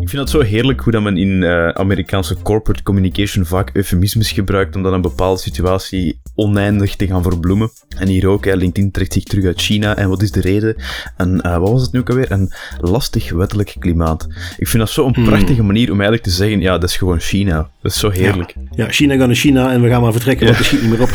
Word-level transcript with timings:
Ik 0.00 0.12
vind 0.12 0.22
het 0.22 0.30
zo 0.30 0.40
heerlijk 0.40 0.80
hoe 0.80 0.92
dat 0.92 1.02
men 1.02 1.16
in 1.16 1.42
uh, 1.42 1.68
Amerikaanse 1.68 2.36
corporate 2.42 2.82
communication 2.82 3.44
vaak 3.44 3.70
eufemismes 3.72 4.32
gebruikt 4.32 4.76
om 4.76 4.82
dan 4.82 4.92
een 4.92 5.00
bepaalde 5.00 5.40
situatie 5.40 6.20
oneindig 6.34 6.96
te 6.96 7.06
gaan 7.06 7.22
verbloemen. 7.22 7.70
En 7.98 8.08
hier 8.08 8.26
ook, 8.26 8.44
hè, 8.44 8.56
LinkedIn 8.56 8.90
trekt 8.90 9.12
zich 9.12 9.24
terug 9.24 9.44
uit 9.44 9.60
China. 9.60 9.96
En 9.96 10.08
wat 10.08 10.22
is 10.22 10.30
de 10.30 10.40
reden? 10.40 10.76
En 11.16 11.40
uh, 11.46 11.58
wat 11.58 11.70
was 11.70 11.82
het 11.82 11.92
nu 11.92 11.98
ook 11.98 12.10
alweer? 12.10 12.30
Een 12.30 12.52
lastig 12.80 13.32
wettelijk 13.32 13.74
klimaat. 13.78 14.26
Ik 14.58 14.68
vind 14.68 14.82
dat 14.82 14.90
zo'n 14.90 15.14
hmm. 15.14 15.24
prachtige 15.24 15.62
manier 15.62 15.86
om 15.86 16.00
eigenlijk 16.00 16.22
te 16.22 16.34
zeggen, 16.34 16.60
ja, 16.60 16.78
dat 16.78 16.88
is 16.88 16.96
gewoon 16.96 17.20
China. 17.20 17.70
Dat 17.82 17.92
is 17.92 17.98
zo 17.98 18.10
heerlijk. 18.10 18.54
Ja, 18.54 18.84
ja 18.84 18.90
China 18.90 19.16
gaat 19.16 19.26
naar 19.26 19.36
China 19.36 19.72
en 19.72 19.82
we 19.82 19.88
gaan 19.88 20.02
maar 20.02 20.12
vertrekken, 20.12 20.46
want 20.46 20.58
er 20.58 20.64
schiet 20.64 20.82
niet 20.82 20.90
meer 20.90 21.02
op. 21.02 21.10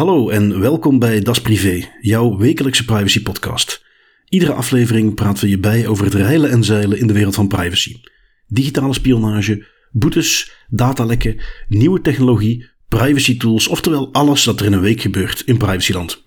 Hallo 0.00 0.28
en 0.28 0.60
welkom 0.60 0.98
bij 0.98 1.20
Das 1.20 1.40
Privé, 1.40 1.88
jouw 2.00 2.36
wekelijkse 2.36 2.84
privacy 2.84 3.22
podcast. 3.22 3.84
Iedere 4.28 4.52
aflevering 4.52 5.14
praten 5.14 5.44
we 5.44 5.50
je 5.50 5.58
bij 5.58 5.86
over 5.86 6.04
het 6.04 6.14
reilen 6.14 6.50
en 6.50 6.64
zeilen 6.64 6.98
in 6.98 7.06
de 7.06 7.12
wereld 7.12 7.34
van 7.34 7.48
privacy. 7.48 8.00
Digitale 8.46 8.94
spionage, 8.94 9.66
boetes, 9.90 10.52
datalekken, 10.68 11.40
nieuwe 11.68 12.00
technologie, 12.00 12.68
privacy 12.88 13.36
tools, 13.36 13.68
oftewel 13.68 14.12
alles 14.12 14.44
wat 14.44 14.60
er 14.60 14.66
in 14.66 14.72
een 14.72 14.80
week 14.80 15.00
gebeurt 15.00 15.42
in 15.46 15.58
privacyland. 15.58 16.24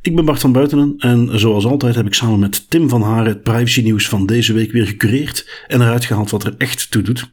Ik 0.00 0.14
ben 0.16 0.24
Bart 0.24 0.40
van 0.40 0.52
Buitenen 0.52 0.94
en 0.98 1.40
zoals 1.40 1.64
altijd 1.64 1.94
heb 1.94 2.06
ik 2.06 2.14
samen 2.14 2.38
met 2.38 2.70
Tim 2.70 2.88
van 2.88 3.02
Haren 3.02 3.32
het 3.32 3.42
privacy 3.42 3.82
nieuws 3.82 4.08
van 4.08 4.26
deze 4.26 4.52
week 4.52 4.72
weer 4.72 4.86
gecureerd 4.86 5.64
en 5.66 5.80
eruit 5.80 6.04
gehaald 6.04 6.30
wat 6.30 6.44
er 6.44 6.54
echt 6.58 6.90
toe 6.90 7.02
doet. 7.02 7.32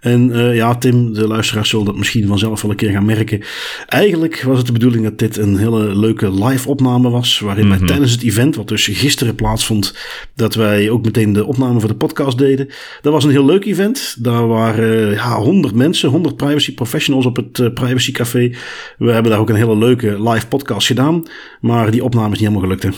En 0.00 0.30
uh, 0.30 0.56
ja, 0.56 0.74
Tim, 0.74 1.12
de 1.12 1.26
luisteraars 1.26 1.68
zullen 1.68 1.86
dat 1.86 1.96
misschien 1.96 2.26
vanzelf 2.26 2.62
wel 2.62 2.70
een 2.70 2.76
keer 2.76 2.90
gaan 2.90 3.04
merken. 3.04 3.42
Eigenlijk 3.86 4.42
was 4.42 4.58
het 4.58 4.66
de 4.66 4.72
bedoeling 4.72 5.04
dat 5.04 5.18
dit 5.18 5.36
een 5.36 5.56
hele 5.56 5.96
leuke 5.96 6.44
live 6.44 6.68
opname 6.68 7.10
was. 7.10 7.38
Waarin 7.38 7.64
mm 7.64 7.70
wij 7.70 7.78
mhm. 7.78 7.86
tijdens 7.86 8.12
het 8.12 8.22
event, 8.22 8.56
wat 8.56 8.68
dus 8.68 8.86
gisteren 8.86 9.34
plaatsvond, 9.34 9.94
dat 10.34 10.54
wij 10.54 10.90
ook 10.90 11.04
meteen 11.04 11.32
de 11.32 11.44
opname 11.44 11.80
voor 11.80 11.88
de 11.88 11.94
podcast 11.94 12.38
deden. 12.38 12.68
Dat 13.00 13.12
was 13.12 13.24
een 13.24 13.30
heel 13.30 13.44
leuk 13.44 13.64
event. 13.64 14.16
Daar 14.18 14.46
waren 14.46 15.10
ja, 15.10 15.36
100 15.36 15.74
mensen, 15.74 16.08
100 16.08 16.36
privacy 16.36 16.74
professionals 16.74 17.26
op 17.26 17.36
het 17.36 17.58
uh, 17.58 17.72
Privacy 17.72 18.12
Café. 18.12 18.54
We 18.98 19.12
hebben 19.12 19.30
daar 19.30 19.40
ook 19.40 19.48
een 19.48 19.54
hele 19.54 19.76
leuke 19.76 20.30
live 20.30 20.46
podcast 20.46 20.86
gedaan. 20.86 21.22
Maar 21.60 21.90
die 21.90 22.04
opname 22.04 22.32
is 22.32 22.40
niet 22.40 22.48
helemaal 22.48 22.62
gelukt, 22.62 22.82
hè? 22.82 22.90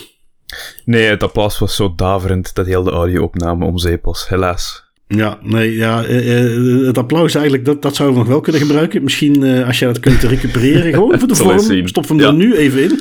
Nee, 0.84 1.04
het 1.04 1.22
applaus 1.22 1.58
was 1.58 1.76
zo 1.76 1.92
daverend 1.96 2.54
dat 2.54 2.66
heel 2.66 2.82
de 2.82 2.90
audio-opname 2.90 3.64
om 3.64 3.78
zeep 3.78 4.04
was, 4.04 4.28
helaas. 4.28 4.89
Ja, 5.16 5.38
nee, 5.42 5.76
ja, 5.76 6.04
eh, 6.04 6.44
eh, 6.44 6.86
het 6.86 6.98
applaus 6.98 7.34
eigenlijk, 7.34 7.64
dat, 7.64 7.82
dat 7.82 7.96
zouden 7.96 8.18
we 8.18 8.22
nog 8.22 8.32
wel 8.32 8.40
kunnen 8.40 8.60
gebruiken. 8.60 9.02
Misschien 9.02 9.42
uh, 9.42 9.66
als 9.66 9.78
jij 9.78 9.88
dat 9.88 10.00
kunt 10.00 10.22
recupereren, 10.22 10.92
gewoon 10.92 11.18
voor 11.18 11.28
de 11.28 11.34
vorm. 11.44 11.86
Stop 11.86 12.08
hem 12.08 12.20
er 12.20 12.34
nu 12.34 12.56
even 12.56 12.82
in. 12.82 13.00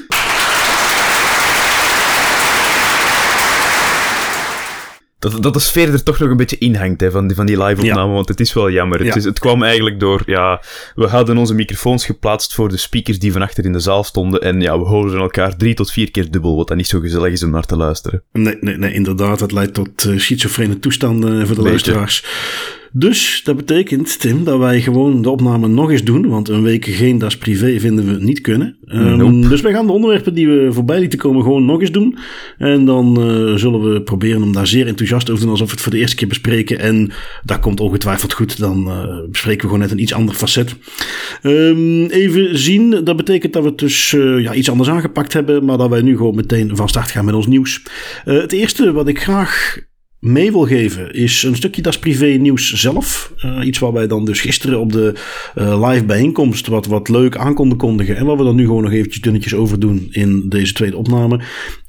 Dat, 5.19 5.43
dat 5.43 5.53
de 5.53 5.59
sfeer 5.59 5.93
er 5.93 6.03
toch 6.03 6.19
nog 6.19 6.29
een 6.29 6.37
beetje 6.37 6.57
in 6.57 6.75
hangt 6.75 7.01
hè, 7.01 7.11
van, 7.11 7.27
die, 7.27 7.35
van 7.35 7.45
die 7.45 7.63
live-opname, 7.63 8.13
want 8.13 8.27
het 8.27 8.39
is 8.39 8.53
wel 8.53 8.71
jammer. 8.71 9.05
Het, 9.05 9.15
is, 9.15 9.23
het 9.23 9.39
kwam 9.39 9.63
eigenlijk 9.63 9.99
door, 9.99 10.21
ja, 10.25 10.61
we 10.95 11.07
hadden 11.07 11.37
onze 11.37 11.53
microfoons 11.53 12.05
geplaatst 12.05 12.53
voor 12.53 12.69
de 12.69 12.77
speakers 12.77 13.19
die 13.19 13.31
van 13.31 13.41
achter 13.41 13.65
in 13.65 13.73
de 13.73 13.79
zaal 13.79 14.03
stonden 14.03 14.41
en 14.41 14.61
ja, 14.61 14.79
we 14.79 14.85
horen 14.85 15.19
elkaar 15.19 15.55
drie 15.55 15.73
tot 15.73 15.91
vier 15.91 16.11
keer 16.11 16.31
dubbel, 16.31 16.55
wat 16.55 16.67
dan 16.67 16.77
niet 16.77 16.87
zo 16.87 16.99
gezellig 16.99 17.31
is 17.31 17.43
om 17.43 17.49
naar 17.49 17.65
te 17.65 17.75
luisteren. 17.75 18.23
Nee, 18.31 18.57
nee, 18.61 18.77
nee 18.77 18.93
inderdaad, 18.93 19.39
het 19.39 19.51
leidt 19.51 19.73
tot 19.73 20.05
uh, 20.05 20.19
schizofrene 20.19 20.79
toestanden 20.79 21.47
voor 21.47 21.55
de 21.55 21.61
luisteraars. 21.61 22.25
Dus 22.93 23.41
dat 23.43 23.55
betekent, 23.55 24.19
Tim, 24.19 24.43
dat 24.43 24.59
wij 24.59 24.81
gewoon 24.81 25.21
de 25.21 25.29
opname 25.29 25.67
nog 25.67 25.91
eens 25.91 26.03
doen. 26.03 26.27
Want 26.27 26.49
een 26.49 26.63
week 26.63 26.85
geen 26.85 27.17
Das 27.17 27.37
Privé 27.37 27.79
vinden 27.79 28.05
we 28.05 28.23
niet 28.23 28.41
kunnen. 28.41 28.77
Um, 28.85 29.49
Dus 29.49 29.61
wij 29.61 29.71
gaan 29.71 29.85
de 29.85 29.91
onderwerpen 29.91 30.33
die 30.33 30.47
we 30.47 30.67
voorbij 30.71 30.99
lieten 30.99 31.19
komen 31.19 31.43
gewoon 31.43 31.65
nog 31.65 31.81
eens 31.81 31.91
doen. 31.91 32.17
En 32.57 32.85
dan 32.85 33.07
uh, 33.19 33.55
zullen 33.55 33.93
we 33.93 34.01
proberen 34.01 34.43
om 34.43 34.53
daar 34.53 34.67
zeer 34.67 34.87
enthousiast 34.87 35.29
over 35.29 35.35
te 35.35 35.41
doen. 35.41 35.51
Alsof 35.51 35.67
we 35.67 35.73
het 35.73 35.83
voor 35.83 35.91
de 35.91 35.97
eerste 35.97 36.15
keer 36.15 36.27
bespreken. 36.27 36.79
En 36.79 37.11
dat 37.43 37.59
komt 37.59 37.79
ongetwijfeld 37.79 38.33
goed. 38.33 38.59
Dan 38.59 38.87
uh, 38.87 39.29
bespreken 39.29 39.61
we 39.61 39.67
gewoon 39.67 39.79
net 39.79 39.91
een 39.91 40.01
iets 40.01 40.13
ander 40.13 40.35
facet. 40.35 40.75
Um, 41.43 42.05
even 42.05 42.57
zien. 42.57 43.03
Dat 43.03 43.17
betekent 43.17 43.53
dat 43.53 43.63
we 43.63 43.69
het 43.69 43.77
dus 43.77 44.13
uh, 44.13 44.43
ja, 44.43 44.53
iets 44.53 44.69
anders 44.69 44.89
aangepakt 44.89 45.33
hebben. 45.33 45.65
Maar 45.65 45.77
dat 45.77 45.89
wij 45.89 46.01
nu 46.01 46.17
gewoon 46.17 46.35
meteen 46.35 46.75
van 46.75 46.89
start 46.89 47.11
gaan 47.11 47.25
met 47.25 47.35
ons 47.35 47.47
nieuws. 47.47 47.83
het 48.23 48.51
eerste 48.51 48.91
wat 48.91 49.07
ik 49.07 49.21
graag 49.21 49.87
mee 50.19 50.51
wil 50.51 50.65
geven, 50.65 51.13
is 51.13 51.43
een 51.43 51.55
stukje 51.55 51.81
Das 51.81 51.99
Privé 51.99 52.25
nieuws 52.25 52.73
zelf. 52.73 53.33
Uh, 53.45 53.65
iets 53.65 53.79
waar 53.79 53.93
wij 53.93 54.07
dan 54.07 54.25
dus 54.25 54.41
gisteren 54.41 54.79
op 54.79 54.91
de 54.91 55.13
uh, 55.55 55.89
live 55.89 56.05
bijeenkomst 56.05 56.67
wat, 56.67 56.85
wat 56.85 57.09
leuk 57.09 57.37
aan 57.37 57.53
konden 57.53 57.77
kondigen. 57.77 58.15
En 58.15 58.25
waar 58.25 58.37
we 58.37 58.43
dan 58.43 58.55
nu 58.55 58.65
gewoon 58.65 58.83
nog 58.83 58.91
eventjes 58.91 59.21
dunnetjes 59.21 59.53
over 59.53 59.79
doen 59.79 60.07
in 60.11 60.49
deze 60.49 60.73
tweede 60.73 60.97
opname. 60.97 61.39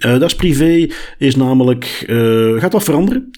Uh, 0.06 0.18
Das 0.18 0.34
Privé 0.34 0.86
is 1.18 1.36
namelijk, 1.36 2.04
gaat 2.56 2.72
wat 2.72 2.84
veranderen. 2.84 3.30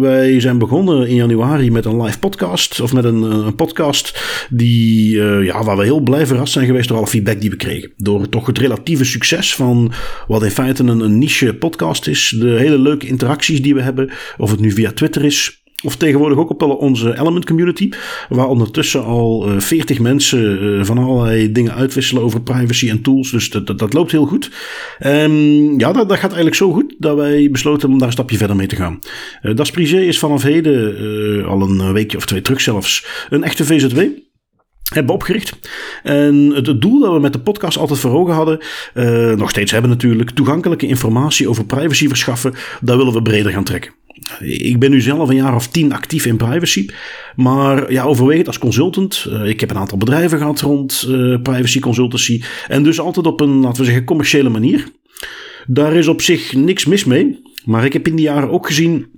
wij 0.00 0.40
zijn 0.40 0.58
begonnen 0.58 1.08
in 1.08 1.14
januari 1.14 1.70
met 1.70 1.84
een 1.84 2.02
live 2.02 2.18
podcast. 2.18 2.80
Of 2.80 2.92
met 2.92 3.04
een, 3.04 3.22
een 3.22 3.54
podcast 3.54 4.20
die, 4.50 5.16
ja, 5.44 5.64
waar 5.64 5.76
we 5.76 5.84
heel 5.84 6.00
blij 6.00 6.26
verrast 6.26 6.52
zijn 6.52 6.66
geweest 6.66 6.88
door 6.88 6.96
alle 6.96 7.06
feedback 7.06 7.40
die 7.40 7.50
we 7.50 7.56
kregen. 7.56 7.92
Door 7.96 8.28
toch 8.28 8.46
het 8.46 8.58
relatieve 8.58 9.04
succes 9.04 9.54
van 9.54 9.92
wat 10.26 10.42
in 10.42 10.50
feite 10.50 10.82
een, 10.82 11.00
een 11.00 11.18
niche 11.18 11.54
podcast 11.54 12.06
is. 12.06 12.36
De 12.38 12.50
hele 12.50 12.78
leuke 12.78 13.06
interacties 13.06 13.62
die 13.62 13.74
we 13.74 13.82
hebben. 13.82 14.10
Of 14.38 14.50
het 14.50 14.60
nu 14.60 14.70
via 14.70 14.92
Twitter 14.92 15.24
is. 15.24 15.61
Of 15.82 15.96
tegenwoordig 15.96 16.38
ook 16.38 16.50
op 16.50 16.62
onze 16.62 17.18
Element 17.18 17.46
community. 17.46 17.90
Waar 18.28 18.48
ondertussen 18.48 19.04
al 19.04 19.48
eh, 19.48 19.60
40 19.60 19.98
mensen 19.98 20.62
uh, 20.62 20.84
van 20.84 20.98
allerlei 20.98 21.52
dingen 21.52 21.74
uitwisselen 21.74 22.22
over 22.22 22.42
privacy 22.42 22.88
en 22.88 23.02
tools. 23.02 23.30
Dus 23.30 23.50
dat, 23.50 23.66
dat, 23.66 23.78
dat 23.78 23.92
loopt 23.92 24.10
heel 24.10 24.26
goed. 24.26 24.50
Um, 25.06 25.78
ja, 25.78 25.92
dat, 25.92 26.08
dat 26.08 26.18
gaat 26.18 26.22
eigenlijk 26.22 26.56
zo 26.56 26.72
goed 26.72 26.94
dat 26.98 27.16
wij 27.16 27.50
besloten 27.50 27.88
om 27.88 27.98
daar 27.98 28.06
een 28.06 28.12
stapje 28.12 28.36
verder 28.36 28.56
mee 28.56 28.66
te 28.66 28.76
gaan. 28.76 28.98
Uh, 29.42 29.56
Das 29.56 29.70
Privé 29.70 30.00
is 30.00 30.18
vanaf 30.18 30.42
heden, 30.42 31.46
al 31.46 31.62
een 31.62 31.92
weekje 31.92 32.16
of 32.16 32.26
twee 32.26 32.42
terug 32.42 32.60
zelfs, 32.60 33.06
een 33.30 33.44
echte 33.44 33.64
VZW 33.64 34.00
hebben 34.84 35.14
opgericht. 35.14 35.58
En 36.02 36.34
het 36.54 36.80
doel 36.80 37.00
dat 37.00 37.12
we 37.12 37.20
met 37.20 37.32
de 37.32 37.40
podcast 37.40 37.78
altijd 37.78 37.98
voor 37.98 38.10
ogen 38.10 38.34
hadden, 38.34 38.58
nog 39.38 39.50
steeds 39.50 39.72
hebben 39.72 39.90
natuurlijk, 39.90 40.30
toegankelijke 40.30 40.86
informatie 40.86 41.48
over 41.48 41.64
privacy 41.64 42.08
verschaffen, 42.08 42.54
dat 42.80 42.96
willen 42.96 43.12
we 43.12 43.22
breder 43.22 43.52
gaan 43.52 43.64
trekken. 43.64 43.92
Ik 44.40 44.78
ben 44.78 44.90
nu 44.90 45.00
zelf 45.00 45.28
een 45.28 45.36
jaar 45.36 45.54
of 45.54 45.68
tien 45.68 45.92
actief 45.92 46.26
in 46.26 46.36
privacy. 46.36 46.86
Maar 47.36 47.92
ja, 47.92 48.04
overwegend 48.04 48.46
als 48.46 48.58
consultant. 48.58 49.26
Uh, 49.28 49.48
ik 49.48 49.60
heb 49.60 49.70
een 49.70 49.78
aantal 49.78 49.98
bedrijven 49.98 50.38
gehad 50.38 50.60
rond 50.60 51.06
uh, 51.08 51.42
privacy 51.42 51.78
consultancy. 51.78 52.42
En 52.68 52.82
dus 52.82 53.00
altijd 53.00 53.26
op 53.26 53.40
een, 53.40 53.60
laten 53.60 53.78
we 53.78 53.84
zeggen, 53.84 54.04
commerciële 54.04 54.48
manier. 54.48 54.88
Daar 55.66 55.94
is 55.94 56.06
op 56.06 56.22
zich 56.22 56.52
niks 56.52 56.84
mis 56.84 57.04
mee. 57.04 57.42
Maar 57.64 57.84
ik 57.84 57.92
heb 57.92 58.06
in 58.06 58.16
die 58.16 58.24
jaren 58.24 58.50
ook 58.50 58.66
gezien 58.66 59.10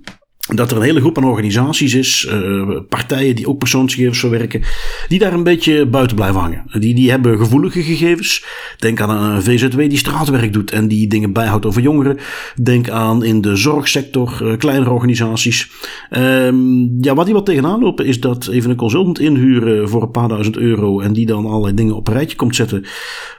dat 0.53 0.71
er 0.71 0.77
een 0.77 0.83
hele 0.83 0.99
groep 0.99 1.17
aan 1.17 1.23
organisaties 1.23 1.93
is, 1.93 2.29
uh, 2.31 2.79
partijen 2.89 3.35
die 3.35 3.47
ook 3.47 3.57
persoonsgegevens 3.57 4.19
verwerken, 4.19 4.61
die 5.07 5.19
daar 5.19 5.33
een 5.33 5.43
beetje 5.43 5.85
buiten 5.85 6.15
blijven 6.15 6.39
hangen. 6.39 6.63
Die, 6.79 6.95
die 6.95 7.09
hebben 7.09 7.37
gevoelige 7.37 7.83
gegevens. 7.83 8.45
Denk 8.77 9.01
aan 9.01 9.09
een 9.09 9.43
VZW 9.43 9.77
die 9.77 9.97
straatwerk 9.97 10.53
doet 10.53 10.71
en 10.71 10.87
die 10.87 11.07
dingen 11.07 11.33
bijhoudt 11.33 11.65
over 11.65 11.81
jongeren. 11.81 12.17
Denk 12.61 12.89
aan 12.89 13.23
in 13.23 13.41
de 13.41 13.55
zorgsector, 13.55 14.39
uh, 14.43 14.57
kleinere 14.57 14.89
organisaties. 14.89 15.69
Um, 16.09 16.97
ja, 17.01 17.15
wat 17.15 17.25
die 17.25 17.33
wat 17.33 17.45
tegenaan 17.45 17.79
lopen 17.79 18.05
is 18.05 18.19
dat 18.19 18.47
even 18.47 18.69
een 18.69 18.75
consultant 18.75 19.19
inhuren 19.19 19.89
voor 19.89 20.01
een 20.01 20.11
paar 20.11 20.27
duizend 20.27 20.57
euro 20.57 20.99
en 20.99 21.13
die 21.13 21.25
dan 21.25 21.45
allerlei 21.45 21.73
dingen 21.73 21.95
op 21.95 22.07
een 22.07 22.13
rijtje 22.13 22.37
komt 22.37 22.55
zetten. 22.55 22.85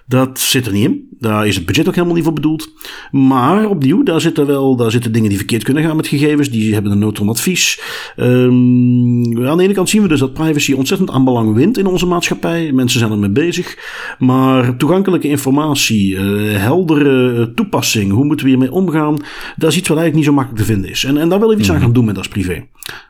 Dat 0.08 0.40
zit 0.40 0.66
er 0.66 0.72
niet 0.72 0.84
in. 0.84 1.06
Daar 1.18 1.46
is 1.46 1.56
het 1.56 1.66
budget 1.66 1.88
ook 1.88 1.94
helemaal 1.94 2.14
niet 2.14 2.24
voor 2.24 2.32
bedoeld. 2.32 2.72
Maar 3.10 3.68
opnieuw, 3.68 4.02
daar 4.02 4.20
zitten 4.20 4.46
wel 4.46 4.76
daar 4.76 4.90
zitten 4.90 5.12
dingen 5.12 5.28
die 5.28 5.38
verkeerd 5.38 5.62
kunnen 5.62 5.82
gaan 5.82 5.96
met 5.96 6.06
gegevens. 6.06 6.50
Die 6.50 6.74
hebben 6.74 6.92
een 6.92 6.98
nood 6.98 7.18
van 7.18 7.28
advies. 7.28 7.80
Um, 8.16 9.46
aan 9.46 9.56
de 9.56 9.62
ene 9.62 9.72
kant 9.72 9.88
zien 9.88 10.02
we 10.02 10.08
dus 10.08 10.20
dat 10.20 10.32
privacy 10.32 10.72
ontzettend 10.72 11.10
aan 11.10 11.24
belang 11.24 11.54
wint 11.54 11.78
in 11.78 11.86
onze 11.86 12.06
maatschappij. 12.06 12.72
Mensen 12.72 12.98
zijn 12.98 13.12
ermee 13.12 13.30
bezig. 13.30 13.78
Maar 14.18 14.76
toegankelijke 14.76 15.28
informatie, 15.28 16.10
uh, 16.10 16.56
heldere 16.56 17.52
toepassing, 17.54 18.12
hoe 18.12 18.24
moeten 18.24 18.44
we 18.46 18.52
hiermee 18.52 18.72
omgaan, 18.72 19.16
dat 19.56 19.70
is 19.70 19.76
iets 19.76 19.88
wat 19.88 19.98
eigenlijk 19.98 20.14
niet 20.14 20.24
zo 20.24 20.32
makkelijk 20.32 20.64
te 20.64 20.72
vinden 20.72 20.90
is. 20.90 21.04
En, 21.04 21.16
en 21.16 21.28
daar 21.28 21.38
willen 21.38 21.54
we 21.54 21.60
iets 21.60 21.70
aan 21.70 21.76
mhm. 21.76 21.84
gaan 21.84 21.94
doen 21.94 22.04
met 22.04 22.18
als 22.18 22.28
privé. 22.28 22.66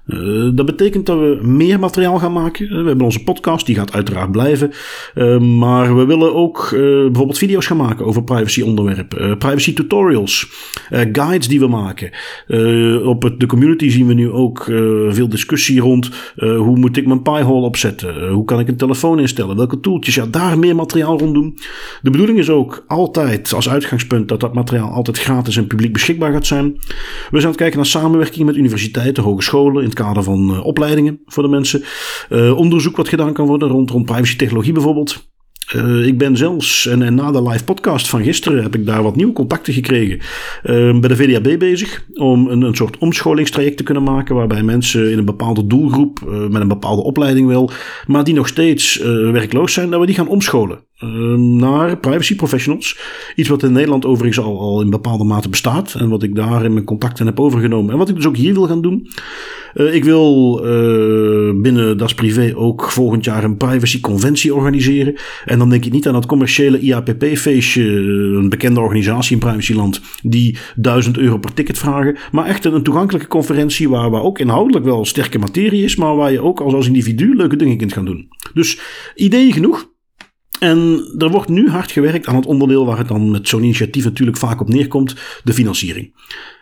Uh, 0.07 0.51
dat 0.55 0.67
betekent 0.67 1.07
dat 1.07 1.19
we 1.19 1.39
meer 1.43 1.79
materiaal 1.79 2.19
gaan 2.19 2.33
maken. 2.33 2.69
we 2.69 2.87
hebben 2.87 3.05
onze 3.05 3.23
podcast, 3.23 3.67
die 3.67 3.75
gaat 3.75 3.93
uiteraard 3.93 4.31
blijven. 4.31 4.71
Uh, 5.15 5.39
maar 5.39 5.97
we 5.97 6.05
willen 6.05 6.35
ook 6.35 6.69
bijvoorbeeld 6.71 7.39
video's 7.39 7.67
gaan 7.67 7.77
maken 7.77 8.07
over 8.07 8.25
privacy 8.25 8.63
onderwerpen. 8.63 9.39
privacy 9.39 9.75
tutorials, 9.75 10.51
guides 10.91 11.49
die 11.49 11.61
we 11.61 11.67
maken. 11.67 12.11
op 13.05 13.23
het, 13.23 13.41
de 13.41 13.47
community 13.47 13.89
zien 13.89 14.07
we 14.07 14.15
nu 14.15 14.31
ook 14.31 14.65
veel 15.09 15.29
discussie 15.29 15.81
rond 15.81 16.11
hoe 16.37 16.79
moet 16.79 16.97
ik 16.97 17.07
mijn 17.07 17.23
Pi-hole 17.23 17.67
opzetten? 17.67 18.29
hoe 18.29 18.45
kan 18.45 18.61
ik 18.61 18.69
een 18.69 18.77
telefoon 18.77 19.19
instellen? 19.19 19.57
Welke 19.57 19.81
tooltjes? 19.81 20.15
Ja, 20.15 20.27
daar 20.27 20.59
meer 20.59 20.75
materiaal 20.75 21.19
rond 21.19 21.35
doen. 21.35 21.59
De 22.03 22.11
bedoeling 22.11 22.39
is 22.39 22.51
ook 22.51 22.85
altijd 22.87 23.53
als 23.53 23.69
uitgangspunt 23.69 24.29
dat 24.29 24.41
dat 24.41 24.55
materiaal 24.55 24.91
altijd 24.91 25.19
gratis 25.19 25.57
en 25.57 25.67
publiek 25.67 25.93
beschikbaar 25.93 26.33
gaat 26.33 26.47
zijn. 26.47 26.73
We 26.77 26.87
zijn 27.31 27.43
aan 27.43 27.49
het 27.49 27.57
kijken 27.57 27.77
naar 27.77 27.87
samenwerking 27.87 28.47
met 28.47 28.57
universiteiten, 28.57 29.23
hogescholen 29.23 29.85
kader 29.97 30.23
van 30.23 30.63
opleidingen 30.63 31.21
voor 31.27 31.43
de 31.43 31.49
mensen. 31.49 31.83
onderzoek 32.57 32.97
wat 32.97 33.09
gedaan 33.09 33.33
kan 33.33 33.47
worden 33.47 33.69
rond, 33.69 33.91
rond 33.91 34.07
privacy 34.07 34.37
technologie 34.37 34.73
bijvoorbeeld. 34.73 35.25
Uh, 35.75 36.07
ik 36.07 36.19
ben 36.19 36.37
zelfs, 36.37 36.87
en, 36.87 37.03
en, 37.03 37.15
na 37.15 37.31
de 37.31 37.43
live 37.43 37.65
podcast 37.65 38.09
van 38.09 38.23
gisteren, 38.23 38.63
heb 38.63 38.75
ik 38.75 38.87
daar 38.87 39.03
wat 39.03 39.17
nieuwe 39.17 39.33
contacten 39.33 39.73
gekregen. 39.73 40.17
Uh, 40.17 41.01
bij 41.01 41.09
de 41.09 41.17
VDAB 41.17 41.59
bezig 41.59 42.05
om 42.15 42.49
een, 42.49 42.63
een 42.63 42.75
soort 42.75 42.99
omscholingstraject 42.99 43.77
te 43.77 43.83
kunnen 43.83 44.03
maken. 44.03 44.35
Waarbij 44.35 44.63
mensen 44.63 45.11
in 45.11 45.19
een 45.19 45.25
bepaalde 45.25 45.67
doelgroep, 45.67 46.21
met 46.51 46.61
een 46.61 46.69
bepaalde 46.69 47.03
opleiding 47.03 47.49
wel, 47.49 47.71
maar 48.07 48.25
die 48.25 48.35
nog 48.35 48.49
steeds 48.49 48.97
werkloos 49.33 49.73
zijn, 49.73 49.91
dat 49.91 50.01
we 50.01 50.07
die 50.07 50.15
gaan 50.15 50.29
omscholen. 50.29 50.79
naar 51.59 51.99
privacy 51.99 52.37
professionals. 52.37 52.99
Iets 53.35 53.49
wat 53.49 53.63
in 53.63 53.73
Nederland 53.73 54.05
overigens 54.05 54.45
al, 54.45 54.61
al 54.61 54.81
in 54.81 54.91
bepaalde 54.91 55.25
mate 55.25 55.49
bestaat. 55.49 55.95
En 55.95 56.09
wat 56.09 56.23
ik 56.23 56.35
daar 56.35 56.65
in 56.65 56.73
mijn 56.73 56.85
contacten 56.85 57.27
heb 57.27 57.41
overgenomen. 57.41 57.93
En 57.93 57.99
wat 57.99 58.09
ik 58.09 58.17
dus 58.17 58.27
ook 58.27 58.37
hier 58.37 58.55
wil 58.55 58.67
gaan 58.67 58.83
doen. 58.83 59.09
Uh, 59.77 59.95
ik 59.95 60.05
wil 60.05 60.61
uh, 60.65 61.61
binnen 61.63 61.99
Das 61.99 62.15
Privé 62.15 62.53
ook 62.55 62.91
volgend 62.91 63.25
jaar 63.25 63.45
een 63.45 63.57
privacy 63.57 64.01
conventie 64.01 64.55
organiseren. 64.55 65.15
En 65.45 65.59
dan 65.59 65.71
denk 65.71 65.85
ik 65.85 65.93
niet 65.93 66.07
aan 66.07 66.13
dat 66.13 66.27
commerciële 66.27 66.79
IAPP-feestje, 66.79 67.83
een 67.83 68.49
bekende 68.49 68.81
organisatie 68.81 69.33
in 69.33 69.39
privacyland, 69.39 70.01
die 70.23 70.59
1000 70.77 71.19
euro 71.19 71.39
per 71.39 71.55
ticket 71.55 71.79
vragen. 71.79 72.17
Maar 72.33 72.47
echt 72.47 72.65
een 72.65 72.83
toegankelijke 72.83 73.29
conferentie 73.29 73.89
waar, 73.89 74.11
waar 74.11 74.23
ook 74.23 74.39
inhoudelijk 74.39 74.85
wel 74.85 75.05
sterke 75.05 75.39
materie 75.39 75.85
is, 75.85 75.97
maar 75.97 76.17
waar 76.17 76.33
je 76.33 76.43
ook 76.43 76.61
als, 76.61 76.75
als 76.75 76.87
individu 76.87 77.37
leuke 77.37 77.57
dingen 77.57 77.77
kunt 77.77 77.93
gaan 77.93 78.05
doen. 78.05 78.29
Dus 78.55 78.79
ideeën 79.15 79.53
genoeg. 79.53 79.95
En 80.59 81.11
er 81.19 81.31
wordt 81.31 81.49
nu 81.49 81.69
hard 81.69 81.91
gewerkt 81.91 82.27
aan 82.27 82.37
het 82.37 82.47
onderdeel 82.47 82.87
waar 82.87 82.99
het 82.99 83.09
dan 83.09 83.31
met 83.31 83.49
zo'n 83.49 83.63
initiatief 83.63 84.05
natuurlijk 84.05 84.37
vaak 84.37 84.61
op 84.61 84.69
neerkomt, 84.69 85.17
de 85.45 85.53
financiering. 85.53 86.13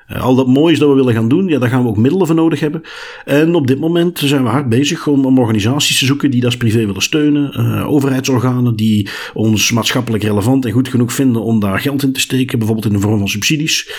Eh, 0.06 0.22
al 0.22 0.34
dat 0.34 0.46
moois 0.46 0.78
dat 0.78 0.88
we 0.88 0.94
willen 0.94 1.14
gaan 1.14 1.28
doen, 1.28 1.48
ja, 1.48 1.58
daar 1.58 1.68
gaan 1.68 1.82
we 1.82 1.88
ook 1.88 1.96
middelen 1.96 2.26
voor 2.26 2.36
nodig 2.36 2.60
hebben. 2.60 2.82
En 3.24 3.54
op 3.54 3.66
dit 3.66 3.78
moment 3.78 4.18
zijn 4.18 4.42
we 4.42 4.48
hard 4.48 4.68
bezig 4.68 5.06
om, 5.06 5.38
organisaties 5.38 5.98
te 5.98 6.04
zoeken 6.04 6.30
die 6.30 6.40
dat 6.40 6.58
privé 6.58 6.86
willen 6.86 7.02
steunen. 7.02 7.60
Uh, 7.60 7.90
overheidsorganen 7.90 8.76
die 8.76 9.08
ons 9.34 9.72
maatschappelijk 9.72 10.22
relevant 10.22 10.64
en 10.64 10.72
goed 10.72 10.88
genoeg 10.88 11.12
vinden 11.12 11.42
om 11.42 11.60
daar 11.60 11.80
geld 11.80 12.02
in 12.02 12.12
te 12.12 12.20
steken, 12.20 12.58
bijvoorbeeld 12.58 12.86
in 12.86 12.92
de 12.92 13.00
vorm 13.00 13.18
van 13.18 13.28
subsidies. 13.28 13.90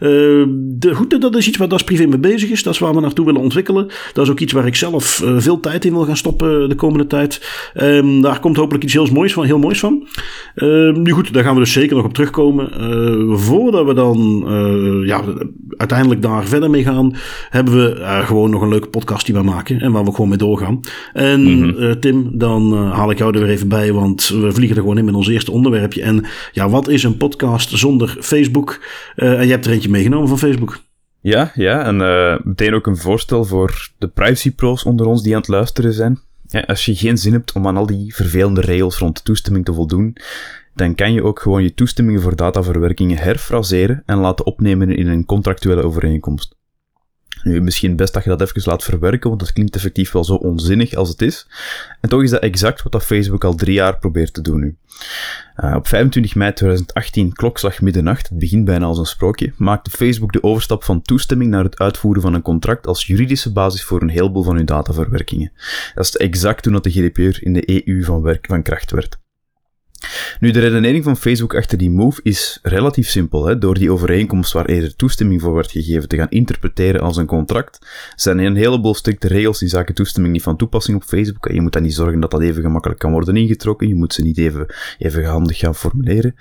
Uh, 0.00 0.44
de, 0.48 1.16
dat 1.18 1.36
is 1.36 1.48
iets 1.48 1.56
waar 1.56 1.68
Das 1.68 1.84
Privé 1.84 2.06
mee 2.06 2.18
bezig 2.18 2.50
is. 2.50 2.62
Dat 2.62 2.74
is 2.74 2.78
waar 2.78 2.94
we 2.94 3.00
naartoe 3.00 3.24
willen 3.24 3.40
ontwikkelen. 3.40 3.86
Dat 4.12 4.24
is 4.24 4.30
ook 4.30 4.40
iets 4.40 4.52
waar 4.52 4.66
ik 4.66 4.76
zelf 4.76 5.22
uh, 5.24 5.34
veel 5.38 5.60
tijd 5.60 5.84
in 5.84 5.92
wil 5.92 6.04
gaan 6.04 6.16
stoppen 6.16 6.68
de 6.68 6.74
komende 6.74 7.06
tijd. 7.06 7.40
Um, 7.74 8.20
daar 8.22 8.40
komt 8.40 8.56
hopelijk 8.56 8.84
iets 8.84 8.92
heel 8.92 9.06
moois 9.12 9.32
van. 9.32 9.44
Heel 9.44 9.58
moois 9.58 9.80
van. 9.80 10.06
Uh, 10.54 10.92
nu 10.92 11.10
goed, 11.10 11.32
daar 11.32 11.44
gaan 11.44 11.54
we 11.54 11.60
dus 11.60 11.72
zeker 11.72 11.96
nog 11.96 12.04
op 12.04 12.14
terugkomen. 12.14 12.70
voordat 13.40 13.86
we 13.86 13.94
dan 13.94 14.16
ja, 15.04 15.22
uiteindelijk 15.76 16.22
daar 16.22 16.46
verder 16.46 16.70
mee 16.70 16.82
gaan, 16.82 17.14
hebben 17.48 17.74
we 17.74 18.22
gewoon 18.24 18.50
nog 18.50 18.62
een 18.62 18.68
leuke 18.68 18.88
podcast 18.88 19.26
die 19.26 19.34
we 19.34 19.42
maken 19.42 19.80
en 19.80 19.92
waar 19.92 20.04
we 20.04 20.10
gewoon 20.10 20.28
mee 20.28 20.38
doorgaan. 20.38 20.80
En 21.12 21.40
mm 21.40 21.62
-hmm. 21.62 22.00
Tim, 22.00 22.30
dan 22.32 22.74
haal 22.74 23.10
ik 23.10 23.18
jou 23.18 23.34
er 23.34 23.40
weer 23.40 23.50
even 23.50 23.68
bij, 23.68 23.92
want 23.92 24.28
we 24.28 24.52
vliegen 24.52 24.76
er 24.76 24.82
gewoon 24.82 24.98
in 24.98 25.04
met 25.04 25.14
ons 25.14 25.28
eerste 25.28 25.52
onderwerpje. 25.52 26.02
En 26.02 26.24
ja, 26.52 26.68
wat 26.68 26.88
is 26.88 27.02
een 27.02 27.16
podcast 27.16 27.78
zonder 27.78 28.16
Facebook? 28.20 28.80
en 29.14 29.44
je 29.44 29.50
hebt 29.50 29.66
er 29.66 29.72
eentje 29.72 29.87
meegenomen 29.90 30.28
van 30.28 30.38
Facebook. 30.38 30.78
Ja, 31.20 31.52
ja, 31.54 31.84
en 31.84 31.96
meteen 32.44 32.74
ook 32.74 32.86
een 32.86 32.96
voorstel 32.96 33.44
voor 33.44 33.90
de 33.98 34.08
privacy 34.08 34.54
pros 34.54 34.84
onder 34.84 35.06
ons 35.06 35.22
die 35.22 35.34
aan 35.34 35.40
het 35.40 35.48
luisteren 35.48 35.92
zijn. 35.92 36.18
Ja, 36.46 36.60
als 36.60 36.84
je 36.84 36.96
geen 36.96 37.18
zin 37.18 37.32
hebt 37.32 37.52
om 37.52 37.66
aan 37.66 37.76
al 37.76 37.86
die 37.86 38.14
vervelende 38.14 38.60
regels 38.60 38.98
rond 38.98 39.24
toestemming 39.24 39.64
te 39.64 39.72
voldoen, 39.72 40.16
dan 40.74 40.94
kan 40.94 41.12
je 41.12 41.22
ook 41.22 41.40
gewoon 41.40 41.62
je 41.62 41.74
toestemmingen 41.74 42.20
voor 42.20 42.36
dataverwerkingen 42.36 43.18
herfraseren 43.18 44.02
en 44.06 44.18
laten 44.18 44.46
opnemen 44.46 44.96
in 44.96 45.06
een 45.06 45.24
contractuele 45.24 45.82
overeenkomst. 45.82 46.57
Nu, 47.42 47.60
misschien 47.60 47.96
best 47.96 48.14
dat 48.14 48.24
je 48.24 48.28
dat 48.28 48.40
even 48.40 48.62
laat 48.64 48.84
verwerken, 48.84 49.28
want 49.28 49.40
dat 49.40 49.52
klinkt 49.52 49.74
effectief 49.74 50.12
wel 50.12 50.24
zo 50.24 50.34
onzinnig 50.34 50.94
als 50.94 51.08
het 51.08 51.22
is. 51.22 51.46
En 52.00 52.08
toch 52.08 52.22
is 52.22 52.30
dat 52.30 52.42
exact 52.42 52.82
wat 52.82 52.92
dat 52.92 53.04
Facebook 53.04 53.44
al 53.44 53.54
drie 53.54 53.74
jaar 53.74 53.98
probeert 53.98 54.34
te 54.34 54.40
doen 54.40 54.60
nu. 54.60 54.76
Uh, 55.56 55.74
op 55.74 55.86
25 55.86 56.34
mei 56.34 56.52
2018, 56.52 57.32
klokslag 57.32 57.80
middernacht, 57.80 58.28
het 58.28 58.38
begint 58.38 58.64
bijna 58.64 58.86
als 58.86 58.98
een 58.98 59.06
sprookje, 59.06 59.52
maakte 59.56 59.90
Facebook 59.90 60.32
de 60.32 60.42
overstap 60.42 60.84
van 60.84 61.02
toestemming 61.02 61.50
naar 61.50 61.64
het 61.64 61.78
uitvoeren 61.78 62.22
van 62.22 62.34
een 62.34 62.42
contract 62.42 62.86
als 62.86 63.06
juridische 63.06 63.52
basis 63.52 63.84
voor 63.84 64.02
een 64.02 64.08
heleboel 64.08 64.42
van 64.42 64.56
hun 64.56 64.66
dataverwerkingen. 64.66 65.52
Dat 65.94 66.04
is 66.04 66.16
exact 66.16 66.62
toen 66.62 66.72
dat 66.72 66.84
de 66.84 66.90
GDPR 66.90 67.42
in 67.44 67.52
de 67.52 67.86
EU 67.86 68.04
van, 68.04 68.22
werk, 68.22 68.46
van 68.46 68.62
kracht 68.62 68.90
werd. 68.90 69.18
Nu, 70.40 70.50
de 70.50 70.60
redenering 70.60 71.04
van 71.04 71.16
Facebook 71.16 71.54
achter 71.54 71.78
die 71.78 71.90
move 71.90 72.20
is 72.22 72.58
relatief 72.62 73.08
simpel. 73.08 73.46
Hè. 73.46 73.58
Door 73.58 73.74
die 73.74 73.92
overeenkomst 73.92 74.52
waar 74.52 74.66
eerder 74.66 74.96
toestemming 74.96 75.40
voor 75.40 75.54
werd 75.54 75.70
gegeven 75.70 76.08
te 76.08 76.16
gaan 76.16 76.28
interpreteren 76.28 77.00
als 77.00 77.16
een 77.16 77.26
contract, 77.26 77.86
zijn 78.16 78.38
er 78.38 78.46
een 78.46 78.56
heleboel 78.56 78.94
strikte 78.94 79.28
regels 79.28 79.58
die 79.58 79.68
zaken 79.68 79.94
toestemming 79.94 80.34
niet 80.34 80.42
van 80.42 80.56
toepassing 80.56 80.96
op 80.96 81.02
Facebook. 81.02 81.46
En 81.46 81.54
je 81.54 81.60
moet 81.60 81.72
dan 81.72 81.82
niet 81.82 81.94
zorgen 81.94 82.20
dat 82.20 82.30
dat 82.30 82.40
even 82.40 82.62
gemakkelijk 82.62 83.00
kan 83.00 83.12
worden 83.12 83.36
ingetrokken. 83.36 83.88
Je 83.88 83.94
moet 83.94 84.14
ze 84.14 84.22
niet 84.22 84.38
even, 84.38 84.66
even 84.98 85.24
handig 85.24 85.58
gaan 85.58 85.74
formuleren. 85.74 86.34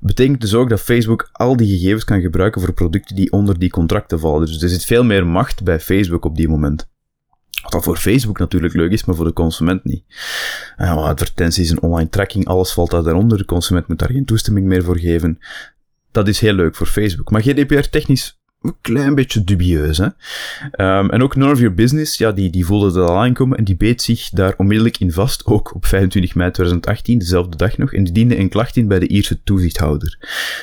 Betekent 0.00 0.40
dus 0.40 0.54
ook 0.54 0.68
dat 0.68 0.80
Facebook 0.80 1.28
al 1.32 1.56
die 1.56 1.78
gegevens 1.78 2.04
kan 2.04 2.20
gebruiken 2.20 2.60
voor 2.60 2.72
producten 2.72 3.16
die 3.16 3.32
onder 3.32 3.58
die 3.58 3.70
contracten 3.70 4.20
vallen. 4.20 4.46
Dus 4.46 4.62
er 4.62 4.68
zit 4.68 4.84
veel 4.84 5.04
meer 5.04 5.26
macht 5.26 5.64
bij 5.64 5.80
Facebook 5.80 6.24
op 6.24 6.36
die 6.36 6.48
moment. 6.48 6.88
Wat 7.62 7.72
dat 7.72 7.84
voor 7.84 7.96
Facebook 7.96 8.38
natuurlijk 8.38 8.74
leuk 8.74 8.90
is, 8.90 9.04
maar 9.04 9.16
voor 9.16 9.24
de 9.24 9.32
consument 9.32 9.84
niet. 9.84 10.04
Uh, 10.78 10.96
advertenties 10.96 11.70
en 11.70 11.82
online 11.82 12.08
tracking, 12.08 12.46
alles 12.46 12.72
valt 12.72 12.90
daar 12.90 13.02
daaronder. 13.02 13.38
De 13.38 13.44
consument 13.44 13.88
moet 13.88 13.98
daar 13.98 14.10
geen 14.10 14.24
toestemming 14.24 14.66
meer 14.66 14.84
voor 14.84 14.98
geven. 14.98 15.38
Dat 16.12 16.28
is 16.28 16.40
heel 16.40 16.54
leuk 16.54 16.74
voor 16.76 16.86
Facebook. 16.86 17.30
Maar 17.30 17.42
GDPR 17.42 17.88
technisch 17.90 18.40
een 18.62 18.76
klein 18.80 19.14
beetje 19.14 19.44
dubieus. 19.44 19.98
Hè? 19.98 20.04
Um, 20.98 21.10
en 21.10 21.22
ook 21.22 21.36
None 21.36 21.52
of 21.52 21.58
Your 21.58 21.74
Business, 21.74 22.18
ja, 22.18 22.32
die, 22.32 22.50
die 22.50 22.64
voelde 22.64 22.92
dat 22.92 23.08
al 23.08 23.18
aankomen 23.18 23.58
en 23.58 23.64
die 23.64 23.76
beet 23.76 24.02
zich 24.02 24.28
daar 24.28 24.54
onmiddellijk 24.56 24.98
in 24.98 25.12
vast, 25.12 25.46
ook 25.46 25.74
op 25.74 25.86
25 25.86 26.34
mei 26.34 26.50
2018, 26.50 27.18
dezelfde 27.18 27.56
dag 27.56 27.78
nog, 27.78 27.92
en 27.92 28.04
die 28.04 28.12
diende 28.12 28.38
een 28.38 28.48
klacht 28.48 28.76
in 28.76 28.88
bij 28.88 28.98
de 28.98 29.08
Ierse 29.08 29.42
toezichthouder. 29.42 30.18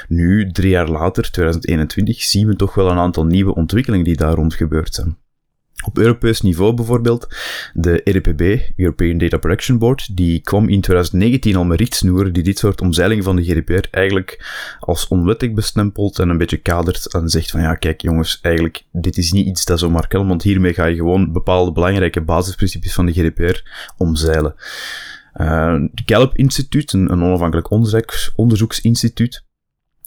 Nu, 0.08 0.52
drie 0.52 0.70
jaar 0.70 0.90
later, 0.90 1.32
2021, 1.32 2.22
zien 2.22 2.48
we 2.48 2.56
toch 2.56 2.74
wel 2.74 2.92
een 2.92 2.98
aantal 2.98 3.26
nieuwe 3.26 3.56
ontwikkelingen 3.56 4.06
die 4.06 4.18
daar 4.18 4.34
rond 4.34 4.54
gebeurd 4.54 4.94
zijn. 4.94 5.18
Op 5.86 5.98
Europees 5.98 6.42
niveau 6.42 6.74
bijvoorbeeld, 6.74 7.28
de 7.74 8.04
EDPB, 8.04 8.72
European 8.76 9.18
Data 9.18 9.38
Protection 9.38 9.78
Board, 9.78 10.18
die 10.18 10.40
kwam 10.40 10.70
in 10.70 10.82
2019 10.82 11.56
al 11.56 11.64
met 11.64 11.80
rietsnoeren 11.80 12.34
die 12.34 12.44
dit 12.44 12.58
soort 12.58 12.82
omzeilingen 12.82 13.24
van 13.24 13.36
de 13.36 13.44
GDPR 13.44 13.88
eigenlijk 13.92 14.46
als 14.80 15.08
onwettig 15.08 15.54
bestempelt 15.54 16.20
en 16.20 16.30
een 16.30 16.38
beetje 16.38 16.58
kadert 16.58 17.14
en 17.14 17.30
zegt 17.30 17.52
van 17.52 17.62
ja, 17.62 17.76
kijk 17.76 18.02
jongens, 18.02 18.40
eigenlijk 18.42 18.84
dit 18.92 19.18
is 19.18 19.32
niet 19.32 19.48
iets 19.48 19.66
dat 19.66 19.80
zomaar 19.80 20.08
kan, 20.08 20.28
want 20.28 20.44
hiermee 20.44 20.74
ga 20.74 20.86
je 20.86 20.96
gewoon 20.96 21.32
bepaalde 21.32 21.72
belangrijke 21.72 22.22
basisprincipes 22.22 22.94
van 22.94 23.06
de 23.06 23.14
GDPR 23.14 23.62
omzeilen. 23.98 24.56
Het 25.34 26.02
Gallup 26.06 26.36
Instituut, 26.36 26.94
een, 26.94 27.12
een 27.12 27.24
onafhankelijk 27.24 27.70
onderzoeksinstituut, 28.36 29.46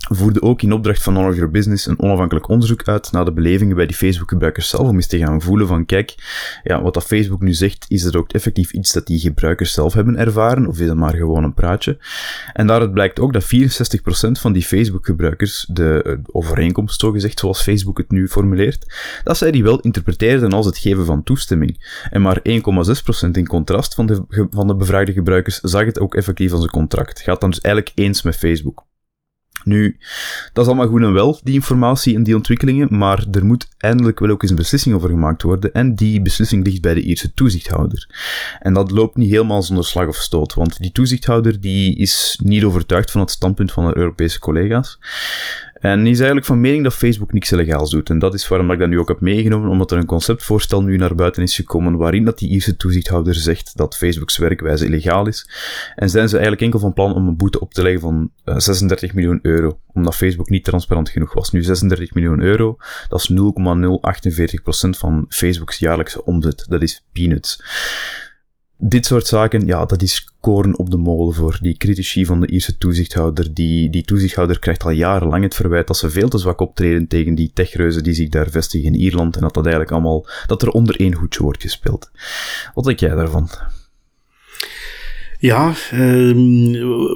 voerde 0.08 0.42
ook 0.42 0.62
in 0.62 0.72
opdracht 0.72 1.02
van 1.02 1.14
Your 1.14 1.50
Business 1.50 1.86
een 1.86 2.00
onafhankelijk 2.02 2.48
onderzoek 2.48 2.88
uit 2.88 3.12
naar 3.12 3.24
de 3.24 3.32
belevingen 3.32 3.76
bij 3.76 3.86
die 3.86 3.96
Facebook-gebruikers 3.96 4.68
zelf, 4.68 4.88
om 4.88 4.94
eens 4.94 5.06
te 5.06 5.18
gaan 5.18 5.40
voelen 5.40 5.66
van, 5.66 5.86
kijk, 5.86 6.14
ja, 6.62 6.82
wat 6.82 6.94
dat 6.94 7.04
Facebook 7.04 7.40
nu 7.40 7.52
zegt, 7.52 7.84
is 7.88 8.04
er 8.04 8.18
ook 8.18 8.32
effectief 8.32 8.72
iets 8.72 8.92
dat 8.92 9.06
die 9.06 9.18
gebruikers 9.18 9.72
zelf 9.72 9.92
hebben 9.92 10.16
ervaren, 10.16 10.66
of 10.66 10.80
is 10.80 10.86
dat 10.86 10.96
maar 10.96 11.14
gewoon 11.14 11.44
een 11.44 11.54
praatje? 11.54 11.98
En 12.52 12.66
daaruit 12.66 12.92
blijkt 12.92 13.20
ook 13.20 13.32
dat 13.32 13.44
64% 13.44 13.46
van 14.30 14.52
die 14.52 14.62
Facebook-gebruikers 14.62 15.66
de 15.72 16.04
uh, 16.06 16.18
overeenkomst, 16.26 17.00
zogezegd, 17.00 17.38
zoals 17.38 17.62
Facebook 17.62 17.98
het 17.98 18.10
nu 18.10 18.28
formuleert, 18.28 18.94
dat 19.24 19.36
zij 19.36 19.50
die 19.50 19.62
wel 19.62 19.80
interpreteerden 19.80 20.52
als 20.52 20.66
het 20.66 20.78
geven 20.78 21.04
van 21.04 21.22
toestemming. 21.22 22.04
En 22.10 22.22
maar 22.22 22.40
1,6% 22.48 23.30
in 23.32 23.46
contrast 23.46 23.94
van 23.94 24.06
de, 24.06 24.46
van 24.50 24.66
de 24.66 24.76
bevraagde 24.76 25.12
gebruikers 25.12 25.60
zag 25.60 25.84
het 25.84 26.00
ook 26.00 26.14
effectief 26.14 26.52
als 26.52 26.62
een 26.62 26.70
contract. 26.70 27.20
Gaat 27.20 27.40
dan 27.40 27.50
dus 27.50 27.60
eigenlijk 27.60 27.98
eens 27.98 28.22
met 28.22 28.36
Facebook. 28.36 28.88
Nu, 29.64 29.96
dat 30.52 30.64
is 30.64 30.70
allemaal 30.70 30.88
goed 30.88 31.02
en 31.02 31.12
wel, 31.12 31.40
die 31.42 31.54
informatie 31.54 32.14
en 32.14 32.22
die 32.22 32.34
ontwikkelingen, 32.34 32.88
maar 32.90 33.24
er 33.30 33.44
moet 33.44 33.68
eindelijk 33.78 34.18
wel 34.18 34.30
ook 34.30 34.42
eens 34.42 34.50
een 34.50 34.56
beslissing 34.56 34.94
over 34.94 35.08
gemaakt 35.08 35.42
worden 35.42 35.72
en 35.72 35.94
die 35.94 36.22
beslissing 36.22 36.64
ligt 36.64 36.82
bij 36.82 36.94
de 36.94 37.02
Ierse 37.02 37.34
toezichthouder. 37.34 38.08
En 38.58 38.74
dat 38.74 38.90
loopt 38.90 39.16
niet 39.16 39.30
helemaal 39.30 39.62
zonder 39.62 39.84
slag 39.84 40.06
of 40.06 40.16
stoot, 40.16 40.54
want 40.54 40.78
die 40.78 40.92
toezichthouder 40.92 41.60
die 41.60 41.96
is 41.96 42.40
niet 42.42 42.64
overtuigd 42.64 43.10
van 43.10 43.20
het 43.20 43.30
standpunt 43.30 43.72
van 43.72 43.86
de 43.86 43.96
Europese 43.96 44.38
collega's. 44.38 44.98
En 45.80 46.02
die 46.02 46.12
is 46.12 46.18
eigenlijk 46.18 46.46
van 46.46 46.60
mening 46.60 46.84
dat 46.84 46.94
Facebook 46.94 47.32
niks 47.32 47.52
illegaals 47.52 47.90
doet. 47.90 48.10
En 48.10 48.18
dat 48.18 48.34
is 48.34 48.48
waarom 48.48 48.70
ik 48.70 48.78
dat 48.78 48.88
nu 48.88 48.98
ook 48.98 49.08
heb 49.08 49.20
meegenomen, 49.20 49.70
omdat 49.70 49.90
er 49.90 49.98
een 49.98 50.06
conceptvoorstel 50.06 50.82
nu 50.82 50.96
naar 50.96 51.14
buiten 51.14 51.42
is 51.42 51.54
gekomen 51.54 51.96
waarin 51.96 52.24
dat 52.24 52.38
die 52.38 52.48
Ierse 52.48 52.76
toezichthouder 52.76 53.34
zegt 53.34 53.76
dat 53.76 53.96
Facebook's 53.96 54.38
werkwijze 54.38 54.86
illegaal 54.86 55.26
is. 55.26 55.50
En 55.96 56.10
zijn 56.10 56.28
ze 56.28 56.34
eigenlijk 56.34 56.62
enkel 56.62 56.78
van 56.78 56.92
plan 56.92 57.14
om 57.14 57.26
een 57.26 57.36
boete 57.36 57.60
op 57.60 57.72
te 57.72 57.82
leggen 57.82 58.00
van 58.00 58.30
36 58.44 59.08
eh, 59.08 59.14
miljoen 59.14 59.38
euro, 59.42 59.80
omdat 59.92 60.16
Facebook 60.16 60.48
niet 60.48 60.64
transparant 60.64 61.08
genoeg 61.08 61.34
was. 61.34 61.50
Nu 61.50 61.62
36 61.62 62.14
miljoen 62.14 62.40
euro, 62.40 62.76
dat 63.08 63.20
is 63.20 63.32
0,048% 64.86 64.98
van 64.98 65.24
Facebook's 65.28 65.78
jaarlijkse 65.78 66.24
omzet. 66.24 66.64
Dat 66.68 66.82
is 66.82 67.04
peanuts 67.12 67.58
dit 68.80 69.06
soort 69.06 69.26
zaken, 69.26 69.66
ja, 69.66 69.84
dat 69.84 70.02
is 70.02 70.28
koren 70.40 70.78
op 70.78 70.90
de 70.90 70.96
molen 70.96 71.34
voor 71.34 71.58
die 71.62 71.76
critici 71.76 72.26
van 72.26 72.40
de 72.40 72.46
Ierse 72.46 72.78
toezichthouder. 72.78 73.54
Die, 73.54 73.90
die 73.90 74.04
toezichthouder 74.04 74.58
krijgt 74.58 74.84
al 74.84 74.90
jarenlang 74.90 75.42
het 75.42 75.54
verwijt 75.54 75.86
dat 75.86 75.96
ze 75.96 76.10
veel 76.10 76.28
te 76.28 76.38
zwak 76.38 76.60
optreden 76.60 77.06
tegen 77.06 77.34
die 77.34 77.50
techreuzen 77.54 78.02
die 78.02 78.14
zich 78.14 78.28
daar 78.28 78.50
vestigen 78.50 78.86
in 78.86 79.00
Ierland 79.00 79.34
en 79.36 79.40
dat 79.40 79.54
dat 79.54 79.64
eigenlijk 79.64 79.94
allemaal, 79.94 80.26
dat 80.46 80.62
er 80.62 80.70
onder 80.70 81.00
één 81.00 81.14
hoedje 81.14 81.42
wordt 81.42 81.62
gespeeld. 81.62 82.10
Wat 82.74 82.84
denk 82.84 83.00
jij 83.00 83.14
daarvan? 83.14 83.48
Ja, 85.40 85.74
uh, 85.94 86.34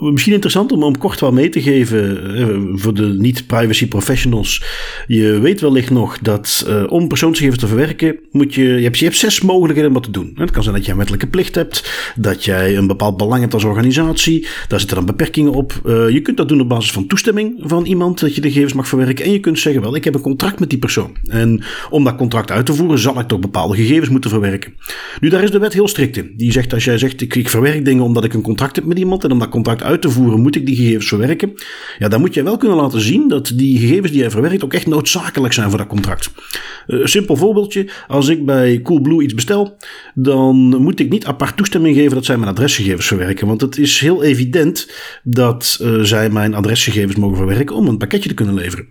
misschien 0.01 0.33
interessant 0.33 0.73
om, 0.73 0.83
om 0.83 0.99
kort 0.99 1.21
wel 1.21 1.33
mee 1.33 1.49
te 1.49 1.63
geven 1.63 2.31
uh, 2.39 2.81
voor 2.81 2.95
de 2.95 3.07
niet-privacy 3.19 3.89
professionals. 3.89 4.65
Je 5.07 5.39
weet 5.41 5.61
wellicht 5.61 5.91
nog 5.91 6.19
dat 6.19 6.65
uh, 6.69 6.85
om 6.89 7.09
persoonsgegevens 7.09 7.61
te 7.61 7.67
verwerken, 7.67 8.19
moet 8.31 8.55
je, 8.55 8.63
je 8.63 8.83
hebt, 8.83 8.99
je 8.99 9.05
hebt 9.05 9.17
zes 9.17 9.41
mogelijkheden 9.41 9.89
om 9.89 9.95
wat 9.95 10.05
te 10.05 10.11
doen. 10.11 10.33
Het 10.35 10.51
kan 10.51 10.63
zijn 10.63 10.75
dat 10.75 10.85
je 10.85 10.91
een 10.91 10.97
wettelijke 10.97 11.27
plicht 11.27 11.55
hebt, 11.55 12.13
dat 12.17 12.45
jij 12.45 12.77
een 12.77 12.87
bepaald 12.87 13.17
belang 13.17 13.41
hebt 13.41 13.55
als 13.55 13.65
organisatie, 13.65 14.47
daar 14.69 14.79
zitten 14.79 14.97
dan 14.97 15.07
beperkingen 15.07 15.53
op. 15.53 15.81
Uh, 15.87 16.09
je 16.09 16.21
kunt 16.21 16.37
dat 16.37 16.49
doen 16.49 16.61
op 16.61 16.69
basis 16.69 16.93
van 16.93 17.07
toestemming 17.07 17.55
van 17.59 17.85
iemand 17.85 18.21
dat 18.21 18.35
je 18.35 18.41
de 18.41 18.49
gegevens 18.49 18.73
mag 18.73 18.89
verwerken. 18.89 19.25
En 19.25 19.33
je 19.33 19.41
kunt 19.41 19.59
zeggen, 19.59 19.83
wel, 19.83 19.97
ik 19.97 20.05
heb 20.05 20.15
een 20.15 20.21
contract 20.21 20.61
met 20.61 20.71
die 20.71 20.79
persoon. 20.79 21.17
En 21.27 21.65
om 21.91 22.05
dat 22.05 22.17
contract 22.17 22.51
uit 22.51 22.67
te 22.67 22.75
voeren, 22.75 22.99
zal 22.99 23.21
ik 23.21 23.29
toch 23.29 23.41
bepaalde 23.41 23.77
gegevens 23.77 24.09
moeten 24.09 24.31
verwerken. 24.31 24.75
Nu, 25.21 25.29
daar 25.29 25.43
is 25.43 25.51
de 25.51 25.59
wet 25.59 25.73
heel 25.73 25.89
strikt 25.89 26.17
in. 26.17 26.33
Die 26.37 26.53
zegt, 26.53 26.73
als 26.73 26.85
jij 26.85 26.99
zegt, 26.99 27.21
ik, 27.21 27.35
ik 27.35 27.49
verwerk 27.49 27.85
dingen 27.85 28.05
om 28.05 28.14
omdat 28.15 28.31
ik 28.31 28.35
een 28.35 28.43
contract 28.43 28.77
heb 28.77 28.85
met 28.85 28.99
iemand 28.99 29.25
en 29.25 29.33
om 29.33 29.39
dat 29.39 29.49
contract 29.49 29.83
uit 29.83 30.03
te 30.03 30.11
voeren 30.11 30.41
moet 30.41 30.57
ik 30.57 30.67
die 30.67 30.77
gegevens 30.77 31.09
verwerken. 31.09 31.53
Ja, 31.99 32.09
dan 32.09 32.21
moet 32.21 32.35
je 32.35 32.43
wel 32.43 32.57
kunnen 32.57 32.77
laten 32.77 33.01
zien 33.01 33.29
dat 33.29 33.53
die 33.55 33.79
gegevens 33.79 34.11
die 34.11 34.21
jij 34.21 34.31
verwerkt 34.31 34.65
ook 34.65 34.75
echt 34.75 34.87
noodzakelijk 34.87 35.53
zijn 35.53 35.69
voor 35.69 35.79
dat 35.79 35.87
contract. 35.87 36.31
Uh, 36.87 37.07
simpel 37.07 37.37
voorbeeldje, 37.37 37.89
als 38.09 38.29
ik 38.29 38.45
bij 38.45 38.81
Coolblue 38.83 39.23
iets 39.23 39.35
bestel, 39.35 39.77
dan 40.15 40.57
moet 40.57 41.01
ik 41.01 41.11
niet 41.11 41.27
apart 41.27 41.57
toestemming 41.57 41.97
geven 41.97 42.15
dat 42.15 42.25
zij 42.25 42.37
mijn 42.37 42.51
adresgegevens 42.51 43.07
verwerken. 43.07 43.47
Want 43.47 43.61
het 43.61 43.79
is 43.79 44.01
heel 44.01 44.23
evident 44.23 44.91
dat 45.23 45.79
uh, 45.83 46.01
zij 46.01 46.31
mijn 46.31 46.55
adresgegevens 46.55 47.17
mogen 47.17 47.37
verwerken 47.37 47.77
om 47.77 47.89
een 47.89 47.99
pakketje 47.99 48.29
te 48.29 48.35
kunnen 48.35 48.55
leveren. 48.55 48.89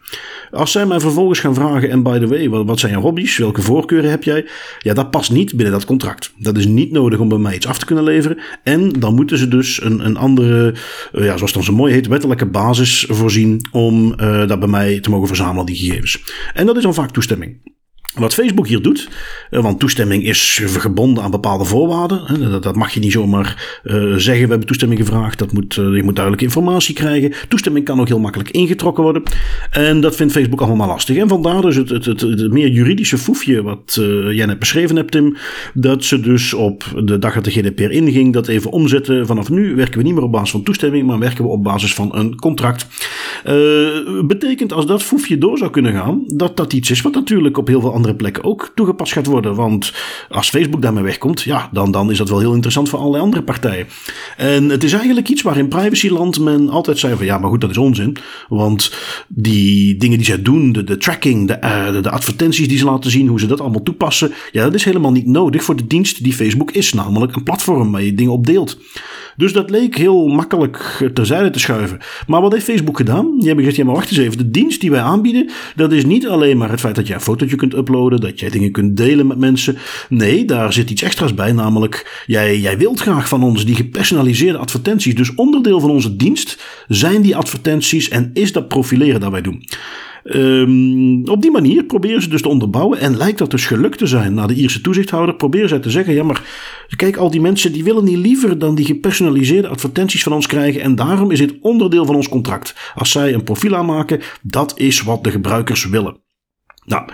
Als 0.51 0.71
zij 0.71 0.85
mij 0.85 0.99
vervolgens 0.99 1.39
gaan 1.39 1.53
vragen, 1.53 1.89
en 1.89 2.03
by 2.03 2.19
the 2.19 2.27
way, 2.27 2.49
wat 2.49 2.79
zijn 2.79 2.91
je 2.91 2.97
hobby's? 2.97 3.37
Welke 3.37 3.61
voorkeuren 3.61 4.09
heb 4.09 4.23
jij? 4.23 4.45
Ja, 4.79 4.93
dat 4.93 5.11
past 5.11 5.31
niet 5.31 5.55
binnen 5.55 5.71
dat 5.73 5.85
contract. 5.85 6.33
Dat 6.37 6.57
is 6.57 6.65
niet 6.65 6.91
nodig 6.91 7.19
om 7.19 7.29
bij 7.29 7.37
mij 7.37 7.55
iets 7.55 7.67
af 7.67 7.77
te 7.77 7.85
kunnen 7.85 8.03
leveren. 8.03 8.37
En 8.63 8.89
dan 8.89 9.12
moeten 9.13 9.37
ze 9.37 9.47
dus 9.47 9.83
een, 9.83 10.05
een 10.05 10.17
andere, 10.17 10.75
uh, 11.13 11.25
ja, 11.25 11.37
zoals 11.37 11.41
het 11.41 11.53
dan 11.53 11.63
zo 11.63 11.73
mooi 11.73 11.93
heet, 11.93 12.07
wettelijke 12.07 12.45
basis 12.45 13.05
voorzien 13.09 13.67
om 13.71 14.13
uh, 14.21 14.47
dat 14.47 14.59
bij 14.59 14.67
mij 14.67 14.99
te 14.99 15.09
mogen 15.09 15.27
verzamelen, 15.27 15.65
die 15.65 15.75
gegevens. 15.75 16.23
En 16.53 16.65
dat 16.65 16.77
is 16.77 16.83
dan 16.83 16.93
vaak 16.93 17.11
toestemming. 17.11 17.57
Wat 18.15 18.33
Facebook 18.33 18.67
hier 18.67 18.81
doet, 18.81 19.09
eh, 19.49 19.61
want 19.61 19.79
toestemming 19.79 20.23
is 20.23 20.61
gebonden 20.77 21.23
aan 21.23 21.31
bepaalde 21.31 21.65
voorwaarden. 21.65 22.61
Dat 22.61 22.75
mag 22.75 22.93
je 22.93 22.99
niet 22.99 23.11
zomaar 23.11 23.79
zeggen, 24.15 24.43
we 24.43 24.49
hebben 24.49 24.65
toestemming 24.65 24.99
gevraagd. 24.99 25.39
Dat 25.39 25.51
moet, 25.51 25.73
je 25.73 26.01
moet 26.03 26.15
duidelijke 26.15 26.45
informatie 26.45 26.95
krijgen. 26.95 27.33
Toestemming 27.47 27.85
kan 27.85 27.99
ook 27.99 28.07
heel 28.07 28.19
makkelijk 28.19 28.49
ingetrokken 28.49 29.03
worden. 29.03 29.23
En 29.71 30.01
dat 30.01 30.15
vindt 30.15 30.33
Facebook 30.33 30.61
allemaal 30.61 30.87
lastig. 30.87 31.17
En 31.17 31.27
vandaar 31.27 31.61
dus 31.61 31.75
het, 31.75 31.89
het, 31.89 32.05
het, 32.05 32.21
het 32.21 32.51
meer 32.51 32.67
juridische 32.67 33.17
foefje 33.17 33.61
wat 33.61 33.99
jij 34.29 34.45
net 34.45 34.59
beschreven 34.59 34.95
hebt, 34.95 35.11
Tim. 35.11 35.37
Dat 35.73 36.03
ze 36.03 36.19
dus 36.19 36.53
op 36.53 36.83
de 37.03 37.19
dag 37.19 37.33
dat 37.33 37.43
de 37.43 37.51
GDPR 37.51 37.81
inging, 37.91 38.33
dat 38.33 38.47
even 38.47 38.71
omzetten. 38.71 39.25
Vanaf 39.25 39.49
nu 39.49 39.75
werken 39.75 39.97
we 39.97 40.03
niet 40.03 40.13
meer 40.13 40.23
op 40.23 40.31
basis 40.31 40.51
van 40.51 40.63
toestemming, 40.63 41.07
maar 41.07 41.19
werken 41.19 41.43
we 41.43 41.49
op 41.49 41.63
basis 41.63 41.93
van 41.93 42.15
een 42.15 42.35
contract. 42.35 42.87
Uh, 43.47 44.21
betekent 44.25 44.73
als 44.73 44.85
dat 44.85 45.03
foefje 45.03 45.37
door 45.37 45.57
zou 45.57 45.71
kunnen 45.71 45.93
gaan, 45.93 46.23
dat 46.27 46.57
dat 46.57 46.73
iets 46.73 46.91
is 46.91 47.01
wat 47.01 47.13
natuurlijk 47.13 47.57
op 47.57 47.67
heel 47.67 47.81
veel 47.81 47.93
andere 47.93 48.02
plekken 48.11 48.43
ook 48.43 48.71
toegepast 48.75 49.13
gaat 49.13 49.25
worden. 49.25 49.55
Want 49.55 49.93
als 50.29 50.49
Facebook 50.49 50.81
daarmee 50.81 51.03
wegkomt, 51.03 51.41
ja, 51.41 51.69
dan, 51.71 51.91
dan 51.91 52.11
is 52.11 52.17
dat 52.17 52.29
wel 52.29 52.39
heel 52.39 52.53
interessant 52.53 52.89
voor 52.89 52.99
allerlei 52.99 53.23
andere 53.23 53.43
partijen. 53.43 53.87
En 54.37 54.69
het 54.69 54.83
is 54.83 54.93
eigenlijk 54.93 55.29
iets 55.29 55.41
waar 55.41 55.57
in 55.57 55.67
privacyland 55.67 56.39
men 56.39 56.69
altijd 56.69 56.97
zei 56.97 57.15
van 57.15 57.25
ja, 57.25 57.37
maar 57.37 57.49
goed, 57.49 57.61
dat 57.61 57.69
is 57.69 57.77
onzin. 57.77 58.17
Want 58.49 58.95
die 59.27 59.97
dingen 59.97 60.17
die 60.17 60.25
zij 60.25 60.41
doen, 60.41 60.71
de, 60.71 60.83
de 60.83 60.97
tracking, 60.97 61.47
de, 61.47 61.57
uh, 61.63 61.91
de, 61.91 61.99
de 61.99 62.09
advertenties 62.09 62.67
die 62.67 62.77
ze 62.77 62.85
laten 62.85 63.11
zien, 63.11 63.27
hoe 63.27 63.39
ze 63.39 63.47
dat 63.47 63.61
allemaal 63.61 63.83
toepassen, 63.83 64.31
ja, 64.51 64.63
dat 64.63 64.73
is 64.73 64.83
helemaal 64.83 65.11
niet 65.11 65.27
nodig 65.27 65.63
voor 65.63 65.75
de 65.75 65.87
dienst 65.87 66.23
die 66.23 66.33
Facebook 66.33 66.71
is, 66.71 66.93
namelijk 66.93 67.35
een 67.35 67.43
platform 67.43 67.91
waar 67.91 68.03
je 68.03 68.13
dingen 68.13 68.31
op 68.31 68.45
deelt. 68.45 68.77
Dus 69.37 69.53
dat 69.53 69.69
leek 69.69 69.97
heel 69.97 70.27
makkelijk 70.27 71.09
terzijde 71.13 71.49
te 71.49 71.59
schuiven. 71.59 71.99
Maar 72.27 72.41
wat 72.41 72.51
heeft 72.51 72.65
Facebook 72.65 72.97
gedaan? 72.97 73.25
Die 73.37 73.47
hebben 73.47 73.57
gezegd, 73.57 73.75
ja 73.75 73.85
maar 73.85 73.95
wacht 73.95 74.09
eens 74.09 74.19
even, 74.19 74.37
de 74.37 74.49
dienst 74.49 74.81
die 74.81 74.91
wij 74.91 75.01
aanbieden, 75.01 75.49
dat 75.75 75.91
is 75.91 76.05
niet 76.05 76.27
alleen 76.27 76.57
maar 76.57 76.69
het 76.69 76.79
feit 76.79 76.95
dat 76.95 77.07
jij 77.07 77.15
een 77.15 77.21
fotootje 77.21 77.55
kunt 77.55 77.73
uploaden, 77.73 77.92
dat 78.01 78.39
jij 78.39 78.49
dingen 78.49 78.71
kunt 78.71 78.97
delen 78.97 79.27
met 79.27 79.37
mensen. 79.37 79.77
Nee, 80.09 80.45
daar 80.45 80.73
zit 80.73 80.89
iets 80.89 81.01
extra's 81.01 81.33
bij, 81.33 81.51
namelijk 81.51 82.23
jij, 82.25 82.59
jij 82.59 82.77
wilt 82.77 82.99
graag 82.99 83.27
van 83.27 83.43
ons 83.43 83.65
die 83.65 83.75
gepersonaliseerde 83.75 84.57
advertenties. 84.57 85.15
Dus 85.15 85.35
onderdeel 85.35 85.79
van 85.79 85.89
onze 85.89 86.15
dienst 86.15 86.63
zijn 86.87 87.21
die 87.21 87.35
advertenties 87.35 88.09
en 88.09 88.29
is 88.33 88.51
dat 88.51 88.67
profileren 88.67 89.19
dat 89.19 89.31
wij 89.31 89.41
doen. 89.41 89.63
Um, 90.23 91.27
op 91.29 91.41
die 91.41 91.51
manier 91.51 91.83
proberen 91.83 92.21
ze 92.21 92.29
dus 92.29 92.41
te 92.41 92.47
onderbouwen. 92.47 92.99
En 92.99 93.17
lijkt 93.17 93.37
dat 93.37 93.51
dus 93.51 93.65
gelukt 93.65 93.97
te 93.97 94.07
zijn 94.07 94.33
naar 94.33 94.47
de 94.47 94.53
Ierse 94.53 94.81
toezichthouder. 94.81 95.35
Proberen 95.35 95.69
zij 95.69 95.79
te 95.79 95.89
zeggen: 95.89 96.13
ja, 96.13 96.23
maar 96.23 96.41
kijk, 96.95 97.17
al 97.17 97.31
die 97.31 97.41
mensen 97.41 97.71
die 97.71 97.83
willen 97.83 98.03
niet 98.03 98.17
liever 98.17 98.59
dan 98.59 98.75
die 98.75 98.85
gepersonaliseerde 98.85 99.67
advertenties 99.67 100.23
van 100.23 100.33
ons 100.33 100.47
krijgen. 100.47 100.81
En 100.81 100.95
daarom 100.95 101.31
is 101.31 101.39
dit 101.39 101.55
onderdeel 101.61 102.05
van 102.05 102.15
ons 102.15 102.29
contract. 102.29 102.75
Als 102.95 103.11
zij 103.11 103.33
een 103.33 103.43
profiel 103.43 103.75
aanmaken, 103.75 104.21
dat 104.41 104.73
is 104.75 105.01
wat 105.01 105.23
de 105.23 105.31
gebruikers 105.31 105.89
willen. 105.89 106.17
Nou, 106.85 107.09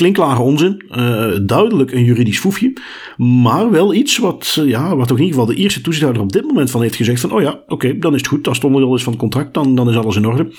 Klinklare 0.00 0.40
onzin, 0.40 0.82
uh, 0.90 1.26
duidelijk 1.42 1.92
een 1.92 2.04
juridisch 2.04 2.38
foefje, 2.38 2.72
maar 3.16 3.70
wel 3.70 3.94
iets 3.94 4.18
wat, 4.18 4.56
uh, 4.58 4.68
ja, 4.68 4.96
wat 4.96 5.08
toch 5.08 5.18
in 5.18 5.24
ieder 5.24 5.40
geval 5.40 5.54
de 5.54 5.60
eerste 5.60 5.80
toezichthouder 5.80 6.22
op 6.22 6.32
dit 6.32 6.46
moment 6.46 6.70
van 6.70 6.82
heeft 6.82 6.94
gezegd 6.94 7.20
van, 7.20 7.32
oh 7.32 7.40
ja, 7.40 7.60
oké, 7.66 7.98
dan 7.98 8.14
is 8.14 8.20
het 8.20 8.28
goed, 8.28 8.48
als 8.48 8.56
het 8.56 8.66
onderdeel 8.66 8.94
is 8.94 9.02
van 9.02 9.12
het 9.12 9.20
contract, 9.20 9.54
dan, 9.54 9.74
dan 9.74 9.90
is 9.90 9.96
alles 9.96 10.16
in 10.16 10.26
orde. 10.26 10.52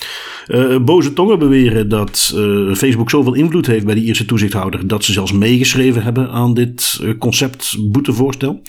Uh, 0.47 0.77
boze 0.79 1.13
tongen 1.13 1.39
beweren 1.39 1.89
dat 1.89 2.35
Facebook 2.73 3.09
zoveel 3.09 3.33
invloed 3.33 3.67
heeft 3.67 3.85
bij 3.85 3.95
die 3.95 4.03
eerste 4.03 4.25
toezichthouder, 4.25 4.87
dat 4.87 5.03
ze 5.03 5.11
zelfs 5.11 5.31
meegeschreven 5.31 6.03
hebben 6.03 6.29
aan 6.29 6.53
dit 6.53 6.99
concept 7.19 7.77
boetevoorstel. 7.91 8.61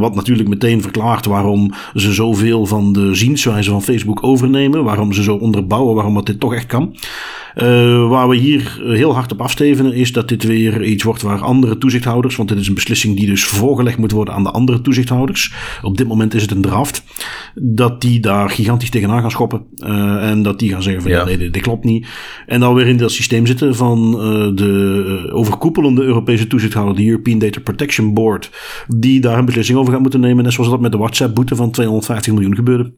wat 0.00 0.14
natuurlijk 0.14 0.48
meteen 0.48 0.82
verklaart 0.82 1.26
waarom 1.26 1.72
ze 1.94 2.12
zoveel 2.12 2.66
van 2.66 2.92
de 2.92 3.14
zienswijze 3.14 3.70
van 3.70 3.82
Facebook 3.82 4.22
overnemen, 4.22 4.84
waarom 4.84 5.12
ze 5.12 5.22
zo 5.22 5.34
onderbouwen 5.34 5.94
waarom 5.94 6.14
dat 6.14 6.26
dit 6.26 6.40
toch 6.40 6.54
echt 6.54 6.66
kan. 6.66 6.96
Waar 8.08 8.28
we 8.28 8.36
hier 8.36 8.80
heel 8.84 9.14
hard 9.14 9.32
op 9.32 9.40
is 9.74 10.12
dat 10.12 10.28
dit 10.28 10.42
weer 10.44 10.84
iets 10.84 11.02
wordt 11.02 11.22
waar 11.22 11.40
andere 11.40 11.78
toezichthouders, 11.78 12.36
want 12.36 12.48
dit 12.48 12.58
is 12.58 12.68
een 12.68 12.74
beslissing 12.74 13.16
die 13.16 13.26
dus 13.26 13.44
voorgelegd 13.44 13.98
moet 13.98 14.10
worden 14.10 14.34
aan 14.34 14.42
de 14.42 14.50
andere 14.50 14.80
toezichthouders. 14.80 15.54
Op 15.82 15.96
dit 15.96 16.06
moment 16.06 16.34
is 16.34 16.42
het 16.42 16.50
een 16.50 16.60
draft. 16.60 17.02
Dat 17.54 18.00
die 18.00 18.20
daar 18.20 18.50
gigantisch 18.50 18.90
tegenaan 18.90 19.20
gaan 19.20 19.30
schoppen. 19.30 19.62
Uh, 19.76 20.30
en 20.30 20.42
dat 20.42 20.58
die 20.58 20.70
gaan 20.70 20.82
zeggen 20.82 21.02
van 21.02 21.10
ja. 21.10 21.24
nee, 21.24 21.38
dit, 21.38 21.52
dit, 21.52 21.62
klopt 21.62 21.84
niet. 21.84 22.06
En 22.46 22.60
dan 22.60 22.74
weer 22.74 22.86
in 22.86 22.96
dat 22.96 23.10
systeem 23.10 23.46
zitten 23.46 23.76
van 23.76 24.14
uh, 24.14 24.56
de 24.56 25.30
overkoepelende 25.32 26.02
Europese 26.02 26.46
toezichthouder, 26.46 26.96
de 26.96 27.06
European 27.06 27.38
Data 27.38 27.60
Protection 27.60 28.14
Board, 28.14 28.50
die 28.88 29.20
daar 29.20 29.38
een 29.38 29.44
beslissing 29.44 29.78
over 29.78 29.92
gaat 29.92 30.02
moeten 30.02 30.20
nemen. 30.20 30.44
Net 30.44 30.52
zoals 30.52 30.70
dat 30.70 30.80
met 30.80 30.92
de 30.92 30.98
WhatsApp-boete 30.98 31.56
van 31.56 31.70
250 31.70 32.32
miljoen 32.32 32.54
gebeurde. 32.54 32.92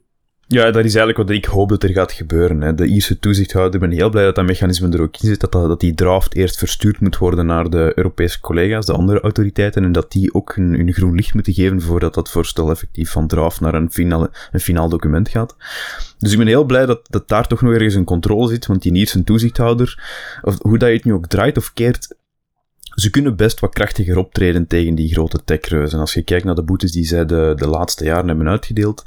Ja, 0.51 0.71
dat 0.71 0.85
is 0.85 0.95
eigenlijk 0.95 1.29
wat 1.29 1.37
ik 1.37 1.45
hoop 1.45 1.69
dat 1.69 1.83
er 1.83 1.89
gaat 1.89 2.13
gebeuren. 2.13 2.61
Hè. 2.61 2.75
De 2.75 2.87
Ierse 2.87 3.19
toezichthouder, 3.19 3.75
ik 3.75 3.89
ben 3.89 3.99
heel 3.99 4.11
blij 4.11 4.25
dat 4.25 4.35
dat 4.35 4.47
mechanisme 4.47 4.89
er 4.89 5.03
ook 5.03 5.17
in 5.17 5.29
zit, 5.29 5.41
dat, 5.41 5.53
dat, 5.53 5.69
dat 5.69 5.81
die 5.81 5.95
draft 5.95 6.35
eerst 6.35 6.59
verstuurd 6.59 7.01
moet 7.01 7.19
worden 7.19 7.47
naar 7.47 7.71
de 7.71 7.93
Europese 7.95 8.41
collega's, 8.41 8.87
de 8.87 8.93
andere 8.93 9.21
autoriteiten, 9.21 9.85
en 9.85 9.93
dat 9.93 10.13
die 10.13 10.35
ook 10.35 10.57
een 10.57 10.93
groen 10.93 11.15
licht 11.15 11.35
moeten 11.35 11.53
geven 11.53 11.83
voordat 11.83 12.15
dat 12.15 12.31
voorstel 12.31 12.71
effectief 12.71 13.11
van 13.11 13.27
draft 13.27 13.61
naar 13.61 13.75
een, 13.75 13.91
finale, 13.91 14.31
een 14.53 14.61
finaal 14.61 14.89
document 14.89 15.29
gaat. 15.29 15.57
Dus 16.19 16.33
ik 16.33 16.39
ben 16.39 16.47
heel 16.47 16.65
blij 16.65 16.87
dat, 16.87 17.01
dat 17.11 17.29
daar 17.29 17.47
toch 17.47 17.63
nog 17.63 17.73
ergens 17.73 17.95
een 17.95 18.05
controle 18.05 18.49
zit, 18.49 18.67
want 18.67 18.83
die 18.83 18.95
Ierse 18.95 19.25
toezichthouder, 19.25 20.03
of 20.43 20.63
hoe 20.63 20.79
dat 20.79 20.89
je 20.89 20.95
het 20.95 21.05
nu 21.05 21.13
ook 21.13 21.27
draait 21.27 21.57
of 21.57 21.73
keert, 21.73 22.17
ze 22.95 23.11
kunnen 23.11 23.37
best 23.37 23.61
wat 23.61 23.75
krachtiger 23.75 24.19
optreden 24.19 24.67
tegen 24.67 24.95
die 24.95 25.13
grote 25.13 25.45
techreuzen. 25.45 26.01
Als 26.01 26.15
je 26.15 26.23
kijkt 26.23 26.45
naar 26.45 26.55
de 26.55 26.63
boetes 26.63 26.93
die 26.93 27.05
zij 27.05 27.27
de, 27.27 27.53
de 27.57 27.69
laatste 27.69 28.05
jaren 28.05 28.29
hebben 28.29 28.49
uitgedeeld, 28.49 29.05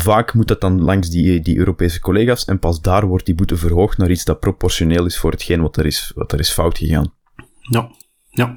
Vaak 0.00 0.34
moet 0.34 0.48
dat 0.48 0.60
dan 0.60 0.80
langs 0.80 1.10
die, 1.10 1.40
die 1.40 1.58
Europese 1.58 2.00
collega's 2.00 2.44
en 2.44 2.58
pas 2.58 2.80
daar 2.80 3.06
wordt 3.06 3.26
die 3.26 3.34
boete 3.34 3.56
verhoogd 3.56 3.98
naar 3.98 4.10
iets 4.10 4.24
dat 4.24 4.40
proportioneel 4.40 5.06
is 5.06 5.18
voor 5.18 5.30
hetgeen 5.30 5.60
wat 5.60 5.76
er 5.76 5.86
is, 5.86 6.12
wat 6.14 6.32
er 6.32 6.38
is 6.38 6.50
fout 6.50 6.78
gegaan. 6.78 7.12
Ja, 7.60 7.90
ja, 8.34 8.54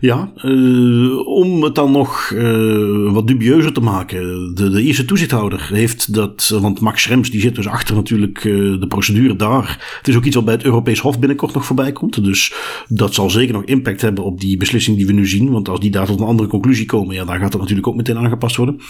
ja 0.00 0.32
uh, 0.44 1.26
om 1.26 1.62
het 1.62 1.74
dan 1.74 1.92
nog 1.92 2.30
uh, 2.34 3.12
wat 3.12 3.26
dubieuzer 3.26 3.72
te 3.72 3.80
maken. 3.80 4.54
De, 4.54 4.70
de 4.70 4.82
Ierse 4.82 5.04
toezichthouder 5.04 5.68
heeft 5.72 6.14
dat, 6.14 6.58
want 6.60 6.80
Max 6.80 7.02
Schrems 7.02 7.30
die 7.30 7.40
zit 7.40 7.54
dus 7.54 7.66
achter 7.66 7.94
natuurlijk 7.94 8.44
uh, 8.44 8.80
de 8.80 8.86
procedure 8.86 9.36
daar. 9.36 9.96
Het 9.98 10.08
is 10.08 10.16
ook 10.16 10.24
iets 10.24 10.34
wat 10.34 10.44
bij 10.44 10.54
het 10.54 10.64
Europees 10.64 11.00
Hof 11.00 11.18
binnenkort 11.18 11.54
nog 11.54 11.64
voorbij 11.64 11.92
komt. 11.92 12.24
Dus 12.24 12.54
dat 12.88 13.14
zal 13.14 13.30
zeker 13.30 13.54
nog 13.54 13.64
impact 13.64 14.00
hebben 14.00 14.24
op 14.24 14.40
die 14.40 14.56
beslissing 14.56 14.96
die 14.96 15.06
we 15.06 15.12
nu 15.12 15.26
zien. 15.26 15.50
Want 15.50 15.68
als 15.68 15.80
die 15.80 15.90
daar 15.90 16.06
tot 16.06 16.20
een 16.20 16.26
andere 16.26 16.48
conclusie 16.48 16.86
komen, 16.86 17.14
ja, 17.14 17.24
dan 17.24 17.38
gaat 17.38 17.52
dat 17.52 17.60
natuurlijk 17.60 17.86
ook 17.86 17.96
meteen 17.96 18.18
aangepast 18.18 18.56
worden. 18.56 18.80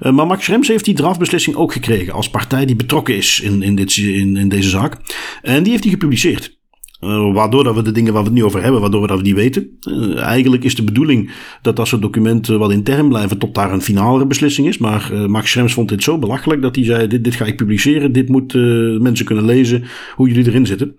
maar 0.00 0.26
Max 0.26 0.44
Schrems 0.44 0.68
heeft 0.68 0.84
die 0.84 0.94
draftbeslissing 0.94 1.56
ook 1.56 1.72
gekregen 1.72 2.12
als 2.12 2.30
partij 2.30 2.66
die 2.66 2.76
betrokken 2.76 3.16
is 3.16 3.40
in, 3.40 3.62
in, 3.62 3.74
dit, 3.74 3.96
in, 3.96 4.36
in 4.36 4.48
deze 4.48 4.68
zaak. 4.68 4.96
En 5.42 5.62
die 5.62 5.70
heeft 5.70 5.84
hij 5.84 5.92
gepubliceerd. 5.92 6.60
Uh, 7.04 7.32
waardoor 7.32 7.64
dat 7.64 7.74
we 7.74 7.82
de 7.82 7.92
dingen 7.92 8.12
waar 8.12 8.22
we 8.22 8.28
het 8.28 8.38
nu 8.38 8.44
over 8.44 8.62
hebben, 8.62 8.80
waardoor 8.80 9.00
we 9.00 9.06
dat 9.06 9.22
niet 9.22 9.34
weten. 9.34 9.78
Uh, 9.88 10.18
eigenlijk 10.18 10.64
is 10.64 10.74
de 10.74 10.84
bedoeling 10.84 11.30
dat 11.62 11.76
dat 11.76 11.88
soort 11.88 12.02
documenten 12.02 12.58
wat 12.58 12.72
intern 12.72 13.08
blijven 13.08 13.38
tot 13.38 13.54
daar 13.54 13.72
een 13.72 13.82
finale 13.82 14.26
beslissing 14.26 14.68
is. 14.68 14.78
Maar 14.78 15.10
uh, 15.12 15.26
Max 15.26 15.50
Schrems 15.50 15.74
vond 15.74 15.88
dit 15.88 16.02
zo 16.02 16.18
belachelijk 16.18 16.62
dat 16.62 16.74
hij 16.76 16.84
zei: 16.84 17.06
dit, 17.06 17.24
dit 17.24 17.34
ga 17.34 17.44
ik 17.44 17.56
publiceren, 17.56 18.12
dit 18.12 18.28
moeten 18.28 19.02
mensen 19.02 19.24
kunnen 19.24 19.44
lezen 19.44 19.84
hoe 20.14 20.28
jullie 20.28 20.46
erin 20.46 20.66
zitten. 20.66 20.96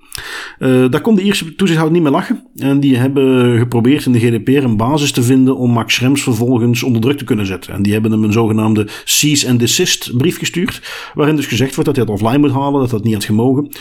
daar 0.59 1.01
kon 1.01 1.15
de 1.15 1.21
Ierse 1.21 1.55
toezichthouder 1.55 1.93
niet 1.93 2.03
meer 2.03 2.17
lachen. 2.17 2.43
En 2.55 2.79
die 2.79 2.97
hebben 2.97 3.57
geprobeerd 3.57 4.05
in 4.05 4.11
de 4.11 4.19
GDPR 4.19 4.63
een 4.63 4.77
basis 4.77 5.11
te 5.11 5.23
vinden 5.23 5.57
om 5.57 5.71
Max 5.71 5.95
Schrems 5.95 6.23
vervolgens 6.23 6.83
onder 6.83 7.01
druk 7.01 7.17
te 7.17 7.23
kunnen 7.23 7.45
zetten. 7.45 7.73
En 7.73 7.81
die 7.81 7.93
hebben 7.93 8.11
hem 8.11 8.23
een 8.23 8.31
zogenaamde 8.31 8.87
cease 9.03 9.49
and 9.49 9.59
desist 9.59 10.17
brief 10.17 10.37
gestuurd, 10.37 10.81
waarin 11.13 11.35
dus 11.35 11.47
gezegd 11.47 11.75
wordt 11.75 11.95
dat 11.95 11.95
hij 11.95 12.05
het 12.05 12.21
offline 12.21 12.47
moet 12.47 12.57
halen, 12.57 12.79
dat 12.79 12.89
dat 12.89 13.03
niet 13.03 13.13
had 13.13 13.23
gemogen. 13.23 13.71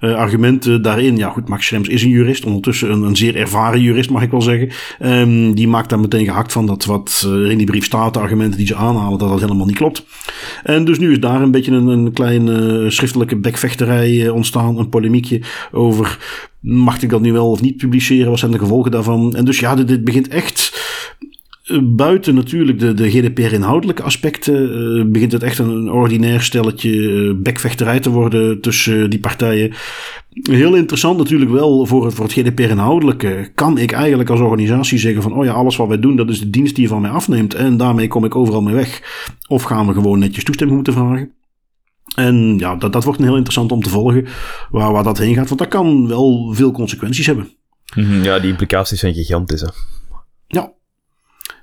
argumenten 0.00 0.82
daarin, 0.82 1.16
ja 1.16 1.30
goed, 1.30 1.48
Max 1.48 1.65
Schrems 1.66 1.88
is 1.88 2.02
een 2.02 2.10
jurist, 2.10 2.44
ondertussen 2.44 2.90
een, 2.90 3.02
een 3.02 3.16
zeer 3.16 3.36
ervaren 3.36 3.80
jurist 3.80 4.10
mag 4.10 4.22
ik 4.22 4.30
wel 4.30 4.42
zeggen. 4.42 4.70
Um, 5.00 5.54
die 5.54 5.68
maakt 5.68 5.88
daar 5.88 6.00
meteen 6.00 6.24
gehakt 6.24 6.52
van 6.52 6.66
dat 6.66 6.84
wat 6.84 7.24
uh, 7.26 7.50
in 7.50 7.58
die 7.58 7.66
brief 7.66 7.84
staat, 7.84 8.14
de 8.14 8.20
argumenten 8.20 8.58
die 8.58 8.66
ze 8.66 8.74
aanhalen, 8.74 9.18
dat 9.18 9.28
dat 9.28 9.40
helemaal 9.40 9.66
niet 9.66 9.76
klopt. 9.76 10.04
En 10.62 10.84
dus 10.84 10.98
nu 10.98 11.12
is 11.12 11.20
daar 11.20 11.42
een 11.42 11.50
beetje 11.50 11.72
een, 11.72 11.86
een 11.86 12.12
kleine 12.12 12.82
uh, 12.82 12.90
schriftelijke 12.90 13.36
bekvechterij 13.36 14.10
uh, 14.10 14.34
ontstaan, 14.34 14.78
een 14.78 14.88
polemiekje 14.88 15.40
over 15.72 16.18
mag 16.60 17.02
ik 17.02 17.10
dat 17.10 17.20
nu 17.20 17.32
wel 17.32 17.50
of 17.50 17.60
niet 17.60 17.76
publiceren, 17.76 18.30
wat 18.30 18.38
zijn 18.38 18.50
de 18.50 18.58
gevolgen 18.58 18.90
daarvan. 18.90 19.34
En 19.36 19.44
dus 19.44 19.58
ja, 19.58 19.74
dit 19.74 20.04
begint 20.04 20.28
echt 20.28 20.75
buiten 21.82 22.34
natuurlijk 22.34 22.78
de, 22.78 22.94
de 22.94 23.10
GDPR-inhoudelijke 23.10 24.02
aspecten, 24.02 24.78
uh, 24.98 25.04
begint 25.04 25.32
het 25.32 25.42
echt 25.42 25.58
een, 25.58 25.90
ordinair 25.90 26.42
stelletje 26.42 26.90
uh, 26.90 27.34
bekvechterij 27.36 28.00
te 28.00 28.10
worden 28.10 28.60
tussen 28.60 29.10
die 29.10 29.20
partijen. 29.20 29.72
Heel 30.30 30.74
interessant 30.74 31.18
natuurlijk 31.18 31.50
wel 31.50 31.86
voor 31.86 32.04
het, 32.04 32.14
voor 32.14 32.24
het 32.24 32.34
GDPR-inhoudelijke. 32.34 33.50
Kan 33.54 33.78
ik 33.78 33.92
eigenlijk 33.92 34.30
als 34.30 34.40
organisatie 34.40 34.98
zeggen 34.98 35.22
van, 35.22 35.32
oh 35.32 35.44
ja, 35.44 35.52
alles 35.52 35.76
wat 35.76 35.88
wij 35.88 35.98
doen, 35.98 36.16
dat 36.16 36.30
is 36.30 36.40
de 36.40 36.50
dienst 36.50 36.74
die 36.74 36.84
je 36.84 36.90
van 36.90 37.00
mij 37.00 37.10
afneemt 37.10 37.54
en 37.54 37.76
daarmee 37.76 38.08
kom 38.08 38.24
ik 38.24 38.36
overal 38.36 38.62
mee 38.62 38.74
weg. 38.74 39.02
Of 39.48 39.62
gaan 39.62 39.86
we 39.86 39.92
gewoon 39.92 40.18
netjes 40.18 40.44
toestemming 40.44 40.76
moeten 40.76 40.94
vragen? 40.94 41.32
En 42.14 42.58
ja, 42.58 42.76
dat, 42.76 42.92
dat 42.92 43.04
wordt 43.04 43.18
een 43.18 43.24
heel 43.24 43.34
interessant 43.34 43.72
om 43.72 43.82
te 43.82 43.88
volgen 43.88 44.26
waar, 44.70 44.92
waar 44.92 45.04
dat 45.04 45.18
heen 45.18 45.34
gaat, 45.34 45.48
want 45.48 45.60
dat 45.60 45.68
kan 45.68 46.08
wel 46.08 46.52
veel 46.54 46.70
consequenties 46.70 47.26
hebben. 47.26 47.48
Mhm, 47.94 48.22
ja, 48.22 48.38
die 48.38 48.50
implicaties 48.50 49.00
zijn 49.00 49.14
gigantisch. 49.14 49.60
Hè? 49.60 49.68
Ja, 50.46 50.72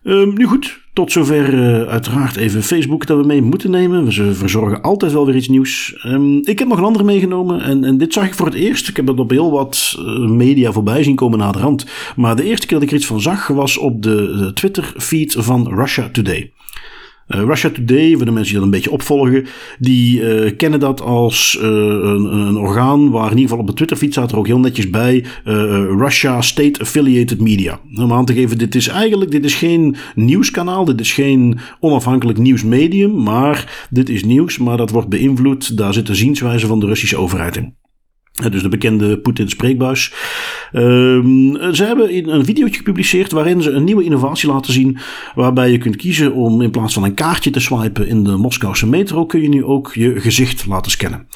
Um, 0.04 0.34
nu 0.38 0.46
goed, 0.46 0.80
tot 0.94 1.12
zover 1.12 1.54
uh, 1.54 1.88
uiteraard 1.88 2.36
even 2.36 2.64
Facebook 2.64 3.06
dat 3.06 3.18
we 3.18 3.26
mee 3.26 3.42
moeten 3.42 3.72
nemen. 3.72 4.06
We 4.06 4.34
verzorgen 4.34 4.82
altijd 4.82 5.12
wel 5.12 5.26
weer 5.26 5.36
iets 5.36 5.48
nieuws. 5.48 6.04
Um, 6.06 6.40
ik 6.46 6.60
heb 6.60 6.68
nog 6.68 6.78
een 6.78 6.84
andere 6.84 7.04
meegenomen 7.04 7.62
en, 7.62 7.84
en 7.84 7.98
dit 7.98 8.14
zag 8.14 8.26
ik 8.26 8.34
voor 8.34 8.46
het 8.46 8.56
eerst. 8.56 8.90
Ik 8.90 8.96
heb 8.96 9.06
dat 9.06 9.20
op 9.20 9.30
heel 9.30 9.52
wat 9.52 9.96
uh, 10.00 10.30
media 10.30 10.72
voorbij 10.72 11.04
zien 11.04 11.16
komen 11.16 11.40
na 11.40 11.52
de 11.52 11.60
rand. 11.60 11.86
Maar 12.16 12.36
de 12.36 12.44
eerste 12.44 12.68
keer 12.68 12.78
dat 12.78 12.86
ik 12.86 12.92
er 12.92 12.98
iets 13.00 13.08
van 13.08 13.22
zag 13.22 13.48
was 13.48 13.78
op 13.78 14.02
de, 14.02 14.36
de 14.38 14.52
Twitter-feed 14.54 15.36
van 15.38 15.74
Russia 15.74 16.10
Today. 16.12 16.52
Uh, 17.28 17.44
Russia 17.44 17.70
Today, 17.70 18.16
voor 18.16 18.26
de 18.26 18.32
mensen 18.32 18.44
die 18.44 18.54
dat 18.54 18.64
een 18.64 18.70
beetje 18.70 18.92
opvolgen, 18.92 19.46
die 19.80 20.20
uh, 20.22 20.52
kennen 20.58 20.80
dat 20.80 21.02
als 21.02 21.58
uh, 21.62 21.68
een, 21.68 22.34
een, 22.34 22.58
orgaan 22.58 23.10
waar 23.10 23.32
in 23.32 23.38
ieder 23.38 23.50
geval 23.50 23.60
op 23.60 23.68
de 23.68 23.74
Twitterfeed 23.74 24.12
staat 24.12 24.32
er 24.32 24.38
ook 24.38 24.48
heel 24.48 24.60
netjes 24.60 24.90
bij 24.90 25.26
Russia 25.44 26.42
State 26.42 26.80
Affiliated 26.80 27.42
Media. 27.42 27.80
Om 27.96 28.14
aan 28.14 28.26
te 28.26 28.34
geven, 28.34 28.58
dit 28.58 28.76
is 28.76 28.88
eigenlijk 28.88 29.32
dit 29.32 29.46
is 29.46 29.56
geen 29.56 29.96
nieuwskanaal, 30.16 30.86
dit 30.86 31.00
is 31.00 31.14
geen 31.14 31.60
onafhankelijk 31.80 32.38
nieuwsmedium, 32.38 33.24
maar 33.24 33.88
dit 33.90 34.10
is 34.10 34.24
nieuws, 34.24 34.58
maar 34.58 34.78
dat 34.78 34.90
wordt 34.90 35.10
beïnvloed, 35.10 35.78
daar 35.78 35.94
zit 35.94 36.08
de 36.08 36.16
zienswijze 36.16 36.68
van 36.68 36.80
de 36.80 36.86
Russische 36.86 37.18
overheid 37.18 37.56
in. 37.56 37.76
Dus 38.50 38.62
de 38.62 38.70
bekende 38.70 39.20
Poetin 39.20 39.50
spreekbuis. 39.50 40.14
Um, 40.74 41.58
ze 41.74 41.84
hebben 41.84 42.34
een 42.34 42.46
videootje 42.46 42.78
gepubliceerd 42.78 43.32
waarin 43.32 43.62
ze 43.62 43.72
een 43.72 43.84
nieuwe 43.84 44.04
innovatie 44.04 44.50
laten 44.50 44.74
zien. 44.74 44.98
Waarbij 45.36 45.72
je 45.72 45.78
kunt 45.78 45.96
kiezen 45.96 46.34
om 46.34 46.62
in 46.62 46.72
plaats 46.72 46.94
van 46.94 47.04
een 47.04 47.14
kaartje 47.14 47.50
te 47.50 47.60
swipen 47.60 48.08
in 48.08 48.24
de 48.24 48.38
Moskouse 48.38 48.88
metro, 48.88 49.26
kun 49.26 49.42
je 49.42 49.50
nu 49.50 49.64
ook 49.64 49.92
je 49.94 50.20
gezicht 50.20 50.66
laten 50.66 50.92
scannen. 50.92 51.28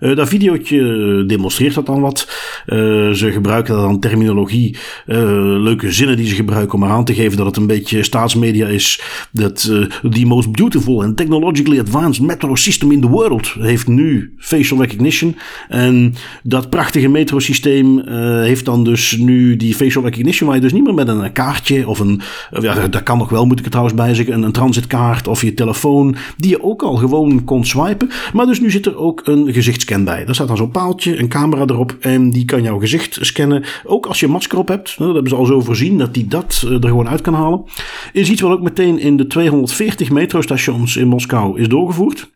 Uh, 0.00 0.16
dat 0.16 0.28
videootje 0.28 1.24
demonstreert 1.26 1.74
dat 1.74 1.86
dan 1.86 2.00
wat. 2.00 2.28
Uh, 2.66 2.76
ze 3.10 3.30
gebruiken 3.32 3.74
dan 3.74 4.00
terminologie, 4.00 4.76
uh, 5.06 5.16
leuke 5.62 5.92
zinnen 5.92 6.16
die 6.16 6.26
ze 6.26 6.34
gebruiken 6.34 6.74
om 6.74 6.84
aan 6.84 7.04
te 7.04 7.14
geven 7.14 7.36
dat 7.36 7.46
het 7.46 7.56
een 7.56 7.66
beetje 7.66 8.02
staatsmedia 8.02 8.66
is. 8.66 9.02
Dat 9.32 9.70
the 10.10 10.24
most 10.26 10.52
beautiful 10.52 11.02
and 11.02 11.16
technologically 11.16 11.78
advanced 11.78 12.26
metro 12.26 12.54
system 12.54 12.92
in 12.92 13.00
the 13.00 13.08
world 13.08 13.54
heeft 13.58 13.86
nu 13.86 14.34
facial 14.38 14.80
recognition. 14.80 15.36
En 15.68 16.14
dat 16.42 16.70
prachtige 16.70 17.08
metrosysteem 17.08 18.08
heeft 18.42 18.64
dan 18.64 18.83
dus 18.84 19.16
nu 19.16 19.56
die 19.56 19.74
facial 19.74 20.04
recognition 20.04 20.48
waar 20.48 20.56
je 20.56 20.62
dus 20.62 20.72
niet 20.72 20.84
meer 20.84 20.94
met 20.94 21.08
een 21.08 21.32
kaartje 21.32 21.88
of 21.88 21.98
een, 21.98 22.20
ja, 22.60 22.88
dat 22.88 23.02
kan 23.02 23.18
nog 23.18 23.30
wel 23.30 23.46
moet 23.46 23.58
ik 23.58 23.64
er 23.64 23.70
trouwens 23.70 23.96
bij 23.96 24.14
zeggen, 24.14 24.34
een, 24.34 24.42
een 24.42 24.52
transitkaart 24.52 25.28
of 25.28 25.42
je 25.42 25.54
telefoon, 25.54 26.16
die 26.36 26.50
je 26.50 26.62
ook 26.62 26.82
al 26.82 26.96
gewoon 26.96 27.44
kon 27.44 27.64
swipen. 27.64 28.10
Maar 28.32 28.46
dus 28.46 28.60
nu 28.60 28.70
zit 28.70 28.86
er 28.86 28.96
ook 28.96 29.20
een 29.24 29.52
gezichtscan 29.52 30.02
scan 30.04 30.24
Daar 30.24 30.34
staat 30.34 30.48
dan 30.48 30.56
zo'n 30.56 30.70
paaltje, 30.70 31.18
een 31.18 31.28
camera 31.28 31.62
erop 31.66 31.96
en 32.00 32.30
die 32.30 32.44
kan 32.44 32.62
jouw 32.62 32.78
gezicht 32.78 33.18
scannen. 33.20 33.64
Ook 33.84 34.06
als 34.06 34.20
je 34.20 34.26
een 34.26 34.32
masker 34.32 34.58
op 34.58 34.68
hebt, 34.68 34.98
dat 34.98 35.12
hebben 35.12 35.28
ze 35.28 35.36
al 35.36 35.46
zo 35.46 35.60
voorzien 35.60 35.98
dat 35.98 36.14
die 36.14 36.26
dat 36.26 36.62
eh, 36.64 36.72
er 36.72 36.88
gewoon 36.88 37.08
uit 37.08 37.20
kan 37.20 37.34
halen. 37.34 37.64
Is 38.12 38.30
iets 38.30 38.40
wat 38.40 38.52
ook 38.52 38.62
meteen 38.62 38.98
in 38.98 39.16
de 39.16 39.26
240 39.26 40.10
metrostations 40.10 40.96
in 40.96 41.08
Moskou 41.08 41.60
is 41.60 41.68
doorgevoerd. 41.68 42.32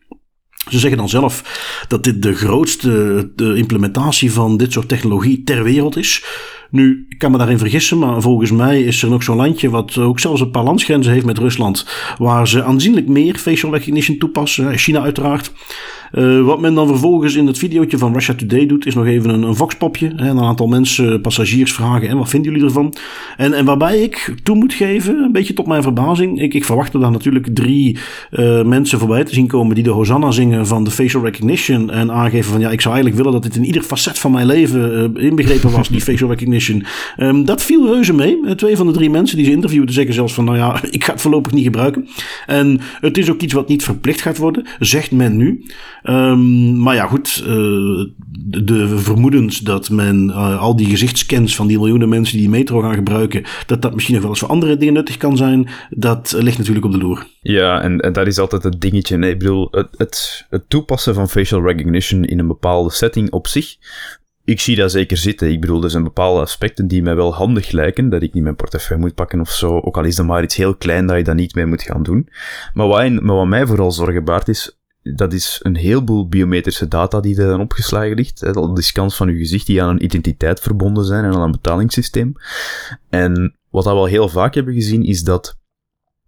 Ze 0.69 0.79
zeggen 0.79 0.97
dan 0.97 1.09
zelf 1.09 1.43
dat 1.87 2.03
dit 2.03 2.21
de 2.21 2.33
grootste 2.33 3.31
de 3.35 3.55
implementatie 3.55 4.31
van 4.31 4.57
dit 4.57 4.71
soort 4.71 4.87
technologie 4.87 5.43
ter 5.43 5.63
wereld 5.63 5.97
is. 5.97 6.23
Nu, 6.71 7.05
ik 7.09 7.17
kan 7.17 7.31
me 7.31 7.37
daarin 7.37 7.57
vergissen, 7.57 7.99
maar 7.99 8.21
volgens 8.21 8.51
mij 8.51 8.83
is 8.83 9.03
er 9.03 9.09
nog 9.09 9.23
zo'n 9.23 9.35
landje 9.35 9.69
wat 9.69 9.97
ook 9.97 10.19
zelfs 10.19 10.41
een 10.41 10.51
paar 10.51 10.63
landsgrenzen 10.63 11.13
heeft 11.13 11.25
met 11.25 11.37
Rusland, 11.37 11.85
waar 12.17 12.47
ze 12.47 12.63
aanzienlijk 12.63 13.07
meer 13.07 13.35
facial 13.35 13.73
recognition 13.73 14.17
toepassen. 14.17 14.77
China 14.77 15.01
uiteraard. 15.01 15.51
Uh, 16.13 16.41
wat 16.41 16.59
men 16.59 16.73
dan 16.73 16.87
vervolgens 16.87 17.35
in 17.35 17.47
het 17.47 17.57
videootje 17.57 17.97
van 17.97 18.13
Russia 18.13 18.33
Today 18.33 18.65
doet, 18.65 18.85
is 18.85 18.95
nog 18.95 19.05
even 19.05 19.29
een, 19.29 19.43
een 19.43 19.55
voxpopje. 19.55 20.13
Hè, 20.15 20.29
een 20.29 20.39
aantal 20.39 20.67
mensen, 20.67 21.21
passagiers 21.21 21.73
vragen, 21.73 22.09
en 22.09 22.17
wat 22.17 22.29
vinden 22.29 22.51
jullie 22.51 22.67
ervan? 22.67 22.93
En, 23.37 23.53
en 23.53 23.65
waarbij 23.65 23.99
ik 23.99 24.35
toe 24.43 24.55
moet 24.55 24.73
geven, 24.73 25.15
een 25.15 25.31
beetje 25.31 25.53
tot 25.53 25.67
mijn 25.67 25.83
verbazing, 25.83 26.41
ik, 26.41 26.53
ik 26.53 26.65
verwachtte 26.65 26.99
daar 26.99 27.11
natuurlijk 27.11 27.47
drie 27.53 27.97
uh, 28.31 28.63
mensen 28.63 28.99
voorbij 28.99 29.23
te 29.23 29.33
zien 29.33 29.47
komen 29.47 29.75
die 29.75 29.83
de 29.83 29.89
Hosanna 29.89 30.31
zingen 30.31 30.67
van 30.67 30.83
de 30.83 30.91
facial 30.91 31.23
recognition 31.23 31.91
en 31.91 32.11
aangeven 32.11 32.51
van 32.51 32.59
ja, 32.59 32.69
ik 32.69 32.81
zou 32.81 32.93
eigenlijk 32.93 33.23
willen 33.23 33.41
dat 33.41 33.51
dit 33.51 33.61
in 33.61 33.65
ieder 33.65 33.81
facet 33.81 34.19
van 34.19 34.31
mijn 34.31 34.45
leven 34.45 35.11
uh, 35.15 35.23
inbegrepen 35.23 35.71
was, 35.71 35.89
die 35.89 36.01
facial 36.09 36.29
recognition. 36.29 36.85
Um, 37.17 37.45
dat 37.45 37.63
viel 37.63 37.87
reuze 37.87 38.13
mee. 38.13 38.55
Twee 38.55 38.77
van 38.77 38.87
de 38.87 38.93
drie 38.93 39.09
mensen 39.09 39.37
die 39.37 39.45
ze 39.45 39.51
interviewden 39.51 39.93
zeggen 39.93 40.13
zelfs 40.13 40.33
van 40.33 40.45
nou 40.45 40.57
ja, 40.57 40.81
ik 40.91 41.03
ga 41.03 41.11
het 41.11 41.21
voorlopig 41.21 41.51
niet 41.51 41.63
gebruiken. 41.63 42.07
En 42.45 42.79
het 43.01 43.17
is 43.17 43.29
ook 43.29 43.41
iets 43.41 43.53
wat 43.53 43.67
niet 43.67 43.83
verplicht 43.83 44.21
gaat 44.21 44.37
worden, 44.37 44.65
zegt 44.79 45.11
men 45.11 45.37
nu. 45.37 45.65
Um, 46.03 46.79
maar 46.79 46.95
ja, 46.95 47.07
goed. 47.07 47.43
Uh, 47.47 47.47
de, 47.47 48.63
de, 48.63 48.97
vermoedens 48.97 49.59
dat 49.59 49.89
men 49.89 50.27
uh, 50.29 50.61
al 50.61 50.75
die 50.75 50.89
gezichtscans 50.89 51.55
van 51.55 51.67
die 51.67 51.77
miljoenen 51.77 52.09
mensen 52.09 52.37
die 52.37 52.49
metro 52.49 52.81
gaan 52.81 52.93
gebruiken, 52.93 53.43
dat 53.65 53.81
dat 53.81 53.93
misschien 53.93 54.13
nog 54.13 54.23
wel 54.23 54.31
eens 54.31 54.39
voor 54.39 54.49
andere 54.49 54.77
dingen 54.77 54.93
nuttig 54.93 55.17
kan 55.17 55.37
zijn, 55.37 55.69
dat 55.89 56.35
ligt 56.37 56.57
natuurlijk 56.57 56.85
op 56.85 56.91
de 56.91 56.97
loer. 56.97 57.27
Ja, 57.41 57.81
en, 57.81 57.99
en 57.99 58.13
dat 58.13 58.27
is 58.27 58.39
altijd 58.39 58.63
het 58.63 58.81
dingetje. 58.81 59.17
Nee, 59.17 59.31
ik 59.31 59.39
bedoel, 59.39 59.67
het, 59.71 59.87
het, 59.97 60.45
het 60.49 60.69
toepassen 60.69 61.13
van 61.13 61.29
facial 61.29 61.61
recognition 61.61 62.23
in 62.23 62.39
een 62.39 62.47
bepaalde 62.47 62.91
setting 62.91 63.31
op 63.31 63.47
zich 63.47 63.77
ik 64.49 64.59
zie 64.59 64.75
dat 64.75 64.91
zeker 64.91 65.17
zitten. 65.17 65.51
Ik 65.51 65.61
bedoel, 65.61 65.83
er 65.83 65.89
zijn 65.89 66.03
bepaalde 66.03 66.41
aspecten 66.41 66.87
die 66.87 67.01
mij 67.01 67.15
wel 67.15 67.33
handig 67.33 67.71
lijken, 67.71 68.09
dat 68.09 68.21
ik 68.21 68.33
niet 68.33 68.43
mijn 68.43 68.55
portefeuille 68.55 69.03
moet 69.03 69.15
pakken 69.15 69.39
of 69.39 69.49
zo, 69.49 69.79
ook 69.79 69.97
al 69.97 70.03
is 70.03 70.15
dat 70.15 70.25
maar 70.25 70.43
iets 70.43 70.55
heel 70.55 70.75
klein 70.75 71.05
dat 71.05 71.17
je 71.17 71.23
dat 71.23 71.35
niet 71.35 71.55
meer 71.55 71.67
moet 71.67 71.81
gaan 71.81 72.03
doen. 72.03 72.29
Maar 72.73 72.87
wat, 72.87 73.09
maar 73.09 73.35
wat 73.35 73.47
mij 73.47 73.65
vooral 73.65 73.91
zorgen 73.91 74.23
baart 74.23 74.47
is, 74.47 74.78
dat 75.01 75.33
is 75.33 75.59
een 75.63 75.75
heleboel 75.75 76.27
biometrische 76.27 76.87
data 76.87 77.19
die 77.19 77.41
er 77.41 77.47
dan 77.47 77.61
opgeslagen 77.61 78.15
ligt. 78.15 78.39
Hè. 78.39 78.51
De 78.51 78.81
scans 78.81 79.15
van 79.15 79.27
uw 79.27 79.37
gezicht 79.37 79.65
die 79.65 79.83
aan 79.83 79.89
een 79.89 80.03
identiteit 80.03 80.59
verbonden 80.59 81.05
zijn 81.05 81.23
en 81.23 81.33
aan 81.33 81.41
een 81.41 81.51
betalingssysteem. 81.51 82.33
En 83.09 83.55
wat 83.69 83.83
we 83.83 83.93
wel 83.93 84.05
heel 84.05 84.29
vaak 84.29 84.53
hebben 84.53 84.73
gezien 84.73 85.03
is 85.03 85.23
dat 85.23 85.57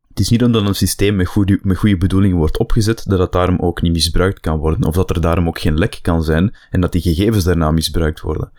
het 0.08 0.20
is 0.20 0.30
niet 0.30 0.44
omdat 0.44 0.68
een 0.68 0.76
systeem 0.76 1.16
met 1.16 1.28
goede, 1.28 1.60
met 1.62 1.78
goede 1.78 1.98
bedoelingen 1.98 2.38
wordt 2.38 2.58
opgezet, 2.58 3.04
dat 3.08 3.20
het 3.20 3.32
daarom 3.32 3.60
ook 3.60 3.82
niet 3.82 3.92
misbruikt 3.92 4.40
kan 4.40 4.58
worden. 4.58 4.84
Of 4.84 4.96
dat 4.96 5.10
er 5.10 5.22
daarom 5.22 5.48
ook 5.48 5.60
geen 5.60 5.78
lek 5.78 6.00
kan 6.02 6.24
zijn 6.24 6.56
en 6.70 6.82
dat 6.82 6.92
die 6.92 7.02
gegevens 7.02 7.44
daarna 7.44 7.72
misbruikt 7.72 8.22
worden. 8.22 8.52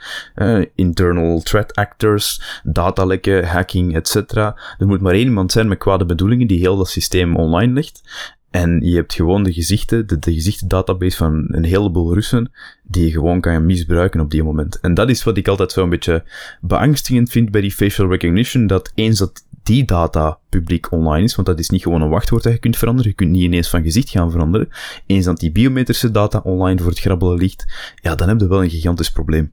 Internal 0.75 1.41
threat 1.41 1.75
actors, 1.75 2.61
datalekken, 2.65 3.47
hacking, 3.47 3.95
etc. 3.95 4.15
Er 4.37 4.87
moet 4.87 5.01
maar 5.01 5.15
één 5.15 5.27
iemand 5.27 5.53
zijn 5.53 5.69
met 5.69 5.79
kwade 5.79 6.05
bedoelingen 6.05 6.47
die 6.47 6.59
heel 6.59 6.77
dat 6.77 6.89
systeem 6.89 7.37
online 7.37 7.73
legt. 7.73 8.03
En 8.53 8.81
je 8.81 8.95
hebt 8.95 9.15
gewoon 9.15 9.43
de 9.43 9.53
gezichten, 9.53 10.07
de, 10.07 10.19
de 10.19 10.33
gezichtendatabase 10.33 11.17
van 11.17 11.45
een 11.49 11.65
heleboel 11.65 12.15
Russen, 12.15 12.51
die 12.83 13.05
je 13.05 13.11
gewoon 13.11 13.41
kan 13.41 13.67
misbruiken 13.67 14.21
op 14.21 14.31
die 14.31 14.43
moment. 14.43 14.81
En 14.81 14.95
dat 14.95 15.11
is 15.11 15.25
wat 15.25 15.37
ik 15.37 15.49
altijd 15.49 15.73
zo 15.73 15.83
een 15.83 15.89
beetje 15.89 16.25
beangstigend 16.61 17.31
vind 17.31 17.51
bij 17.51 17.61
die 17.61 17.73
facial 17.73 18.09
recognition, 18.09 18.67
dat 18.67 18.93
eens 18.95 19.19
dat 19.19 19.47
die 19.63 19.85
data 19.85 20.39
publiek 20.49 20.93
online 20.93 21.25
is, 21.25 21.35
want 21.35 21.49
dat 21.49 21.59
is 21.59 21.71
niet 21.71 21.83
gewoon 21.83 22.03
een 22.03 22.09
wachtwoord 22.09 22.43
dat 22.43 22.53
je 22.53 22.59
kunt 22.59 22.77
veranderen, 22.77 23.11
je 23.11 23.17
kunt 23.17 23.31
niet 23.31 23.43
ineens 23.43 23.69
van 23.69 23.83
gezicht 23.83 24.11
gaan 24.11 24.31
veranderen, 24.31 24.69
eens 25.07 25.25
dat 25.25 25.39
die 25.39 25.53
biometrische 25.53 26.11
data 26.11 26.39
online 26.39 26.81
voor 26.81 26.91
het 26.91 27.01
grabbelen 27.01 27.39
ligt, 27.39 27.93
ja, 28.03 28.15
dan 28.15 28.29
heb 28.29 28.41
je 28.41 28.49
wel 28.49 28.63
een 28.63 28.71
gigantisch 28.71 29.11
probleem. 29.11 29.53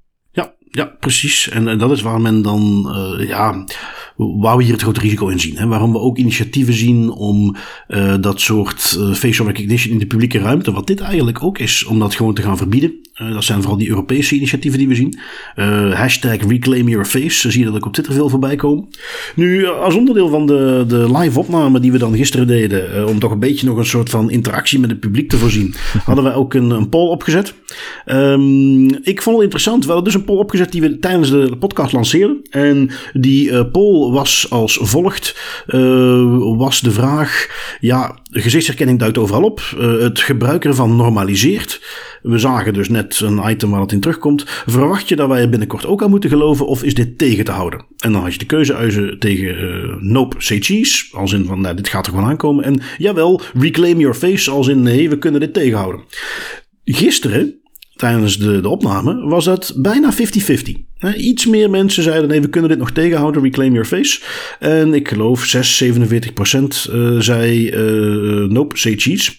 Ja, 0.72 0.86
precies. 1.00 1.50
En, 1.50 1.78
dat 1.78 1.92
is 1.92 2.02
waar 2.02 2.22
men 2.22 2.42
dan, 2.42 2.86
uh, 3.20 3.28
ja, 3.28 3.66
waar 4.16 4.58
we 4.58 4.64
hier 4.64 4.74
het 4.74 4.82
grote 4.82 5.00
risico 5.00 5.28
in 5.28 5.40
zien. 5.40 5.58
Hè? 5.58 5.68
Waarom 5.68 5.92
we 5.92 6.00
ook 6.00 6.18
initiatieven 6.18 6.74
zien 6.74 7.10
om 7.10 7.56
uh, 7.88 8.16
dat 8.20 8.42
soort 8.42 8.96
uh, 9.00 9.14
facial 9.14 9.48
recognition 9.48 9.94
in 9.94 10.00
de 10.00 10.08
publieke 10.08 10.40
ruimte, 10.40 10.72
wat 10.72 10.88
dit 10.88 11.00
eigenlijk 11.00 11.44
ook 11.44 11.58
is, 11.58 11.84
om 11.86 12.00
dat 12.00 12.16
gewoon 12.16 12.34
te 12.34 12.42
gaan 12.42 12.58
verbieden. 12.58 13.09
Uh, 13.22 13.34
dat 13.34 13.44
zijn 13.44 13.60
vooral 13.60 13.78
die 13.78 13.90
Europese 13.90 14.36
initiatieven 14.36 14.80
die 14.80 14.88
we 14.88 14.96
zien. 14.96 15.20
hashtag 15.94 16.38
Reclaim 16.48 16.88
Your 16.88 17.06
Face, 17.06 17.52
zie 17.52 17.60
je 17.60 17.66
dat 17.66 17.76
ook 17.76 17.86
op 17.86 17.94
Twitter 17.94 18.14
veel 18.14 18.30
voorbij 18.30 18.56
komen. 18.56 18.88
Nu, 19.36 19.68
als 19.68 19.96
onderdeel 19.96 20.30
van 20.30 20.46
de, 20.46 20.84
de 20.88 21.18
live 21.18 21.40
opname 21.40 21.80
die 21.80 21.92
we 21.92 21.98
dan 21.98 22.16
gisteren 22.16 22.48
deden, 22.48 23.08
om 23.08 23.20
toch 23.20 23.32
een 23.32 23.40
beetje 23.40 23.68
nog 23.68 23.78
een 23.78 23.86
soort 23.86 24.10
van 24.10 24.32
interactie 24.32 24.80
met 24.80 24.90
het 24.90 25.00
publiek 25.00 25.30
te 25.30 25.38
voorzien, 25.38 25.74
hadden 26.06 26.24
wij 26.24 26.34
ook 26.34 26.54
een, 26.54 26.70
een 26.70 26.90
poll 26.90 27.10
opgezet. 27.10 27.54
Um, 28.06 28.90
ik 29.04 29.22
vond 29.22 29.36
het 29.36 29.44
interessant. 29.44 29.86
We 29.86 29.92
hadden 29.92 30.12
dus 30.12 30.22
een 30.22 30.26
poll 30.26 30.38
opgezet 30.38 30.72
die 30.72 30.82
we 30.82 31.00
tijdens 31.00 31.30
de 31.30 31.56
podcast 31.60 31.94
lanceerden. 31.94 32.42
En 32.50 32.90
die 33.14 33.66
poll 33.66 34.12
was 34.12 34.48
als 34.50 34.80
volgt. 34.82 35.36
Uh, 35.68 36.58
was 36.58 36.82
de 36.82 36.92
vraag, 36.92 37.48
ja, 37.80 38.20
gezichtsherkenning 38.32 39.00
duidt 39.00 39.18
overal 39.18 39.44
op. 39.44 39.76
Uh, 39.80 40.02
het 40.02 40.20
gebruik 40.20 40.66
ervan 40.66 40.96
normaliseert. 40.96 41.82
We 42.22 42.38
zagen 42.38 42.74
dus 42.74 42.90
net 42.90 43.20
een 43.20 43.50
item 43.50 43.70
waar 43.70 43.82
het 43.82 43.92
in 43.92 44.00
terugkomt. 44.00 44.44
Verwacht 44.46 45.10
je 45.10 45.16
dat 45.16 45.28
wij 45.28 45.42
er 45.42 45.50
binnenkort 45.50 45.86
ook 45.86 46.04
aan 46.04 46.10
moeten 46.10 46.30
geloven 46.30 46.68
of 46.68 46.84
is 46.84 46.94
dit 46.94 47.18
tegen 47.18 47.46
te 47.46 47.52
houden? 47.52 47.86
En 47.98 48.12
dan 48.12 48.22
had 48.22 48.34
je 48.34 48.40
de 48.40 48.46
keuze 48.46 49.16
tegen 49.20 49.64
uh, 49.64 49.96
nope, 50.00 50.36
say 50.40 50.60
cheese. 50.60 51.06
Als 51.12 51.34
in 51.34 51.46
van, 51.46 51.62
nou, 51.62 51.76
dit 51.76 51.88
gaat 51.88 52.06
er 52.06 52.12
gewoon 52.12 52.30
aankomen. 52.30 52.64
En 52.64 52.82
jawel, 52.98 53.42
reclaim 53.54 54.00
your 54.00 54.16
face. 54.16 54.52
Als 54.52 54.68
in, 54.68 54.82
nee, 54.82 55.10
we 55.10 55.18
kunnen 55.18 55.40
dit 55.40 55.54
tegenhouden. 55.54 56.02
Gisteren 56.84 57.60
tijdens 57.96 58.38
de, 58.38 58.62
de 58.62 58.70
opname 58.70 59.28
was 59.28 59.46
dat 59.46 59.74
bijna 59.76 60.14
50-50. 60.14 60.18
Iets 61.18 61.46
meer 61.46 61.70
mensen 61.70 62.04
zeiden: 62.04 62.30
nee, 62.30 62.42
we 62.42 62.50
kunnen 62.50 62.70
dit 62.70 62.80
nog 62.80 62.92
tegenhouden, 62.92 63.42
reclaim 63.42 63.72
your 63.72 63.88
face. 63.88 64.22
En 64.60 64.94
ik 64.94 65.08
geloof 65.08 65.46
6, 65.46 65.78
47 65.78 66.34
procent 66.34 66.90
uh, 66.94 67.20
zei: 67.20 67.70
uh, 67.70 68.50
nope, 68.50 68.78
say 68.78 68.94
cheese. 68.98 69.32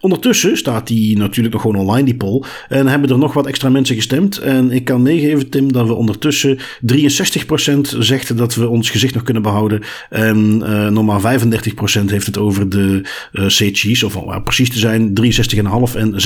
Ondertussen 0.00 0.56
staat 0.56 0.86
die 0.86 1.18
natuurlijk 1.18 1.54
nog 1.54 1.62
gewoon 1.62 1.80
online, 1.80 2.04
die 2.04 2.16
poll. 2.16 2.42
En 2.68 2.86
hebben 2.86 3.10
er 3.10 3.18
nog 3.18 3.32
wat 3.32 3.46
extra 3.46 3.68
mensen 3.68 3.94
gestemd. 3.94 4.38
En 4.38 4.70
ik 4.70 4.84
kan 4.84 5.02
meegeven, 5.02 5.48
Tim, 5.48 5.72
dat 5.72 5.86
we 5.86 5.94
ondertussen 5.94 6.58
63 6.80 7.46
procent 7.46 7.96
zegt 7.98 8.36
dat 8.36 8.54
we 8.54 8.68
ons 8.68 8.90
gezicht 8.90 9.14
nog 9.14 9.22
kunnen 9.22 9.42
behouden. 9.42 9.82
En 10.10 10.62
uh, 10.62 10.88
nog 10.88 11.04
maar 11.04 11.20
35 11.20 11.74
procent 11.74 12.10
heeft 12.10 12.26
het 12.26 12.38
over 12.38 12.68
de 12.68 13.02
uh, 13.32 13.48
say 13.48 13.70
cheese. 13.72 14.06
Of 14.06 14.16
om 14.16 14.42
precies 14.42 14.70
te 14.70 14.78
zijn, 14.78 15.12
63,5 15.22 15.96
en 15.96 16.12
36,5. 16.12 16.16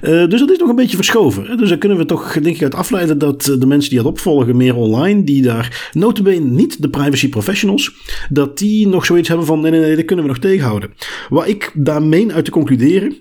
dus 0.00 0.40
dat 0.40 0.50
is 0.50 0.58
nog 0.58 0.68
een 0.68 0.74
beetje 0.74 0.96
verschoven. 0.96 1.56
Dus 1.56 1.68
dan 1.68 1.78
kunnen 1.78 1.98
we 1.98 2.04
toch, 2.04 2.32
denk 2.32 2.56
ik, 2.56 2.62
uit 2.62 2.74
afleiden 2.74 3.18
dat 3.18 3.29
dat 3.30 3.60
de 3.60 3.66
mensen 3.66 3.90
die 3.90 3.98
dat 3.98 4.08
opvolgen, 4.08 4.56
meer 4.56 4.76
online, 4.76 5.24
die 5.24 5.42
daar 5.42 5.90
notabene 5.92 6.50
niet 6.50 6.82
de 6.82 6.90
privacy 6.90 7.28
professionals, 7.28 7.92
dat 8.28 8.58
die 8.58 8.88
nog 8.88 9.04
zoiets 9.06 9.28
hebben 9.28 9.46
van 9.46 9.60
nee, 9.60 9.70
nee, 9.70 9.80
nee, 9.80 9.96
dat 9.96 10.04
kunnen 10.04 10.24
we 10.24 10.30
nog 10.30 10.40
tegenhouden. 10.40 10.90
Wat 11.28 11.48
ik 11.48 11.72
daar 11.74 12.02
meen 12.02 12.32
uit 12.32 12.44
te 12.44 12.50
concluderen, 12.50 13.16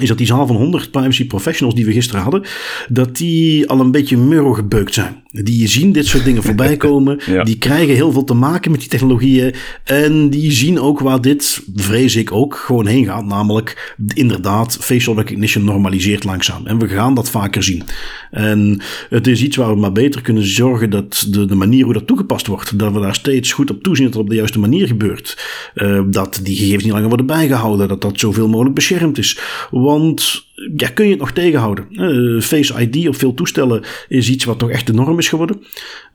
is 0.00 0.08
dat 0.08 0.18
die 0.18 0.26
zaal 0.26 0.46
van 0.46 0.56
100 0.56 0.90
privacy 0.90 1.26
professionals 1.26 1.74
die 1.74 1.84
we 1.84 1.92
gisteren 1.92 2.22
hadden, 2.22 2.42
dat 2.88 3.16
die 3.16 3.68
al 3.68 3.80
een 3.80 3.90
beetje 3.90 4.16
murro 4.16 4.52
gebeukt 4.52 4.94
zijn. 4.94 5.22
Die 5.32 5.68
zien 5.68 5.92
dit 5.92 6.06
soort 6.06 6.24
dingen 6.24 6.42
voorbij 6.42 6.76
komen. 6.86 7.20
Die 7.44 7.58
krijgen 7.58 7.94
heel 7.94 8.12
veel 8.12 8.24
te 8.24 8.34
maken 8.34 8.70
met 8.70 8.80
die 8.80 8.88
technologieën. 8.88 9.54
En 9.84 10.30
die 10.30 10.52
zien 10.52 10.80
ook 10.80 11.00
waar 11.00 11.20
dit, 11.20 11.62
vrees 11.74 12.16
ik 12.16 12.32
ook, 12.32 12.54
gewoon 12.54 12.86
heen 12.86 13.04
gaat. 13.04 13.24
Namelijk, 13.24 13.96
inderdaad, 14.14 14.76
facial 14.80 15.16
recognition 15.16 15.64
normaliseert 15.64 16.24
langzaam. 16.24 16.66
En 16.66 16.78
we 16.78 16.88
gaan 16.88 17.14
dat 17.14 17.30
vaker 17.30 17.62
zien. 17.62 17.82
En 18.30 18.80
het 19.08 19.26
is 19.26 19.42
iets 19.42 19.56
waar 19.56 19.74
we 19.74 19.80
maar 19.80 19.92
beter 19.92 20.22
kunnen 20.22 20.46
zorgen 20.46 20.90
dat 20.90 21.26
de, 21.28 21.44
de 21.44 21.54
manier 21.54 21.84
hoe 21.84 21.92
dat 21.92 22.06
toegepast 22.06 22.46
wordt, 22.46 22.78
dat 22.78 22.92
we 22.92 23.00
daar 23.00 23.14
steeds 23.14 23.52
goed 23.52 23.70
op 23.70 23.82
toezien 23.82 24.04
dat 24.04 24.14
het 24.14 24.22
op 24.22 24.28
de 24.28 24.36
juiste 24.36 24.58
manier 24.58 24.86
gebeurt. 24.86 25.38
Uh, 25.74 26.02
dat 26.06 26.40
die 26.42 26.56
gegevens 26.56 26.84
niet 26.84 26.92
langer 26.92 27.08
worden 27.08 27.26
bijgehouden. 27.26 27.88
Dat 27.88 28.00
dat 28.00 28.20
zoveel 28.20 28.48
mogelijk 28.48 28.74
beschermd 28.74 29.18
is. 29.18 29.38
Want 29.70 30.48
ja, 30.76 30.88
kun 30.88 31.04
je 31.04 31.10
het 31.10 31.20
nog 31.20 31.32
tegenhouden? 31.32 31.86
Uh, 31.90 32.42
Face 32.42 32.88
ID 32.88 33.08
op 33.08 33.16
veel 33.16 33.34
toestellen 33.34 33.84
is 34.08 34.30
iets 34.30 34.44
wat 34.44 34.58
toch 34.58 34.70
echt 34.70 34.86
de 34.86 34.92
norm 34.92 35.18
is 35.18 35.28
geworden. 35.28 35.62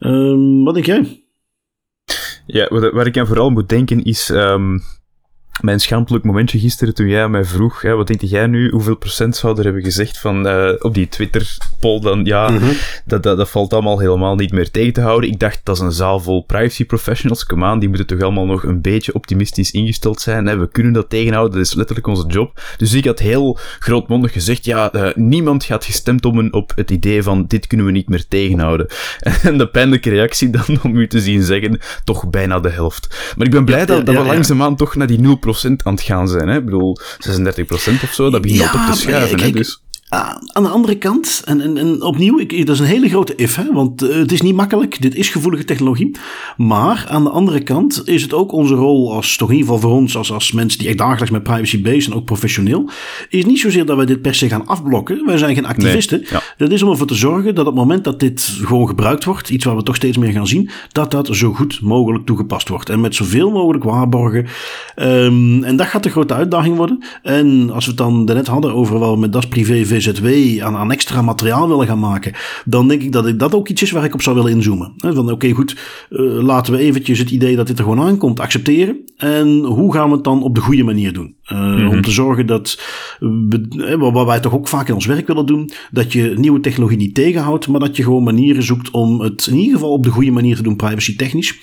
Uh, 0.00 0.64
wat 0.64 0.74
denk 0.74 0.86
jij? 0.86 1.24
Ja, 2.46 2.68
wat, 2.68 2.92
wat 2.92 3.06
ik 3.06 3.18
aan 3.18 3.26
vooral 3.26 3.50
moet 3.50 3.68
denken 3.68 4.04
is. 4.04 4.28
Um, 4.28 4.80
mijn 5.60 5.80
schampelijk 5.80 6.24
momentje 6.24 6.58
gisteren 6.58 6.94
toen 6.94 7.08
jij 7.08 7.28
mij 7.28 7.44
vroeg, 7.44 7.82
hè, 7.82 7.94
wat 7.94 8.06
denk 8.06 8.20
jij 8.20 8.46
nu, 8.46 8.70
hoeveel 8.70 8.96
procent 8.96 9.36
zouden 9.36 9.64
hebben 9.64 9.82
gezegd 9.82 10.18
van 10.18 10.46
uh, 10.46 10.72
op 10.78 10.94
die 10.94 11.08
Twitter-poll 11.08 12.00
dan, 12.00 12.24
ja, 12.24 12.48
mm 12.48 12.56
-hmm. 12.56 12.72
dat, 13.06 13.22
dat, 13.22 13.36
dat 13.36 13.50
valt 13.50 13.72
allemaal 13.72 13.98
helemaal 13.98 14.34
niet 14.34 14.52
meer 14.52 14.70
tegen 14.70 14.92
te 14.92 15.00
houden. 15.00 15.30
Ik 15.30 15.38
dacht, 15.38 15.60
dat 15.62 15.76
is 15.76 15.82
een 15.82 15.92
zaal 15.92 16.20
vol 16.20 16.42
privacy 16.42 16.84
professionals, 16.84 17.46
kom 17.46 17.64
aan, 17.64 17.78
die 17.78 17.88
moeten 17.88 18.06
toch 18.06 18.20
allemaal 18.20 18.46
nog 18.46 18.62
een 18.62 18.80
beetje 18.80 19.14
optimistisch 19.14 19.70
ingesteld 19.70 20.20
zijn. 20.20 20.46
Hè. 20.46 20.56
We 20.56 20.68
kunnen 20.68 20.92
dat 20.92 21.10
tegenhouden, 21.10 21.58
dat 21.58 21.66
is 21.66 21.74
letterlijk 21.74 22.06
onze 22.06 22.26
job. 22.26 22.60
Dus 22.76 22.92
ik 22.92 23.04
had 23.04 23.18
heel 23.18 23.58
grootmondig 23.78 24.32
gezegd, 24.32 24.64
ja, 24.64 24.94
uh, 24.94 25.08
niemand 25.14 25.64
gaat 25.64 25.84
gestemd 25.84 26.24
om 26.24 26.38
een, 26.38 26.52
op 26.52 26.72
het 26.74 26.90
idee 26.90 27.22
van 27.22 27.44
dit 27.46 27.66
kunnen 27.66 27.86
we 27.86 27.92
niet 27.92 28.08
meer 28.08 28.28
tegenhouden. 28.28 28.86
En 29.42 29.58
de 29.58 29.68
pijnlijke 29.68 30.10
reactie 30.10 30.50
dan 30.50 30.78
om 30.82 30.96
u 30.96 31.06
te 31.06 31.20
zien 31.20 31.42
zeggen, 31.42 31.78
toch 32.04 32.30
bijna 32.30 32.60
de 32.60 32.70
helft. 32.70 33.34
Maar 33.36 33.46
ik 33.46 33.52
ben 33.52 33.64
blij 33.64 33.78
ja, 33.78 33.84
dat, 33.84 34.06
dat 34.06 34.14
ja, 34.14 34.22
we 34.22 34.26
langzaamaan 34.26 34.76
toch 34.76 34.96
naar 34.96 35.06
die 35.06 35.18
0% 35.18 35.45
aan 35.84 35.94
het 35.94 36.02
gaan 36.02 36.28
zijn. 36.28 36.48
Hè? 36.48 36.56
Ik 36.56 36.64
bedoel, 36.64 36.98
36% 37.00 38.02
of 38.02 38.12
zo, 38.12 38.30
dat 38.30 38.42
begint 38.42 38.60
ja, 38.60 38.66
op 38.66 38.92
te 38.92 38.98
schuiven. 38.98 39.40
Hè? 39.40 39.50
Dus. 39.50 39.80
Aan 40.08 40.62
de 40.62 40.68
andere 40.68 40.98
kant, 40.98 41.42
en, 41.44 41.60
en, 41.60 41.76
en 41.76 42.02
opnieuw, 42.02 42.38
ik, 42.38 42.66
dat 42.66 42.74
is 42.74 42.80
een 42.80 42.86
hele 42.86 43.08
grote 43.08 43.34
if, 43.34 43.56
hè, 43.56 43.72
want 43.72 44.02
uh, 44.02 44.14
het 44.14 44.32
is 44.32 44.40
niet 44.40 44.54
makkelijk, 44.54 45.02
dit 45.02 45.14
is 45.14 45.28
gevoelige 45.28 45.64
technologie. 45.64 46.16
Maar 46.56 47.06
aan 47.08 47.24
de 47.24 47.30
andere 47.30 47.62
kant 47.62 48.02
is 48.04 48.22
het 48.22 48.34
ook 48.34 48.52
onze 48.52 48.74
rol, 48.74 49.12
als 49.12 49.36
toch 49.36 49.48
in 49.50 49.56
ieder 49.56 49.72
geval 49.72 49.88
voor 49.88 49.98
ons, 49.98 50.16
als, 50.16 50.32
als 50.32 50.52
mensen 50.52 50.78
die 50.78 50.88
echt 50.88 50.98
dagelijks 50.98 51.30
met 51.30 51.42
privacy 51.42 51.82
bezig 51.82 52.02
zijn, 52.02 52.16
ook 52.16 52.24
professioneel, 52.24 52.90
is 53.28 53.44
niet 53.44 53.60
zozeer 53.60 53.86
dat 53.86 53.96
wij 53.96 54.06
dit 54.06 54.22
per 54.22 54.34
se 54.34 54.48
gaan 54.48 54.66
afblokken. 54.66 55.26
Wij 55.26 55.38
zijn 55.38 55.54
geen 55.54 55.66
activisten. 55.66 56.18
Nee, 56.20 56.28
ja. 56.30 56.42
Dat 56.56 56.70
is 56.70 56.82
om 56.82 56.90
ervoor 56.90 57.06
te 57.06 57.14
zorgen 57.14 57.54
dat 57.54 57.66
op 57.66 57.72
het 57.72 57.82
moment 57.82 58.04
dat 58.04 58.20
dit 58.20 58.58
gewoon 58.62 58.88
gebruikt 58.88 59.24
wordt, 59.24 59.50
iets 59.50 59.64
waar 59.64 59.76
we 59.76 59.82
toch 59.82 59.96
steeds 59.96 60.16
meer 60.16 60.32
gaan 60.32 60.46
zien, 60.46 60.70
dat 60.92 61.10
dat 61.10 61.28
zo 61.32 61.52
goed 61.52 61.80
mogelijk 61.80 62.26
toegepast 62.26 62.68
wordt. 62.68 62.88
En 62.88 63.00
met 63.00 63.14
zoveel 63.14 63.50
mogelijk 63.50 63.84
waarborgen. 63.84 64.46
Um, 64.96 65.64
en 65.64 65.76
dat 65.76 65.86
gaat 65.86 66.02
de 66.02 66.10
grote 66.10 66.34
uitdaging 66.34 66.76
worden. 66.76 67.04
En 67.22 67.70
als 67.70 67.84
we 67.84 67.90
het 67.90 68.00
dan 68.00 68.24
net 68.24 68.46
hadden 68.46 68.74
over 68.74 68.98
wat 68.98 69.14
we 69.14 69.20
met 69.20 69.32
das 69.32 69.48
privé 69.48 69.84
VZW 70.00 70.62
aan, 70.62 70.76
aan 70.76 70.92
extra 70.92 71.22
materiaal 71.22 71.68
willen 71.68 71.86
gaan 71.86 71.98
maken, 71.98 72.32
dan 72.64 72.88
denk 72.88 73.02
ik 73.02 73.12
dat 73.12 73.26
ik 73.26 73.38
dat 73.38 73.54
ook 73.54 73.68
iets 73.68 73.82
is 73.82 73.90
waar 73.90 74.04
ik 74.04 74.14
op 74.14 74.22
zou 74.22 74.36
willen 74.36 74.50
inzoomen. 74.50 74.92
Van 74.96 75.18
oké, 75.18 75.32
okay, 75.32 75.50
goed, 75.50 75.76
uh, 76.10 76.42
laten 76.42 76.72
we 76.72 76.78
eventjes 76.78 77.18
het 77.18 77.30
idee 77.30 77.56
dat 77.56 77.66
dit 77.66 77.78
er 77.78 77.84
gewoon 77.84 78.00
aankomt 78.00 78.40
accepteren. 78.40 79.04
En 79.16 79.64
hoe 79.64 79.92
gaan 79.92 80.08
we 80.08 80.14
het 80.14 80.24
dan 80.24 80.42
op 80.42 80.54
de 80.54 80.60
goede 80.60 80.82
manier 80.82 81.12
doen? 81.12 81.36
Uh, 81.52 81.58
mm-hmm. 81.58 81.88
Om 81.88 82.02
te 82.02 82.10
zorgen 82.10 82.46
dat, 82.46 82.80
we, 83.18 83.96
wat 83.98 84.26
wij 84.26 84.40
toch 84.40 84.54
ook 84.54 84.68
vaak 84.68 84.88
in 84.88 84.94
ons 84.94 85.06
werk 85.06 85.26
willen 85.26 85.46
doen, 85.46 85.70
dat 85.90 86.12
je 86.12 86.34
nieuwe 86.36 86.60
technologie 86.60 86.98
niet 86.98 87.14
tegenhoudt, 87.14 87.68
maar 87.68 87.80
dat 87.80 87.96
je 87.96 88.02
gewoon 88.02 88.22
manieren 88.22 88.62
zoekt 88.62 88.90
om 88.90 89.20
het 89.20 89.46
in 89.46 89.56
ieder 89.56 89.74
geval 89.74 89.92
op 89.92 90.02
de 90.02 90.10
goede 90.10 90.30
manier 90.30 90.56
te 90.56 90.62
doen, 90.62 90.76
privacy 90.76 91.16
technisch. 91.16 91.58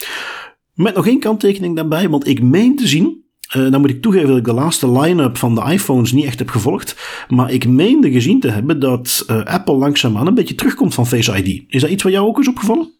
Met 0.73 0.95
nog 0.95 1.07
één 1.07 1.19
kanttekening 1.19 1.75
daarbij, 1.75 2.09
want 2.09 2.27
ik 2.27 2.41
meen 2.41 2.75
te 2.75 2.87
zien 2.87 3.22
uh, 3.55 3.71
dan 3.71 3.81
moet 3.81 3.89
ik 3.89 4.01
toegeven 4.01 4.27
dat 4.27 4.37
ik 4.37 4.43
de 4.43 4.53
laatste 4.53 4.91
line-up 4.91 5.37
van 5.37 5.55
de 5.55 5.63
iPhones 5.71 6.11
niet 6.11 6.25
echt 6.25 6.39
heb 6.39 6.49
gevolgd. 6.49 6.95
Maar 7.27 7.51
ik 7.51 7.67
meende 7.67 8.11
gezien 8.11 8.39
te 8.39 8.49
hebben 8.49 8.79
dat 8.79 9.25
uh, 9.29 9.43
Apple 9.43 9.75
langzaamaan 9.75 10.27
een 10.27 10.33
beetje 10.33 10.55
terugkomt 10.55 10.93
van 10.93 11.07
Face 11.07 11.43
ID. 11.43 11.63
Is 11.67 11.81
dat 11.81 11.89
iets 11.89 12.03
wat 12.03 12.11
jou 12.11 12.27
ook 12.27 12.39
is 12.39 12.47
opgevallen? 12.47 12.91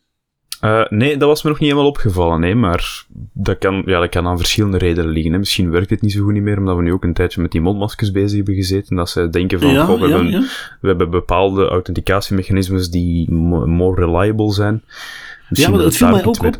Uh, 0.64 0.86
nee, 0.90 1.18
dat 1.18 1.28
was 1.28 1.44
me 1.44 1.50
nog 1.50 1.60
niet 1.60 1.70
helemaal 1.70 1.90
opgevallen. 1.90 2.40
Nee, 2.40 2.56
maar 2.56 3.06
dat 3.34 3.58
kan, 3.58 3.84
ja, 3.86 4.00
dat 4.00 4.10
kan 4.10 4.28
aan 4.28 4.38
verschillende 4.38 4.78
redenen 4.78 5.12
liggen. 5.12 5.32
Hè. 5.32 5.38
Misschien 5.38 5.72
werkt 5.72 5.90
het 5.90 6.02
niet 6.02 6.12
zo 6.12 6.24
goed 6.24 6.34
niet 6.34 6.44
meer, 6.44 6.58
omdat 6.58 6.76
we 6.76 6.82
nu 6.82 6.94
ook 6.94 7.04
een 7.04 7.14
tijdje 7.14 7.42
met 7.42 7.52
die 7.52 7.62
mondmaskers 7.62 8.12
bezig 8.12 8.38
hebben 8.38 8.56
gezeten. 8.56 8.96
Dat 8.96 9.10
ze 9.10 9.30
denken 9.30 9.60
van, 9.60 9.72
ja, 9.72 9.86
goh, 9.86 10.00
we, 10.02 10.08
ja, 10.08 10.16
hebben, 10.16 10.32
ja. 10.32 10.44
we 10.82 10.88
hebben 10.88 11.10
bepaalde 11.10 11.68
authenticatiemechanismes 11.68 12.90
die 12.90 13.32
more 13.32 14.06
reliable 14.06 14.54
zijn 14.54 14.84
ja, 15.58 15.70
maar 15.70 15.80
het 15.80 15.98
viel 15.98 16.10
mij 16.10 16.26
ook 16.26 16.44
op. 16.44 16.58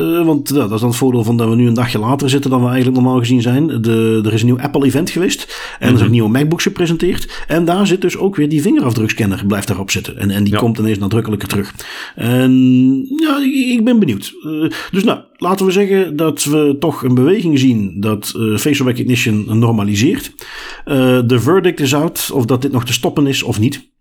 Uh, 0.00 0.24
want 0.24 0.50
uh, 0.50 0.56
dat 0.56 0.72
is 0.72 0.80
dan 0.80 0.88
het 0.88 0.98
voordeel 0.98 1.24
van 1.24 1.36
dat 1.36 1.48
we 1.48 1.54
nu 1.54 1.66
een 1.66 1.74
dagje 1.74 1.98
later 1.98 2.30
zitten 2.30 2.50
dan 2.50 2.60
we 2.60 2.66
eigenlijk 2.66 2.96
normaal 2.96 3.18
gezien 3.18 3.42
zijn. 3.42 3.82
De, 3.82 4.20
er 4.24 4.32
is 4.32 4.40
een 4.40 4.46
nieuw 4.46 4.60
Apple-event 4.60 5.10
geweest. 5.10 5.42
En 5.42 5.48
mm 5.48 5.56
-hmm. 5.78 5.86
er 5.86 5.92
is 5.94 6.00
een 6.00 6.04
mhm. 6.04 6.10
nieuwe 6.10 6.28
MacBook 6.28 6.62
gepresenteerd. 6.62 7.44
En 7.46 7.64
daar 7.64 7.86
zit 7.86 8.00
dus 8.00 8.16
ook 8.16 8.36
weer 8.36 8.48
die 8.48 8.62
vingerafdrukscanner 8.62 9.44
blijft 9.46 9.68
daarop 9.68 9.90
zitten. 9.90 10.18
En, 10.18 10.30
en 10.30 10.44
die 10.44 10.52
ja. 10.52 10.58
komt 10.58 10.78
ineens 10.78 10.98
nadrukkelijker 10.98 11.48
terug. 11.48 11.74
En 12.14 12.52
ja, 13.16 13.38
ik 13.72 13.84
ben 13.84 13.98
benieuwd. 13.98 14.32
Uh, 14.46 14.70
dus 14.90 15.04
nou, 15.04 15.20
laten 15.36 15.66
we 15.66 15.72
zeggen 15.72 16.16
dat 16.16 16.44
we 16.44 16.76
toch 16.78 17.02
een 17.02 17.14
beweging 17.14 17.58
zien 17.58 18.00
dat 18.00 18.32
uh, 18.36 18.56
facial 18.56 18.88
recognition 18.88 19.58
normaliseert. 19.58 20.32
Uh, 20.86 21.20
de 21.26 21.40
verdict 21.40 21.80
is 21.80 21.94
uit 21.94 22.30
of 22.32 22.44
dat 22.44 22.62
dit 22.62 22.72
nog 22.72 22.84
te 22.84 22.92
stoppen 22.92 23.26
is 23.26 23.42
of 23.42 23.58
niet. 23.58 23.94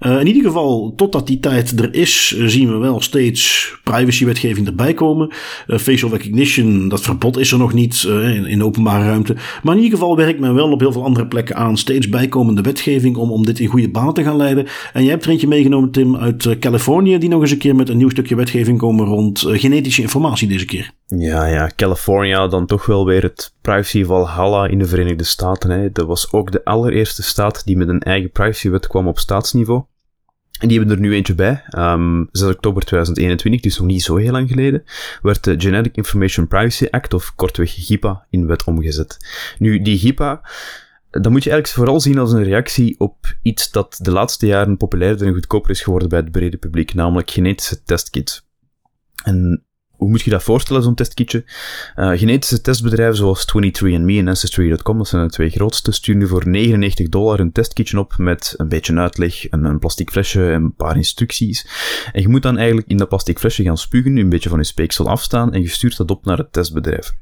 In 0.00 0.26
ieder 0.26 0.42
geval, 0.42 0.92
totdat 0.96 1.26
die 1.26 1.40
tijd 1.40 1.80
er 1.80 1.94
is, 1.94 2.28
zien 2.46 2.70
we 2.70 2.76
wel 2.76 3.00
steeds 3.00 3.72
privacywetgeving 3.84 4.66
erbij 4.66 4.94
komen. 4.94 5.32
facial 5.66 6.10
recognition, 6.10 6.88
dat 6.88 7.00
verbod 7.00 7.38
is 7.38 7.52
er 7.52 7.58
nog 7.58 7.72
niet 7.72 8.02
in, 8.46 8.62
openbare 8.62 9.04
ruimte. 9.04 9.36
Maar 9.62 9.76
in 9.76 9.82
ieder 9.82 9.98
geval 9.98 10.16
werkt 10.16 10.40
men 10.40 10.54
wel 10.54 10.70
op 10.70 10.80
heel 10.80 10.92
veel 10.92 11.04
andere 11.04 11.26
plekken 11.26 11.56
aan 11.56 11.76
steeds 11.76 12.08
bijkomende 12.08 12.62
wetgeving 12.62 13.16
om, 13.16 13.30
om 13.30 13.44
dit 13.44 13.58
in 13.58 13.68
goede 13.68 13.90
banen 13.90 14.14
te 14.14 14.22
gaan 14.22 14.36
leiden. 14.36 14.66
En 14.92 15.02
jij 15.02 15.10
hebt 15.10 15.24
er 15.24 15.30
eentje 15.30 15.48
meegenomen, 15.48 15.90
Tim, 15.90 16.16
uit 16.16 16.58
Californië, 16.58 17.18
die 17.18 17.28
nog 17.28 17.40
eens 17.40 17.50
een 17.50 17.58
keer 17.58 17.76
met 17.76 17.88
een 17.88 17.96
nieuw 17.96 18.10
stukje 18.10 18.36
wetgeving 18.36 18.78
komen 18.78 19.06
rond 19.06 19.44
genetische 19.46 20.02
informatie 20.02 20.48
deze 20.48 20.64
keer. 20.64 20.90
Ja, 21.16 21.46
ja, 21.46 21.70
California 21.76 22.48
dan 22.48 22.66
toch 22.66 22.86
wel 22.86 23.06
weer 23.06 23.22
het 23.22 23.54
privacy 23.60 24.04
valhalla 24.04 24.66
in 24.66 24.78
de 24.78 24.86
Verenigde 24.86 25.24
Staten. 25.24 25.70
Hè. 25.70 25.92
Dat 25.92 26.06
was 26.06 26.32
ook 26.32 26.52
de 26.52 26.64
allereerste 26.64 27.22
staat 27.22 27.64
die 27.64 27.76
met 27.76 27.88
een 27.88 28.00
eigen 28.00 28.30
privacywet 28.30 28.86
kwam 28.86 29.08
op 29.08 29.18
staatsniveau. 29.18 29.84
En 30.60 30.68
die 30.68 30.78
hebben 30.78 30.96
er 30.96 31.02
nu 31.02 31.14
eentje 31.14 31.34
bij. 31.34 31.64
Um, 31.78 32.28
6 32.32 32.48
oktober 32.48 32.82
2021, 32.82 33.60
dus 33.60 33.78
nog 33.78 33.86
niet 33.86 34.02
zo 34.02 34.16
heel 34.16 34.32
lang 34.32 34.48
geleden, 34.48 34.84
werd 35.22 35.44
de 35.44 35.60
Genetic 35.60 35.96
Information 35.96 36.46
Privacy 36.46 36.86
Act, 36.90 37.14
of 37.14 37.34
kortweg 37.34 37.74
GIPA, 37.86 38.26
in 38.30 38.46
wet 38.46 38.64
omgezet. 38.64 39.16
Nu, 39.58 39.82
die 39.82 39.98
GIPA, 39.98 40.40
dat 41.10 41.30
moet 41.32 41.44
je 41.44 41.50
eigenlijk 41.50 41.68
vooral 41.68 42.00
zien 42.00 42.18
als 42.18 42.32
een 42.32 42.44
reactie 42.44 42.94
op 42.98 43.36
iets 43.42 43.70
dat 43.70 43.98
de 44.02 44.10
laatste 44.10 44.46
jaren 44.46 44.76
populairder 44.76 45.26
en 45.26 45.32
goedkoper 45.32 45.70
is 45.70 45.82
geworden 45.82 46.08
bij 46.08 46.18
het 46.18 46.30
brede 46.30 46.56
publiek, 46.56 46.94
namelijk 46.94 47.30
genetische 47.30 47.82
testkits. 47.82 48.48
En 49.24 49.64
hoe 50.00 50.08
moet 50.08 50.22
je 50.22 50.30
dat 50.30 50.42
voorstellen, 50.42 50.82
zo'n 50.82 50.94
testkitje? 50.94 51.44
Uh, 51.96 52.10
genetische 52.18 52.60
testbedrijven 52.60 53.16
zoals 53.16 53.46
23andMe 53.56 54.16
en 54.18 54.28
Ancestry.com, 54.28 54.98
dat 54.98 55.08
zijn 55.08 55.26
de 55.26 55.32
twee 55.32 55.50
grootste, 55.50 55.92
sturen 55.92 56.20
nu 56.20 56.26
voor 56.26 56.48
99 56.48 57.08
dollar 57.08 57.40
een 57.40 57.52
testkitje 57.52 57.98
op 57.98 58.14
met 58.16 58.54
een 58.56 58.68
beetje 58.68 58.96
uitleg, 58.96 59.48
en 59.48 59.64
een 59.64 59.78
plastic 59.78 60.10
flesje 60.10 60.50
en 60.50 60.62
een 60.62 60.74
paar 60.74 60.96
instructies. 60.96 61.66
En 62.12 62.22
je 62.22 62.28
moet 62.28 62.42
dan 62.42 62.56
eigenlijk 62.56 62.88
in 62.88 62.96
dat 62.96 63.08
plastic 63.08 63.38
flesje 63.38 63.62
gaan 63.62 63.78
spugen, 63.78 64.16
een 64.16 64.28
beetje 64.28 64.48
van 64.48 64.58
je 64.58 64.64
speeksel 64.64 65.08
afstaan, 65.08 65.52
en 65.52 65.60
je 65.60 65.68
stuurt 65.68 65.96
dat 65.96 66.10
op 66.10 66.24
naar 66.24 66.38
het 66.38 66.52
testbedrijf. 66.52 67.12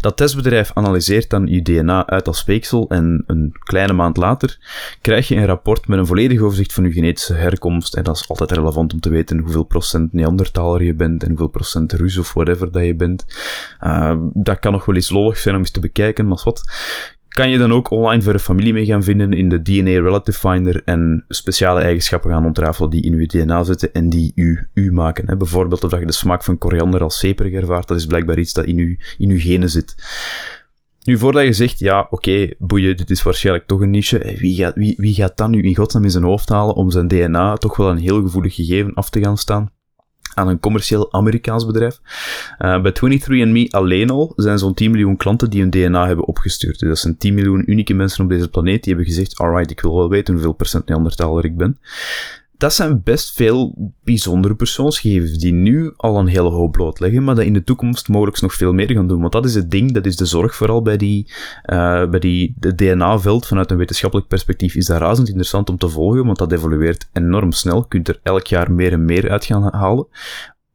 Dat 0.00 0.16
testbedrijf 0.16 0.70
analyseert 0.74 1.30
dan 1.30 1.46
je 1.46 1.62
DNA 1.62 2.06
uit 2.06 2.24
dat 2.24 2.36
speeksel 2.36 2.88
en 2.88 3.24
een 3.26 3.56
kleine 3.58 3.92
maand 3.92 4.16
later 4.16 4.58
krijg 5.00 5.28
je 5.28 5.36
een 5.36 5.46
rapport 5.46 5.88
met 5.88 5.98
een 5.98 6.06
volledig 6.06 6.40
overzicht 6.40 6.72
van 6.72 6.84
je 6.84 6.92
genetische 6.92 7.34
herkomst. 7.34 7.94
En 7.94 8.02
dat 8.02 8.16
is 8.16 8.28
altijd 8.28 8.50
relevant 8.50 8.92
om 8.92 9.00
te 9.00 9.08
weten 9.08 9.38
hoeveel 9.38 9.64
procent 9.64 10.12
Neandertaler 10.12 10.82
je 10.82 10.94
bent 10.94 11.22
en 11.22 11.28
hoeveel 11.28 11.48
procent 11.48 11.92
Rus 11.92 12.17
of 12.18 12.32
whatever 12.32 12.72
dat 12.72 12.84
je 12.84 12.94
bent. 12.94 13.24
Uh, 13.84 14.16
dat 14.32 14.58
kan 14.58 14.72
nog 14.72 14.84
wel 14.84 14.94
eens 14.94 15.10
lollig 15.10 15.36
zijn 15.38 15.54
om 15.54 15.60
eens 15.60 15.70
te 15.70 15.80
bekijken, 15.80 16.28
maar 16.28 16.40
wat 16.44 16.62
kan 17.28 17.50
je 17.50 17.58
dan 17.58 17.72
ook 17.72 17.90
online 17.90 18.22
verder 18.22 18.40
familie 18.40 18.72
mee 18.72 18.84
gaan 18.84 19.02
vinden 19.02 19.32
in 19.32 19.48
de 19.48 19.62
DNA 19.62 19.90
Relative 19.90 20.38
Finder 20.38 20.82
en 20.84 21.24
speciale 21.28 21.80
eigenschappen 21.80 22.30
gaan 22.30 22.46
ontrafelen 22.46 22.90
die 22.90 23.02
in 23.02 23.12
uw 23.12 23.26
DNA 23.26 23.62
zitten 23.62 23.92
en 23.92 24.08
die 24.08 24.32
u 24.34 24.68
u 24.74 24.92
maken. 24.92 25.38
Bijvoorbeeld 25.38 25.84
of 25.84 25.90
dat 25.90 26.00
je 26.00 26.06
de 26.06 26.12
smaak 26.12 26.44
van 26.44 26.58
koriander 26.58 27.02
als 27.02 27.18
zeperig 27.18 27.52
ervaart, 27.52 27.88
dat 27.88 27.96
is 27.96 28.06
blijkbaar 28.06 28.38
iets 28.38 28.52
dat 28.52 28.64
in 28.64 28.78
uw, 28.78 28.96
in 29.18 29.30
uw 29.30 29.38
genen 29.38 29.70
zit. 29.70 29.94
Nu, 31.04 31.18
voordat 31.18 31.44
je 31.44 31.52
zegt, 31.52 31.78
ja, 31.78 32.06
oké, 32.10 32.50
boeien, 32.58 32.96
dit 32.96 33.10
is 33.10 33.22
waarschijnlijk 33.22 33.66
toch 33.66 33.80
een 33.80 33.90
niche, 33.90 34.36
wie 34.38 34.56
gaat, 34.56 34.74
wie, 34.74 34.94
wie 34.96 35.14
gaat 35.14 35.36
dan 35.36 35.50
nu 35.50 35.62
in 35.62 35.76
godsnaam 35.76 36.04
in 36.04 36.10
zijn 36.10 36.24
hoofd 36.24 36.48
halen 36.48 36.74
om 36.74 36.90
zijn 36.90 37.08
DNA 37.08 37.56
toch 37.56 37.76
wel 37.76 37.90
een 37.90 37.98
heel 37.98 38.22
gevoelig 38.22 38.54
gegeven 38.54 38.94
af 38.94 39.10
te 39.10 39.20
gaan 39.20 39.36
staan? 39.36 39.70
Aan 40.34 40.48
een 40.48 40.60
commercieel 40.60 41.12
Amerikaans 41.12 41.66
bedrijf. 41.66 42.00
Uh, 42.58 42.82
bij 42.82 42.92
23andMe 42.92 43.70
alleen 43.70 44.10
al 44.10 44.32
zijn 44.36 44.58
zo'n 44.58 44.74
10 44.74 44.90
miljoen 44.90 45.16
klanten 45.16 45.50
die 45.50 45.60
hun 45.60 45.70
DNA 45.70 46.06
hebben 46.06 46.26
opgestuurd. 46.26 46.78
Dus 46.78 46.88
dat 46.88 46.98
zijn 46.98 47.16
10 47.16 47.34
miljoen 47.34 47.70
unieke 47.70 47.94
mensen 47.94 48.24
op 48.24 48.30
deze 48.30 48.48
planeet 48.48 48.84
die 48.84 48.94
hebben 48.94 49.12
gezegd, 49.12 49.38
alright, 49.38 49.70
ik 49.70 49.80
wil 49.80 49.94
wel 49.94 50.08
weten 50.08 50.34
hoeveel 50.34 50.52
procent 50.52 50.88
Neandertaler 50.88 51.44
ik 51.44 51.56
ben 51.56 51.78
dat 52.58 52.74
zijn 52.74 53.02
best 53.02 53.34
veel 53.34 53.92
bijzondere 54.04 54.54
persoonsgegevens 54.54 55.38
die 55.38 55.52
nu 55.52 55.92
al 55.96 56.18
een 56.18 56.26
hele 56.26 56.48
hoop 56.48 56.72
blootleggen, 56.72 57.24
maar 57.24 57.34
dat 57.34 57.44
in 57.44 57.52
de 57.52 57.64
toekomst 57.64 58.08
mogelijk 58.08 58.40
nog 58.40 58.54
veel 58.54 58.72
meer 58.72 58.92
gaan 58.92 59.06
doen. 59.06 59.20
Want 59.20 59.32
dat 59.32 59.44
is 59.44 59.54
het 59.54 59.70
ding, 59.70 59.92
dat 59.92 60.06
is 60.06 60.16
de 60.16 60.26
zorg 60.26 60.54
vooral 60.54 60.82
bij 60.82 60.96
die, 60.96 61.32
uh, 61.66 62.08
bij 62.08 62.20
die 62.20 62.54
DNA-veld 62.58 63.46
vanuit 63.46 63.70
een 63.70 63.76
wetenschappelijk 63.76 64.28
perspectief 64.28 64.74
is 64.74 64.86
dat 64.86 65.00
razend 65.00 65.28
interessant 65.28 65.70
om 65.70 65.78
te 65.78 65.88
volgen, 65.88 66.24
want 66.24 66.38
dat 66.38 66.52
evolueert 66.52 67.08
enorm 67.12 67.52
snel. 67.52 67.76
Je 67.76 67.88
kunt 67.88 68.08
er 68.08 68.20
elk 68.22 68.46
jaar 68.46 68.72
meer 68.72 68.92
en 68.92 69.04
meer 69.04 69.30
uit 69.30 69.44
gaan 69.44 69.74
halen. 69.74 70.06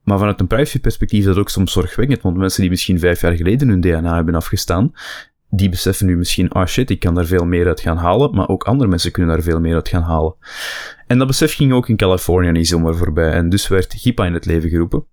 Maar 0.04 0.17
vanuit 0.17 0.39
een 0.39 0.48
privacy-perspectief 0.48 1.19
is 1.19 1.26
dat 1.26 1.38
ook 1.38 1.50
soms 1.50 1.72
zorgwekkend, 1.72 2.22
want 2.22 2.38
mensen 2.38 2.62
die 2.62 2.69
misschien 2.69 3.00
vijf 3.00 3.22
jaar 3.22 3.36
geleden 3.36 3.67
hun 3.67 3.82
DNA 3.82 4.15
hebben 4.15 4.36
afgestaan, 4.36 4.93
die 5.56 5.70
beseffen 5.70 6.06
nu 6.06 6.18
misschien, 6.18 6.50
ah 6.50 6.68
shit, 6.68 6.89
ik 6.89 7.00
kan 7.00 7.13
daar 7.16 7.26
veel 7.26 7.46
meer 7.46 7.68
uit 7.68 7.80
gaan 7.80 7.98
halen, 7.98 8.36
maar 8.36 8.48
ook 8.48 8.63
andere 8.63 8.89
mensen 8.89 9.12
kunnen 9.12 9.36
daar 9.36 9.44
veel 9.44 9.60
meer 9.60 9.76
uit 9.76 9.89
gaan 9.89 10.02
halen. 10.02 10.36
En 11.08 11.18
dat 11.18 11.28
besef 11.28 11.56
ging 11.56 11.74
ook 11.74 11.89
in 11.89 11.98
Californië 11.98 12.52
niet 12.52 12.68
zomaar 12.68 12.96
voorbij, 12.96 13.32
en 13.32 13.50
dus 13.50 13.68
werd 13.68 13.94
GIPA 13.94 14.26
in 14.26 14.34
het 14.34 14.46
leven 14.46 14.70
geroepen. 14.70 15.06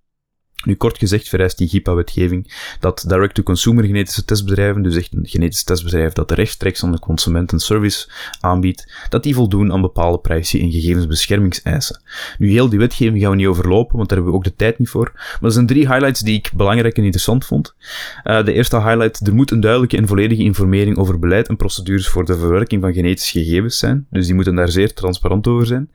Nu, 0.63 0.75
kort 0.75 0.97
gezegd 0.97 1.29
vereist 1.29 1.57
die 1.57 1.67
GIPA-wetgeving 1.67 2.53
dat 2.79 3.03
direct-to-consumer 3.07 3.83
genetische 3.83 4.25
testbedrijven, 4.25 4.81
dus 4.81 4.95
echt 4.95 5.13
een 5.13 5.27
genetisch 5.27 5.63
testbedrijf 5.63 6.13
dat 6.13 6.31
rechtstreeks 6.31 6.83
aan 6.83 6.91
de 6.91 6.99
consument 6.99 7.51
een 7.51 7.59
service 7.59 8.09
aanbiedt, 8.39 8.93
dat 9.09 9.23
die 9.23 9.35
voldoen 9.35 9.71
aan 9.71 9.81
bepaalde 9.81 10.19
privacy- 10.19 10.59
en 10.59 10.71
gegevensbeschermingseisen. 10.71 12.01
Nu, 12.37 12.49
heel 12.49 12.69
die 12.69 12.79
wetgeving 12.79 13.21
gaan 13.21 13.29
we 13.29 13.35
niet 13.35 13.47
overlopen, 13.47 13.97
want 13.97 14.09
daar 14.09 14.17
hebben 14.17 14.33
we 14.33 14.39
ook 14.39 14.51
de 14.51 14.55
tijd 14.55 14.79
niet 14.79 14.89
voor. 14.89 15.11
Maar 15.13 15.39
er 15.41 15.51
zijn 15.51 15.65
drie 15.65 15.87
highlights 15.87 16.19
die 16.19 16.35
ik 16.35 16.51
belangrijk 16.55 16.97
en 16.97 17.03
interessant 17.03 17.45
vond. 17.45 17.75
Uh, 18.23 18.45
de 18.45 18.53
eerste 18.53 18.81
highlight, 18.81 19.27
er 19.27 19.35
moet 19.35 19.51
een 19.51 19.59
duidelijke 19.59 19.97
en 19.97 20.07
volledige 20.07 20.43
informering 20.43 20.97
over 20.97 21.19
beleid 21.19 21.47
en 21.47 21.57
procedures 21.57 22.07
voor 22.07 22.25
de 22.25 22.37
verwerking 22.37 22.81
van 22.81 22.93
genetische 22.93 23.43
gegevens 23.43 23.77
zijn, 23.77 24.07
dus 24.09 24.25
die 24.25 24.35
moeten 24.35 24.55
daar 24.55 24.69
zeer 24.69 24.93
transparant 24.93 25.47
over 25.47 25.65
zijn. 25.65 25.89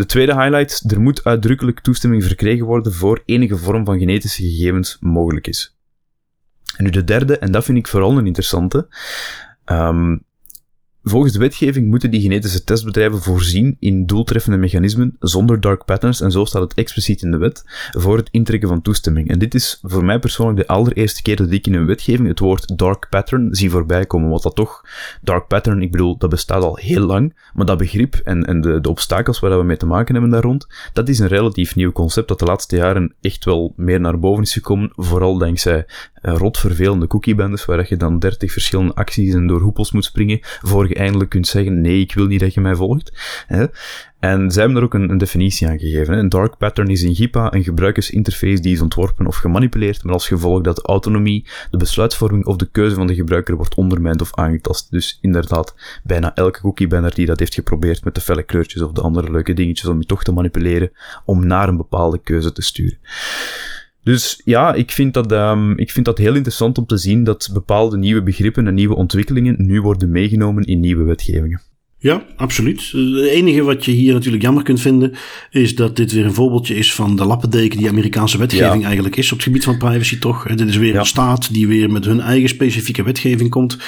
De 0.00 0.06
tweede 0.06 0.34
highlight, 0.34 0.92
er 0.92 1.00
moet 1.00 1.24
uitdrukkelijk 1.24 1.80
toestemming 1.80 2.24
verkregen 2.24 2.66
worden 2.66 2.92
voor 2.92 3.22
enige 3.24 3.56
vorm 3.56 3.84
van 3.84 3.98
genetische 3.98 4.42
gegevens 4.42 4.96
mogelijk 5.00 5.46
is. 5.46 5.76
En 6.76 6.84
nu 6.84 6.90
de 6.90 7.04
derde, 7.04 7.38
en 7.38 7.52
dat 7.52 7.64
vind 7.64 7.78
ik 7.78 7.88
vooral 7.88 8.18
een 8.18 8.26
interessante. 8.26 8.88
Um, 9.66 10.24
Volgens 11.02 11.32
de 11.32 11.38
wetgeving 11.38 11.86
moeten 11.86 12.10
die 12.10 12.20
genetische 12.20 12.64
testbedrijven 12.64 13.22
voorzien 13.22 13.76
in 13.78 14.06
doeltreffende 14.06 14.58
mechanismen 14.58 15.16
zonder 15.18 15.60
dark 15.60 15.84
patterns, 15.84 16.20
en 16.20 16.30
zo 16.30 16.44
staat 16.44 16.62
het 16.62 16.74
expliciet 16.74 17.22
in 17.22 17.30
de 17.30 17.36
wet, 17.36 17.62
voor 17.96 18.16
het 18.16 18.28
intrekken 18.30 18.68
van 18.68 18.82
toestemming. 18.82 19.28
En 19.28 19.38
dit 19.38 19.54
is 19.54 19.78
voor 19.82 20.04
mij 20.04 20.18
persoonlijk 20.18 20.58
de 20.58 20.66
allereerste 20.66 21.22
keer 21.22 21.36
dat 21.36 21.50
ik 21.50 21.66
in 21.66 21.74
een 21.74 21.86
wetgeving 21.86 22.28
het 22.28 22.38
woord 22.38 22.78
dark 22.78 23.06
pattern 23.10 23.54
zie 23.54 23.70
voorbij 23.70 24.06
komen. 24.06 24.30
Wat 24.30 24.42
dat 24.42 24.54
toch, 24.54 24.84
dark 25.22 25.46
pattern, 25.46 25.82
ik 25.82 25.90
bedoel, 25.90 26.18
dat 26.18 26.30
bestaat 26.30 26.62
al 26.62 26.76
heel 26.76 27.06
lang, 27.06 27.36
maar 27.54 27.66
dat 27.66 27.78
begrip 27.78 28.14
en, 28.14 28.44
en 28.44 28.60
de, 28.60 28.80
de 28.80 28.88
obstakels 28.88 29.40
waar 29.40 29.58
we 29.58 29.64
mee 29.64 29.76
te 29.76 29.86
maken 29.86 30.14
hebben 30.14 30.32
daar 30.32 30.42
rond, 30.42 30.66
dat 30.92 31.08
is 31.08 31.18
een 31.18 31.28
relatief 31.28 31.76
nieuw 31.76 31.92
concept 31.92 32.28
dat 32.28 32.38
de 32.38 32.44
laatste 32.44 32.76
jaren 32.76 33.14
echt 33.20 33.44
wel 33.44 33.72
meer 33.76 34.00
naar 34.00 34.18
boven 34.18 34.42
is 34.42 34.52
gekomen, 34.52 34.92
vooral 34.94 35.38
dankzij 35.38 35.86
rotvervelende 36.20 37.06
cookiebendes, 37.06 37.64
waar 37.64 37.86
je 37.88 37.96
dan 37.96 38.18
30 38.18 38.52
verschillende 38.52 38.94
acties 38.94 39.34
en 39.34 39.46
door 39.46 39.60
hoepels 39.60 39.92
moet 39.92 40.04
springen, 40.04 40.38
voor 40.42 40.88
je 40.88 40.94
eindelijk 40.94 41.30
kunt 41.30 41.46
zeggen, 41.46 41.80
nee, 41.80 42.00
ik 42.00 42.14
wil 42.14 42.26
niet 42.26 42.40
dat 42.40 42.54
je 42.54 42.60
mij 42.60 42.74
volgt. 42.74 43.12
Hè? 43.46 43.66
En 44.20 44.50
zij 44.50 44.62
hebben 44.62 44.80
er 44.80 44.86
ook 44.86 44.94
een, 44.94 45.18
definitie 45.18 45.68
aan 45.68 45.78
gegeven. 45.78 46.14
Hè? 46.14 46.20
Een 46.20 46.28
dark 46.28 46.56
pattern 46.56 46.88
is 46.88 47.02
in 47.02 47.14
GIPA 47.14 47.54
een 47.54 47.64
gebruikersinterface 47.64 48.60
die 48.60 48.72
is 48.72 48.80
ontworpen 48.80 49.26
of 49.26 49.36
gemanipuleerd, 49.36 50.04
maar 50.04 50.12
als 50.12 50.28
gevolg 50.28 50.62
dat 50.62 50.76
de 50.76 50.82
autonomie, 50.82 51.46
de 51.70 51.76
besluitvorming 51.76 52.46
of 52.46 52.56
de 52.56 52.68
keuze 52.70 52.94
van 52.94 53.06
de 53.06 53.14
gebruiker 53.14 53.56
wordt 53.56 53.74
ondermijnd 53.74 54.20
of 54.20 54.34
aangetast. 54.34 54.90
Dus 54.90 55.18
inderdaad, 55.20 55.74
bijna 56.04 56.34
elke 56.34 56.60
cookiebanner 56.60 57.14
die 57.14 57.26
dat 57.26 57.38
heeft 57.38 57.54
geprobeerd 57.54 58.04
met 58.04 58.14
de 58.14 58.20
felle 58.20 58.42
kleurtjes 58.42 58.82
of 58.82 58.92
de 58.92 59.00
andere 59.00 59.30
leuke 59.30 59.52
dingetjes 59.52 59.88
om 59.88 59.98
je 59.98 60.06
toch 60.06 60.22
te 60.22 60.32
manipuleren, 60.32 60.92
om 61.24 61.46
naar 61.46 61.68
een 61.68 61.76
bepaalde 61.76 62.18
keuze 62.18 62.52
te 62.52 62.62
sturen. 62.62 62.98
Dus 64.02 64.40
ja, 64.44 64.74
ik 64.74 64.90
vind, 64.90 65.14
dat, 65.14 65.32
um, 65.32 65.78
ik 65.78 65.90
vind 65.90 66.06
dat 66.06 66.18
heel 66.18 66.34
interessant 66.34 66.78
om 66.78 66.86
te 66.86 66.96
zien 66.96 67.24
dat 67.24 67.50
bepaalde 67.52 67.96
nieuwe 67.96 68.22
begrippen 68.22 68.66
en 68.66 68.74
nieuwe 68.74 68.94
ontwikkelingen 68.94 69.54
nu 69.58 69.80
worden 69.80 70.10
meegenomen 70.10 70.64
in 70.64 70.80
nieuwe 70.80 71.04
wetgevingen. 71.04 71.60
Ja, 72.02 72.24
absoluut. 72.36 72.90
Het 72.92 73.26
enige 73.26 73.62
wat 73.62 73.84
je 73.84 73.90
hier 73.90 74.12
natuurlijk 74.12 74.42
jammer 74.42 74.62
kunt 74.62 74.80
vinden, 74.80 75.12
is 75.50 75.74
dat 75.74 75.96
dit 75.96 76.12
weer 76.12 76.24
een 76.24 76.34
voorbeeldje 76.34 76.74
is 76.74 76.94
van 76.94 77.16
de 77.16 77.24
lappendeken 77.24 77.78
die 77.78 77.88
Amerikaanse 77.88 78.38
wetgeving 78.38 78.84
eigenlijk 78.84 79.16
is 79.16 79.32
op 79.32 79.36
het 79.36 79.46
gebied 79.46 79.64
van 79.64 79.78
privacy 79.78 80.18
toch. 80.18 80.46
Dit 80.46 80.68
is 80.68 80.76
weer 80.76 80.96
een 80.96 81.06
staat 81.06 81.52
die 81.52 81.68
weer 81.68 81.90
met 81.90 82.04
hun 82.04 82.20
eigen 82.20 82.48
specifieke 82.48 83.02
wetgeving 83.02 83.50
komt. 83.50 83.78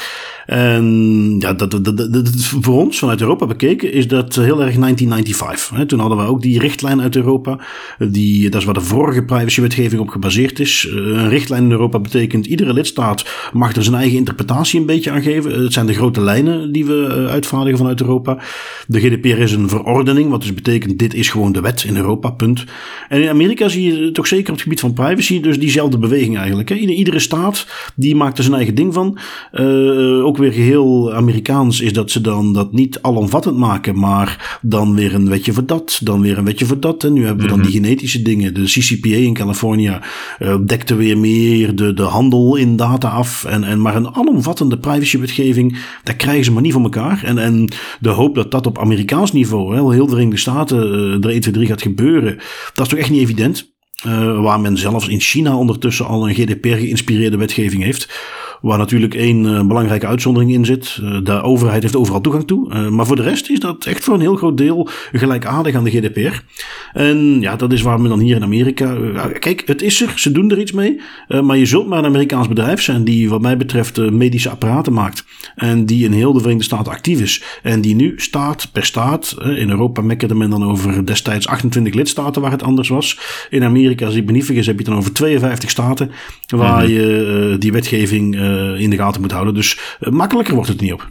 En 0.46 1.36
ja, 1.38 1.52
dat, 1.52 1.70
dat, 1.70 1.84
dat, 1.84 2.12
dat, 2.12 2.30
voor 2.60 2.82
ons 2.82 2.98
vanuit 2.98 3.20
Europa 3.20 3.46
bekeken 3.46 3.92
is 3.92 4.08
dat 4.08 4.34
heel 4.34 4.62
erg 4.62 4.74
1995. 4.74 5.86
Toen 5.86 6.00
hadden 6.00 6.18
we 6.18 6.24
ook 6.24 6.42
die 6.42 6.58
richtlijn 6.58 7.00
uit 7.00 7.16
Europa. 7.16 7.58
Die, 7.98 8.50
dat 8.50 8.60
is 8.60 8.66
waar 8.66 8.74
de 8.74 8.80
vorige 8.80 9.24
privacywetgeving 9.24 10.00
op 10.00 10.08
gebaseerd 10.08 10.60
is. 10.60 10.88
Eh, 10.88 10.94
een 10.94 11.28
richtlijn 11.28 11.64
in 11.64 11.70
Europa 11.70 11.98
betekent 11.98 12.46
iedere 12.46 12.72
lidstaat 12.72 13.50
mag 13.52 13.76
er 13.76 13.82
zijn 13.82 13.96
eigen 13.96 14.18
interpretatie 14.18 14.80
een 14.80 14.86
beetje 14.86 15.10
aan 15.10 15.22
geven. 15.22 15.62
Het 15.62 15.72
zijn 15.72 15.86
de 15.86 15.94
grote 15.94 16.20
lijnen 16.20 16.72
die 16.72 16.84
we 16.84 17.06
eh, 17.06 17.26
uitvaardigen 17.26 17.78
vanuit 17.78 18.00
Europa. 18.02 18.38
De 18.86 19.00
GDPR 19.00 19.40
is 19.40 19.52
een 19.52 19.68
verordening, 19.68 20.30
wat 20.30 20.40
dus 20.40 20.54
betekent 20.54 20.98
dit 20.98 21.14
is 21.14 21.28
gewoon 21.28 21.52
de 21.52 21.60
wet 21.60 21.84
in 21.84 21.96
Europa, 21.96 22.30
punt. 22.30 22.64
En 23.08 23.22
in 23.22 23.28
Amerika 23.28 23.68
zie 23.68 23.92
je 23.92 24.12
toch 24.12 24.26
zeker 24.26 24.48
op 24.48 24.54
het 24.54 24.62
gebied 24.62 24.80
van 24.80 24.92
privacy 24.92 25.40
dus 25.40 25.58
diezelfde 25.58 25.98
beweging 25.98 26.36
eigenlijk. 26.38 26.68
Hè. 26.68 26.74
Iedere 26.74 27.18
staat 27.18 27.66
die 27.94 28.16
maakt 28.16 28.38
er 28.38 28.44
zijn 28.44 28.56
eigen 28.56 28.74
ding 28.74 28.94
van. 28.94 29.18
Uh, 29.52 30.24
ook 30.24 30.36
weer 30.36 30.52
geheel 30.52 31.14
Amerikaans 31.14 31.80
is 31.80 31.92
dat 31.92 32.10
ze 32.10 32.20
dan 32.20 32.52
dat 32.52 32.72
niet 32.72 32.98
alomvattend 33.02 33.56
maken, 33.56 33.98
maar 33.98 34.58
dan 34.62 34.94
weer 34.94 35.14
een 35.14 35.28
wetje 35.28 35.52
voor 35.52 35.66
dat, 35.66 36.00
dan 36.02 36.20
weer 36.20 36.38
een 36.38 36.44
wetje 36.44 36.66
voor 36.66 36.80
dat. 36.80 37.04
En 37.04 37.12
nu 37.12 37.24
hebben 37.24 37.42
we 37.42 37.50
dan 37.50 37.58
mhm. 37.58 37.70
die 37.70 37.80
genetische 37.80 38.22
dingen. 38.22 38.54
De 38.54 38.62
CCPA 38.62 39.08
in 39.08 39.34
Californië 39.34 39.98
uh, 40.38 40.56
dekte 40.66 40.94
weer 40.94 41.18
meer 41.18 41.74
de, 41.74 41.94
de 41.94 42.02
handel 42.02 42.56
in 42.56 42.76
data 42.76 43.08
af. 43.08 43.44
En, 43.44 43.64
en 43.64 43.80
maar 43.80 43.96
een 43.96 44.14
alomvattende 44.14 44.78
privacywetgeving, 44.78 45.78
dat 46.02 46.16
krijgen 46.16 46.44
ze 46.44 46.52
maar 46.52 46.62
niet 46.62 46.72
voor 46.72 46.82
elkaar. 46.82 47.22
En, 47.24 47.38
en 47.38 47.68
de 48.00 48.08
hoop 48.08 48.34
dat 48.34 48.50
dat 48.50 48.66
op 48.66 48.78
Amerikaans 48.78 49.32
niveau, 49.32 49.74
hè, 49.74 49.92
heel 49.92 50.04
de 50.04 50.10
Verenigde 50.10 50.40
Staten, 50.40 50.78
uh, 50.78 51.24
er 51.24 51.30
1, 51.30 51.40
2, 51.40 51.54
3 51.54 51.66
gaat 51.66 51.82
gebeuren, 51.82 52.38
dat 52.74 52.86
is 52.86 52.88
toch 52.88 52.98
echt 52.98 53.10
niet 53.10 53.22
evident. 53.22 53.70
Uh, 54.06 54.40
waar 54.40 54.60
men 54.60 54.78
zelfs 54.78 55.08
in 55.08 55.20
China 55.20 55.56
ondertussen 55.56 56.06
al 56.06 56.28
een 56.28 56.34
GDPR-geïnspireerde 56.34 57.36
wetgeving 57.36 57.82
heeft. 57.82 58.08
Waar 58.62 58.78
natuurlijk 58.78 59.14
één 59.14 59.44
uh, 59.44 59.66
belangrijke 59.66 60.06
uitzondering 60.06 60.52
in 60.52 60.64
zit. 60.64 60.98
Uh, 61.02 61.18
de 61.22 61.42
overheid 61.42 61.82
heeft 61.82 61.96
overal 61.96 62.20
toegang 62.20 62.46
toe. 62.46 62.70
Uh, 62.74 62.88
maar 62.88 63.06
voor 63.06 63.16
de 63.16 63.22
rest 63.22 63.50
is 63.50 63.60
dat 63.60 63.86
echt 63.86 64.04
voor 64.04 64.14
een 64.14 64.20
heel 64.20 64.36
groot 64.36 64.56
deel 64.56 64.88
gelijkaardig 65.12 65.74
aan 65.74 65.84
de 65.84 65.90
GDPR. 65.90 66.42
En 66.92 67.40
ja, 67.40 67.56
dat 67.56 67.72
is 67.72 67.82
waar 67.82 68.00
men 68.00 68.10
dan 68.10 68.18
hier 68.18 68.36
in 68.36 68.42
Amerika. 68.42 68.96
kijk, 69.38 69.62
het 69.66 69.82
is 69.82 70.02
er, 70.02 70.12
ze 70.16 70.32
doen 70.32 70.50
er 70.50 70.60
iets 70.60 70.72
mee. 70.72 71.00
maar 71.42 71.56
je 71.56 71.66
zult 71.66 71.88
maar 71.88 71.98
een 71.98 72.04
Amerikaans 72.04 72.48
bedrijf 72.48 72.82
zijn 72.82 73.04
die, 73.04 73.28
wat 73.28 73.40
mij 73.40 73.56
betreft, 73.56 74.10
medische 74.10 74.50
apparaten 74.50 74.92
maakt. 74.92 75.24
En 75.54 75.86
die 75.86 76.04
in 76.04 76.12
heel 76.12 76.32
de 76.32 76.38
Verenigde 76.38 76.64
Staten 76.64 76.92
actief 76.92 77.20
is. 77.20 77.42
En 77.62 77.80
die 77.80 77.94
nu 77.94 78.12
staat 78.16 78.68
per 78.72 78.84
staat. 78.84 79.36
in 79.42 79.70
Europa 79.70 80.02
mekkerde 80.02 80.34
men 80.34 80.50
dan 80.50 80.64
over 80.64 81.06
destijds 81.06 81.46
28 81.46 81.94
lidstaten 81.94 82.42
waar 82.42 82.50
het 82.50 82.62
anders 82.62 82.88
was. 82.88 83.18
In 83.50 83.64
Amerika, 83.64 84.06
als 84.06 84.14
ik 84.14 84.26
me 84.26 84.32
niet 84.32 84.44
vergis, 84.44 84.66
heb 84.66 84.78
je 84.78 84.84
dan 84.84 84.96
over 84.96 85.12
52 85.12 85.70
staten. 85.70 86.10
Waar 86.46 86.82
mhm. 86.82 86.92
je 86.92 87.56
die 87.58 87.72
wetgeving 87.72 88.36
eh, 88.36 88.51
in 88.78 88.90
de 88.90 88.96
gaten 88.96 89.20
moet 89.20 89.32
houden. 89.32 89.54
Dus 89.54 89.96
eh, 90.00 90.12
makkelijker 90.12 90.54
wordt 90.54 90.68
het 90.68 90.80
niet 90.80 90.92
op. 90.92 91.10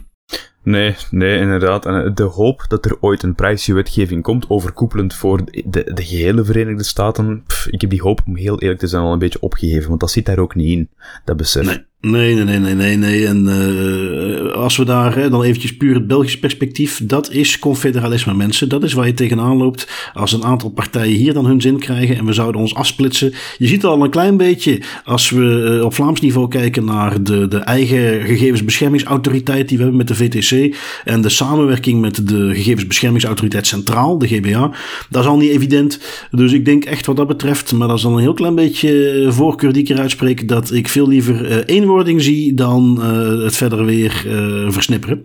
Nee, 0.64 0.94
nee, 1.10 1.38
inderdaad. 1.38 1.86
En 1.86 2.04
eh, 2.04 2.14
de 2.14 2.22
hoop 2.22 2.64
dat 2.68 2.84
er 2.84 2.96
ooit 3.00 3.22
een 3.22 3.34
privacywetgeving 3.34 4.22
komt, 4.22 4.50
overkoepelend 4.50 5.14
voor 5.14 5.44
de, 5.44 5.92
de, 5.94 6.04
gehele 6.04 6.44
Verenigde 6.44 6.84
Staten, 6.84 7.44
ik 7.70 7.80
heb 7.80 7.90
die 7.90 8.02
hoop, 8.02 8.20
om 8.26 8.36
heel 8.36 8.60
eerlijk 8.60 8.80
te 8.80 8.86
zijn, 8.86 9.02
al 9.02 9.12
een 9.12 9.18
beetje 9.18 9.40
opgegeven, 9.40 9.88
want 9.88 10.00
dat 10.00 10.10
zit 10.10 10.26
daar 10.26 10.38
ook 10.38 10.54
niet 10.54 10.78
in, 10.78 10.90
dat 11.24 11.36
besef. 11.36 11.66
Nee. 11.66 11.84
Nee, 12.06 12.34
nee, 12.34 12.44
nee, 12.44 12.58
nee, 12.58 12.74
nee. 12.74 12.96
nee. 12.96 13.26
En 13.26 13.46
uh, 13.46 14.52
als 14.52 14.76
we 14.76 14.84
daar 14.84 15.30
dan 15.30 15.42
eventjes 15.42 15.76
puur 15.76 15.94
het 15.94 16.06
Belgisch 16.06 16.38
perspectief, 16.38 17.00
dat 17.04 17.30
is 17.30 17.58
confederalisme, 17.58 18.34
mensen. 18.34 18.68
Dat 18.68 18.82
is 18.82 18.92
waar 18.92 19.06
je 19.06 19.14
tegenaan 19.14 19.56
loopt 19.56 20.10
als 20.14 20.32
een 20.32 20.44
aantal 20.44 20.70
partijen 20.70 21.16
hier 21.16 21.34
dan 21.34 21.46
hun 21.46 21.60
zin 21.60 21.78
krijgen 21.78 22.16
en 22.16 22.24
we 22.24 22.32
zouden 22.32 22.60
ons 22.60 22.74
afsplitsen. 22.74 23.32
Je 23.58 23.66
ziet 23.66 23.84
al 23.84 24.02
een 24.02 24.10
klein 24.10 24.36
beetje 24.36 24.80
als 25.04 25.30
we 25.30 25.76
uh, 25.78 25.84
op 25.84 25.94
Vlaams 25.94 26.20
niveau 26.20 26.48
kijken 26.48 26.84
naar 26.84 27.22
de, 27.22 27.48
de 27.48 27.56
eigen 27.56 28.26
gegevensbeschermingsautoriteit 28.26 29.68
die 29.68 29.76
we 29.76 29.82
hebben 29.82 30.06
met 30.06 30.08
de 30.08 30.14
VTC 30.14 30.76
en 31.04 31.20
de 31.20 31.28
samenwerking 31.28 32.00
met 32.00 32.28
de 32.28 32.54
gegevensbeschermingsautoriteit 32.54 33.66
Centraal, 33.66 34.18
de 34.18 34.28
GBA. 34.28 34.70
Dat 35.10 35.22
is 35.22 35.28
al 35.28 35.36
niet 35.36 35.50
evident. 35.50 36.00
Dus 36.30 36.52
ik 36.52 36.64
denk 36.64 36.84
echt 36.84 37.06
wat 37.06 37.16
dat 37.16 37.26
betreft, 37.26 37.72
maar 37.72 37.88
dat 37.88 37.96
is 37.96 38.02
dan 38.02 38.12
een 38.12 38.20
heel 38.20 38.34
klein 38.34 38.54
beetje 38.54 39.26
voorkeur 39.28 39.72
die 39.72 39.82
ik 39.82 39.88
eruit 39.88 40.10
spreek, 40.10 40.48
dat 40.48 40.72
ik 40.72 40.88
veel 40.88 41.08
liever 41.08 41.50
uh, 41.50 41.56
één 41.56 41.90
zie 42.20 42.54
dan 42.54 42.98
uh, 43.00 43.44
het 43.44 43.56
verder 43.56 43.84
weer 43.84 44.24
uh, 44.26 44.70
versnipperen. 44.70 45.24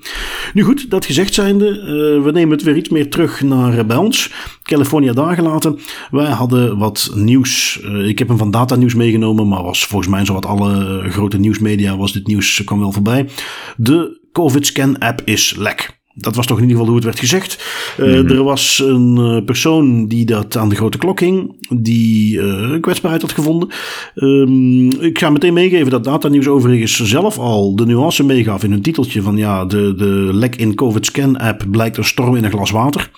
Nu 0.53 0.63
goed, 0.63 0.89
dat 0.89 1.05
gezegd 1.05 1.33
zijnde, 1.33 1.69
uh, 1.69 2.23
we 2.23 2.31
nemen 2.31 2.51
het 2.51 2.63
weer 2.63 2.75
iets 2.75 2.89
meer 2.89 3.09
terug 3.09 3.41
naar 3.41 3.85
bij 3.85 3.97
ons. 3.97 4.31
California 4.61 5.13
daar 5.13 5.35
gelaten. 5.35 5.79
Wij 6.11 6.29
hadden 6.29 6.77
wat 6.77 7.11
nieuws. 7.15 7.79
ik 8.05 8.19
heb 8.19 8.27
hem 8.27 8.37
van 8.37 8.51
Data 8.51 8.75
Nieuws 8.75 8.95
meegenomen, 8.95 9.47
maar 9.47 9.63
was 9.63 9.85
volgens 9.85 10.11
mij 10.11 10.25
zowat 10.25 10.45
alle 10.45 11.03
grote 11.09 11.37
nieuwsmedia 11.37 11.97
was 11.97 12.13
dit 12.13 12.27
nieuws 12.27 12.61
kwam 12.63 12.79
wel 12.79 12.91
voorbij. 12.91 13.29
De 13.77 14.27
COVID-scan 14.31 14.97
app 14.97 15.21
is 15.25 15.55
lek. 15.57 15.96
Dat 16.19 16.35
was 16.35 16.45
toch 16.45 16.57
in 16.57 16.63
ieder 16.63 16.77
geval 16.77 16.93
hoe 16.93 17.03
het 17.03 17.05
werd 17.05 17.19
gezegd. 17.19 17.65
Uh, 17.99 18.31
Er 18.31 18.43
was 18.43 18.81
een 18.85 19.15
uh, 19.19 19.45
persoon 19.45 20.07
die 20.07 20.25
dat 20.25 20.57
aan 20.57 20.69
de 20.69 20.75
grote 20.75 20.97
klok 20.97 21.19
hing, 21.19 21.67
die 21.81 22.37
uh, 22.37 22.79
kwetsbaarheid 22.81 23.21
had 23.21 23.31
gevonden. 23.31 23.69
Um, 24.15 25.01
ik 25.01 25.19
ga 25.19 25.29
meteen 25.29 25.53
meegeven 25.53 25.89
dat 25.89 26.03
Data 26.03 26.27
Nieuws 26.27 26.47
overigens 26.47 27.03
zelf 27.03 27.37
al 27.37 27.75
de 27.75 27.85
nuance 27.85 28.23
meegaf 28.23 28.63
in 28.63 28.71
hun 28.71 28.81
titeltje 28.81 29.21
van 29.21 29.37
ja, 29.37 29.65
de, 29.65 29.93
de 29.95 30.29
lek 30.33 30.55
in 30.55 30.75
COVID 30.75 31.05
Scan 31.05 31.37
app 31.37 31.65
blijkt 31.71 31.97
een 31.97 32.03
storm 32.03 32.35
in 32.35 32.43
een 32.43 32.51
glas 32.51 32.71
water. 32.71 33.11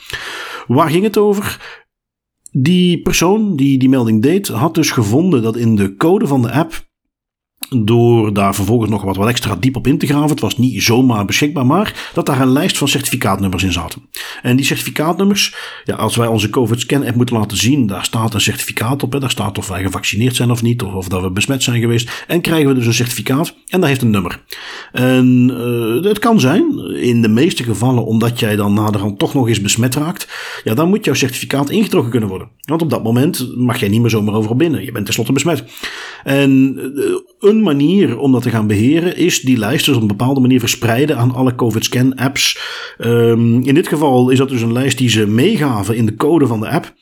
Waar 0.67 0.89
ging 0.89 1.03
het 1.03 1.17
over? 1.17 1.77
Die 2.51 3.01
persoon 3.01 3.55
die 3.55 3.79
die 3.79 3.89
melding 3.89 4.21
deed, 4.21 4.47
had 4.47 4.75
dus 4.75 4.91
gevonden 4.91 5.41
dat 5.41 5.57
in 5.57 5.75
de 5.75 5.95
code 5.95 6.27
van 6.27 6.41
de 6.41 6.51
app 6.51 6.88
door 7.69 8.34
daar 8.34 8.55
vervolgens 8.55 8.91
nog 8.91 9.01
wat, 9.01 9.15
wat 9.15 9.27
extra 9.27 9.55
diep 9.55 9.75
op 9.75 9.88
in 9.88 9.97
te 9.97 10.05
graven. 10.05 10.29
Het 10.29 10.39
was 10.39 10.58
niet 10.58 10.84
zomaar 10.84 11.25
beschikbaar, 11.25 11.65
maar 11.65 12.10
dat 12.13 12.25
daar 12.25 12.41
een 12.41 12.51
lijst 12.51 12.77
van 12.77 12.88
certificaatnummers 12.88 13.63
in 13.63 13.71
zaten. 13.71 14.01
En 14.41 14.55
die 14.55 14.65
certificaatnummers, 14.65 15.55
ja, 15.84 15.95
als 15.95 16.15
wij 16.15 16.27
onze 16.27 16.49
COVID-scan-app 16.49 17.15
moeten 17.15 17.36
laten 17.36 17.58
zien, 17.58 17.88
daar 17.88 18.05
staat 18.05 18.34
een 18.34 18.41
certificaat 18.41 19.03
op. 19.03 19.13
Hè. 19.13 19.19
Daar 19.19 19.29
staat 19.29 19.58
of 19.58 19.67
wij 19.67 19.82
gevaccineerd 19.82 20.36
zijn 20.36 20.51
of 20.51 20.62
niet, 20.62 20.84
of, 20.84 20.93
of 20.93 21.08
dat 21.08 21.21
we 21.21 21.32
besmet 21.32 21.63
zijn 21.63 21.79
geweest. 21.79 22.25
En 22.27 22.41
krijgen 22.41 22.67
we 22.67 22.73
dus 22.73 22.86
een 22.86 22.93
certificaat 22.93 23.55
en 23.67 23.79
dat 23.79 23.89
heeft 23.89 24.01
een 24.01 24.10
nummer. 24.10 24.43
En 24.91 25.51
uh, 25.51 26.03
het 26.03 26.19
kan 26.19 26.39
zijn, 26.39 26.79
in 26.95 27.21
de 27.21 27.27
meeste 27.27 27.63
gevallen, 27.63 28.05
omdat 28.05 28.39
jij 28.39 28.55
dan 28.55 28.73
naderhand 28.73 29.19
toch 29.19 29.34
nog 29.34 29.47
eens 29.47 29.62
besmet 29.62 29.95
raakt, 29.95 30.27
ja, 30.63 30.73
dan 30.73 30.89
moet 30.89 31.05
jouw 31.05 31.13
certificaat 31.13 31.69
ingetrokken 31.69 32.12
kunnen 32.12 32.29
worden. 32.29 32.49
Want 32.62 32.82
op 32.82 32.89
dat 32.89 33.03
moment 33.03 33.55
mag 33.55 33.79
jij 33.79 33.89
niet 33.89 34.01
meer 34.01 34.10
zomaar 34.10 34.34
overal 34.34 34.55
binnen. 34.55 34.84
Je 34.84 34.91
bent 34.91 35.05
tenslotte 35.05 35.34
besmet. 35.34 35.63
En 36.23 36.79
uh, 36.95 37.15
een 37.39 37.59
manier 37.62 38.17
om 38.17 38.32
dat 38.32 38.41
te 38.41 38.50
gaan 38.50 38.67
beheren 38.67 39.17
is 39.17 39.41
die 39.41 39.58
lijst 39.58 39.86
dus 39.86 39.95
op 39.95 40.02
een 40.02 40.08
bepaalde 40.08 40.39
manier 40.39 40.60
verspreiden 40.60 41.17
aan 41.17 41.34
alle 41.34 41.56
COVID-scan 41.56 42.15
apps. 42.15 42.60
Um, 42.98 43.63
in 43.63 43.74
dit 43.74 43.88
geval 43.88 44.30
is 44.30 44.38
dat 44.38 44.50
dus 44.50 44.62
een 44.62 44.74
lijst 44.74 44.98
die 44.98 45.10
ze 45.10 45.28
meegaven 45.28 45.95
in 45.95 46.06
de 46.06 46.15
code 46.15 46.48
van 46.48 46.60
de 46.60 46.69
app. 46.69 46.93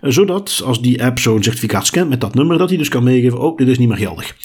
Eh, 0.00 0.10
zodat 0.10 0.62
als 0.64 0.82
die 0.82 1.04
app 1.04 1.18
zo'n 1.18 1.42
certificaat 1.42 1.86
scant 1.86 2.08
met 2.08 2.20
dat 2.20 2.34
nummer, 2.34 2.58
dat 2.58 2.68
hij 2.68 2.78
dus 2.78 2.88
kan 2.88 3.04
meegeven, 3.04 3.40
oh, 3.40 3.56
dit 3.56 3.68
is 3.68 3.78
niet 3.78 3.88
meer 3.88 3.96
geldig. 3.96 4.36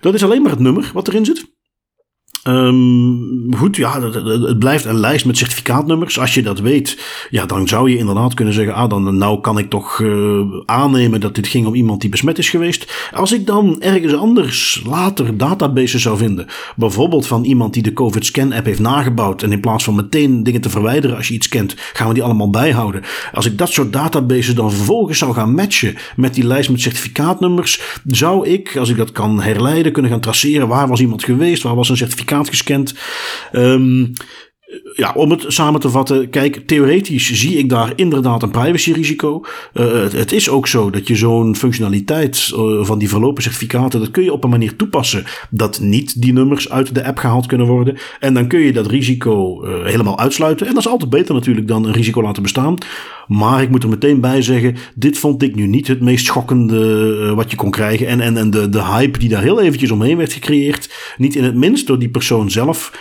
Dat 0.00 0.14
is 0.14 0.24
alleen 0.24 0.42
maar 0.42 0.50
het 0.50 0.60
nummer 0.60 0.90
wat 0.94 1.08
erin 1.08 1.24
zit. 1.24 1.50
Um, 2.48 3.54
goed, 3.56 3.76
ja, 3.76 4.02
het, 4.02 4.58
blijft 4.58 4.84
een 4.84 5.00
lijst 5.00 5.26
met 5.26 5.36
certificaatnummers. 5.36 6.18
Als 6.18 6.34
je 6.34 6.42
dat 6.42 6.58
weet, 6.58 6.98
ja, 7.30 7.46
dan 7.46 7.68
zou 7.68 7.90
je 7.90 7.96
inderdaad 7.96 8.34
kunnen 8.34 8.54
zeggen: 8.54 8.74
ah, 8.74 8.90
dan 8.90 9.16
nou 9.16 9.40
kan 9.40 9.58
ik 9.58 9.70
toch 9.70 9.98
uh, 9.98 10.40
aannemen 10.64 11.20
dat 11.20 11.34
dit 11.34 11.46
ging 11.46 11.66
om 11.66 11.74
iemand 11.74 12.00
die 12.00 12.10
besmet 12.10 12.38
is 12.38 12.50
geweest. 12.50 13.10
Als 13.14 13.32
ik 13.32 13.46
dan 13.46 13.80
ergens 13.80 14.14
anders 14.14 14.82
later 14.86 15.36
databases 15.36 16.02
zou 16.02 16.18
vinden, 16.18 16.46
bijvoorbeeld 16.76 17.26
van 17.26 17.44
iemand 17.44 17.74
die 17.74 17.82
de 17.82 17.92
COVID-scan-app 17.92 18.66
heeft 18.66 18.80
nagebouwd 18.80 19.42
en 19.42 19.52
in 19.52 19.60
plaats 19.60 19.84
van 19.84 19.94
meteen 19.94 20.42
dingen 20.42 20.60
te 20.60 20.70
verwijderen 20.70 21.16
als 21.16 21.28
je 21.28 21.34
iets 21.34 21.48
kent, 21.48 21.74
gaan 21.92 22.08
we 22.08 22.14
die 22.14 22.22
allemaal 22.22 22.50
bijhouden. 22.50 23.02
Als 23.32 23.46
ik 23.46 23.58
dat 23.58 23.70
soort 23.70 23.92
databases 23.92 24.54
dan 24.54 24.72
vervolgens 24.72 25.18
zou 25.18 25.34
gaan 25.34 25.54
matchen 25.54 25.96
met 26.16 26.34
die 26.34 26.46
lijst 26.46 26.70
met 26.70 26.80
certificaatnummers, 26.80 28.00
zou 28.06 28.48
ik, 28.48 28.76
als 28.76 28.88
ik 28.88 28.96
dat 28.96 29.12
kan 29.12 29.42
herleiden, 29.42 29.92
kunnen 29.92 30.10
gaan 30.10 30.20
traceren 30.20 30.68
waar 30.68 30.88
was 30.88 31.00
iemand 31.00 31.24
geweest, 31.24 31.62
waar 31.62 31.74
was 31.74 31.88
een 31.88 31.96
certificaat 32.32 32.48
gescand. 32.48 32.94
Um, 33.52 34.12
ja, 34.94 35.12
om 35.14 35.30
het 35.30 35.44
samen 35.46 35.80
te 35.80 35.90
vatten, 35.90 36.30
kijk, 36.30 36.62
theoretisch 36.66 37.32
zie 37.32 37.58
ik 37.58 37.68
daar 37.68 37.92
inderdaad 37.96 38.42
een 38.42 38.50
privacyrisico. 38.50 39.44
Uh, 39.74 40.02
het, 40.10 40.32
is 40.32 40.48
ook 40.48 40.66
zo 40.66 40.90
dat 40.90 41.06
je 41.06 41.16
zo'n 41.16 41.56
functionaliteit 41.56 42.52
uh, 42.54 42.84
van 42.84 42.98
die 42.98 43.08
verlopen 43.08 43.42
certificaten, 43.42 44.00
dat 44.00 44.10
kun 44.10 44.24
je 44.24 44.32
op 44.32 44.44
een 44.44 44.50
manier 44.50 44.76
toepassen 44.76 45.24
dat 45.50 45.80
niet 45.80 46.22
die 46.22 46.32
nummers 46.32 46.70
uit 46.70 46.94
de 46.94 47.04
app 47.04 47.18
gehaald 47.18 47.46
kunnen 47.46 47.66
worden. 47.66 47.96
En 48.20 48.34
dan 48.34 48.46
kun 48.46 48.60
je 48.60 48.72
dat 48.72 48.86
risico 48.86 49.64
uh, 49.64 49.84
helemaal 49.84 50.18
uitsluiten. 50.18 50.66
En 50.66 50.74
dat 50.74 50.84
is 50.84 50.90
altijd 50.90 51.10
beter 51.10 51.34
natuurlijk 51.34 51.68
dan 51.68 51.84
een 51.84 51.92
risico 51.92 52.22
laten 52.22 52.42
bestaan. 52.42 52.78
Maar 53.26 53.62
ik 53.62 53.70
moet 53.70 53.82
er 53.82 53.88
meteen 53.88 54.20
bij 54.20 54.42
zeggen, 54.42 54.76
dit 54.94 55.18
vond 55.18 55.42
ik 55.42 55.54
nu 55.54 55.66
niet 55.66 55.88
het 55.88 56.00
meest 56.00 56.26
schokkende 56.26 57.34
wat 57.34 57.50
je 57.50 57.56
kon 57.56 57.70
krijgen. 57.70 58.06
En, 58.06 58.20
en, 58.20 58.36
en 58.36 58.50
de, 58.50 58.68
de 58.68 58.84
hype 58.84 59.18
die 59.18 59.28
daar 59.28 59.42
heel 59.42 59.60
eventjes 59.60 59.90
omheen 59.90 60.16
werd 60.16 60.32
gecreëerd, 60.32 61.14
niet 61.16 61.34
in 61.34 61.44
het 61.44 61.54
minst 61.54 61.86
door 61.86 61.98
die 61.98 62.08
persoon 62.08 62.50
zelf 62.50 62.92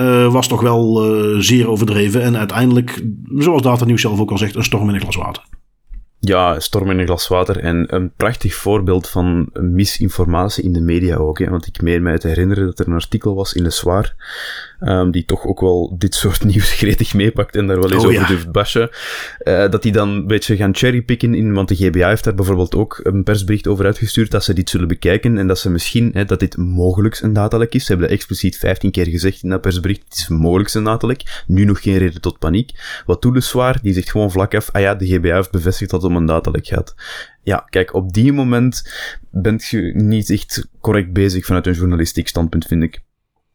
uh, 0.00 0.32
was 0.32 0.48
toch 0.48 0.60
wel 0.60 1.14
uh, 1.34 1.40
zeer 1.40 1.68
overdreven. 1.68 2.22
En 2.22 2.36
uiteindelijk, 2.36 3.02
zoals 3.36 3.84
Nieuws 3.84 4.00
zelf 4.00 4.20
ook 4.20 4.30
al 4.30 4.38
zegt, 4.38 4.54
een 4.54 4.64
storm 4.64 4.88
in 4.88 4.94
een 4.94 5.00
glas 5.00 5.16
water. 5.16 5.42
Ja, 6.18 6.60
storm 6.60 6.90
in 6.90 6.98
een 6.98 7.06
glas 7.06 7.28
water. 7.28 7.58
En 7.58 7.94
een 7.94 8.12
prachtig 8.16 8.54
voorbeeld 8.54 9.08
van 9.08 9.48
misinformatie 9.52 10.64
in 10.64 10.72
de 10.72 10.80
media 10.80 11.16
ook. 11.16 11.38
Hè? 11.38 11.50
Want 11.50 11.66
ik 11.66 11.82
meen 11.82 12.02
mij 12.02 12.18
te 12.18 12.28
herinneren 12.28 12.66
dat 12.66 12.78
er 12.78 12.86
een 12.86 12.94
artikel 12.94 13.34
was 13.34 13.52
in 13.52 13.62
de 13.62 13.70
Zwaar 13.70 14.14
um, 14.80 15.10
die 15.10 15.24
toch 15.24 15.46
ook 15.46 15.60
wel 15.60 15.94
dit 15.98 16.14
soort 16.14 16.44
nieuws 16.50 16.72
gretig 16.72 17.14
meepakt 17.14 17.56
en 17.56 17.66
daar 17.66 17.80
wel 17.80 17.92
eens 17.92 18.02
oh, 18.02 18.08
over 18.08 18.20
ja. 18.20 18.26
durft 18.26 18.52
bashen. 18.52 18.90
Uh, 19.44 19.68
dat 19.68 19.82
die 19.82 19.92
dan 19.92 20.08
een 20.08 20.26
beetje 20.26 20.56
gaan 20.56 20.76
cherrypicken 20.76 21.34
in, 21.34 21.52
want 21.52 21.68
de 21.68 21.76
GBA 21.76 22.08
heeft 22.08 22.24
daar 22.24 22.34
bijvoorbeeld 22.34 22.74
ook 22.74 23.00
een 23.02 23.22
persbericht 23.22 23.66
over 23.66 23.84
uitgestuurd 23.84 24.30
dat 24.30 24.44
ze 24.44 24.54
dit 24.54 24.70
zullen 24.70 24.88
bekijken 24.88 25.38
en 25.38 25.46
dat 25.46 25.58
ze 25.58 25.70
misschien, 25.70 26.10
hè, 26.12 26.24
dat 26.24 26.40
dit 26.40 26.56
mogelijk 26.56 27.18
een 27.20 27.32
datalek 27.32 27.74
is. 27.74 27.84
Ze 27.84 27.90
hebben 27.90 28.08
dat 28.08 28.16
expliciet 28.16 28.56
15 28.56 28.90
keer 28.90 29.06
gezegd 29.06 29.42
in 29.42 29.48
dat 29.48 29.60
persbericht, 29.60 30.02
het 30.04 30.18
is 30.18 30.28
mogelijk 30.28 30.74
een 30.74 30.84
datalek. 30.84 31.42
Nu 31.46 31.64
nog 31.64 31.82
geen 31.82 31.98
reden 31.98 32.20
tot 32.20 32.38
paniek. 32.38 33.02
Wat 33.06 33.22
doet 33.22 33.44
zwaar? 33.44 33.78
Die 33.82 33.92
zegt 33.92 34.10
gewoon 34.10 34.30
vlak 34.30 34.54
af, 34.54 34.68
ah 34.72 34.80
ja, 34.80 34.94
de 34.94 35.06
GBA 35.06 35.34
heeft 35.34 35.50
bevestigd 35.50 35.90
dat 35.90 36.02
het 36.02 36.10
om 36.10 36.16
een 36.16 36.26
datalek 36.26 36.66
gaat. 36.66 36.94
Ja, 37.42 37.66
kijk, 37.70 37.94
op 37.94 38.12
die 38.12 38.32
moment 38.32 38.92
bent 39.30 39.64
je 39.64 39.92
niet 39.94 40.30
echt 40.30 40.68
correct 40.80 41.12
bezig 41.12 41.44
vanuit 41.44 41.66
een 41.66 41.72
journalistiek 41.72 42.28
standpunt, 42.28 42.66
vind 42.66 42.82
ik. 42.82 43.00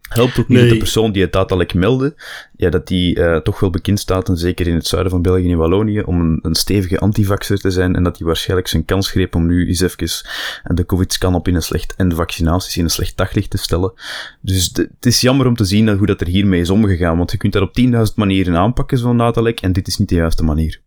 Helpt 0.09 0.39
ook 0.39 0.47
niet 0.47 0.59
dat 0.59 0.69
de 0.69 0.77
persoon 0.77 1.11
die 1.11 1.21
het 1.21 1.33
datalek 1.33 1.73
meldde, 1.73 2.15
ja, 2.55 2.69
dat 2.69 2.87
die 2.87 3.19
uh, 3.19 3.37
toch 3.37 3.59
wel 3.59 3.69
bekend 3.69 3.99
staat, 3.99 4.29
en 4.29 4.37
zeker 4.37 4.67
in 4.67 4.75
het 4.75 4.87
zuiden 4.87 5.11
van 5.11 5.21
België 5.21 5.51
en 5.51 5.57
Wallonië, 5.57 6.01
om 6.01 6.19
een, 6.19 6.39
een 6.41 6.55
stevige 6.55 6.99
antivaxer 6.99 7.57
te 7.57 7.71
zijn 7.71 7.95
en 7.95 8.03
dat 8.03 8.17
hij 8.17 8.27
waarschijnlijk 8.27 8.67
zijn 8.69 8.85
kans 8.85 9.11
greep 9.11 9.35
om 9.35 9.45
nu 9.45 9.67
eens 9.67 9.81
even 9.81 10.23
de 10.63 10.85
covid-scan 10.85 11.35
op 11.35 11.47
in 11.47 11.55
een 11.55 11.61
slecht, 11.61 11.95
en 11.95 12.09
de 12.09 12.15
vaccinaties 12.15 12.77
in 12.77 12.83
een 12.83 12.89
slecht 12.89 13.17
daglicht 13.17 13.49
te 13.49 13.57
stellen. 13.57 13.93
Dus 14.41 14.71
het 14.73 15.05
is 15.05 15.21
jammer 15.21 15.47
om 15.47 15.55
te 15.55 15.65
zien 15.65 15.89
hoe 15.89 16.07
dat 16.07 16.21
er 16.21 16.27
hiermee 16.27 16.61
is 16.61 16.69
omgegaan, 16.69 17.17
want 17.17 17.31
je 17.31 17.37
kunt 17.37 17.53
daar 17.53 17.61
op 17.61 17.79
10.000 17.79 18.15
manieren 18.15 18.55
aanpakken, 18.55 18.97
zo'n 18.97 19.17
datalek, 19.17 19.59
en 19.59 19.73
dit 19.73 19.87
is 19.87 19.97
niet 19.97 20.09
de 20.09 20.15
juiste 20.15 20.43
manier. 20.43 20.81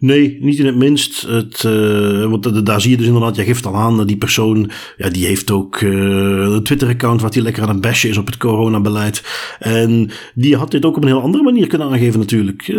Nee, 0.00 0.38
niet 0.40 0.58
in 0.58 0.66
het 0.66 0.76
minst. 0.76 1.22
Het, 1.22 1.62
uh, 1.66 2.30
want 2.30 2.66
daar 2.66 2.80
zie 2.80 2.90
je 2.90 2.96
dus 2.96 3.06
inderdaad, 3.06 3.36
je 3.36 3.44
geeft 3.44 3.66
al 3.66 3.74
aan, 3.74 4.06
die 4.06 4.16
persoon, 4.16 4.70
ja, 4.96 5.08
die 5.08 5.26
heeft 5.26 5.50
ook 5.50 5.80
uh, 5.80 5.90
een 6.54 6.62
Twitter-account 6.62 7.20
waar 7.20 7.30
hij 7.30 7.42
lekker 7.42 7.62
aan 7.62 7.68
het 7.68 7.80
bashen 7.80 8.10
is 8.10 8.16
op 8.16 8.26
het 8.26 8.36
coronabeleid. 8.36 9.22
En 9.58 10.10
die 10.34 10.56
had 10.56 10.70
dit 10.70 10.84
ook 10.84 10.96
op 10.96 11.02
een 11.02 11.08
heel 11.08 11.22
andere 11.22 11.44
manier 11.44 11.66
kunnen 11.66 11.88
aangeven 11.88 12.18
natuurlijk. 12.18 12.68
Uh, 12.68 12.76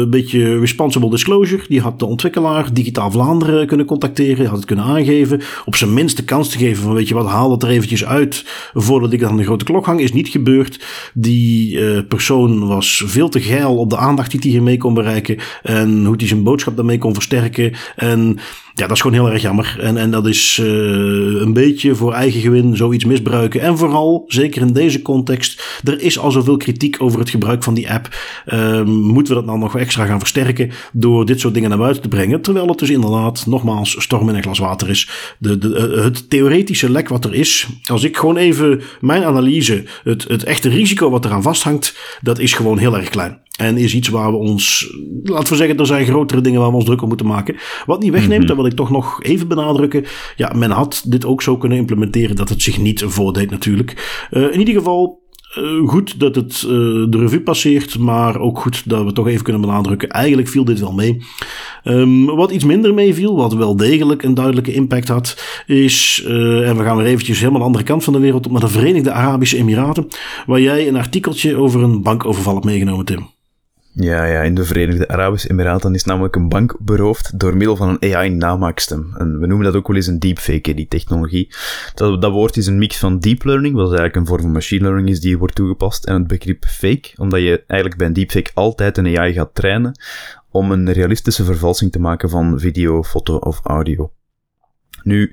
een 0.00 0.10
beetje 0.10 0.58
responsible 0.58 1.10
disclosure. 1.10 1.62
Die 1.68 1.80
had 1.80 1.98
de 1.98 2.06
ontwikkelaar 2.06 2.72
Digitaal 2.72 3.10
Vlaanderen 3.10 3.66
kunnen 3.66 3.86
contacteren, 3.86 4.46
had 4.46 4.56
het 4.56 4.66
kunnen 4.66 4.84
aangeven. 4.84 5.40
Op 5.64 5.76
zijn 5.76 5.94
minst 5.94 6.16
de 6.16 6.24
kans 6.24 6.48
te 6.48 6.58
geven 6.58 6.82
van, 6.82 6.94
weet 6.94 7.08
je 7.08 7.14
wat, 7.14 7.26
haal 7.26 7.48
dat 7.48 7.62
er 7.62 7.68
eventjes 7.68 8.04
uit 8.04 8.44
voordat 8.74 9.12
ik 9.12 9.22
aan 9.22 9.36
de 9.36 9.44
grote 9.44 9.64
klok 9.64 9.86
hang. 9.86 10.00
Is 10.00 10.12
niet 10.12 10.28
gebeurd. 10.28 10.84
Die 11.14 12.02
persoon 12.02 12.66
was 12.66 13.02
veel 13.06 13.28
te 13.28 13.40
geil 13.40 13.76
op 13.76 13.90
de 13.90 13.96
aandacht 13.96 14.30
die 14.30 14.40
hij 14.40 14.50
hiermee 14.50 14.76
kon 14.76 14.94
bereiken. 14.94 15.38
En 15.62 16.04
hoe 16.04 16.14
hij 16.16 16.26
zijn 16.26 16.42
boodschap 16.42 16.60
boodschap 16.62 16.76
daarmee 16.76 16.98
kon 16.98 17.14
versterken. 17.14 17.74
En 17.96 18.38
ja, 18.74 18.86
dat 18.86 18.90
is 18.90 19.00
gewoon 19.00 19.16
heel 19.16 19.32
erg 19.32 19.42
jammer. 19.42 19.76
En, 19.80 19.96
en 19.96 20.10
dat 20.10 20.26
is 20.26 20.58
uh, 20.62 20.66
een 21.40 21.52
beetje 21.52 21.94
voor 21.94 22.12
eigen 22.12 22.40
gewin 22.40 22.76
zoiets 22.76 23.04
misbruiken. 23.04 23.60
En 23.60 23.78
vooral, 23.78 24.24
zeker 24.26 24.62
in 24.62 24.72
deze 24.72 25.02
context, 25.02 25.80
er 25.84 26.00
is 26.00 26.18
al 26.18 26.30
zoveel 26.30 26.56
kritiek 26.56 27.02
over 27.02 27.18
het 27.18 27.30
gebruik 27.30 27.62
van 27.62 27.74
die 27.74 27.92
app. 27.92 28.08
Uh, 28.46 28.82
moeten 28.82 29.34
we 29.34 29.40
dat 29.40 29.48
nou 29.48 29.58
nog 29.58 29.78
extra 29.78 30.06
gaan 30.06 30.18
versterken 30.18 30.70
door 30.92 31.26
dit 31.26 31.40
soort 31.40 31.54
dingen 31.54 31.68
naar 31.68 31.78
buiten 31.78 32.02
te 32.02 32.08
brengen? 32.08 32.40
Terwijl 32.40 32.66
het 32.66 32.78
dus 32.78 32.90
inderdaad, 32.90 33.46
nogmaals, 33.46 34.02
storm 34.02 34.28
in 34.28 34.34
een 34.34 34.42
glas 34.42 34.58
water 34.58 34.88
is. 34.88 35.08
De, 35.38 35.58
de, 35.58 35.76
eh, 35.76 36.04
het 36.04 36.30
theoretische 36.30 36.90
lek 36.90 37.08
wat 37.08 37.24
er 37.24 37.34
is, 37.34 37.66
als 37.84 38.04
ik 38.04 38.16
gewoon 38.16 38.36
even 38.36 38.82
mijn 39.00 39.24
analyse, 39.24 39.84
het, 40.04 40.24
het 40.28 40.44
echte 40.44 40.68
risico 40.68 41.10
wat 41.10 41.24
eraan 41.24 41.42
vasthangt, 41.42 41.96
dat 42.20 42.38
is 42.38 42.52
gewoon 42.52 42.78
heel 42.78 42.96
erg 42.96 43.08
klein. 43.08 43.40
En 43.56 43.76
is 43.76 43.94
iets 43.94 44.08
waar 44.08 44.30
we 44.30 44.36
ons, 44.36 44.94
laten 45.22 45.48
we 45.48 45.56
zeggen, 45.56 45.78
er 45.78 45.86
zijn 45.86 46.06
grotere 46.06 46.40
dingen 46.40 46.60
waar 46.60 46.70
we 46.70 46.76
ons 46.76 46.84
druk 46.84 47.02
om 47.02 47.08
moeten 47.08 47.26
maken. 47.26 47.56
Wat 47.86 48.00
niet 48.00 48.10
wegneemt, 48.10 48.32
mm 48.32 48.38
-hmm. 48.38 48.46
dat 48.46 48.56
wil 48.62 48.70
ik 48.70 48.76
toch 48.76 48.90
nog 48.90 49.22
even 49.22 49.48
benadrukken. 49.48 50.04
Ja, 50.36 50.52
men 50.56 50.70
had 50.70 51.04
dit 51.06 51.24
ook 51.24 51.42
zo 51.42 51.56
kunnen 51.56 51.78
implementeren 51.78 52.36
dat 52.36 52.48
het 52.48 52.62
zich 52.62 52.78
niet 52.78 53.02
voordeed 53.06 53.50
natuurlijk. 53.50 54.26
Uh, 54.30 54.52
in 54.52 54.58
ieder 54.58 54.74
geval, 54.74 55.20
uh, 55.58 55.88
goed 55.88 56.20
dat 56.20 56.34
het 56.34 56.62
uh, 56.62 56.70
de 57.08 57.18
revue 57.18 57.40
passeert, 57.40 57.98
maar 57.98 58.38
ook 58.38 58.58
goed 58.58 58.88
dat 58.88 59.04
we 59.04 59.12
toch 59.12 59.28
even 59.28 59.42
kunnen 59.42 59.62
benadrukken. 59.62 60.08
Eigenlijk 60.08 60.48
viel 60.48 60.64
dit 60.64 60.80
wel 60.80 60.92
mee. 60.92 61.22
Um, 61.84 62.26
wat 62.26 62.50
iets 62.50 62.64
minder 62.64 62.94
meeviel, 62.94 63.36
wat 63.36 63.54
wel 63.54 63.76
degelijk 63.76 64.22
een 64.22 64.34
duidelijke 64.34 64.72
impact 64.72 65.08
had, 65.08 65.62
is, 65.66 66.22
en 66.26 66.76
we 66.76 66.82
gaan 66.82 66.96
weer 66.96 67.06
eventjes 67.06 67.38
helemaal 67.38 67.60
de 67.60 67.66
andere 67.66 67.84
kant 67.84 68.04
van 68.04 68.12
de 68.12 68.18
wereld 68.18 68.46
op 68.46 68.52
naar 68.52 68.60
de 68.60 68.68
Verenigde 68.68 69.12
Arabische 69.12 69.56
Emiraten, 69.56 70.08
waar 70.46 70.60
jij 70.60 70.88
een 70.88 70.96
artikeltje 70.96 71.56
over 71.56 71.82
een 71.82 72.02
bankoverval 72.02 72.54
hebt 72.54 72.66
meegenomen, 72.66 73.04
Tim. 73.04 73.26
Ja, 73.94 74.24
ja, 74.24 74.40
in 74.40 74.54
de 74.54 74.64
Verenigde 74.64 75.08
Arabische 75.08 75.50
Emiraten 75.50 75.94
is 75.94 76.04
namelijk 76.04 76.36
een 76.36 76.48
bank 76.48 76.76
beroofd 76.80 77.38
door 77.38 77.56
middel 77.56 77.76
van 77.76 77.88
een 77.88 78.14
AI-namaakstem. 78.14 79.14
En 79.16 79.38
we 79.40 79.46
noemen 79.46 79.66
dat 79.66 79.74
ook 79.74 79.86
wel 79.86 79.96
eens 79.96 80.06
een 80.06 80.18
deepfake, 80.18 80.74
die 80.74 80.88
technologie. 80.88 81.54
Dat, 81.94 82.22
dat 82.22 82.32
woord 82.32 82.56
is 82.56 82.66
een 82.66 82.78
mix 82.78 82.98
van 82.98 83.18
deep 83.18 83.44
learning, 83.44 83.74
wat 83.74 83.84
eigenlijk 83.84 84.16
een 84.16 84.26
vorm 84.26 84.40
van 84.40 84.52
machine 84.52 84.82
learning 84.82 85.08
is 85.08 85.20
die 85.20 85.38
wordt 85.38 85.54
toegepast, 85.54 86.04
en 86.04 86.14
het 86.14 86.26
begrip 86.26 86.64
fake, 86.64 87.10
omdat 87.16 87.40
je 87.40 87.64
eigenlijk 87.66 87.98
bij 87.98 88.06
een 88.06 88.12
deepfake 88.12 88.50
altijd 88.54 88.98
een 88.98 89.18
AI 89.18 89.32
gaat 89.32 89.54
trainen 89.54 89.92
om 90.50 90.70
een 90.70 90.92
realistische 90.92 91.44
vervalsing 91.44 91.92
te 91.92 92.00
maken 92.00 92.30
van 92.30 92.60
video, 92.60 93.02
foto 93.02 93.36
of 93.36 93.60
audio. 93.62 94.12
Nu, 95.02 95.32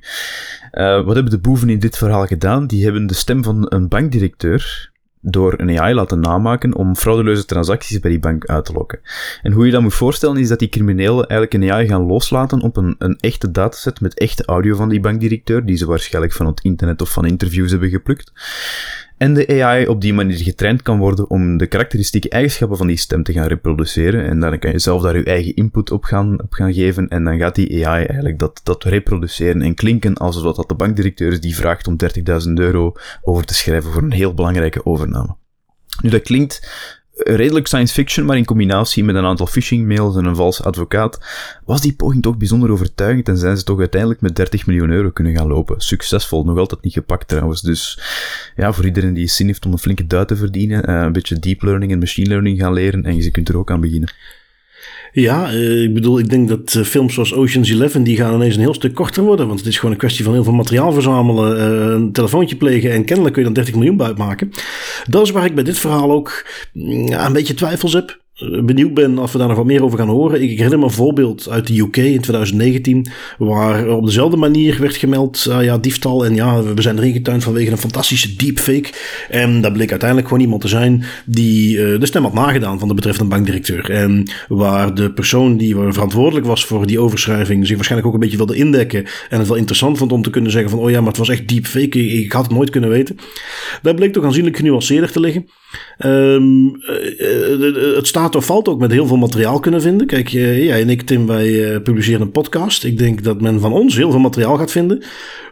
uh, 0.72 1.06
wat 1.06 1.14
hebben 1.14 1.32
de 1.32 1.40
boeven 1.40 1.70
in 1.70 1.80
dit 1.80 1.98
verhaal 1.98 2.26
gedaan? 2.26 2.68
Die 2.68 2.84
hebben 2.84 3.08
de 3.08 3.14
stem 3.14 3.44
van 3.44 3.66
een 3.70 3.88
bankdirecteur 3.88 4.89
door 5.22 5.54
een 5.58 5.80
AI 5.80 5.94
laten 5.94 6.20
namaken 6.20 6.76
om 6.76 6.96
fraudeleuze 6.96 7.46
transacties 7.46 8.00
bij 8.00 8.12
die 8.12 8.20
bank 8.20 8.46
uit 8.46 8.66
te 8.66 8.74
lokken. 8.74 9.00
En 9.42 9.52
hoe 9.52 9.66
je 9.66 9.72
dat 9.72 9.82
moet 9.82 9.94
voorstellen 9.94 10.38
is 10.38 10.48
dat 10.48 10.60
die 10.60 10.70
criminelen 10.70 11.28
eigenlijk 11.28 11.54
een 11.54 11.72
AI 11.72 11.88
gaan 11.88 12.06
loslaten 12.06 12.62
op 12.62 12.78
een, 12.78 12.96
een 12.98 13.18
echte 13.20 13.52
dataset 13.52 14.02
met 14.02 14.20
echte 14.20 14.46
audio 14.46 14.76
van 14.76 14.90
die 14.90 15.00
bankdirecteur, 15.00 15.66
die 15.66 15.78
ze 15.78 15.86
waarschijnlijk 15.86 16.34
van 16.34 16.46
het 16.46 16.62
internet 16.62 17.02
of 17.02 17.12
van 17.12 17.26
interviews 17.26 17.72
hebben 17.72 17.90
geplukt 17.90 18.32
en 19.20 19.34
de 19.34 19.64
AI 19.64 19.88
op 19.88 20.02
die 20.02 20.14
manier 20.14 20.38
getraind 20.38 20.82
kan 20.82 20.98
worden 20.98 21.30
om 21.30 21.58
de 21.58 21.68
karakteristieke 21.68 22.30
eigenschappen 22.30 22.78
van 22.78 22.88
die 22.88 22.98
stem 22.98 23.24
te 23.24 23.34
gaan 23.34 23.48
reproduceren. 23.48 24.26
En 24.26 24.40
dan 24.40 24.60
kan 24.60 24.72
je 24.72 24.80
zelf 24.80 25.02
daar 25.02 25.18
je 25.18 25.24
eigen 25.24 25.56
input 25.56 25.92
op 25.92 26.04
gaan, 26.04 26.42
op 26.42 26.54
gaan 26.54 26.74
geven. 26.74 27.08
En 27.08 27.24
dan 27.24 27.38
gaat 27.38 27.56
die 27.56 27.88
AI 27.88 28.06
eigenlijk 28.06 28.40
dat, 28.40 28.62
dat 28.64 28.84
reproduceren 28.84 29.62
en 29.62 29.76
klinken 29.76 30.14
alsof 30.14 30.56
dat 30.56 30.70
de 30.70 30.76
bankdirecteur 30.76 31.32
is 31.32 31.42
die 31.42 31.56
vraagt 31.56 31.88
om 31.88 31.96
30.000 32.48 32.54
euro 32.54 32.94
over 33.22 33.46
te 33.46 33.54
schrijven 33.54 33.92
voor 33.92 34.04
een 34.04 34.12
heel 34.12 34.34
belangrijke 34.34 34.86
overname. 34.86 35.36
Nu, 36.02 36.10
dat 36.10 36.22
klinkt 36.22 36.70
redelijk 37.24 37.68
science 37.68 37.94
fiction, 37.94 38.26
maar 38.26 38.38
in 38.38 38.46
combinatie 38.46 39.04
met 39.04 39.16
een 39.16 39.26
aantal 39.26 39.48
phishing 39.48 39.88
mails 39.88 40.16
en 40.16 40.26
een 40.26 40.36
valse 40.36 40.64
advocaat, 40.64 41.20
was 41.66 41.82
die 41.82 41.96
poging 41.96 42.22
toch 42.22 42.38
bijzonder 42.38 42.72
overtuigend 42.72 43.28
en 43.28 43.38
zijn 43.38 43.58
ze 43.58 43.64
toch 43.64 43.80
uiteindelijk 43.80 44.22
met 44.22 44.36
30 44.36 44.66
miljoen 44.66 44.90
euro 44.90 45.10
kunnen 45.10 45.36
gaan 45.36 45.48
lopen. 45.48 45.82
Succesvol, 45.82 46.44
nog 46.44 46.58
altijd 46.58 46.82
niet 46.82 46.94
gepakt 46.94 47.28
trouwens. 47.28 47.62
Dus 47.62 48.00
ja, 48.56 48.74
voor 48.74 48.86
iedereen 48.86 49.14
die 49.14 49.28
zin 49.28 49.48
heeft 49.48 49.66
om 49.66 49.72
een 49.72 49.78
flinke 49.78 50.08
duit 50.08 50.28
te 50.28 50.36
verdienen, 50.36 50.90
uh, 50.90 51.02
een 51.02 51.12
beetje 51.12 51.40
deep 51.40 51.62
learning 51.62 51.92
en 51.92 52.00
machine 52.00 52.28
learning 52.28 52.60
gaan 52.60 52.74
leren 52.74 53.04
en 53.04 53.16
je 53.16 53.32
kunt 53.32 53.50
er 53.50 53.58
ook 53.58 53.72
aan 53.72 53.82
beginnen. 53.82 54.14
Ja, 55.12 55.54
uh, 55.54 55.84
ik 55.84 55.94
bedoel, 55.94 56.20
ik 56.20 56.30
denk 56.30 56.48
dat 56.48 56.74
uh, 56.78 56.84
films 56.84 57.14
zoals 57.14 57.34
Ocean's 57.34 57.70
Eleven, 57.70 58.04
die 58.04 58.18
gaan 58.18 58.34
ineens 58.34 58.56
een 58.56 58.62
heel 58.62 58.74
stuk 58.74 58.94
korter 58.94 59.24
worden. 59.24 59.48
Want 59.48 59.60
het 59.60 59.68
is 59.68 59.76
gewoon 59.76 59.92
een 59.92 59.98
kwestie 59.98 60.24
van 60.24 60.34
heel 60.34 60.44
veel 60.44 60.54
materiaal 60.54 60.92
verzamelen, 60.92 61.58
uh, 61.58 61.94
een 61.94 62.12
telefoontje 62.12 62.56
plegen 62.56 62.92
en 62.92 63.06
kennelijk 63.06 63.34
kun 63.34 63.44
je 63.44 63.54
dan 63.54 63.64
30 63.64 63.76
miljoen 63.76 63.98
buiten 63.98 64.26
maken. 64.26 64.52
Dat 65.08 65.24
is 65.24 65.32
waar 65.32 65.46
ik 65.46 65.56
bij 65.56 65.64
dit 65.64 65.80
verhaal 65.80 66.12
ook 66.12 66.46
mm, 66.74 67.12
een 67.12 67.34
beetje 67.34 67.54
twijfels 67.54 67.94
heb 67.94 68.20
benieuwd 68.40 68.94
ben 68.94 69.18
of 69.18 69.32
we 69.32 69.38
daar 69.38 69.48
nog 69.48 69.58
wat 69.58 69.66
meer 69.66 69.84
over 69.84 69.98
gaan 69.98 70.10
horen. 70.10 70.42
Ik 70.42 70.50
herinner 70.50 70.80
me 70.80 70.86
een 70.86 70.92
voorbeeld 70.92 71.50
uit 71.50 71.68
de 71.68 71.80
UK 71.80 71.98
in 71.98 72.22
2019, 72.22 73.08
waar 73.38 73.90
op 73.90 74.06
dezelfde 74.06 74.38
manier 74.38 74.78
werd 74.80 74.96
gemeld, 74.96 75.46
uh, 75.50 75.64
ja, 75.64 75.78
diefstal. 75.78 76.26
En 76.26 76.36
ja, 76.36 76.64
we 76.64 76.82
zijn 76.82 76.98
erin 76.98 77.14
getuind 77.14 77.44
vanwege 77.44 77.72
een 77.72 77.78
fantastische 77.78 78.36
deepfake. 78.36 78.90
En 79.30 79.62
dat 79.62 79.74
bleek 79.74 79.90
uiteindelijk 79.90 80.30
gewoon 80.30 80.44
iemand 80.44 80.62
te 80.62 80.68
zijn 80.68 81.04
die 81.26 81.78
uh, 81.78 82.00
de 82.00 82.06
stem 82.06 82.24
had 82.24 82.34
nagedaan 82.34 82.80
van 82.80 82.88
de 82.88 82.94
betreffende 82.94 83.30
bankdirecteur. 83.30 83.90
En 83.90 84.30
waar 84.48 84.96
de 84.96 85.12
persoon 85.12 85.58
die 85.58 85.76
verantwoordelijk 85.76 86.46
was 86.46 86.66
voor 86.66 86.88
die 86.88 87.00
overschrijving 87.00 87.68
zich 87.68 87.76
waarschijnlijk 87.76 88.08
ook 88.08 88.14
een 88.16 88.30
beetje 88.30 88.38
wilde 88.38 88.56
indekken. 88.56 89.06
En 89.30 89.40
het 89.40 89.48
wel 89.48 89.58
interessant 89.58 89.98
vond 89.98 90.12
om 90.12 90.22
te 90.22 90.30
kunnen 90.30 90.52
zeggen 90.52 90.70
van, 90.70 90.80
oh 90.80 90.90
ja, 90.90 91.00
maar 91.00 91.10
het 91.10 91.18
was 91.18 91.30
echt 91.30 91.48
deepfake. 91.48 92.06
Ik, 92.06 92.12
ik 92.12 92.32
had 92.32 92.44
het 92.44 92.54
nooit 92.54 92.70
kunnen 92.70 92.90
weten. 92.90 93.18
Dat 93.82 93.96
bleek 93.96 94.14
toch 94.14 94.26
aanzienlijk 94.26 94.58
genuanceerder 94.58 95.12
te 95.12 95.20
liggen. 95.20 95.46
Um, 96.06 96.82
het 97.96 98.08
staat 98.08 98.36
of 98.36 98.46
valt 98.46 98.68
ook 98.68 98.80
met 98.80 98.92
heel 98.92 99.08
veel 99.08 99.18
materiaal 99.18 99.60
kunnen 99.60 99.82
vinden. 99.82 100.08
Kijk, 100.08 100.28
jij 100.28 100.82
en 100.82 100.90
ik, 100.90 101.02
Tim, 101.02 101.28
wij 101.28 101.80
publiceren 101.82 102.22
een 102.22 102.32
podcast. 102.32 102.84
Ik 102.84 102.98
denk 102.98 103.24
dat 103.24 103.42
men 103.42 103.60
van 103.60 103.74
ons 103.74 103.96
heel 103.96 104.12
veel 104.12 104.20
materiaal 104.20 104.58
gaat 104.58 104.72
vinden. 104.72 105.04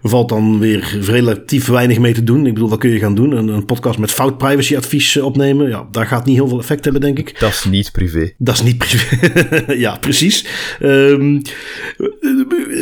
Er 0.01 0.09
valt 0.09 0.29
dan 0.29 0.59
weer 0.59 0.97
relatief 1.01 1.67
weinig 1.67 1.99
mee 1.99 2.13
te 2.13 2.23
doen. 2.23 2.45
Ik 2.45 2.53
bedoel, 2.53 2.69
wat 2.69 2.79
kun 2.79 2.89
je 2.89 2.99
gaan 2.99 3.15
doen? 3.15 3.31
Een, 3.31 3.47
een 3.47 3.65
podcast 3.65 3.99
met 3.99 4.11
fout 4.11 4.37
privacyadvies 4.37 5.17
opnemen. 5.17 5.69
Ja, 5.69 5.87
daar 5.91 6.05
gaat 6.05 6.25
niet 6.25 6.35
heel 6.35 6.47
veel 6.47 6.59
effect 6.59 6.83
hebben, 6.83 7.01
denk 7.01 7.19
ik. 7.19 7.39
Dat 7.39 7.49
is 7.49 7.63
niet 7.63 7.91
privé. 7.91 8.31
Dat 8.37 8.53
is 8.55 8.61
niet 8.61 8.77
privé. 8.77 9.73
ja, 9.85 9.97
precies. 9.97 10.45
Um, 10.81 11.41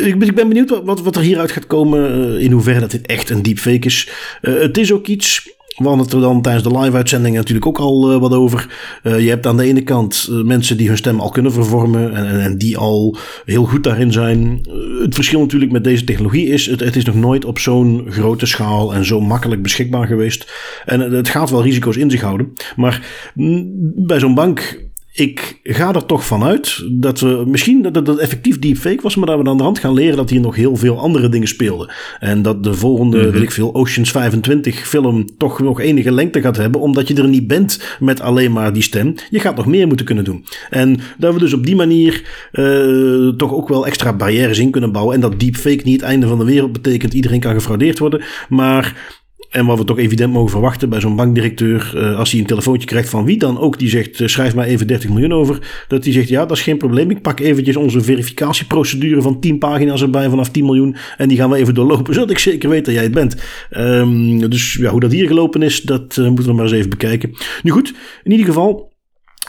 ik, 0.04 0.34
ben 0.34 0.48
benieuwd 0.48 0.80
wat, 0.84 1.00
wat 1.00 1.16
er 1.16 1.22
hieruit 1.22 1.52
gaat 1.52 1.66
komen. 1.66 2.38
In 2.40 2.52
hoeverre 2.52 2.80
dat 2.80 2.90
dit 2.90 3.06
echt 3.06 3.30
een 3.30 3.42
deepfake 3.42 3.86
is. 3.86 4.08
Uh, 4.42 4.60
het 4.60 4.78
is 4.78 4.92
ook 4.92 5.06
iets 5.06 5.54
We 5.76 5.84
hadden 5.84 6.04
het 6.04 6.12
er 6.12 6.20
dan 6.20 6.42
tijdens 6.42 6.64
de 6.64 6.78
live-uitzending 6.78 7.34
natuurlijk 7.34 7.66
ook 7.66 7.78
al 7.78 8.18
wat 8.20 8.32
over. 8.32 8.68
je 9.02 9.28
hebt 9.28 9.46
aan 9.46 9.56
de 9.56 9.64
ene 9.64 9.82
kant 9.82 10.28
mensen 10.30 10.76
die 10.76 10.88
hun 10.88 10.96
stem 10.96 11.20
al 11.20 11.30
kunnen 11.30 11.52
vervormen 11.52 12.14
en, 12.14 12.40
en, 12.40 12.58
die 12.58 12.76
al 12.76 13.16
heel 13.44 13.64
goed 13.64 13.84
daarin 13.84 14.12
zijn. 14.12 14.60
het 15.02 15.14
verschil 15.14 15.40
natuurlijk 15.40 15.72
met 15.72 15.84
deze 15.84 16.04
technologie 16.04 16.46
is, 16.46 16.66
het, 16.66 16.80
het 16.80 16.96
is 16.96 17.04
nog 17.04 17.14
nooit 17.14 17.44
op 17.44 17.58
zo'n 17.58 18.06
grote 18.08 18.46
schaal 18.46 18.94
en 18.94 19.04
zo 19.04 19.20
makkelijk 19.20 19.62
beschikbaar 19.62 20.06
geweest. 20.06 20.52
En 20.84 21.00
het 21.00 21.28
gaat 21.28 21.50
wel 21.50 21.62
risico's 21.62 21.96
in 21.96 22.10
zich 22.10 22.20
houden. 22.20 22.52
Maar 22.76 23.06
mm, 23.34 23.72
bij 23.96 24.18
zo'n 24.18 24.34
bank 24.34 24.85
ik 25.16 25.60
ga 25.62 25.94
er 25.94 26.06
toch 26.06 26.24
vanuit 26.24 26.84
dat 26.92 27.20
we 27.20 27.44
misschien 27.46 27.82
dat 27.82 28.06
het 28.06 28.18
effectief 28.18 28.58
deepfake 28.58 29.02
was, 29.02 29.16
maar 29.16 29.26
dat 29.26 29.42
we 29.42 29.48
aan 29.48 29.56
de 29.56 29.62
hand 29.62 29.78
gaan 29.78 29.94
leren 29.94 30.16
dat 30.16 30.30
hier 30.30 30.40
nog 30.40 30.56
heel 30.56 30.76
veel 30.76 30.98
andere 30.98 31.28
dingen 31.28 31.48
speelden. 31.48 31.90
En 32.18 32.42
dat 32.42 32.64
de 32.64 32.74
volgende, 32.74 33.26
mm 33.26 33.30
weet 33.30 33.42
ik 33.42 33.50
veel, 33.50 33.74
Oceans 33.74 34.10
25 34.10 34.88
film 34.88 35.36
toch 35.38 35.60
nog 35.60 35.80
enige 35.80 36.12
lengte 36.12 36.40
gaat 36.40 36.56
hebben, 36.56 36.80
omdat 36.80 37.08
je 37.08 37.14
er 37.14 37.28
niet 37.28 37.46
bent 37.46 37.96
met 38.00 38.20
alleen 38.20 38.52
maar 38.52 38.72
die 38.72 38.82
stem. 38.82 39.14
Je 39.30 39.40
gaat 39.40 39.56
nog 39.56 39.66
meer 39.66 39.86
moeten 39.86 40.06
kunnen 40.06 40.24
doen. 40.24 40.44
En 40.70 41.00
dat 41.18 41.34
we 41.34 41.38
dus 41.38 41.52
op 41.52 41.66
die 41.66 41.76
manier 41.76 42.22
uh, 42.52 43.28
toch 43.28 43.52
ook 43.52 43.68
wel 43.68 43.86
extra 43.86 44.12
barrières 44.12 44.58
in 44.58 44.70
kunnen 44.70 44.92
bouwen. 44.92 45.14
En 45.14 45.20
dat 45.20 45.40
deepfake 45.40 45.80
niet 45.84 46.00
het 46.00 46.10
einde 46.10 46.26
van 46.26 46.38
de 46.38 46.44
wereld 46.44 46.72
betekent, 46.72 47.14
iedereen 47.14 47.40
kan 47.40 47.54
gefraudeerd 47.54 47.98
worden. 47.98 48.22
Maar 48.48 49.14
en 49.50 49.66
wat 49.66 49.78
we 49.78 49.84
toch 49.84 49.98
evident 49.98 50.32
mogen 50.32 50.50
verwachten 50.50 50.88
bij 50.88 51.00
zo'n 51.00 51.16
bankdirecteur, 51.16 51.92
uh, 51.94 52.18
als 52.18 52.30
hij 52.30 52.40
een 52.40 52.46
telefoontje 52.46 52.86
krijgt 52.86 53.08
van 53.08 53.24
wie 53.24 53.38
dan 53.38 53.58
ook, 53.58 53.78
die 53.78 53.88
zegt: 53.88 54.20
uh, 54.20 54.28
schrijf 54.28 54.54
maar 54.54 54.66
even 54.66 54.86
30 54.86 55.10
miljoen 55.10 55.32
over. 55.32 55.84
Dat 55.88 56.04
hij 56.04 56.12
zegt: 56.12 56.28
ja, 56.28 56.46
dat 56.46 56.56
is 56.56 56.62
geen 56.62 56.78
probleem. 56.78 57.10
Ik 57.10 57.22
pak 57.22 57.40
eventjes 57.40 57.76
onze 57.76 58.00
verificatieprocedure 58.00 59.22
van 59.22 59.40
10 59.40 59.58
pagina's 59.58 60.02
erbij 60.02 60.28
vanaf 60.28 60.50
10 60.50 60.64
miljoen. 60.64 60.96
En 61.16 61.28
die 61.28 61.38
gaan 61.38 61.50
we 61.50 61.56
even 61.56 61.74
doorlopen, 61.74 62.14
zodat 62.14 62.30
ik 62.30 62.38
zeker 62.38 62.68
weet 62.68 62.84
dat 62.84 62.94
jij 62.94 63.02
het 63.02 63.12
bent. 63.12 63.36
Um, 63.70 64.50
dus 64.50 64.74
ja, 64.74 64.90
hoe 64.90 65.00
dat 65.00 65.12
hier 65.12 65.26
gelopen 65.26 65.62
is, 65.62 65.82
dat 65.82 66.16
uh, 66.16 66.26
moeten 66.26 66.46
we 66.46 66.52
maar 66.52 66.64
eens 66.64 66.74
even 66.74 66.90
bekijken. 66.90 67.30
Nu 67.62 67.70
goed, 67.70 67.94
in 68.22 68.30
ieder 68.30 68.46
geval. 68.46 68.94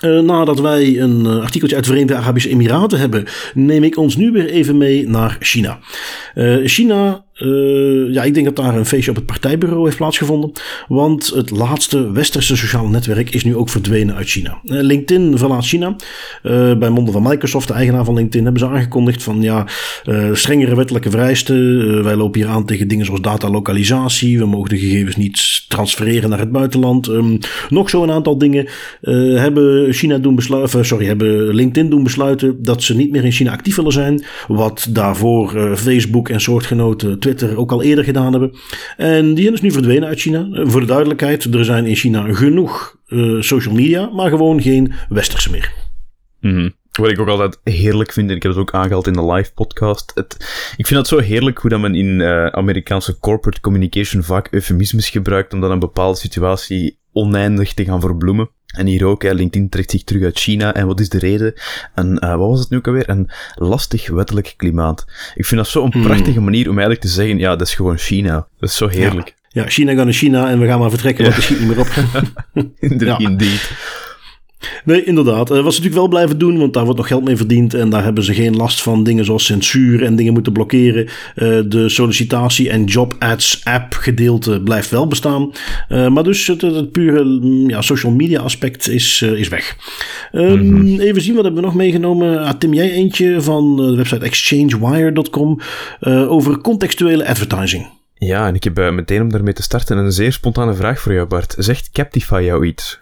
Nadat 0.02 0.60
wij 0.60 1.00
een 1.00 1.26
uh, 1.26 1.40
artikeltje 1.40 1.76
uit 1.76 1.86
Verenigde 1.86 2.16
Arabische 2.16 2.50
Emiraten 2.50 3.00
hebben, 3.00 3.26
neem 3.54 3.84
ik 3.84 3.98
ons 3.98 4.16
nu 4.16 4.32
weer 4.32 4.50
even 4.50 4.78
mee 4.78 5.08
naar 5.08 5.38
China. 5.40 5.80
China 6.64 7.26
uh, 7.40 8.14
ja, 8.14 8.24
ik 8.24 8.34
denk 8.34 8.46
dat 8.46 8.56
daar 8.56 8.76
een 8.76 8.86
feestje 8.86 9.10
op 9.10 9.16
het 9.18 9.26
partijbureau 9.26 9.84
heeft 9.84 9.98
plaatsgevonden. 9.98 10.52
Want 10.88 11.28
het 11.28 11.50
laatste 11.50 12.12
westerse 12.12 12.58
sociale 12.58 12.90
netwerk 12.90 13.30
is 13.30 13.44
nu 13.44 13.56
ook 13.56 13.70
verdwenen 13.70 14.16
uit 14.16 14.28
China. 14.28 14.60
Uh, 14.64 14.82
LinkedIn 14.82 15.38
verlaat 15.38 15.66
China. 15.66 15.96
Uh, 16.44 16.78
bij 16.78 16.90
monden 16.90 17.14
van 17.14 17.24
Microsoft, 17.24 17.68
de 17.68 17.74
eigenaar 17.74 18.06
van 18.06 18.14
LinkedIn, 18.14 18.44
hebben 18.44 18.62
ze 18.62 18.68
aangekondigd 18.68 19.24
van 19.24 19.42
ja, 19.42 19.68
strengere 20.34 20.76
wettelijke 20.76 21.10
vereisten. 21.10 22.04
wij 22.04 22.16
lopen 22.16 22.42
hier 22.42 22.50
aan 22.50 22.66
tegen 22.66 22.88
dingen 22.88 23.06
zoals 23.06 23.22
datalokalisatie. 23.22 24.38
We 24.38 24.46
mogen 24.46 24.70
de 24.70 24.78
gegevens 24.78 25.16
niet 25.16 25.66
transfereren 25.68 26.30
naar 26.30 26.40
het 26.40 26.52
buitenland. 26.52 27.08
Um, 27.08 27.38
nog 27.70 27.90
zo 27.90 28.04
een 28.04 28.12
aantal 28.12 28.38
dingen 28.38 28.68
hebben 29.36 29.94
China 29.94 30.18
doen 30.18 30.36
besluiten, 30.36 30.86
sorry, 30.86 31.06
hebben 31.06 31.54
LinkedIn 31.54 31.90
doen 31.90 32.04
besluiten 32.04 32.64
dat 32.64 32.84
ze 32.84 32.96
niet 32.96 33.12
meer 33.12 33.26
in 33.26 33.32
China 33.32 33.52
actief 33.52 33.76
willen 33.76 33.92
zijn. 33.92 34.24
Wat 34.48 34.88
daarvoor 34.90 35.76
Facebook 35.76 36.30
en 36.30 36.42
soortgenoten 36.42 37.20
Twitter 37.36 37.58
ook 37.58 37.72
al 37.72 37.84
eerder 37.84 38.04
gedaan 38.04 38.32
hebben. 38.32 38.56
En 38.98 39.34
die 39.34 39.52
is 39.52 39.62
nu 39.62 39.72
verdwenen 39.72 40.08
uit 40.08 40.20
China. 40.20 40.48
Eh, 40.52 40.68
voor 40.68 40.80
de 40.80 40.86
duidelijkheid, 40.86 41.54
er 41.54 41.66
zijn 41.66 41.86
in 41.86 41.96
China 41.96 42.34
genoeg 42.34 42.98
uh, 43.08 43.42
social 43.42 43.74
media, 43.74 44.10
maar 44.10 44.30
gewoon 44.30 44.62
geen 44.62 44.94
westerse 45.10 45.52
meer. 45.52 45.74
Mm 46.40 46.76
Wat 46.92 47.10
ik 47.10 47.20
ook 47.20 47.28
altijd 47.28 47.60
heerlijk 47.64 48.12
vind, 48.12 48.30
en 48.30 48.36
ik 48.36 48.44
heb 48.44 48.52
het 48.52 48.62
ook 48.62 48.74
aangehaald 48.74 49.08
in 49.08 49.14
de 49.14 49.26
live 49.26 49.54
podcast. 49.54 50.12
Het, 50.16 50.36
ik 50.78 50.88
vind 50.88 51.00
het 51.00 51.08
zo 51.08 51.20
heerlijk 51.20 51.58
hoe 51.58 51.70
dat 51.70 51.80
men 51.80 51.96
in 51.96 52.20
uh, 52.20 52.46
Amerikaanse 52.46 53.20
corporate 53.20 53.62
communication 53.62 54.24
vaak 54.24 54.48
eufemismes 54.52 55.10
gebruikt 55.10 55.54
om 55.54 55.62
dan 55.62 55.72
een 55.72 55.80
bepaalde 55.80 56.18
situatie 56.18 57.00
oneindig 57.12 57.74
te 57.74 57.86
gaan 57.86 58.02
verbloemen. 58.02 58.50
En 58.76 58.86
hier 58.86 59.06
ook, 59.06 59.24
hè, 59.24 59.34
LinkedIn 59.34 59.70
trekt 59.70 59.92
zich 59.92 60.04
terug 60.04 60.24
uit 60.24 60.40
China. 60.40 60.74
En 60.74 60.88
wat 60.88 61.00
is 61.00 61.10
de 61.10 61.20
reden? 61.20 61.54
En 61.94 62.20
uh, 62.24 62.36
wat 62.36 62.50
was 62.50 62.60
het 62.60 62.70
nu 62.70 62.78
ook 62.78 62.88
alweer? 62.88 63.10
Een 63.10 63.30
lastig 63.56 64.10
wettelijk 64.10 64.54
klimaat. 64.58 65.06
Ik 65.36 65.46
vind 65.46 65.62
dat 65.62 65.70
zo'n 65.70 65.92
hmm. 65.92 66.02
prachtige 66.02 66.42
manier 66.42 66.66
om 66.66 66.72
eigenlijk 66.72 67.02
te 67.02 67.08
zeggen, 67.08 67.38
ja, 67.38 67.56
dat 67.56 67.68
is 67.68 67.76
gewoon 67.76 67.98
China. 67.98 68.48
Dat 68.60 68.70
is 68.70 68.76
zo 68.76 68.88
heerlijk. 68.88 69.36
Ja, 69.48 69.62
ja 69.62 69.70
China 69.70 69.94
gaat 69.94 70.04
naar 70.04 70.14
China 70.14 70.50
en 70.50 70.60
we 70.60 70.66
gaan 70.66 70.80
maar 70.80 70.90
vertrekken, 70.90 71.24
want 71.24 71.36
ja. 71.36 71.42
er 71.42 71.48
schiet 71.48 71.60
niet 71.60 71.68
meer 71.68 71.80
op. 71.80 71.90
Indeed. 73.30 73.72
Nee, 74.86 75.04
inderdaad. 75.04 75.48
Dat 75.48 75.64
was 75.64 75.76
natuurlijk 75.76 75.96
wel 75.96 76.08
blijven 76.08 76.38
doen, 76.38 76.58
want 76.58 76.74
daar 76.74 76.84
wordt 76.84 76.98
nog 76.98 77.08
geld 77.08 77.24
mee 77.24 77.38
verdiend. 77.38 77.74
En 77.74 77.90
daar 77.90 78.04
hebben 78.04 78.24
ze 78.24 78.34
geen 78.34 78.56
last 78.56 78.82
van 78.82 79.04
dingen 79.04 79.26
zoals 79.26 79.46
censuur 79.46 80.04
en 80.04 80.16
dingen 80.16 80.34
moeten 80.34 80.54
blokkeren. 80.54 81.06
Uh, 81.06 81.60
de 81.66 81.90
sollicitatie- 81.90 82.70
en 82.70 82.84
job 82.84 83.16
ads 83.20 83.62
app 83.64 83.94
gedeelte 83.94 84.62
blijft 84.62 84.90
wel 84.90 85.08
bestaan. 85.08 85.52
Uh, 85.90 86.08
maar 86.08 86.24
dus 86.24 86.48
het, 86.48 86.62
het, 86.62 86.92
pure 86.92 87.24
mm, 87.24 87.70
ja, 87.70 87.82
social 87.82 88.12
media 88.12 88.40
aspect 88.40 88.90
is, 88.90 89.22
is 89.22 89.48
weg. 89.48 89.76
Um, 90.32 90.62
mm 90.62 90.76
-hmm. 90.76 91.00
Even 91.00 91.22
zien, 91.22 91.36
wat 91.36 91.44
hebben 91.44 91.62
we 91.62 91.68
nog 91.68 91.78
meegenomen? 91.78 92.40
Ah, 92.44 92.54
Tim, 92.58 92.74
jij 92.74 92.92
eentje 92.92 93.42
van 93.42 93.76
de 93.76 93.96
website 93.96 94.26
exchangewire.com 94.26 95.60
over 96.28 96.58
contextuele 96.58 97.28
advertising. 97.28 97.88
Ja, 98.14 98.48
en 98.48 98.56
ik 98.56 98.64
heb 98.64 98.92
meteen 98.92 99.22
om 99.22 99.30
daarmee 99.32 99.54
te 99.54 99.62
starten 99.62 99.98
een 99.98 100.12
zeer 100.12 100.34
spontane 100.34 100.74
vraag 100.74 101.00
voor 101.00 101.14
jou, 101.14 101.28
Bart. 101.28 101.56
Zegt 101.58 101.90
Captify 101.92 102.42
jou 102.46 102.66
iets? 102.66 103.00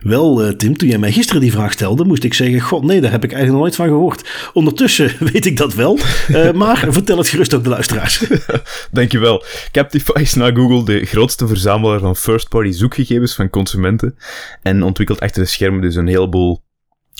Wel, 0.00 0.44
uh, 0.44 0.48
Tim, 0.48 0.76
toen 0.76 0.88
jij 0.88 0.98
mij 0.98 1.12
gisteren 1.12 1.40
die 1.40 1.52
vraag 1.52 1.72
stelde, 1.72 2.04
moest 2.04 2.24
ik 2.24 2.34
zeggen: 2.34 2.60
God, 2.60 2.84
nee, 2.84 3.00
daar 3.00 3.10
heb 3.10 3.24
ik 3.24 3.32
eigenlijk 3.32 3.52
nog 3.52 3.60
nooit 3.60 3.76
van 3.76 3.98
gehoord. 3.98 4.50
Ondertussen 4.52 5.12
weet 5.32 5.46
ik 5.46 5.56
dat 5.56 5.74
wel, 5.74 5.98
uh, 6.28 6.52
maar 6.52 6.86
vertel 6.88 7.18
het 7.18 7.28
gerust 7.28 7.54
ook 7.54 7.62
de 7.62 7.68
luisteraars. 7.68 8.24
Dankjewel. 8.90 9.44
Captify 9.72 10.20
is 10.20 10.34
na 10.34 10.50
Google 10.50 10.84
de 10.84 11.04
grootste 11.04 11.46
verzamelaar 11.46 12.00
van 12.00 12.16
first-party 12.16 12.70
zoekgegevens 12.70 13.34
van 13.34 13.50
consumenten 13.50 14.16
en 14.62 14.82
ontwikkelt 14.82 15.20
achter 15.20 15.42
de 15.42 15.48
schermen 15.48 15.80
dus 15.80 15.94
een 15.94 16.06
heleboel 16.06 16.62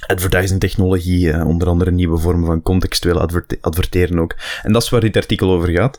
advertising 0.06 0.60
technologie, 0.60 1.26
uh, 1.26 1.46
onder 1.46 1.68
andere 1.68 1.90
nieuwe 1.90 2.18
vormen 2.18 2.46
van 2.46 2.62
contextueel 2.62 3.28
adverteren 3.60 4.18
ook. 4.18 4.34
En 4.62 4.72
dat 4.72 4.82
is 4.82 4.88
waar 4.88 5.00
dit 5.00 5.16
artikel 5.16 5.50
over 5.50 5.68
gaat. 5.68 5.98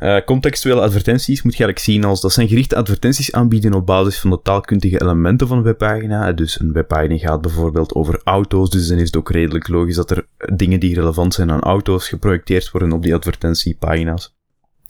Uh, 0.00 0.16
contextuele 0.24 0.80
advertenties 0.80 1.42
moet 1.42 1.56
je 1.56 1.64
eigenlijk 1.64 1.78
zien 1.78 2.04
als 2.04 2.20
dat 2.20 2.32
zijn 2.32 2.48
gerichte 2.48 2.76
advertenties 2.76 3.32
aanbieden 3.32 3.74
op 3.74 3.86
basis 3.86 4.18
van 4.18 4.30
de 4.30 4.40
taalkundige 4.42 5.00
elementen 5.00 5.46
van 5.46 5.56
een 5.56 5.62
webpagina. 5.62 6.32
Dus 6.32 6.60
een 6.60 6.72
webpagina 6.72 7.16
gaat 7.18 7.40
bijvoorbeeld 7.40 7.94
over 7.94 8.20
auto's, 8.24 8.70
dus 8.70 8.88
dan 8.88 8.98
is 8.98 9.06
het 9.06 9.16
ook 9.16 9.30
redelijk 9.30 9.68
logisch 9.68 9.96
dat 9.96 10.10
er 10.10 10.26
dingen 10.54 10.80
die 10.80 10.94
relevant 10.94 11.34
zijn 11.34 11.50
aan 11.50 11.60
auto's 11.60 12.08
geprojecteerd 12.08 12.70
worden 12.70 12.92
op 12.92 13.02
die 13.02 13.14
advertentiepagina's. 13.14 14.34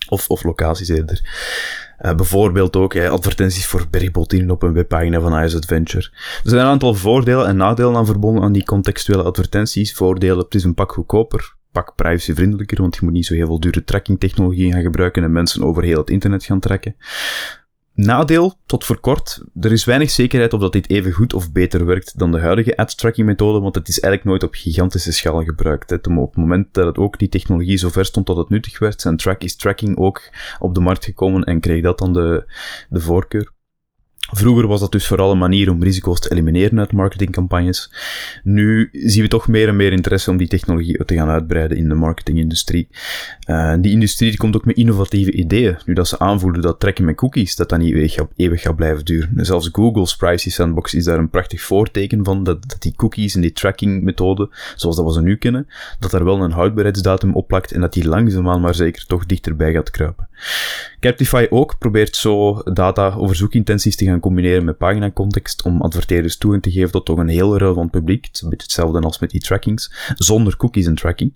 Of, 0.09 0.29
of 0.29 0.45
locaties 0.45 0.89
eerder. 0.89 1.21
Uh, 2.01 2.15
bijvoorbeeld 2.15 2.77
ook 2.77 2.95
uh, 2.95 3.11
advertenties 3.11 3.67
voor 3.67 3.87
bergbotinen 3.91 4.51
op 4.51 4.63
een 4.63 4.73
webpagina 4.73 5.21
van 5.21 5.45
Ice 5.45 5.57
Adventure. 5.57 6.11
Er 6.45 6.51
zijn 6.51 6.63
een 6.63 6.71
aantal 6.71 6.95
voordelen 6.95 7.47
en 7.47 7.57
nadelen 7.57 7.97
aan 7.97 8.07
verbonden 8.07 8.43
aan 8.43 8.53
die 8.53 8.65
contextuele 8.65 9.23
advertenties. 9.23 9.95
Voordelen, 9.95 10.39
het 10.39 10.55
is 10.55 10.65
een 10.65 10.75
pak 10.75 10.93
goedkoper 10.93 11.55
pak 11.73 11.95
privacyvriendelijker, 11.95 12.81
want 12.81 12.95
je 12.95 13.01
moet 13.05 13.13
niet 13.13 13.27
zo 13.27 13.35
heel 13.35 13.47
veel 13.47 13.61
dure 13.61 13.85
tracking-technologieën 13.85 14.73
gaan 14.73 14.83
gebruiken 14.83 15.23
en 15.23 15.33
mensen 15.33 15.63
over 15.63 15.83
heel 15.83 15.99
het 15.99 16.11
internet 16.11 16.45
gaan 16.45 16.61
trekken. 16.61 16.97
Nadeel, 17.95 18.55
tot 18.67 18.85
voor 18.85 19.01
kort, 19.01 19.43
er 19.61 19.73
is 19.73 19.85
weinig 19.85 20.11
zekerheid 20.11 20.53
of 20.53 20.61
dat 20.61 20.73
dit 20.73 20.91
even 20.91 21.13
goed 21.13 21.35
of 21.35 21.53
beter 21.53 21.87
werkt 21.87 22.19
dan 22.19 22.33
de 22.33 22.41
huidige 22.41 22.77
ad-tracking 22.77 23.27
methode, 23.27 23.61
want 23.61 23.75
het 23.75 23.89
is 23.89 24.01
eigenlijk 24.01 24.25
nooit 24.25 24.43
op 24.43 24.61
gigantische 24.61 25.13
schaal 25.13 25.43
gebruikt. 25.43 25.91
Hè. 25.91 25.97
Op 25.97 26.29
het 26.29 26.37
moment 26.37 26.75
dat 26.75 26.87
het 26.87 26.99
ook 26.99 27.19
die 27.19 27.29
technologie 27.29 27.77
zo 27.77 27.89
ver 27.89 28.05
stond 28.05 28.27
dat 28.27 28.37
het 28.37 28.49
nuttig 28.49 28.79
werd, 28.79 29.01
zijn 29.01 29.17
track 29.17 29.43
is 29.43 29.57
tracking 29.57 29.97
ook 29.97 30.31
op 30.59 30.75
de 30.75 30.81
markt 30.81 31.05
gekomen 31.05 31.45
en 31.45 31.61
kreeg 31.61 31.83
dat 31.83 31.99
dan 31.99 32.13
de, 32.13 32.45
de 32.89 33.01
voorkeur. 33.01 33.53
Vroeger 34.35 34.67
was 34.67 34.81
dat 34.81 34.93
dus 34.93 35.07
vooral 35.07 35.31
een 35.31 35.39
manier 35.39 35.71
om 35.71 35.83
risico's 35.83 36.21
te 36.21 36.31
elimineren 36.31 36.79
uit 36.79 36.93
marketingcampagnes. 36.93 37.93
Nu 38.43 38.89
zien 38.93 39.23
we 39.23 39.29
toch 39.29 39.49
meer 39.49 39.69
en 39.69 39.77
meer 39.77 39.93
interesse 39.93 40.31
om 40.31 40.37
die 40.37 40.49
technologie 40.49 41.05
te 41.05 41.15
gaan 41.15 41.29
uitbreiden 41.29 41.77
in 41.77 41.89
de 41.89 41.95
marketingindustrie. 41.95 42.89
Uh, 43.47 43.75
die 43.81 43.93
industrie 43.93 44.37
komt 44.37 44.57
ook 44.57 44.65
met 44.65 44.77
innovatieve 44.77 45.33
ideeën. 45.33 45.79
Nu 45.87 45.95
dat 45.95 46.09
ze 46.09 46.19
aanvoelen 46.19 46.61
dat 46.61 46.81
trekken 46.81 47.05
met 47.05 47.17
cookies, 47.17 47.57
dat 47.57 47.69
dat 47.69 47.79
niet 47.79 47.95
eeuwig, 47.95 48.17
eeuwig 48.37 48.63
gaat 48.63 48.77
blijven 48.77 49.05
duren. 49.05 49.45
Zelfs 49.45 49.69
Google's 49.73 50.17
Privacy 50.17 50.51
Sandbox 50.51 50.95
is 50.95 51.05
daar 51.05 51.19
een 51.19 51.31
prachtig 51.31 51.61
voorteken 51.61 52.25
van, 52.25 52.45
dat, 52.45 52.69
dat 52.69 52.83
die 52.83 52.95
cookies 52.97 53.35
en 53.35 53.41
die 53.41 53.53
tracking 53.53 54.03
methode, 54.03 54.51
zoals 54.77 54.97
dat 54.97 55.05
we 55.05 55.13
ze 55.13 55.23
nu 55.23 55.37
kennen, 55.37 55.67
dat 55.99 56.11
daar 56.11 56.25
wel 56.25 56.43
een 56.43 56.53
houdbaarheidsdatum 56.53 57.35
op 57.35 57.47
plakt 57.47 57.73
en 57.73 57.81
dat 57.81 57.93
die 57.93 58.09
langzaamaan 58.09 58.61
maar 58.61 58.75
zeker 58.75 59.07
toch 59.07 59.27
dichterbij 59.27 59.73
gaat 59.73 59.91
kruipen. 59.91 60.29
Captify 61.01 61.47
ook 61.51 61.79
probeert 61.79 62.17
zo 62.17 62.63
data 62.73 63.15
over 63.15 63.37
zoekintenties 63.37 63.97
te 63.97 64.05
gaan 64.05 64.21
combineren 64.21 64.65
met 64.65 64.79
paginacontext 64.79 65.63
om 65.63 65.81
adverteerders 65.81 66.37
toegang 66.37 66.63
te 66.63 66.71
geven 66.71 66.91
tot 66.91 67.05
toch 67.05 67.19
een 67.19 67.29
heel 67.29 67.59
relevant 67.59 67.91
publiek. 67.91 68.25
Het 68.25 68.35
is 68.35 68.43
een 68.43 68.49
beetje 68.49 68.67
hetzelfde 68.67 69.01
als 69.01 69.19
met 69.19 69.31
die 69.31 69.41
trackings, 69.41 70.13
zonder 70.15 70.57
cookies 70.57 70.87
en 70.87 70.95
tracking. 70.95 71.33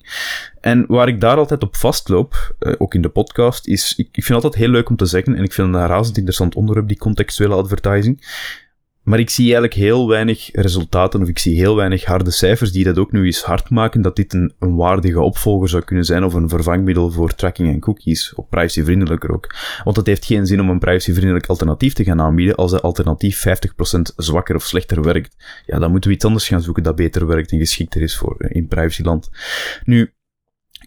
En 0.60 0.84
waar 0.88 1.08
ik 1.08 1.20
daar 1.20 1.36
altijd 1.36 1.62
op 1.62 1.76
vastloop, 1.76 2.54
uh, 2.60 2.74
ook 2.78 2.94
in 2.94 3.02
de 3.02 3.08
podcast, 3.08 3.66
is, 3.66 3.94
ik, 3.96 4.06
ik 4.06 4.24
vind 4.24 4.26
het 4.26 4.44
altijd 4.44 4.54
heel 4.54 4.72
leuk 4.72 4.88
om 4.88 4.96
te 4.96 5.06
zeggen, 5.06 5.36
en 5.36 5.42
ik 5.42 5.52
vind 5.52 5.66
het 5.66 5.76
een 5.76 5.86
razend 5.88 6.16
interessant 6.16 6.54
onderwerp, 6.54 6.88
die 6.88 6.98
contextuele 6.98 7.54
advertising. 7.54 8.20
Maar 9.06 9.18
ik 9.18 9.30
zie 9.30 9.44
eigenlijk 9.44 9.74
heel 9.74 10.08
weinig 10.08 10.48
resultaten 10.52 11.22
of 11.22 11.28
ik 11.28 11.38
zie 11.38 11.56
heel 11.56 11.76
weinig 11.76 12.04
harde 12.04 12.30
cijfers 12.30 12.72
die 12.72 12.84
dat 12.84 12.98
ook 12.98 13.12
nu 13.12 13.24
eens 13.24 13.42
hard 13.42 13.70
maken 13.70 14.02
dat 14.02 14.16
dit 14.16 14.32
een, 14.32 14.52
een 14.58 14.76
waardige 14.76 15.20
opvolger 15.20 15.68
zou 15.68 15.84
kunnen 15.84 16.04
zijn 16.04 16.24
of 16.24 16.34
een 16.34 16.48
vervangmiddel 16.48 17.10
voor 17.10 17.34
tracking 17.34 17.72
en 17.72 17.80
cookies, 17.80 18.34
of 18.34 18.48
privacyvriendelijker 18.48 19.32
ook. 19.32 19.54
Want 19.84 19.96
het 19.96 20.06
heeft 20.06 20.24
geen 20.24 20.46
zin 20.46 20.60
om 20.60 20.68
een 20.68 20.78
privacyvriendelijk 20.78 21.46
alternatief 21.46 21.92
te 21.92 22.04
gaan 22.04 22.20
aanbieden 22.20 22.54
als 22.54 22.70
dat 22.70 22.82
alternatief 22.82 23.44
50% 23.48 24.00
zwakker 24.16 24.54
of 24.54 24.62
slechter 24.62 25.02
werkt. 25.02 25.36
Ja, 25.66 25.78
dan 25.78 25.90
moeten 25.90 26.10
we 26.10 26.16
iets 26.16 26.24
anders 26.24 26.48
gaan 26.48 26.62
zoeken 26.62 26.82
dat 26.82 26.96
beter 26.96 27.26
werkt 27.26 27.52
en 27.52 27.58
geschikter 27.58 28.02
is 28.02 28.16
voor 28.16 28.36
eh, 28.38 28.56
in 28.56 28.68
privacyland. 28.68 29.30
Nu, 29.84 30.12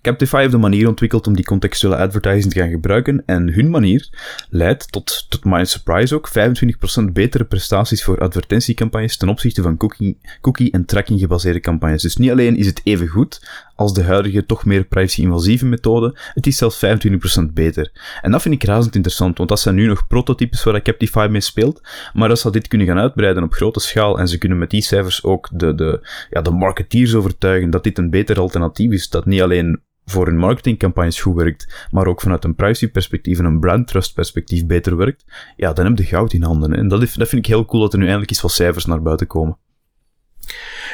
Captify 0.02 0.40
heeft 0.40 0.54
een 0.54 0.60
manier 0.60 0.88
ontwikkeld 0.88 1.28
om 1.28 1.36
die 1.36 1.46
contextuele 1.46 1.98
advertising 1.98 2.54
te 2.54 2.60
gaan 2.60 2.70
gebruiken 2.70 3.24
en 3.26 3.54
hun 3.54 3.70
manier 3.70 4.10
leidt 4.50 4.92
tot, 4.92 5.26
tot 5.30 5.46
my 5.46 5.66
surprise 5.66 6.16
ook, 6.16 6.30
25% 6.30 7.04
betere 7.14 7.46
prestaties 7.46 8.04
voor 8.04 8.20
advertentiecampagnes 8.20 9.18
ten 9.18 9.30
opzichte 9.30 9.62
van 9.62 9.78
cookie, 9.78 10.18
cookie 10.42 10.72
en 10.72 10.86
tracking 10.86 11.20
gebaseerde 11.20 11.60
campagnes. 11.60 12.02
Dus 12.02 12.18
niet 12.18 12.32
alleen 12.32 12.56
is 12.56 12.66
het 12.66 12.82
even 12.84 13.08
goed 13.08 13.48
als 13.80 13.94
de 13.94 14.04
huidige 14.04 14.46
toch 14.46 14.66
meer 14.66 14.84
privacy-invasieve 14.84 15.66
methode, 15.66 16.18
het 16.34 16.48
is 16.48 16.58
zelfs 16.58 16.86
25% 16.86 17.54
beter. 17.54 17.92
En 18.22 18.32
dat 18.32 18.42
vind 18.42 18.54
ik 18.54 18.64
razend 18.64 18.96
interessant, 18.96 19.38
want 19.38 19.50
dat 19.50 19.60
zijn 19.60 19.76
nu 19.76 19.88
nog 19.88 20.08
prototypes 20.08 20.64
waar 20.64 20.82
Captify 20.82 21.28
mee 21.30 21.42
speelt, 21.42 21.82
maar 22.14 22.30
als 22.30 22.42
ze 22.42 22.52
dit 22.52 22.68
kunnen 22.68 22.88
gaan 22.88 22.98
uitbreiden 22.98 23.44
op 23.44 23.54
grote 23.54 23.80
schaal 23.80 24.20
en 24.20 24.28
ze 24.28 24.38
kunnen 24.38 24.58
met 24.58 24.70
die 24.70 24.82
cijfers 24.82 25.24
ook 25.24 25.50
de, 25.52 25.76
de, 25.76 26.08
ja, 26.30 26.42
de 26.42 26.52
marketeers 26.52 27.16
overtuigen 27.16 27.70
dat 27.70 27.84
dit 27.84 27.98
een 27.98 28.10
beter 28.10 28.40
alternatief 28.40 28.92
is, 28.92 29.10
dat 29.10 29.26
niet 29.26 29.42
alleen 29.42 29.82
voor 30.06 30.26
hun 30.26 30.38
marketingcampagnes 30.38 31.22
goed 31.22 31.36
werkt, 31.36 31.88
maar 31.92 32.08
ook 32.08 32.22
vanuit 32.22 32.44
een 32.44 32.56
privacy-perspectief 32.56 33.40
en 33.40 33.46
een 33.46 33.60
brand 33.60 33.88
trust-perspectief 33.88 34.66
beter 34.66 34.98
werkt, 34.98 35.26
ja, 35.56 35.74
dan 35.74 35.86
heb 35.86 35.98
je 35.98 36.04
goud 36.04 36.34
in 36.34 36.44
handen. 36.44 36.74
En 36.74 36.88
dat, 36.88 37.00
dat 37.00 37.28
vind 37.28 37.32
ik 37.32 37.46
heel 37.46 37.66
cool 37.66 37.82
dat 37.82 37.94
er 37.94 38.00
nu 38.00 38.06
eindelijk 38.06 38.32
iets 38.32 38.40
van 38.40 38.50
cijfers 38.50 38.86
naar 38.86 39.02
buiten 39.02 39.28
komen. 39.28 39.58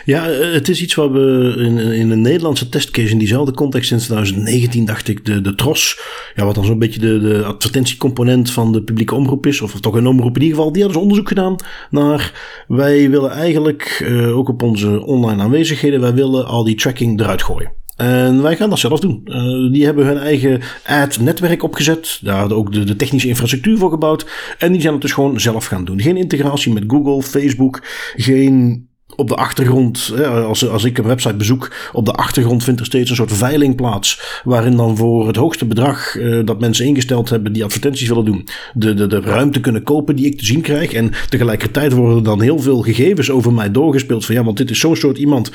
Ja, 0.06 0.30
eh, 0.30 0.54
het 0.54 0.70
is 0.70 0.82
iets 0.82 0.96
wat 0.96 1.12
we 1.12 1.54
in, 1.58 1.78
in 1.78 2.12
een 2.12 2.22
Nederlandse 2.22 2.70
testcase 2.70 3.12
in 3.12 3.18
diezelfde 3.18 3.54
context 3.54 3.88
sinds 3.88 4.06
2019 4.06 4.86
dacht 4.86 5.08
ik, 5.08 5.26
de, 5.26 5.42
de 5.42 5.56
TROS, 5.56 6.00
ja, 6.36 6.46
wat 6.46 6.56
dan 6.56 6.66
zo'n 6.66 6.80
beetje 6.80 7.00
de, 7.00 7.20
de 7.20 7.44
advertentiecomponent 7.44 8.52
van 8.52 8.72
de 8.72 8.84
publieke 8.84 9.16
omroep 9.16 9.46
is, 9.46 9.62
of 9.62 9.80
toch 9.80 9.96
een 9.96 10.08
omroep 10.08 10.36
in 10.36 10.42
ieder 10.42 10.58
geval, 10.58 10.72
die 10.72 10.82
hadden 10.82 11.00
ze 11.00 11.08
onderzoek 11.08 11.28
gedaan 11.28 11.56
naar, 11.90 12.34
wij 12.68 13.10
willen 13.10 13.32
eigenlijk, 13.32 14.04
uh, 14.04 14.38
ook 14.38 14.50
op 14.50 14.62
onze 14.62 15.06
online 15.06 15.42
aanwezigheden, 15.42 16.02
wij 16.02 16.14
willen 16.14 16.46
al 16.46 16.64
die 16.64 16.76
tracking 16.76 17.20
eruit 17.20 17.44
gooien. 17.44 17.84
En 17.96 18.42
wij 18.42 18.56
gaan 18.56 18.70
dat 18.70 18.80
zelf 18.80 19.00
doen. 19.00 19.22
Uh, 19.26 19.72
die 19.72 19.86
hebben 19.86 20.06
hun 20.06 20.18
eigen 20.18 20.62
ad-netwerk 20.86 21.64
opgezet. 21.64 22.20
Daar 22.22 22.40
hadden 22.40 22.58
ook 22.58 22.74
de, 22.74 22.84
de, 22.84 22.96
technische 22.96 23.28
infrastructuur 23.28 23.78
voor 23.78 23.90
gebouwd. 23.90 24.26
En 24.58 24.72
die 24.72 24.82
zijn 24.82 24.94
het 24.94 25.02
dus 25.02 25.14
gewoon 25.14 25.40
zelf 25.40 25.66
gaan 25.66 25.86
doen. 25.86 26.02
Geen 26.02 26.18
integratie 26.18 26.74
met 26.74 26.84
Google, 26.88 27.22
Facebook. 27.22 27.84
Geen 28.16 28.88
op 29.16 29.28
de 29.28 29.36
achtergrond, 29.36 30.14
als, 30.26 30.70
als 30.70 30.84
ik 30.84 30.98
een 30.98 31.06
website 31.06 31.36
bezoek, 31.36 31.72
op 31.92 32.06
de 32.06 32.12
achtergrond 32.12 32.64
vindt 32.64 32.80
er 32.80 32.86
steeds 32.86 33.10
een 33.10 33.16
soort 33.16 33.34
veiling 33.34 33.76
plaats. 33.76 34.40
Waarin 34.44 34.76
dan 34.76 34.98
voor 34.98 35.28
het 35.28 35.36
hoogste 35.36 35.66
bedrag 35.66 36.16
uh, 36.16 36.46
dat 36.46 36.60
mensen 36.60 36.86
ingesteld 36.86 37.30
hebben 37.30 37.54
die 37.54 37.64
advertenties 37.64 38.08
willen 38.08 38.26
doen, 38.26 38.48
de, 38.74 38.94
de, 38.94 39.08
de 39.08 39.20
ruimte 39.20 39.60
kunnen 39.60 39.84
kopen 39.84 40.16
die 40.16 40.26
ik 40.26 40.38
te 40.38 40.46
zien 40.46 40.62
krijg. 40.62 40.94
En 40.94 41.12
tegelijkertijd 41.30 41.94
worden 41.94 42.24
dan 42.24 42.42
heel 42.42 42.60
veel 42.60 42.82
gegevens 42.82 43.32
over 43.32 43.54
mij 43.54 43.72
doorgespeeld. 43.72 44.26
Van 44.26 44.36
ja, 44.36 44.44
want 44.44 44.58
dit 44.58 44.70
is 44.70 44.80
zo'n 44.80 44.96
soort 44.96 45.18
iemand. 45.18 45.52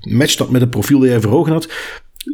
Matcht 0.00 0.38
dat 0.38 0.50
met 0.50 0.60
het 0.60 0.70
profiel 0.70 0.98
dat 0.98 1.08
jij 1.08 1.20
voor 1.20 1.48
had. 1.48 1.68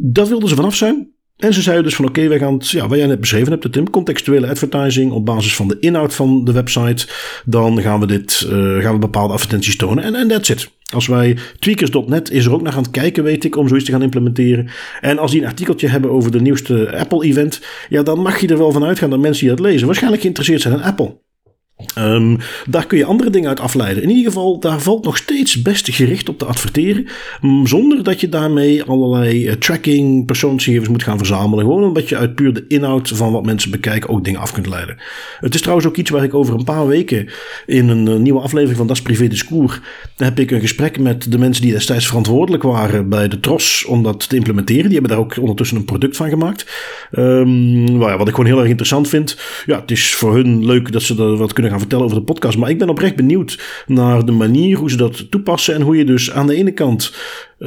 Dat 0.03 0.29
wilden 0.29 0.49
ze 0.49 0.55
vanaf 0.55 0.75
zijn. 0.75 1.09
En 1.41 1.55
ze 1.55 1.63
zeiden 1.63 1.85
dus 1.85 1.95
van 1.95 2.05
oké, 2.05 2.29
wij 2.29 2.39
gaan 2.39 2.55
het, 2.55 2.69
ja, 2.69 2.89
wat 2.89 2.99
jij 2.99 3.07
net 3.07 3.21
beschreven 3.21 3.51
hebt, 3.51 3.73
Tim, 3.73 3.91
contextuele 3.91 4.49
advertising 4.49 5.13
op 5.13 5.27
basis 5.27 5.57
van 5.57 5.69
de 5.69 5.77
inhoud 5.81 6.15
van 6.15 6.45
de 6.45 6.53
website. 6.53 7.07
Dan 7.45 7.81
gaan 7.81 8.01
we 8.01 8.07
dit, 8.07 8.47
uh, 8.47 8.83
gaan 8.83 8.93
we 8.93 8.99
bepaalde 8.99 9.33
advertenties 9.33 9.77
tonen 9.77 10.05
en, 10.05 10.15
en 10.15 10.29
that's 10.29 10.49
it. 10.49 10.71
Als 10.93 11.07
wij 11.07 11.37
tweakers.net 11.59 12.31
is 12.31 12.45
er 12.45 12.53
ook 12.53 12.63
naar 12.63 12.73
aan 12.73 12.83
het 12.83 12.91
kijken, 12.91 13.25
weet 13.25 13.45
ik, 13.45 13.57
om 13.57 13.69
zoiets 13.69 13.87
te 13.87 13.93
gaan 13.93 14.03
implementeren. 14.03 14.71
En 15.01 15.19
als 15.19 15.31
die 15.31 15.41
een 15.41 15.47
artikeltje 15.47 15.89
hebben 15.89 16.11
over 16.11 16.31
de 16.31 16.41
nieuwste 16.41 16.97
Apple-event, 16.99 17.61
ja, 17.89 18.03
dan 18.03 18.21
mag 18.21 18.41
je 18.41 18.49
er 18.49 18.59
wel 18.59 18.73
van 18.73 18.85
uitgaan 18.85 19.11
dat 19.11 19.19
mensen 19.19 19.47
die 19.47 19.57
dat 19.57 19.67
lezen 19.67 19.87
waarschijnlijk 19.87 20.23
geïnteresseerd 20.23 20.61
zijn 20.61 20.75
in 20.75 20.83
Apple. 20.83 21.17
Um, 21.99 22.39
daar 22.67 22.87
kun 22.87 22.99
je 22.99 23.05
andere 23.05 23.31
dingen 23.31 23.49
uit 23.49 23.61
afleiden. 23.61 24.03
In 24.03 24.09
ieder 24.09 24.25
geval, 24.25 24.59
daar 24.59 24.81
valt 24.81 25.05
nog 25.05 25.17
steeds 25.17 25.63
best 25.63 25.89
gericht 25.91 26.29
op 26.29 26.39
te 26.39 26.45
adverteren. 26.45 27.07
Zonder 27.65 28.03
dat 28.03 28.21
je 28.21 28.29
daarmee 28.29 28.83
allerlei 28.83 29.47
uh, 29.47 29.53
tracking, 29.53 30.27
persoonsgegevens 30.27 30.89
moet 30.89 31.03
gaan 31.03 31.19
verzamelen. 31.19 31.65
Gewoon 31.65 31.85
omdat 31.85 32.09
je 32.09 32.17
uit 32.17 32.35
puur 32.35 32.53
de 32.53 32.65
inhoud 32.69 33.09
van 33.09 33.33
wat 33.33 33.45
mensen 33.45 33.71
bekijken 33.71 34.11
ook 34.11 34.25
dingen 34.25 34.41
af 34.41 34.53
kunt 34.53 34.67
leiden. 34.67 34.97
Het 35.41 35.55
is 35.55 35.61
trouwens 35.61 35.87
ook 35.89 35.97
iets 35.97 36.11
waar 36.11 36.25
ik 36.25 36.35
over 36.35 36.55
een 36.55 36.65
paar 36.65 36.87
weken 36.87 37.29
in 37.67 37.89
een 37.89 38.09
uh, 38.09 38.15
nieuwe 38.15 38.41
aflevering 38.41 38.77
van 38.77 38.87
Das 38.87 39.03
Privé 39.03 39.29
Discours. 39.29 39.81
heb 40.17 40.39
ik 40.39 40.51
een 40.51 40.61
gesprek 40.61 40.99
met 40.99 41.33
de 41.33 41.39
mensen 41.39 41.63
die 41.63 41.73
destijds 41.73 42.07
verantwoordelijk 42.07 42.63
waren 42.63 43.09
bij 43.09 43.29
de 43.29 43.41
TROS 43.41 43.85
om 43.85 44.03
dat 44.03 44.29
te 44.29 44.37
implementeren. 44.37 44.85
Die 44.85 44.93
hebben 44.93 45.11
daar 45.11 45.21
ook 45.21 45.37
ondertussen 45.41 45.77
een 45.77 45.85
product 45.85 46.17
van 46.17 46.29
gemaakt. 46.29 46.67
Um, 47.13 48.01
ja, 48.01 48.17
wat 48.17 48.29
ik 48.29 48.35
gewoon 48.35 48.51
heel 48.51 48.59
erg 48.59 48.69
interessant 48.69 49.09
vind. 49.09 49.37
Ja, 49.67 49.81
het 49.81 49.91
is 49.91 50.15
voor 50.15 50.35
hun 50.35 50.67
leuk 50.67 50.93
dat 50.93 51.03
ze 51.03 51.17
er 51.17 51.37
wat 51.37 51.53
kunnen 51.53 51.70
gaan 51.71 51.79
vertellen 51.79 52.05
over 52.05 52.17
de 52.17 52.23
podcast. 52.23 52.59
Maar 52.59 52.71
ik 52.71 52.79
ben 52.79 52.89
oprecht 52.89 53.17
benieuwd 53.17 53.85
naar 53.87 54.25
de 54.25 54.33
manier 54.33 54.79
hoe 54.79 54.91
ze 54.91 54.97
dat 54.97 55.31
toepassen. 55.31 55.75
En 55.75 55.81
hoe 55.81 55.97
je 55.97 56.05
dus 56.05 56.33
aan 56.33 56.47
de 56.47 56.55
ene 56.55 56.73
kant 56.73 57.13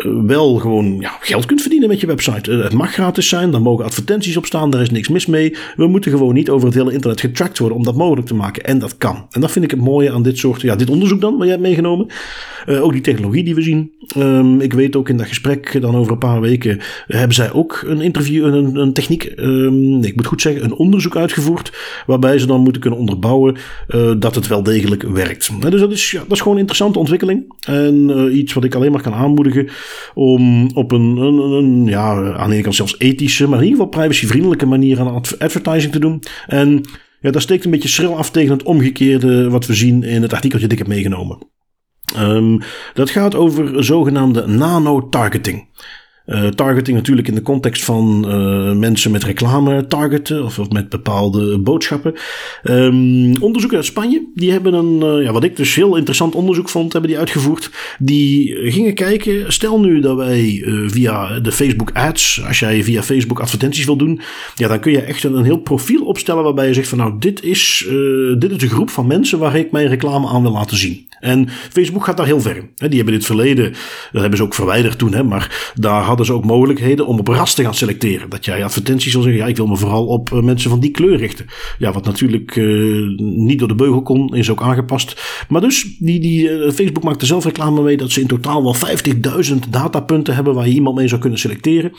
wel 0.02 0.56
gewoon 0.56 0.98
ja, 1.00 1.18
geld 1.20 1.46
kunt 1.46 1.62
verdienen 1.62 1.90
met 1.90 2.00
je 2.00 2.08
website. 2.08 2.52
Uh, 2.52 2.64
het 2.64 2.74
mag 2.74 2.94
gratis 2.94 3.30
zijn, 3.30 3.52
daar 3.52 3.62
mogen 3.62 3.86
advertenties 3.86 4.38
op 4.38 4.46
staan, 4.46 4.70
daar 4.70 4.82
is 4.82 4.90
niks 4.90 5.08
mis 5.08 5.26
mee. 5.26 5.56
We 5.76 5.88
moeten 5.88 6.12
gewoon 6.12 6.34
niet 6.34 6.50
over 6.50 6.68
het 6.68 6.76
hele 6.76 6.94
internet 6.94 7.22
getracked 7.22 7.60
worden 7.60 7.78
om 7.78 7.84
dat 7.84 7.96
mogelijk 7.96 8.28
te 8.28 8.34
maken. 8.34 8.64
En 8.64 8.80
dat 8.80 8.98
kan. 8.98 9.28
En 9.32 9.42
dat 9.42 9.52
vind 9.52 9.66
ik 9.66 9.72
het 9.72 9.80
mooie 9.80 10.12
aan 10.12 10.24
dit 10.24 10.38
soort, 10.38 10.62
ja, 10.62 10.76
dit 10.76 10.90
onderzoek 10.90 11.22
dan, 11.22 11.32
wat 11.32 11.42
jij 11.42 11.50
hebt 11.50 11.62
meegenomen. 11.62 12.08
Uh, 12.66 12.84
ook 12.84 12.92
die 12.92 13.02
technologie 13.02 13.44
die 13.44 13.56
we 13.56 13.62
zien. 13.62 13.92
Um, 14.18 14.62
ik 14.62 14.74
weet 14.74 14.96
ook 14.96 15.10
in 15.10 15.18
dat 15.18 15.28
gesprek 15.28 15.82
dan 15.82 15.96
over 15.96 16.12
een 16.12 16.18
paar 16.18 16.42
weken 16.42 16.80
hebben 17.08 17.36
zij 17.36 17.52
ook 17.52 17.84
een 17.86 18.02
interview, 18.02 18.46
een, 18.46 18.76
een 18.76 18.94
techniek, 18.94 19.34
um, 19.36 20.00
nee, 20.00 20.10
ik 20.10 20.16
moet 20.16 20.26
goed 20.26 20.42
zeggen, 20.42 20.64
een 20.64 20.74
onderzoek 20.74 21.16
uitgevoerd. 21.16 21.74
Waarbij 22.06 22.40
ze 22.40 22.46
dan 22.46 22.62
moeten 22.62 22.82
kunnen 22.82 23.00
onderbouwen 23.00 23.56
dat 24.18 24.36
het 24.36 24.48
wel 24.48 24.64
degelijk 24.64 25.04
werkt. 25.04 25.62
dus 25.62 25.80
dat 25.80 25.92
is, 25.92 26.12
ja, 26.12 26.20
dat 26.20 26.32
is 26.32 26.38
gewoon 26.38 26.54
een 26.54 26.60
interessante 26.60 27.00
ontwikkeling. 27.00 27.54
En 27.60 28.30
iets 28.38 28.54
wat 28.54 28.64
ik 28.64 28.76
alleen 28.76 28.92
maar 28.92 29.02
kan 29.02 29.14
aanmoedigen 29.14 29.70
om 30.14 30.70
op 30.74 30.92
een, 30.92 31.18
een, 31.18 31.86
ja, 31.86 32.34
aan 32.34 32.48
de 32.48 32.54
ene 32.54 32.64
kant 32.64 32.76
zelfs 32.76 32.96
ethische, 32.98 33.48
maar 33.48 33.58
in 33.58 33.64
ieder 33.64 33.78
geval 33.78 34.00
privacyvriendelijke 34.00 34.66
manier 34.66 35.00
aan 35.00 35.22
advertising 35.40 35.92
te 35.92 36.00
doen. 36.00 36.24
En 36.48 36.82
ja, 37.20 37.32
dat 37.32 37.42
steekt 37.42 37.66
een 37.66 37.72
beetje 37.72 37.90
schril 37.90 38.18
af 38.18 38.32
tegen 38.32 38.54
het 38.54 38.64
omgekeerde 38.64 39.50
wat 39.50 39.66
we 39.66 39.74
zien 39.74 40.04
in 40.04 40.22
het 40.22 40.34
artikeltje 40.34 40.68
dat 40.68 40.78
ik 40.78 40.84
heb 40.84 40.94
meegenomen. 40.96 41.38
Um, 42.18 42.60
dat 42.94 43.10
gaat 43.10 43.36
over 43.36 43.84
zogenaamde 43.84 44.48
nano-targeting. 44.48 45.68
Uh, 46.26 46.48
targeting 46.48 46.98
natuurlijk 46.98 47.28
in 47.28 47.36
de 47.36 47.42
context 47.42 47.84
van 47.84 48.26
uh, 48.28 48.76
mensen 48.76 49.12
met 49.12 49.24
reclame 49.24 49.88
targeten 49.88 50.44
of, 50.44 50.60
of 50.60 50.70
met 50.70 50.90
bepaalde 50.90 51.60
boodschappen. 51.60 52.14
Um, 52.64 53.42
onderzoeken 53.42 53.78
uit 53.78 53.86
Spanje, 53.86 54.28
die 54.36 54.52
hebben 54.52 54.74
een, 54.74 55.18
uh, 55.18 55.26
ja, 55.26 55.32
wat 55.32 55.44
ik 55.44 55.56
dus 55.56 55.76
heel 55.76 55.96
interessant 55.96 56.36
onderzoek 56.36 56.70
vond, 56.70 56.94
hebben 56.94 57.10
die 57.12 57.20
uitgevoerd. 57.20 57.70
Die 58.00 58.56
gingen 58.72 58.94
kijken, 58.94 59.54
stel 59.54 59.80
nu 59.80 60.00
dat 60.00 60.18
wij 60.18 60.64
via 60.88 61.40
de 61.40 61.52
Facebook 61.52 61.92
ads, 61.94 62.44
als 62.48 62.60
jij 62.60 62.84
via 62.84 63.04
Facebook 63.04 63.40
advertenties 63.40 63.86
wil 63.86 63.98
doen, 63.98 64.22
ja, 64.56 64.68
dan 64.68 64.80
kun 64.80 64.92
je 64.92 65.02
echt 65.02 65.24
een, 65.24 65.38
een 65.38 65.44
heel 65.44 65.58
profiel 65.58 66.06
opstellen 66.06 66.44
waarbij 66.44 66.68
je 66.68 66.74
zegt 66.74 66.88
van 66.88 66.98
nou, 66.98 67.14
dit 67.20 67.44
is, 67.44 67.88
dit 68.38 68.52
is 68.52 68.58
de 68.58 68.70
groep 68.70 68.90
van 68.90 69.08
mensen 69.08 69.40
waar 69.40 69.56
ik 69.56 69.72
mijn 69.72 69.88
reclame 69.88 70.28
aan 70.28 70.42
wil 70.42 70.52
laten 70.52 70.78
zien. 70.78 71.12
En 71.20 71.50
Facebook 71.50 72.06
gaat 72.06 72.18
daar 72.18 72.26
heel 72.26 72.42
ver. 72.42 72.70
Die 72.76 72.96
hebben 72.96 73.14
dit 73.14 73.26
verleden, 73.26 73.74
dat 74.12 74.22
hebben 74.22 74.38
ze 74.38 74.44
ook 74.44 74.54
verwijderd 74.54 74.98
toen, 74.98 75.14
hè, 75.14 75.24
maar 75.24 75.74
daar 75.76 76.04
hadden 76.14 76.34
ze 76.34 76.42
ook 76.42 76.52
mogelijkheden 76.52 77.08
om 77.08 77.20
op 77.20 77.28
ras 77.28 77.54
te 77.54 77.64
gaan 77.64 77.76
selecteren. 77.76 78.30
Dat 78.30 78.46
jij 78.46 78.64
advertenties 78.64 79.12
zal 79.12 79.22
zeggen, 79.22 79.42
ja, 79.42 79.48
ik 79.48 79.58
wil 79.58 79.68
me 79.68 79.78
vooral 79.78 80.06
op 80.06 80.32
eh, 80.32 80.42
mensen 80.42 80.70
van 80.70 80.80
die 80.80 80.92
kleur 80.92 81.18
richten. 81.18 81.46
Ja, 81.78 81.92
wat 81.92 82.06
natuurlijk 82.06 82.56
uh, 82.56 83.18
niet 83.18 83.60
door 83.60 83.68
de 83.68 83.76
beugel 83.76 84.02
kon, 84.02 84.36
is 84.36 84.50
ook 84.50 84.62
aangepast. 84.62 85.22
Maar 85.50 85.62
dus, 85.62 85.96
die, 86.00 86.20
die, 86.20 86.50
uh, 86.50 86.72
Facebook 86.72 87.04
maakt 87.04 87.22
er 87.22 87.28
zelf 87.28 87.44
reclame 87.44 87.82
mee 87.82 87.98
dat 87.98 88.12
ze 88.12 88.22
in 88.22 88.28
totaal 88.28 88.64
wel 88.64 88.76
50.000 88.76 89.56
datapunten 89.70 90.36
hebben 90.36 90.54
waar 90.54 90.68
je 90.68 90.74
iemand 90.74 90.96
mee 90.96 91.08
zou 91.08 91.22
kunnen 91.22 91.40
selecteren. 91.40 91.92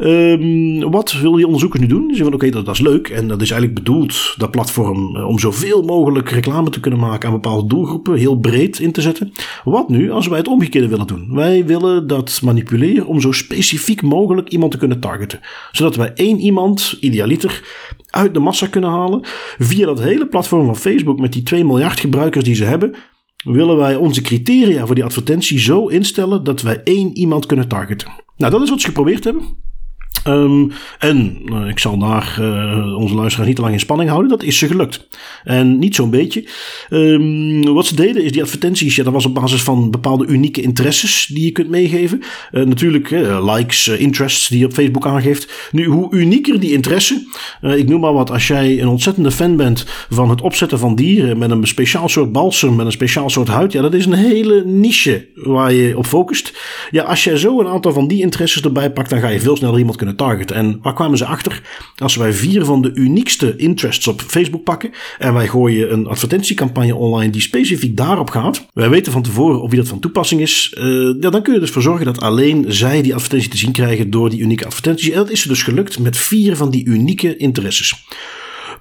Um, 0.00 0.90
wat 0.90 1.12
wil 1.12 1.32
die 1.32 1.44
onderzoekers 1.44 1.82
nu 1.82 1.88
doen? 1.88 2.02
Ze 2.02 2.16
zeggen 2.16 2.24
van 2.24 2.34
oké, 2.34 2.50
dat, 2.50 2.64
dat, 2.66 2.74
is 2.74 2.80
leuk. 2.80 3.08
En 3.08 3.28
dat 3.28 3.42
is 3.42 3.50
eigenlijk 3.50 3.84
bedoeld, 3.84 4.34
dat 4.36 4.50
platform, 4.50 5.16
om 5.16 5.38
zoveel 5.38 5.82
mogelijk 5.82 6.30
reclame 6.30 6.70
te 6.70 6.80
kunnen 6.80 7.00
maken 7.00 7.28
aan 7.28 7.34
bepaalde 7.34 7.68
doelgroepen. 7.68 8.14
Heel 8.14 8.36
breed 8.36 8.78
in 8.78 8.92
te 8.92 9.00
zetten. 9.00 9.32
Wat 9.64 9.88
nu 9.88 10.10
als 10.10 10.26
wij 10.26 10.38
het 10.38 10.48
omgekeerde 10.48 10.88
willen 10.88 11.06
doen? 11.06 11.28
Wij 11.30 11.66
willen 11.66 12.06
dat 12.06 12.40
manipuleren 12.42 13.06
om 13.06 13.20
zo 13.20 13.27
specifiek 13.34 14.02
mogelijk 14.02 14.48
iemand 14.48 14.72
te 14.72 14.78
kunnen 14.78 15.00
targeten. 15.00 15.40
Zodat 15.72 15.96
wij 15.96 16.12
één 16.14 16.38
iemand, 16.40 16.96
idealiter, 17.00 17.62
uit 18.10 18.34
de 18.34 18.40
massa 18.40 18.66
kunnen 18.66 18.90
halen. 18.90 19.20
Via 19.58 19.86
dat 19.86 20.00
hele 20.00 20.26
platform 20.26 20.66
van 20.66 20.76
Facebook 20.76 21.20
met 21.20 21.32
die 21.32 21.42
2 21.42 21.64
miljard 21.64 22.00
gebruikers 22.00 22.44
die 22.44 22.54
ze 22.54 22.64
hebben. 22.64 22.94
Willen 23.44 23.76
wij 23.76 23.96
onze 23.96 24.20
criteria 24.20 24.86
voor 24.86 24.94
die 24.94 25.04
advertentie 25.04 25.58
zo 25.58 25.86
instellen 25.86 26.44
dat 26.44 26.62
wij 26.62 26.80
één 26.84 27.16
iemand 27.16 27.46
kunnen 27.46 27.68
targeten. 27.68 28.08
Nou, 28.36 28.52
dat 28.52 28.62
is 28.62 28.70
wat 28.70 28.80
ze 28.80 28.86
geprobeerd 28.86 29.24
hebben. 29.24 29.42
Um, 30.28 30.72
en 30.98 31.38
uh, 31.44 31.68
ik 31.68 31.78
zal 31.78 31.98
daar 31.98 32.38
uh, 32.40 32.96
onze 32.96 33.14
luisteraars 33.14 33.46
niet 33.46 33.56
te 33.56 33.62
lang 33.62 33.74
in 33.74 33.80
spanning 33.80 34.10
houden. 34.10 34.30
Dat 34.30 34.42
is 34.42 34.58
ze 34.58 34.66
gelukt. 34.66 35.08
En 35.44 35.78
niet 35.78 35.94
zo'n 35.94 36.10
beetje. 36.10 36.44
Um, 36.90 37.64
wat 37.64 37.86
ze 37.86 37.96
deden 37.96 38.24
is 38.24 38.32
die 38.32 38.42
advertenties. 38.42 38.96
Ja, 38.96 39.04
dat 39.04 39.12
was 39.12 39.26
op 39.26 39.34
basis 39.34 39.62
van 39.62 39.90
bepaalde 39.90 40.26
unieke 40.26 40.60
interesses 40.60 41.26
die 41.26 41.44
je 41.44 41.50
kunt 41.50 41.68
meegeven. 41.68 42.22
Uh, 42.52 42.64
natuurlijk 42.64 43.10
likes, 43.42 43.88
interests 43.88 44.48
die 44.48 44.58
je 44.58 44.64
op 44.64 44.72
Facebook 44.72 45.06
aangeeft. 45.06 45.68
Nu, 45.72 45.84
hoe 45.84 46.14
unieker 46.14 46.60
die 46.60 46.72
interesse. 46.72 47.26
ik 47.60 47.88
noem 47.88 48.00
maar 48.00 48.12
wat. 48.12 48.30
Als 48.30 48.46
jij 48.46 48.80
een 48.80 48.88
ontzettende 48.88 49.30
fan 49.30 49.56
bent 49.56 49.86
van 50.10 50.30
het 50.30 50.40
opzetten 50.40 50.78
van 50.78 50.94
dieren 50.94 51.38
met 51.38 51.50
een 51.50 51.66
speciaal 51.66 52.08
soort 52.08 52.32
balsem, 52.32 52.76
met 52.76 52.86
een 52.86 52.92
speciaal 52.92 53.30
soort 53.30 53.48
huid. 53.48 53.72
Ja, 53.72 53.82
dat 53.82 53.94
is 53.94 54.06
een 54.06 54.12
hele 54.12 54.64
niche 54.64 55.26
waar 55.34 55.72
je 55.72 55.98
op 55.98 56.06
focust. 56.06 56.52
Ja, 56.90 57.02
als 57.02 57.24
jij 57.24 57.36
zo 57.36 57.60
een 57.60 57.66
aantal 57.66 57.92
van 57.92 58.08
die 58.08 58.20
interesses 58.20 58.62
erbij 58.62 58.92
pakt, 58.92 59.10
dan 59.10 59.20
ga 59.20 59.28
je 59.28 59.40
veel 59.40 59.56
sneller 59.56 59.78
iemand 59.78 59.96
kunnen 59.96 60.16
En 60.18 60.78
waar 60.82 60.94
kwamen 60.94 61.18
ze 61.18 61.24
achter? 61.24 61.62
Als 61.96 62.16
wij 62.16 62.32
vier 62.32 62.64
van 62.64 62.82
de 62.82 62.94
uniekste 62.94 63.56
interests 63.56 64.06
op 64.06 64.20
Facebook 64.20 64.64
pakken 64.64 64.90
en 65.18 65.34
wij 65.34 65.48
gooien 65.48 65.92
een 65.92 66.06
advertentiecampagne 66.06 66.94
online 66.94 67.32
die 67.32 67.40
specifiek 67.40 67.96
daarop 67.96 68.30
gaat, 68.30 68.66
wij 68.74 68.90
weten 68.90 69.12
van 69.12 69.22
tevoren 69.22 69.62
of 69.62 69.70
wie 69.70 69.78
dat 69.78 69.88
van 69.88 70.00
toepassing 70.00 70.40
is, 70.40 70.74
uh, 70.78 70.84
ja, 71.20 71.30
dan 71.30 71.42
kun 71.42 71.54
je 71.54 71.60
dus 71.60 71.70
voor 71.70 71.82
zorgen 71.82 72.06
dat 72.06 72.20
alleen 72.20 72.64
zij 72.68 73.02
die 73.02 73.14
advertentie 73.14 73.50
te 73.50 73.56
zien 73.56 73.72
krijgen 73.72 74.10
door 74.10 74.30
die 74.30 74.40
unieke 74.40 74.66
advertenties. 74.66 75.10
En 75.10 75.16
dat 75.16 75.30
is 75.30 75.42
er 75.42 75.48
dus 75.48 75.62
gelukt 75.62 75.98
met 75.98 76.16
vier 76.16 76.56
van 76.56 76.70
die 76.70 76.84
unieke 76.84 77.36
interesses 77.36 78.06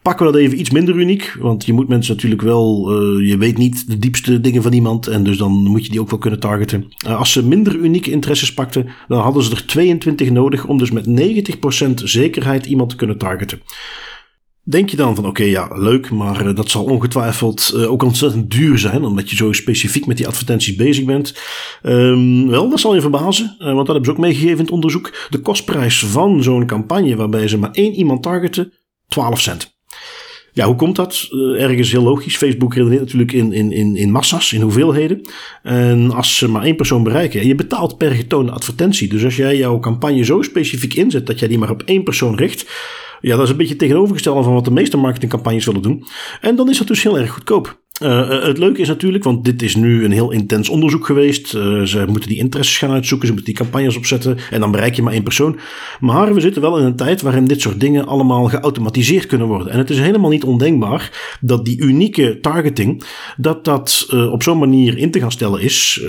pakken 0.07 0.25
we 0.25 0.31
dat 0.31 0.41
even 0.41 0.59
iets 0.59 0.69
minder 0.69 0.95
uniek. 0.95 1.35
Want 1.39 1.65
je 1.65 1.73
moet 1.73 1.87
mensen 1.87 2.15
natuurlijk 2.15 2.41
wel, 2.41 2.91
uh, 2.91 3.29
je 3.29 3.37
weet 3.37 3.57
niet 3.57 3.87
de 3.87 3.97
diepste 3.97 4.41
dingen 4.41 4.61
van 4.61 4.73
iemand. 4.73 5.07
En 5.07 5.23
dus 5.23 5.37
dan 5.37 5.51
moet 5.51 5.85
je 5.85 5.91
die 5.91 6.01
ook 6.01 6.09
wel 6.09 6.19
kunnen 6.19 6.39
targeten. 6.39 6.93
Uh, 7.07 7.17
als 7.17 7.31
ze 7.31 7.47
minder 7.47 7.75
unieke 7.75 8.11
interesses 8.11 8.53
pakten, 8.53 8.89
dan 9.07 9.19
hadden 9.19 9.43
ze 9.43 9.51
er 9.51 9.65
22 9.65 10.31
nodig 10.31 10.65
om 10.65 10.77
dus 10.77 10.91
met 10.91 11.05
90% 11.05 11.93
zekerheid 11.93 12.65
iemand 12.65 12.89
te 12.89 12.95
kunnen 12.95 13.17
targeten. 13.17 13.61
Denk 14.63 14.89
je 14.89 14.97
dan 14.97 15.15
van 15.15 15.25
oké, 15.25 15.43
ja, 15.43 15.67
leuk, 15.73 16.11
maar 16.11 16.47
uh, 16.47 16.55
dat 16.55 16.69
zal 16.69 16.83
ongetwijfeld 16.83 17.75
ook 17.75 18.03
ontzettend 18.03 18.51
duur 18.51 18.77
zijn, 18.77 19.03
omdat 19.03 19.29
je 19.29 19.35
zo 19.35 19.51
specifiek 19.51 20.05
met 20.05 20.17
die 20.17 20.27
advertenties 20.27 20.75
bezig 20.75 21.05
bent. 21.05 21.39
Um, 21.83 22.47
wel, 22.47 22.69
dat 22.69 22.79
zal 22.79 22.95
je 22.95 23.01
verbazen, 23.01 23.55
want 23.57 23.77
dat 23.77 23.87
hebben 23.87 24.05
ze 24.05 24.11
ook 24.11 24.17
meegegeven 24.17 24.57
in 24.57 24.63
het 24.63 24.71
onderzoek. 24.71 25.27
De 25.29 25.39
kostprijs 25.39 26.05
van 26.05 26.43
zo'n 26.43 26.65
campagne 26.65 27.15
waarbij 27.15 27.47
ze 27.47 27.57
maar 27.57 27.71
één 27.71 27.93
iemand 27.93 28.23
targeten, 28.23 28.73
12 29.07 29.41
cent. 29.41 29.76
Ja, 30.57 30.65
hoe 30.65 30.75
komt 30.75 30.95
dat? 30.95 31.27
Uh, 31.31 31.63
ergens 31.63 31.91
heel 31.91 32.03
logisch. 32.03 32.37
Facebook 32.37 32.73
redeneert 32.73 33.01
natuurlijk 33.01 33.31
in, 33.31 33.53
in, 33.53 33.71
in, 33.71 33.95
in 33.95 34.11
massa's, 34.11 34.53
in 34.53 34.61
hoeveelheden. 34.61 35.21
En 35.63 36.11
als 36.11 36.37
ze 36.37 36.49
maar 36.49 36.63
één 36.63 36.75
persoon 36.75 37.03
bereiken, 37.03 37.47
je 37.47 37.55
betaalt 37.55 37.97
per 37.97 38.11
getoonde 38.11 38.51
advertentie. 38.51 39.09
Dus 39.09 39.23
als 39.23 39.35
jij 39.35 39.57
jouw 39.57 39.79
campagne 39.79 40.23
zo 40.23 40.41
specifiek 40.41 40.93
inzet 40.93 41.25
dat 41.25 41.39
jij 41.39 41.47
die 41.47 41.57
maar 41.57 41.69
op 41.69 41.81
één 41.81 42.03
persoon 42.03 42.35
richt, 42.35 42.69
ja, 43.21 43.35
dat 43.35 43.45
is 43.45 43.51
een 43.51 43.57
beetje 43.57 43.75
tegenovergestelde 43.75 44.43
van 44.43 44.53
wat 44.53 44.65
de 44.65 44.71
meeste 44.71 44.97
marketingcampagnes 44.97 45.65
willen 45.65 45.81
doen. 45.81 46.05
En 46.41 46.55
dan 46.55 46.69
is 46.69 46.77
dat 46.77 46.87
dus 46.87 47.03
heel 47.03 47.19
erg 47.19 47.31
goedkoop. 47.31 47.79
Uh, 48.03 48.43
het 48.43 48.57
leuke 48.57 48.81
is 48.81 48.87
natuurlijk, 48.87 49.23
want 49.23 49.45
dit 49.45 49.61
is 49.61 49.75
nu 49.75 50.05
een 50.05 50.11
heel 50.11 50.31
intens 50.31 50.69
onderzoek 50.69 51.05
geweest. 51.05 51.53
Uh, 51.53 51.83
ze 51.83 52.05
moeten 52.07 52.29
die 52.29 52.37
interesses 52.37 52.77
gaan 52.77 52.91
uitzoeken, 52.91 53.27
ze 53.27 53.33
moeten 53.33 53.53
die 53.53 53.63
campagnes 53.63 53.97
opzetten 53.97 54.37
en 54.51 54.59
dan 54.59 54.71
bereik 54.71 54.95
je 54.95 55.01
maar 55.01 55.13
één 55.13 55.23
persoon. 55.23 55.59
Maar 55.99 56.33
we 56.33 56.39
zitten 56.39 56.61
wel 56.61 56.77
in 56.77 56.85
een 56.85 56.95
tijd 56.95 57.21
waarin 57.21 57.45
dit 57.45 57.61
soort 57.61 57.79
dingen 57.79 58.07
allemaal 58.07 58.45
geautomatiseerd 58.45 59.25
kunnen 59.25 59.47
worden. 59.47 59.71
En 59.71 59.77
het 59.77 59.89
is 59.89 59.99
helemaal 59.99 60.29
niet 60.29 60.43
ondenkbaar 60.43 61.37
dat 61.41 61.65
die 61.65 61.81
unieke 61.81 62.39
targeting, 62.41 63.03
dat 63.37 63.65
dat 63.65 64.07
op 64.31 64.43
zo'n 64.43 64.57
manier 64.57 64.97
in 64.97 65.11
te 65.11 65.19
gaan 65.19 65.31
stellen 65.31 65.61
is, 65.61 66.05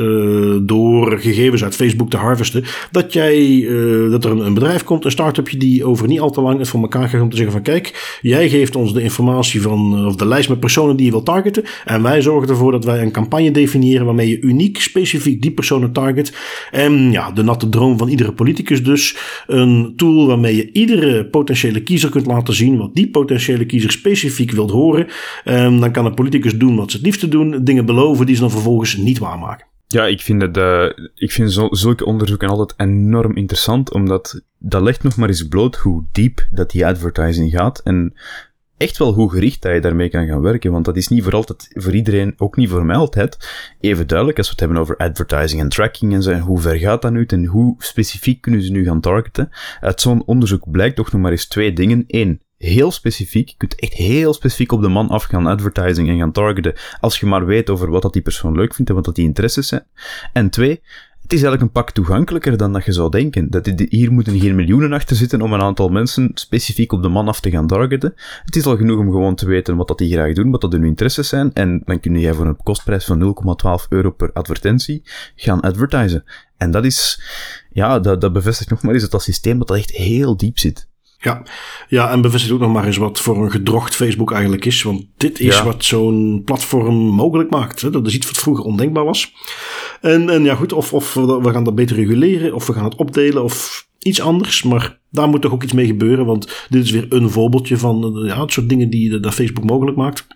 door 0.63 1.19
gegevens 1.19 1.65
uit 1.65 1.77
Facebook 1.77 2.11
te 2.11 2.17
harvesten, 2.17 2.65
dat 2.91 3.13
jij, 3.13 3.67
dat 4.11 4.25
er 4.25 4.31
een, 4.31 4.47
een, 4.47 4.55
bedrijf 4.55 4.85
komt, 4.85 5.05
een 5.05 5.11
start-upje 5.11 5.59
die 5.59 5.85
over 5.85 6.07
niet 6.07 6.21
al 6.21 6.31
te 6.31 6.41
lang 6.41 6.59
het 6.59 6.69
voor 6.69 6.81
elkaar 6.81 7.09
gaat 7.09 7.21
om 7.21 7.31
te 7.31 7.37
zeggen 7.37 7.55
van 7.55 7.63
kijk, 7.63 8.19
jij 8.21 8.49
geeft 8.49 8.77
ons 8.77 8.93
de 8.93 9.03
informatie 9.03 9.63
van, 9.63 10.07
of 10.07 10.17
de 10.17 10.27
lijst 10.27 10.49
met 10.49 10.61
personen 10.61 10.97
die 10.97 11.05
je 11.05 11.11
wil 11.13 11.23
targeten. 11.23 11.65
En 11.85 12.03
wij 12.03 12.23
zorgen 12.23 12.49
ervoor 12.49 12.73
dat 12.73 12.85
wij 12.85 13.03
een 13.03 13.11
campagne 13.11 13.51
definiëren 13.51 14.07
waarmee 14.07 14.29
je 14.29 14.41
uniek, 14.41 14.81
specifiek 14.81 15.43
die 15.43 15.51
personen 15.51 15.93
target. 15.93 16.37
En 16.71 17.13
ja, 17.13 17.31
de 17.31 17.43
natte 17.43 17.69
droom 17.69 17.99
van 17.99 18.09
iedere 18.09 18.33
politicus 18.33 18.85
dus. 18.85 19.17
Een 19.47 19.93
tool 19.97 20.27
waarmee 20.27 20.57
je 20.57 20.73
iedere 20.73 21.27
potentiële 21.27 21.83
kiezer 21.83 22.11
kunt 22.11 22.27
laten 22.27 22.55
zien 22.55 22.77
wat 22.77 22.95
die 22.95 23.11
potentiële 23.11 23.67
kiezer 23.67 23.91
specifiek 23.91 24.51
wilt 24.51 24.71
horen. 24.71 25.07
En 25.45 25.81
dan 25.81 25.93
kan 25.93 26.07
een 26.07 26.15
politicus 26.15 26.57
doen 26.57 26.77
wat 26.77 26.91
ze 26.91 26.97
het 26.97 27.07
liefste 27.07 27.29
doen. 27.29 27.65
Dingen 27.65 27.87
beloven 27.87 28.27
die 28.27 28.35
ze 28.35 28.41
dan 28.41 28.51
vervolgens 28.51 28.97
niet 28.97 29.19
waarmaken. 29.19 29.67
Ja, 29.91 30.07
ik 30.07 30.21
vind, 30.21 30.43
het, 30.43 30.57
uh, 30.57 30.85
ik 31.15 31.33
vind 31.33 31.53
zo, 31.53 31.69
zulke 31.71 32.05
onderzoeken 32.05 32.49
altijd 32.49 32.75
enorm 32.77 33.37
interessant, 33.37 33.93
omdat 33.93 34.43
dat 34.59 34.83
legt 34.83 35.03
nog 35.03 35.17
maar 35.17 35.29
eens 35.29 35.49
bloot 35.49 35.77
hoe 35.77 36.05
diep 36.13 36.47
dat 36.51 36.71
die 36.71 36.87
advertising 36.87 37.51
gaat. 37.51 37.81
En 37.85 38.15
echt 38.79 38.99
wel 38.99 39.13
hoe 39.13 39.31
gericht 39.31 39.63
dat 39.63 39.73
je 39.73 39.81
daarmee 39.81 40.09
kan 40.09 40.27
gaan 40.27 40.41
werken. 40.41 40.73
Want 40.73 40.85
dat 40.85 40.97
is 40.97 41.09
niet 41.09 41.23
voor 41.23 41.35
altijd, 41.35 41.69
voor 41.71 41.95
iedereen, 41.95 42.35
ook 42.37 42.57
niet 42.57 42.69
voor 42.69 42.85
mij 42.85 42.97
altijd, 42.97 43.49
even 43.81 44.07
duidelijk 44.07 44.39
als 44.39 44.47
we 44.47 44.53
het 44.53 44.61
hebben 44.61 44.79
over 44.79 44.97
advertising 44.97 45.61
en 45.61 45.69
tracking 45.69 46.13
en 46.13 46.23
zo. 46.23 46.35
Hoe 46.35 46.61
ver 46.61 46.79
gaat 46.79 47.03
dat 47.03 47.13
nu 47.13 47.25
en 47.25 47.45
hoe 47.45 47.75
specifiek 47.79 48.41
kunnen 48.41 48.63
ze 48.63 48.71
nu 48.71 48.85
gaan 48.85 49.01
targeten? 49.01 49.51
Uit 49.81 50.01
zo'n 50.01 50.23
onderzoek 50.25 50.71
blijkt 50.71 50.97
toch 50.97 51.13
nog 51.13 51.21
maar 51.21 51.31
eens 51.31 51.49
twee 51.49 51.73
dingen. 51.73 52.05
Eén, 52.07 52.41
heel 52.59 52.91
specifiek. 52.91 53.49
Je 53.49 53.57
kunt 53.57 53.75
echt 53.75 53.93
heel 53.93 54.35
specifiek 54.35 54.73
op 54.73 54.83
de 54.83 54.89
man 54.89 55.09
af 55.09 55.25
gaan 55.25 55.47
advertising 55.47 56.09
en 56.09 56.19
gaan 56.19 56.33
targeten. 56.33 56.75
Als 57.01 57.21
je 57.21 57.27
maar 57.27 57.47
weet 57.47 57.71
over 57.71 57.91
wat 57.91 58.03
dat 58.03 58.13
die 58.13 58.23
persoon 58.23 58.57
leuk 58.57 58.75
vindt 58.75 58.91
en 58.91 58.97
wat 58.97 59.05
dat 59.05 59.15
die 59.15 59.25
interesses 59.25 59.69
zijn. 59.69 59.87
En 60.33 60.51
twee, 60.51 60.81
het 61.29 61.37
is 61.37 61.43
eigenlijk 61.43 61.63
een 61.75 61.83
pak 61.83 61.95
toegankelijker 61.95 62.57
dan 62.57 62.73
dat 62.73 62.85
je 62.85 62.93
zou 62.93 63.11
denken. 63.11 63.51
Dat 63.51 63.73
hier 63.89 64.13
moeten 64.13 64.41
geen 64.41 64.55
miljoenen 64.55 64.93
achter 64.93 65.17
zitten 65.17 65.43
om 65.43 65.53
een 65.53 65.61
aantal 65.61 65.89
mensen 65.89 66.31
specifiek 66.35 66.93
op 66.93 67.03
de 67.03 67.09
man 67.09 67.29
af 67.29 67.41
te 67.41 67.51
gaan 67.51 67.67
targeten. 67.67 68.15
Het 68.45 68.57
is 68.57 68.67
al 68.67 68.77
genoeg 68.77 68.99
om 68.99 69.11
gewoon 69.11 69.35
te 69.35 69.47
weten 69.47 69.77
wat 69.77 69.89
dat 69.89 69.99
die 69.99 70.13
graag 70.13 70.35
doen, 70.35 70.51
wat 70.51 70.61
dat 70.61 70.73
hun 70.73 70.85
interesses 70.85 71.29
zijn. 71.29 71.53
En 71.53 71.83
dan 71.85 72.01
kun 72.01 72.19
je 72.19 72.35
voor 72.35 72.47
een 72.47 72.63
kostprijs 72.63 73.05
van 73.05 73.35
0,12 73.83 73.89
euro 73.89 74.11
per 74.11 74.33
advertentie 74.33 75.03
gaan 75.37 75.61
advertisen. 75.61 76.25
En 76.57 76.71
dat 76.71 76.85
is, 76.85 77.23
ja, 77.71 78.01
dat, 78.01 78.21
dat 78.21 78.33
bevestigt 78.33 78.71
nog 78.71 78.83
maar 78.83 78.93
eens 78.93 79.03
dat 79.03 79.11
dat 79.11 79.23
systeem 79.23 79.59
dat 79.59 79.71
echt 79.71 79.91
heel 79.91 80.37
diep 80.37 80.59
zit. 80.59 80.89
Ja. 81.21 81.43
ja, 81.89 82.11
en 82.11 82.21
bevestigt 82.21 82.53
ook 82.53 82.61
nog 82.61 82.73
maar 82.73 82.87
eens 82.87 82.97
wat 82.97 83.21
voor 83.21 83.45
een 83.45 83.51
gedrocht 83.51 83.97
Facebook 83.97 84.33
eigenlijk 84.33 84.65
is. 84.65 84.83
Want 84.83 85.07
dit 85.17 85.41
is 85.41 85.63
wat 85.63 85.85
zo'n 85.85 86.43
platform 86.45 86.95
mogelijk 86.95 87.51
maakt. 87.51 87.81
Hè? 87.81 87.91
Dat 87.91 88.07
is 88.07 88.15
iets 88.15 88.27
wat 88.27 88.39
vroeger 88.39 88.65
ondenkbaar 88.65 89.05
was. 89.05 89.33
En, 90.01 90.31
en 90.31 90.45
ja, 90.45 90.55
goed, 90.55 90.73
of, 90.73 90.93
of 90.93 91.15
we 91.15 91.51
gaan 91.51 91.65
dat 91.65 91.75
beter 91.75 91.97
reguleren, 91.97 92.55
of 92.55 92.67
we 92.67 92.73
gaan 92.73 92.85
het 92.85 92.95
opdelen, 92.95 93.43
of 93.45 93.87
iets 93.99 94.21
anders. 94.21 94.63
Maar 94.63 95.01
daar 95.11 95.29
moet 95.29 95.43
toch 95.43 95.53
ook 95.53 95.63
iets 95.63 95.73
mee 95.73 95.87
gebeuren. 95.87 96.27
Want 96.27 96.67
dit 96.69 96.85
is 96.85 96.91
weer 96.91 97.07
een 97.09 97.31
voorbeeldje 97.31 97.77
van 97.77 98.23
ja, 98.27 98.41
het 98.41 98.53
soort 98.53 98.69
dingen 98.69 98.91
die 98.91 99.21
dat 99.21 99.35
Facebook 99.35 99.65
mogelijk 99.65 99.97
maakt. 99.97 100.27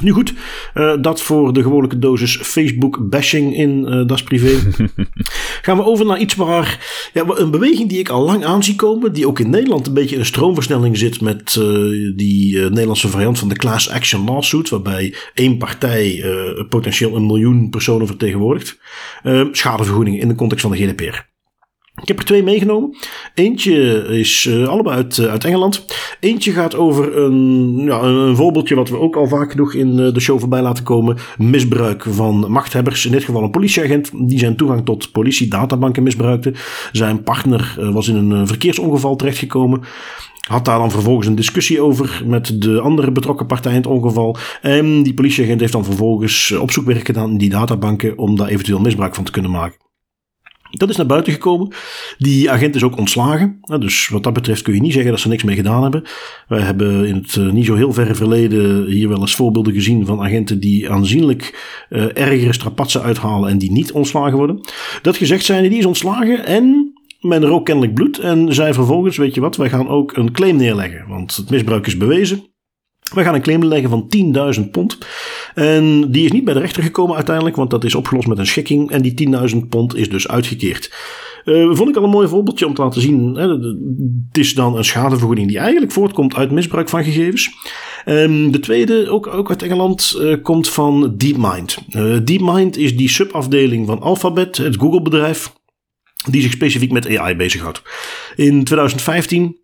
Nu 0.00 0.12
goed, 0.12 0.34
uh, 0.74 0.94
dat 1.00 1.22
voor 1.22 1.52
de 1.52 1.62
gewone 1.62 1.98
dosis 1.98 2.36
Facebook 2.36 3.08
bashing 3.08 3.56
in 3.56 3.86
uh, 3.88 4.06
Das 4.06 4.22
Privé. 4.22 4.58
Gaan 5.62 5.76
we 5.76 5.84
over 5.84 6.06
naar 6.06 6.18
iets 6.18 6.34
waar 6.34 6.78
ja, 7.12 7.24
een 7.26 7.50
beweging 7.50 7.88
die 7.88 7.98
ik 7.98 8.08
al 8.08 8.24
lang 8.24 8.44
aan 8.44 8.64
zie 8.64 8.76
komen, 8.76 9.12
die 9.12 9.26
ook 9.26 9.38
in 9.38 9.50
Nederland 9.50 9.86
een 9.86 9.94
beetje 9.94 10.14
in 10.14 10.20
een 10.20 10.26
stroomversnelling 10.26 10.98
zit 10.98 11.20
met 11.20 11.56
uh, 11.58 11.64
die 12.16 12.58
Nederlandse 12.58 13.08
variant 13.08 13.38
van 13.38 13.48
de 13.48 13.56
class 13.56 13.90
action 13.90 14.24
lawsuit, 14.24 14.68
waarbij 14.68 15.14
één 15.34 15.58
partij 15.58 16.24
potentieel 16.68 17.16
een 17.16 17.26
miljoen 17.26 17.70
personen 17.70 18.06
vertegenwoordigt. 18.06 18.78
schadevergoedingen 19.52 20.20
in 20.20 20.28
de 20.28 20.34
context 20.34 20.66
van 20.66 20.76
de 20.76 20.86
GDPR. 20.86 21.35
Ik 22.02 22.08
heb 22.08 22.18
er 22.18 22.24
twee 22.24 22.42
meegenomen. 22.42 22.96
Eentje 23.34 24.06
is 24.08 24.44
uh, 24.44 24.68
allebei 24.68 24.96
uit, 24.96 25.16
uh, 25.16 25.26
uit 25.26 25.44
Engeland. 25.44 25.84
Eentje 26.20 26.52
gaat 26.52 26.74
over 26.74 27.16
een, 27.16 27.74
ja, 27.84 28.02
een 28.02 28.36
voorbeeldje 28.36 28.74
wat 28.74 28.88
we 28.88 28.98
ook 28.98 29.16
al 29.16 29.26
vaak 29.26 29.50
genoeg 29.50 29.74
in 29.74 29.98
uh, 29.98 30.12
de 30.12 30.20
show 30.20 30.38
voorbij 30.38 30.62
laten 30.62 30.84
komen. 30.84 31.16
Misbruik 31.38 32.04
van 32.08 32.50
machthebbers. 32.50 33.06
In 33.06 33.12
dit 33.12 33.24
geval 33.24 33.42
een 33.42 33.50
politieagent 33.50 34.10
die 34.28 34.38
zijn 34.38 34.56
toegang 34.56 34.84
tot 34.84 35.12
politiedatabanken 35.12 36.02
misbruikte. 36.02 36.52
Zijn 36.92 37.22
partner 37.22 37.90
was 37.92 38.08
in 38.08 38.16
een 38.16 38.46
verkeersongeval 38.46 39.16
terechtgekomen. 39.16 39.80
Had 40.48 40.64
daar 40.64 40.78
dan 40.78 40.90
vervolgens 40.90 41.26
een 41.26 41.34
discussie 41.34 41.80
over 41.80 42.22
met 42.26 42.62
de 42.62 42.80
andere 42.80 43.12
betrokken 43.12 43.46
partij 43.46 43.72
in 43.72 43.78
het 43.78 43.86
ongeval. 43.86 44.36
En 44.62 45.02
die 45.02 45.14
politieagent 45.14 45.60
heeft 45.60 45.72
dan 45.72 45.84
vervolgens 45.84 46.52
opzoekwerk 46.52 47.06
gedaan 47.06 47.30
in 47.30 47.38
die 47.38 47.50
databanken 47.50 48.18
om 48.18 48.36
daar 48.36 48.48
eventueel 48.48 48.80
misbruik 48.80 49.14
van 49.14 49.24
te 49.24 49.32
kunnen 49.32 49.50
maken. 49.50 49.84
Dat 50.78 50.88
is 50.88 50.96
naar 50.96 51.06
buiten 51.06 51.32
gekomen. 51.32 51.68
Die 52.18 52.50
agent 52.50 52.74
is 52.74 52.82
ook 52.82 52.98
ontslagen. 52.98 53.60
Dus 53.78 54.08
wat 54.08 54.22
dat 54.22 54.32
betreft 54.32 54.62
kun 54.62 54.74
je 54.74 54.80
niet 54.80 54.92
zeggen 54.92 55.10
dat 55.10 55.20
ze 55.20 55.28
niks 55.28 55.44
mee 55.44 55.56
gedaan 55.56 55.82
hebben. 55.82 56.02
Wij 56.48 56.60
hebben 56.60 57.06
in 57.06 57.14
het 57.14 57.36
eh, 57.36 57.50
niet 57.50 57.66
zo 57.66 57.74
heel 57.74 57.92
verre 57.92 58.14
verleden 58.14 58.86
hier 58.86 59.08
wel 59.08 59.20
eens 59.20 59.34
voorbeelden 59.34 59.72
gezien 59.72 60.06
van 60.06 60.20
agenten 60.20 60.60
die 60.60 60.90
aanzienlijk 60.90 61.44
uh, 61.90 62.04
ergere 62.14 62.52
strapatsen 62.52 63.02
uithalen 63.02 63.50
en 63.50 63.58
die 63.58 63.72
niet 63.72 63.92
ontslagen 63.92 64.36
worden. 64.36 64.60
Dat 65.02 65.16
gezegd 65.16 65.44
zijn, 65.44 65.68
die 65.70 65.78
is 65.78 65.86
ontslagen 65.86 66.46
en 66.46 66.92
men 67.20 67.44
rook 67.44 67.64
kennelijk 67.64 67.94
bloed 67.94 68.18
en 68.18 68.54
zei 68.54 68.72
vervolgens, 68.72 69.16
weet 69.16 69.34
je 69.34 69.40
wat, 69.40 69.56
wij 69.56 69.68
gaan 69.68 69.88
ook 69.88 70.16
een 70.16 70.32
claim 70.32 70.56
neerleggen. 70.56 71.04
Want 71.08 71.36
het 71.36 71.50
misbruik 71.50 71.86
is 71.86 71.96
bewezen. 71.96 72.44
We 73.14 73.22
gaan 73.22 73.34
een 73.34 73.42
claim 73.42 73.64
leggen 73.64 73.90
van 73.90 74.08
10.000 74.58 74.70
pond. 74.70 74.98
En 75.54 76.10
die 76.10 76.24
is 76.24 76.32
niet 76.32 76.44
bij 76.44 76.54
de 76.54 76.60
rechter 76.60 76.82
gekomen 76.82 77.16
uiteindelijk, 77.16 77.56
want 77.56 77.70
dat 77.70 77.84
is 77.84 77.94
opgelost 77.94 78.28
met 78.28 78.38
een 78.38 78.46
schikking. 78.46 78.90
En 78.90 79.02
die 79.02 79.28
10.000 79.54 79.68
pond 79.68 79.96
is 79.96 80.08
dus 80.08 80.28
uitgekeerd. 80.28 80.90
Uh, 81.44 81.74
vond 81.74 81.88
ik 81.88 81.96
al 81.96 82.04
een 82.04 82.10
mooi 82.10 82.28
voorbeeldje 82.28 82.66
om 82.66 82.74
te 82.74 82.82
laten 82.82 83.00
zien. 83.00 83.34
Hè, 83.34 83.48
het 84.28 84.38
is 84.38 84.54
dan 84.54 84.76
een 84.76 84.84
schadevergoeding 84.84 85.48
die 85.48 85.58
eigenlijk 85.58 85.92
voortkomt 85.92 86.34
uit 86.34 86.50
misbruik 86.50 86.88
van 86.88 87.04
gegevens. 87.04 87.50
Um, 88.06 88.52
de 88.52 88.60
tweede, 88.60 89.10
ook, 89.10 89.26
ook 89.26 89.48
uit 89.48 89.62
Engeland, 89.62 90.16
uh, 90.20 90.42
komt 90.42 90.68
van 90.68 91.14
DeepMind. 91.16 91.78
Uh, 91.90 92.16
DeepMind 92.24 92.76
is 92.76 92.96
die 92.96 93.08
subafdeling 93.08 93.86
van 93.86 94.00
Alphabet, 94.00 94.56
het 94.56 94.76
Google-bedrijf, 94.76 95.52
die 96.30 96.42
zich 96.42 96.52
specifiek 96.52 96.92
met 96.92 97.16
AI 97.18 97.36
bezighoudt. 97.36 97.82
In 98.36 98.64
2015 98.64 99.56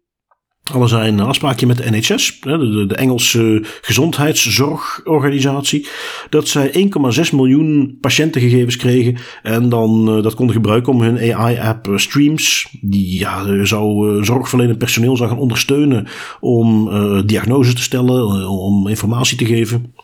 alle 0.72 0.86
zijn 0.86 1.18
een 1.18 1.26
afspraakje 1.26 1.66
met 1.66 1.76
de 1.76 1.90
NHS, 1.90 2.40
de, 2.40 2.84
de 2.86 2.94
Engelse 2.94 3.64
gezondheidszorgorganisatie, 3.80 5.86
dat 6.28 6.48
zij 6.48 6.90
1,6 7.26 7.32
miljoen 7.32 7.98
patiëntengegevens 8.00 8.76
kregen 8.76 9.16
en 9.42 9.68
dan 9.68 10.16
uh, 10.16 10.22
dat 10.22 10.34
konden 10.34 10.54
gebruiken 10.54 10.92
om 10.92 11.02
hun 11.02 11.34
AI-app 11.34 11.88
uh, 11.88 11.96
Streams, 11.96 12.76
die 12.80 13.18
ja, 13.18 13.64
zou 13.64 14.16
uh, 14.16 14.22
zorgverlenend 14.22 14.78
personeel 14.78 15.16
zou 15.16 15.28
gaan 15.28 15.38
ondersteunen 15.38 16.06
om 16.40 16.90
diagnoses 17.26 17.74
te 17.74 17.82
stellen, 17.82 18.48
om 18.48 18.88
informatie 18.88 19.36
te 19.36 19.44
geven. 19.44 19.94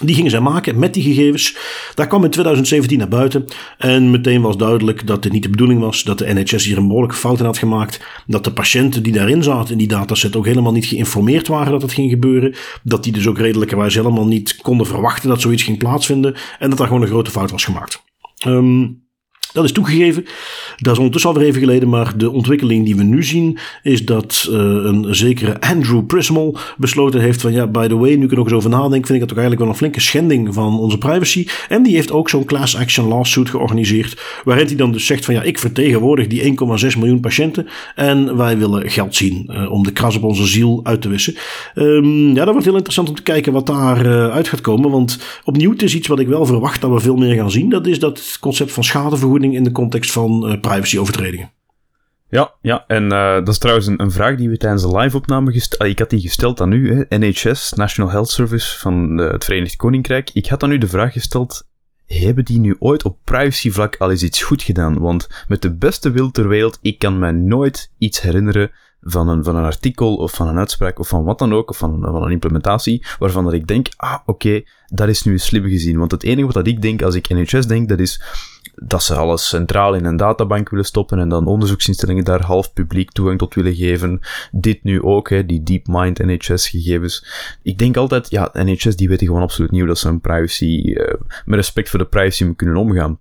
Die 0.00 0.14
gingen 0.14 0.30
zij 0.30 0.40
maken 0.40 0.78
met 0.78 0.94
die 0.94 1.02
gegevens. 1.02 1.56
Daar 1.94 2.06
kwam 2.06 2.24
in 2.24 2.30
2017 2.30 2.98
naar 2.98 3.08
buiten. 3.08 3.44
En 3.78 4.10
meteen 4.10 4.42
was 4.42 4.56
duidelijk 4.56 5.06
dat 5.06 5.22
dit 5.22 5.32
niet 5.32 5.42
de 5.42 5.48
bedoeling 5.48 5.80
was. 5.80 6.02
Dat 6.02 6.18
de 6.18 6.34
NHS 6.34 6.64
hier 6.64 6.76
een 6.76 6.86
behoorlijke 6.86 7.16
fout 7.16 7.38
in 7.38 7.44
had 7.44 7.58
gemaakt. 7.58 8.00
Dat 8.26 8.44
de 8.44 8.52
patiënten 8.52 9.02
die 9.02 9.12
daarin 9.12 9.42
zaten 9.42 9.72
in 9.72 9.78
die 9.78 9.88
dataset 9.88 10.36
ook 10.36 10.46
helemaal 10.46 10.72
niet 10.72 10.86
geïnformeerd 10.86 11.48
waren 11.48 11.72
dat 11.72 11.82
het 11.82 11.92
ging 11.92 12.10
gebeuren. 12.10 12.54
Dat 12.82 13.04
die 13.04 13.12
dus 13.12 13.26
ook 13.26 13.38
redelijkerwijs 13.38 13.94
helemaal 13.94 14.26
niet 14.26 14.56
konden 14.56 14.86
verwachten 14.86 15.28
dat 15.28 15.40
zoiets 15.40 15.62
ging 15.62 15.78
plaatsvinden. 15.78 16.34
En 16.58 16.68
dat 16.68 16.78
daar 16.78 16.86
gewoon 16.86 17.02
een 17.02 17.08
grote 17.08 17.30
fout 17.30 17.50
was 17.50 17.64
gemaakt. 17.64 18.02
Um, 18.46 19.02
dat 19.52 19.64
is 19.64 19.72
toegegeven. 19.72 20.26
Dat 20.82 20.92
is 20.92 20.98
ondertussen 20.98 21.30
alweer 21.30 21.46
even 21.46 21.60
geleden, 21.60 21.88
maar 21.88 22.16
de 22.16 22.30
ontwikkeling 22.30 22.84
die 22.84 22.96
we 22.96 23.02
nu 23.02 23.24
zien 23.24 23.58
is 23.82 24.04
dat 24.04 24.48
uh, 24.50 24.56
een 24.58 25.06
zekere 25.14 25.60
Andrew 25.60 26.06
Prismal 26.06 26.56
besloten 26.76 27.20
heeft 27.20 27.40
van 27.40 27.52
ja, 27.52 27.66
by 27.66 27.86
the 27.86 27.96
way, 27.96 28.14
nu 28.14 28.24
ik 28.24 28.30
er 28.30 28.36
nog 28.36 28.44
eens 28.44 28.54
over 28.54 28.70
nadenk, 28.70 29.06
vind 29.06 29.08
ik 29.08 29.18
dat 29.18 29.28
toch 29.28 29.38
eigenlijk 29.38 29.60
wel 29.60 29.68
een 29.68 29.78
flinke 29.78 30.00
schending 30.00 30.54
van 30.54 30.78
onze 30.78 30.98
privacy. 30.98 31.46
En 31.68 31.82
die 31.82 31.94
heeft 31.94 32.12
ook 32.12 32.28
zo'n 32.28 32.44
class 32.44 32.76
action 32.76 33.08
lawsuit 33.08 33.50
georganiseerd, 33.50 34.40
waarin 34.44 34.66
hij 34.66 34.76
dan 34.76 34.92
dus 34.92 35.06
zegt 35.06 35.24
van 35.24 35.34
ja, 35.34 35.42
ik 35.42 35.58
vertegenwoordig 35.58 36.26
die 36.26 36.56
1,6 36.92 36.98
miljoen 36.98 37.20
patiënten 37.20 37.66
en 37.94 38.36
wij 38.36 38.58
willen 38.58 38.90
geld 38.90 39.14
zien 39.14 39.50
uh, 39.50 39.72
om 39.72 39.82
de 39.82 39.92
kras 39.92 40.16
op 40.16 40.22
onze 40.22 40.46
ziel 40.46 40.80
uit 40.82 41.02
te 41.02 41.08
wissen. 41.08 41.34
Um, 41.74 42.28
ja, 42.28 42.44
dat 42.44 42.52
wordt 42.52 42.64
heel 42.64 42.74
interessant 42.74 43.08
om 43.08 43.14
te 43.14 43.22
kijken 43.22 43.52
wat 43.52 43.66
daar 43.66 44.06
uh, 44.06 44.28
uit 44.28 44.48
gaat 44.48 44.60
komen, 44.60 44.90
want 44.90 45.18
opnieuw, 45.44 45.70
het 45.70 45.82
is 45.82 45.94
iets 45.94 46.08
wat 46.08 46.20
ik 46.20 46.28
wel 46.28 46.46
verwacht 46.46 46.80
dat 46.80 46.90
we 46.90 47.00
veel 47.00 47.16
meer 47.16 47.34
gaan 47.34 47.50
zien. 47.50 47.68
Dat 47.68 47.86
is 47.86 47.98
dat 47.98 48.36
concept 48.40 48.72
van 48.72 48.84
schadevergoeding 48.84 49.54
in 49.54 49.64
de 49.64 49.72
context 49.72 50.12
van 50.12 50.46
uh, 50.46 50.60
privacyovertredingen. 50.72 51.50
Ja, 52.28 52.54
ja, 52.60 52.84
en 52.86 53.02
uh, 53.02 53.34
dat 53.34 53.48
is 53.48 53.58
trouwens 53.58 53.86
een, 53.86 54.00
een, 54.00 54.10
vraag 54.10 54.36
die 54.36 54.48
we 54.48 54.56
tijdens 54.56 54.82
de 54.82 54.96
live-opname 54.96 55.52
gesteld 55.52 55.90
Ik 55.90 55.98
had 55.98 56.10
die 56.10 56.20
gesteld 56.20 56.60
aan 56.60 56.72
u, 56.72 56.94
hè, 56.94 57.18
NHS, 57.18 57.72
National 57.72 58.10
Health 58.10 58.28
Service 58.28 58.78
van 58.78 59.20
uh, 59.20 59.30
het 59.30 59.44
Verenigd 59.44 59.76
Koninkrijk. 59.76 60.30
Ik 60.32 60.46
had 60.46 60.62
aan 60.62 60.70
u 60.70 60.78
de 60.78 60.88
vraag 60.88 61.12
gesteld: 61.12 61.68
hebben 62.06 62.44
die 62.44 62.58
nu 62.58 62.76
ooit 62.78 63.04
op 63.04 63.18
privacyvlak 63.24 63.96
al 63.96 64.10
eens 64.10 64.22
iets 64.22 64.42
goed 64.42 64.62
gedaan? 64.62 64.98
Want 64.98 65.28
met 65.48 65.62
de 65.62 65.74
beste 65.74 66.10
wil 66.10 66.30
ter 66.30 66.48
wereld, 66.48 66.78
ik 66.82 66.98
kan 66.98 67.18
mij 67.18 67.32
nooit 67.32 67.90
iets 67.98 68.20
herinneren 68.20 68.70
van 69.00 69.28
een, 69.28 69.44
van 69.44 69.56
een 69.56 69.64
artikel 69.64 70.16
of 70.16 70.32
van 70.32 70.48
een 70.48 70.58
uitspraak 70.58 70.98
of 70.98 71.08
van 71.08 71.24
wat 71.24 71.38
dan 71.38 71.52
ook, 71.52 71.70
of 71.70 71.76
van, 71.76 71.98
van 72.00 72.22
een 72.22 72.30
implementatie, 72.30 73.04
waarvan 73.18 73.44
dat 73.44 73.52
ik 73.52 73.66
denk, 73.66 73.88
ah, 73.96 74.14
oké, 74.20 74.30
okay, 74.30 74.66
dat 74.86 75.08
is 75.08 75.22
nu 75.22 75.38
slim 75.38 75.64
gezien. 75.64 75.98
Want 75.98 76.10
het 76.10 76.22
enige 76.22 76.52
wat 76.52 76.66
ik 76.66 76.82
denk 76.82 77.02
als 77.02 77.14
ik 77.14 77.28
NHS 77.28 77.66
denk, 77.66 77.88
dat 77.88 77.98
is 77.98 78.22
dat 78.74 79.02
ze 79.02 79.14
alles 79.14 79.48
centraal 79.48 79.94
in 79.94 80.04
een 80.04 80.16
databank 80.16 80.68
willen 80.68 80.84
stoppen 80.84 81.18
en 81.18 81.28
dan 81.28 81.46
onderzoeksinstellingen 81.46 82.24
daar 82.24 82.42
half 82.42 82.72
publiek 82.72 83.10
toegang 83.10 83.38
tot 83.38 83.54
willen 83.54 83.74
geven. 83.74 84.20
Dit 84.50 84.84
nu 84.84 85.02
ook, 85.02 85.30
hè, 85.30 85.46
die 85.46 85.62
DeepMind 85.62 86.18
NHS-gegevens. 86.18 87.26
Ik 87.62 87.78
denk 87.78 87.96
altijd, 87.96 88.30
ja, 88.30 88.50
NHS 88.52 88.96
die 88.96 89.08
weten 89.08 89.26
gewoon 89.26 89.42
absoluut 89.42 89.70
niet 89.70 89.86
dat 89.86 89.98
ze 89.98 90.08
een 90.08 90.20
privacy, 90.20 90.82
uh, 90.84 91.14
met 91.44 91.58
respect 91.58 91.90
voor 91.90 91.98
de 91.98 92.04
privacy 92.04 92.54
kunnen 92.54 92.76
omgaan. 92.76 93.18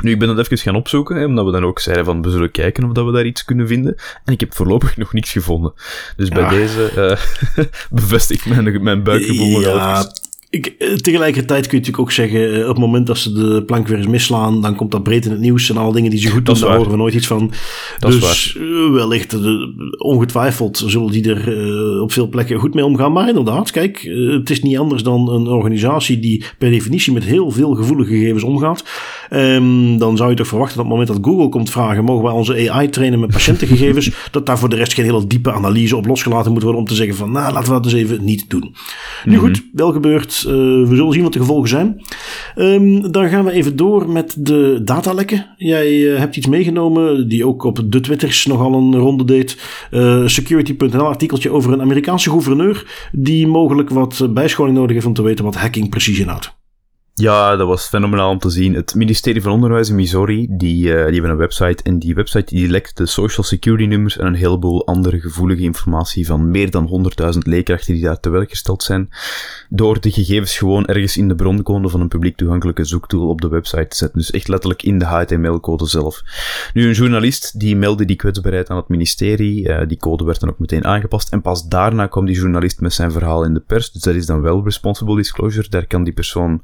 Nu, 0.00 0.10
ik 0.10 0.18
ben 0.18 0.28
dat 0.28 0.38
even 0.38 0.58
gaan 0.58 0.76
opzoeken, 0.76 1.16
hè, 1.16 1.24
omdat 1.24 1.44
we 1.44 1.52
dan 1.52 1.64
ook 1.64 1.78
zeiden 1.78 2.04
van 2.04 2.22
we 2.22 2.30
zullen 2.30 2.50
kijken 2.50 2.84
of 2.84 2.92
dat 2.92 3.04
we 3.04 3.12
daar 3.12 3.26
iets 3.26 3.44
kunnen 3.44 3.66
vinden. 3.66 3.94
En 4.24 4.32
ik 4.32 4.40
heb 4.40 4.54
voorlopig 4.54 4.96
nog 5.02 5.12
niks 5.12 5.32
gevonden. 5.32 5.72
Dus 6.16 6.28
bij 6.28 6.48
deze 6.48 6.92
uh, 7.56 7.66
bevestigt 7.90 8.46
mijn, 8.46 8.82
mijn 8.82 9.02
buikgevoel 9.02 9.50
nog 9.50 9.62
ja, 9.62 10.12
ik, 10.52 10.66
eh, 10.78 10.94
tegelijkertijd 10.94 11.66
kun 11.66 11.78
je 11.78 11.84
natuurlijk 11.84 11.98
ook 11.98 12.12
zeggen, 12.12 12.54
eh, 12.54 12.60
op 12.60 12.68
het 12.68 12.78
moment 12.78 13.06
dat 13.06 13.18
ze 13.18 13.32
de 13.32 13.62
plank 13.66 13.88
weer 13.88 13.98
eens 13.98 14.06
misslaan, 14.06 14.62
dan 14.62 14.76
komt 14.76 14.90
dat 14.90 15.02
breed 15.02 15.24
in 15.24 15.30
het 15.30 15.40
nieuws 15.40 15.70
en 15.70 15.76
alle 15.76 15.92
dingen 15.92 16.10
die 16.10 16.18
ze 16.20 16.30
goed 16.30 16.46
doen, 16.46 16.60
daar 16.60 16.76
horen 16.76 16.90
we 16.90 16.96
nooit 16.96 17.14
iets 17.14 17.26
van. 17.26 17.52
Dat 17.98 18.12
dus 18.12 18.56
uh, 18.60 18.92
wellicht, 18.92 19.36
ongetwijfeld, 19.98 20.82
zullen 20.86 21.10
die 21.10 21.34
er 21.34 21.56
uh, 21.56 22.02
op 22.02 22.12
veel 22.12 22.28
plekken 22.28 22.58
goed 22.58 22.74
mee 22.74 22.84
omgaan. 22.84 23.12
Maar 23.12 23.28
inderdaad, 23.28 23.70
kijk, 23.70 24.02
het 24.38 24.50
is 24.50 24.62
niet 24.62 24.78
anders 24.78 25.02
dan 25.02 25.30
een 25.30 25.46
organisatie 25.46 26.18
die 26.18 26.44
per 26.58 26.70
definitie 26.70 27.12
met 27.12 27.24
heel 27.24 27.50
veel 27.50 27.74
gevoelige 27.74 28.12
gegevens 28.12 28.42
omgaat. 28.42 28.84
Um, 29.30 29.98
dan 29.98 30.16
zou 30.16 30.30
je 30.30 30.36
toch 30.36 30.46
verwachten 30.46 30.76
dat 30.76 30.84
op 30.86 30.90
het 30.90 31.00
moment 31.00 31.22
dat 31.22 31.32
Google 31.32 31.48
komt 31.48 31.70
vragen, 31.70 32.04
mogen 32.04 32.24
wij 32.24 32.32
onze 32.32 32.70
AI 32.70 32.88
trainen 32.88 33.20
met 33.20 33.30
patiëntengegevens, 33.30 34.10
dat 34.30 34.46
daar 34.46 34.58
voor 34.58 34.68
de 34.68 34.76
rest 34.76 34.94
geen 34.94 35.04
hele 35.04 35.26
diepe 35.26 35.52
analyse 35.52 35.96
op 35.96 36.06
losgelaten 36.06 36.52
moet 36.52 36.62
worden 36.62 36.80
om 36.80 36.86
te 36.86 36.94
zeggen 36.94 37.16
van, 37.16 37.32
nou, 37.32 37.52
laten 37.52 37.68
we 37.68 37.74
dat 37.74 37.82
dus 37.82 37.92
even 37.92 38.24
niet 38.24 38.50
doen. 38.50 38.60
Mm 38.60 38.72
Nu 39.24 39.36
mhm. 39.36 39.44
goed, 39.44 39.62
wel 39.72 39.92
Uh, 40.44 40.52
we 40.88 40.94
zullen 40.94 41.12
zien 41.12 41.22
wat 41.22 41.32
de 41.32 41.38
gevolgen 41.38 41.68
zijn. 41.68 42.00
Um, 42.56 43.12
dan 43.12 43.28
gaan 43.28 43.44
we 43.44 43.52
even 43.52 43.76
door 43.76 44.08
met 44.08 44.34
de 44.38 44.80
datalekken. 44.84 45.46
Jij 45.56 45.92
uh, 45.92 46.18
hebt 46.18 46.36
iets 46.36 46.46
meegenomen 46.46 47.28
die 47.28 47.46
ook 47.46 47.64
op 47.64 47.80
de 47.86 48.00
Twitters 48.00 48.46
nogal 48.46 48.74
een 48.74 48.96
ronde 48.96 49.24
deed. 49.24 49.58
Uh, 49.90 50.26
Security.nl 50.26 51.06
artikeltje 51.06 51.50
over 51.50 51.72
een 51.72 51.80
Amerikaanse 51.80 52.30
gouverneur 52.30 53.08
die 53.12 53.46
mogelijk 53.46 53.90
wat 53.90 54.28
bijscholing 54.30 54.76
nodig 54.76 54.92
heeft 54.92 55.06
om 55.06 55.14
te 55.14 55.22
weten 55.22 55.44
wat 55.44 55.54
hacking 55.54 55.88
precies 55.90 56.18
inhoudt. 56.18 56.61
Ja, 57.14 57.56
dat 57.56 57.66
was 57.66 57.86
fenomenaal 57.86 58.30
om 58.30 58.38
te 58.38 58.50
zien. 58.50 58.74
Het 58.74 58.94
ministerie 58.94 59.42
van 59.42 59.52
Onderwijs 59.52 59.88
in 59.88 59.94
Missouri, 59.94 60.46
die, 60.50 60.86
uh, 60.86 60.94
die 60.94 61.12
hebben 61.12 61.30
een 61.30 61.36
website 61.36 61.82
en 61.82 61.98
die 61.98 62.14
website 62.14 62.54
die 62.54 62.68
lekt 62.68 62.96
de 62.96 63.06
social 63.06 63.46
security 63.46 63.84
nummers 63.84 64.18
en 64.18 64.26
een 64.26 64.34
heleboel 64.34 64.86
andere 64.86 65.20
gevoelige 65.20 65.62
informatie 65.62 66.26
van 66.26 66.50
meer 66.50 66.70
dan 66.70 67.12
100.000 67.32 67.38
leerkrachten 67.38 67.94
die 67.94 68.02
daar 68.02 68.20
te 68.20 68.30
werk 68.30 68.50
gesteld 68.50 68.82
zijn, 68.82 69.08
door 69.68 70.00
de 70.00 70.10
gegevens 70.10 70.58
gewoon 70.58 70.86
ergens 70.86 71.16
in 71.16 71.28
de 71.28 71.34
broncode 71.34 71.88
van 71.88 72.00
een 72.00 72.08
publiek 72.08 72.36
toegankelijke 72.36 72.84
zoektool 72.84 73.28
op 73.28 73.40
de 73.40 73.48
website 73.48 73.88
te 73.88 73.96
zetten. 73.96 74.18
Dus 74.18 74.30
echt 74.30 74.48
letterlijk 74.48 74.82
in 74.82 74.98
de 74.98 75.04
HTML-code 75.04 75.86
zelf. 75.86 76.22
Nu, 76.74 76.86
een 76.86 76.94
journalist 76.94 77.60
die 77.60 77.76
meldde 77.76 78.04
die 78.04 78.16
kwetsbaarheid 78.16 78.70
aan 78.70 78.76
het 78.76 78.88
ministerie, 78.88 79.68
uh, 79.68 79.80
die 79.86 79.98
code 79.98 80.24
werd 80.24 80.40
dan 80.40 80.48
ook 80.48 80.58
meteen 80.58 80.84
aangepast 80.84 81.32
en 81.32 81.42
pas 81.42 81.68
daarna 81.68 82.06
kwam 82.06 82.26
die 82.26 82.36
journalist 82.36 82.80
met 82.80 82.92
zijn 82.92 83.12
verhaal 83.12 83.44
in 83.44 83.54
de 83.54 83.60
pers, 83.60 83.92
dus 83.92 84.02
dat 84.02 84.14
is 84.14 84.26
dan 84.26 84.40
wel 84.40 84.64
responsible 84.64 85.16
disclosure, 85.16 85.68
daar 85.68 85.86
kan 85.86 86.04
die 86.04 86.12
persoon 86.12 86.62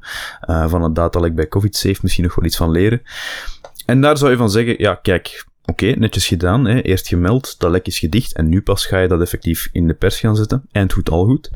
uh, 0.49 0.69
van 0.69 0.81
het 0.81 0.95
datalek 0.95 1.35
bij 1.35 1.47
COVID-safe 1.47 1.99
misschien 2.01 2.23
nog 2.23 2.35
wel 2.35 2.45
iets 2.45 2.57
van 2.57 2.71
leren. 2.71 3.01
En 3.85 4.01
daar 4.01 4.17
zou 4.17 4.31
je 4.31 4.37
van 4.37 4.49
zeggen, 4.49 4.75
ja, 4.77 4.95
kijk, 4.95 5.45
oké, 5.65 5.85
netjes 5.85 6.27
gedaan, 6.27 6.65
hè, 6.65 6.81
eerst 6.81 7.07
gemeld, 7.07 7.59
dat 7.59 7.71
lek 7.71 7.85
is 7.85 7.99
gedicht, 7.99 8.33
en 8.33 8.49
nu 8.49 8.61
pas 8.61 8.85
ga 8.85 8.99
je 8.99 9.07
dat 9.07 9.21
effectief 9.21 9.69
in 9.71 9.87
de 9.87 9.93
pers 9.93 10.19
gaan 10.19 10.35
zetten. 10.35 10.65
En 10.71 10.81
het 10.81 10.93
goed 10.93 11.09
al 11.09 11.25
goed. 11.25 11.49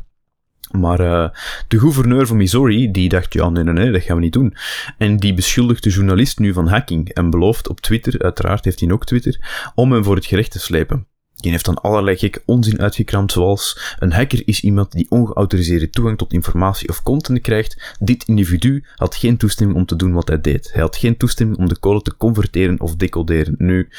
Maar 0.72 1.02
uh, 1.02 1.30
de 1.68 1.80
gouverneur 1.80 2.28
van 2.28 2.38
Missouri, 2.38 2.92
die 2.92 3.10
dacht, 3.10 3.34
ja, 3.34 3.50
nee, 3.50 3.64
nee, 3.64 3.74
nee, 3.74 3.92
dat 3.92 4.02
gaan 4.02 4.16
we 4.16 4.22
niet 4.22 4.34
doen. 4.34 4.56
En 4.98 5.18
die 5.18 5.34
beschuldigt 5.34 5.84
de 5.84 5.90
journalist 5.90 6.40
nu 6.40 6.54
van 6.54 6.68
hacking 6.68 7.10
en 7.10 7.30
belooft 7.30 7.70
op 7.70 7.82
Twitter, 7.82 8.22
uiteraard 8.22 8.66
heeft 8.66 8.80
hij 8.80 8.92
ook 8.92 9.06
Twitter, 9.06 9.72
om 9.76 9.92
hem 9.92 10.04
voor 10.04 10.16
het 10.16 10.26
gerecht 10.26 10.52
te 10.52 10.60
slepen. 10.60 11.08
Die 11.44 11.52
heeft 11.52 11.66
dan 11.66 11.82
allerlei 11.82 12.18
gekke 12.18 12.42
onzin 12.46 12.82
uitgekramd, 12.82 13.32
zoals 13.32 13.96
een 14.00 14.12
hacker 14.12 14.42
is 14.46 14.62
iemand 14.62 14.92
die 14.92 15.06
ongeautoriseerde 15.10 15.90
toegang 15.90 16.18
tot 16.18 16.34
informatie 16.34 16.90
of 16.90 17.04
content 17.04 17.42
krijgt. 17.42 17.96
Dit 18.00 18.24
individu 18.24 18.84
had 18.96 19.16
geen 19.16 19.38
toestemming 19.38 19.80
om 19.80 19.86
te 19.86 19.96
doen 19.96 20.14
wat 20.14 20.28
hij 20.28 20.42
deed. 20.42 20.70
Hij 20.74 20.82
had 20.82 20.96
geen 20.96 21.18
toestemming 21.18 21.60
om 21.60 21.68
de 21.68 21.80
code 21.80 22.02
te 22.02 22.18
converteren 22.18 22.80
of 22.80 22.96
decoderen. 22.96 23.56
Nu, 23.58 23.90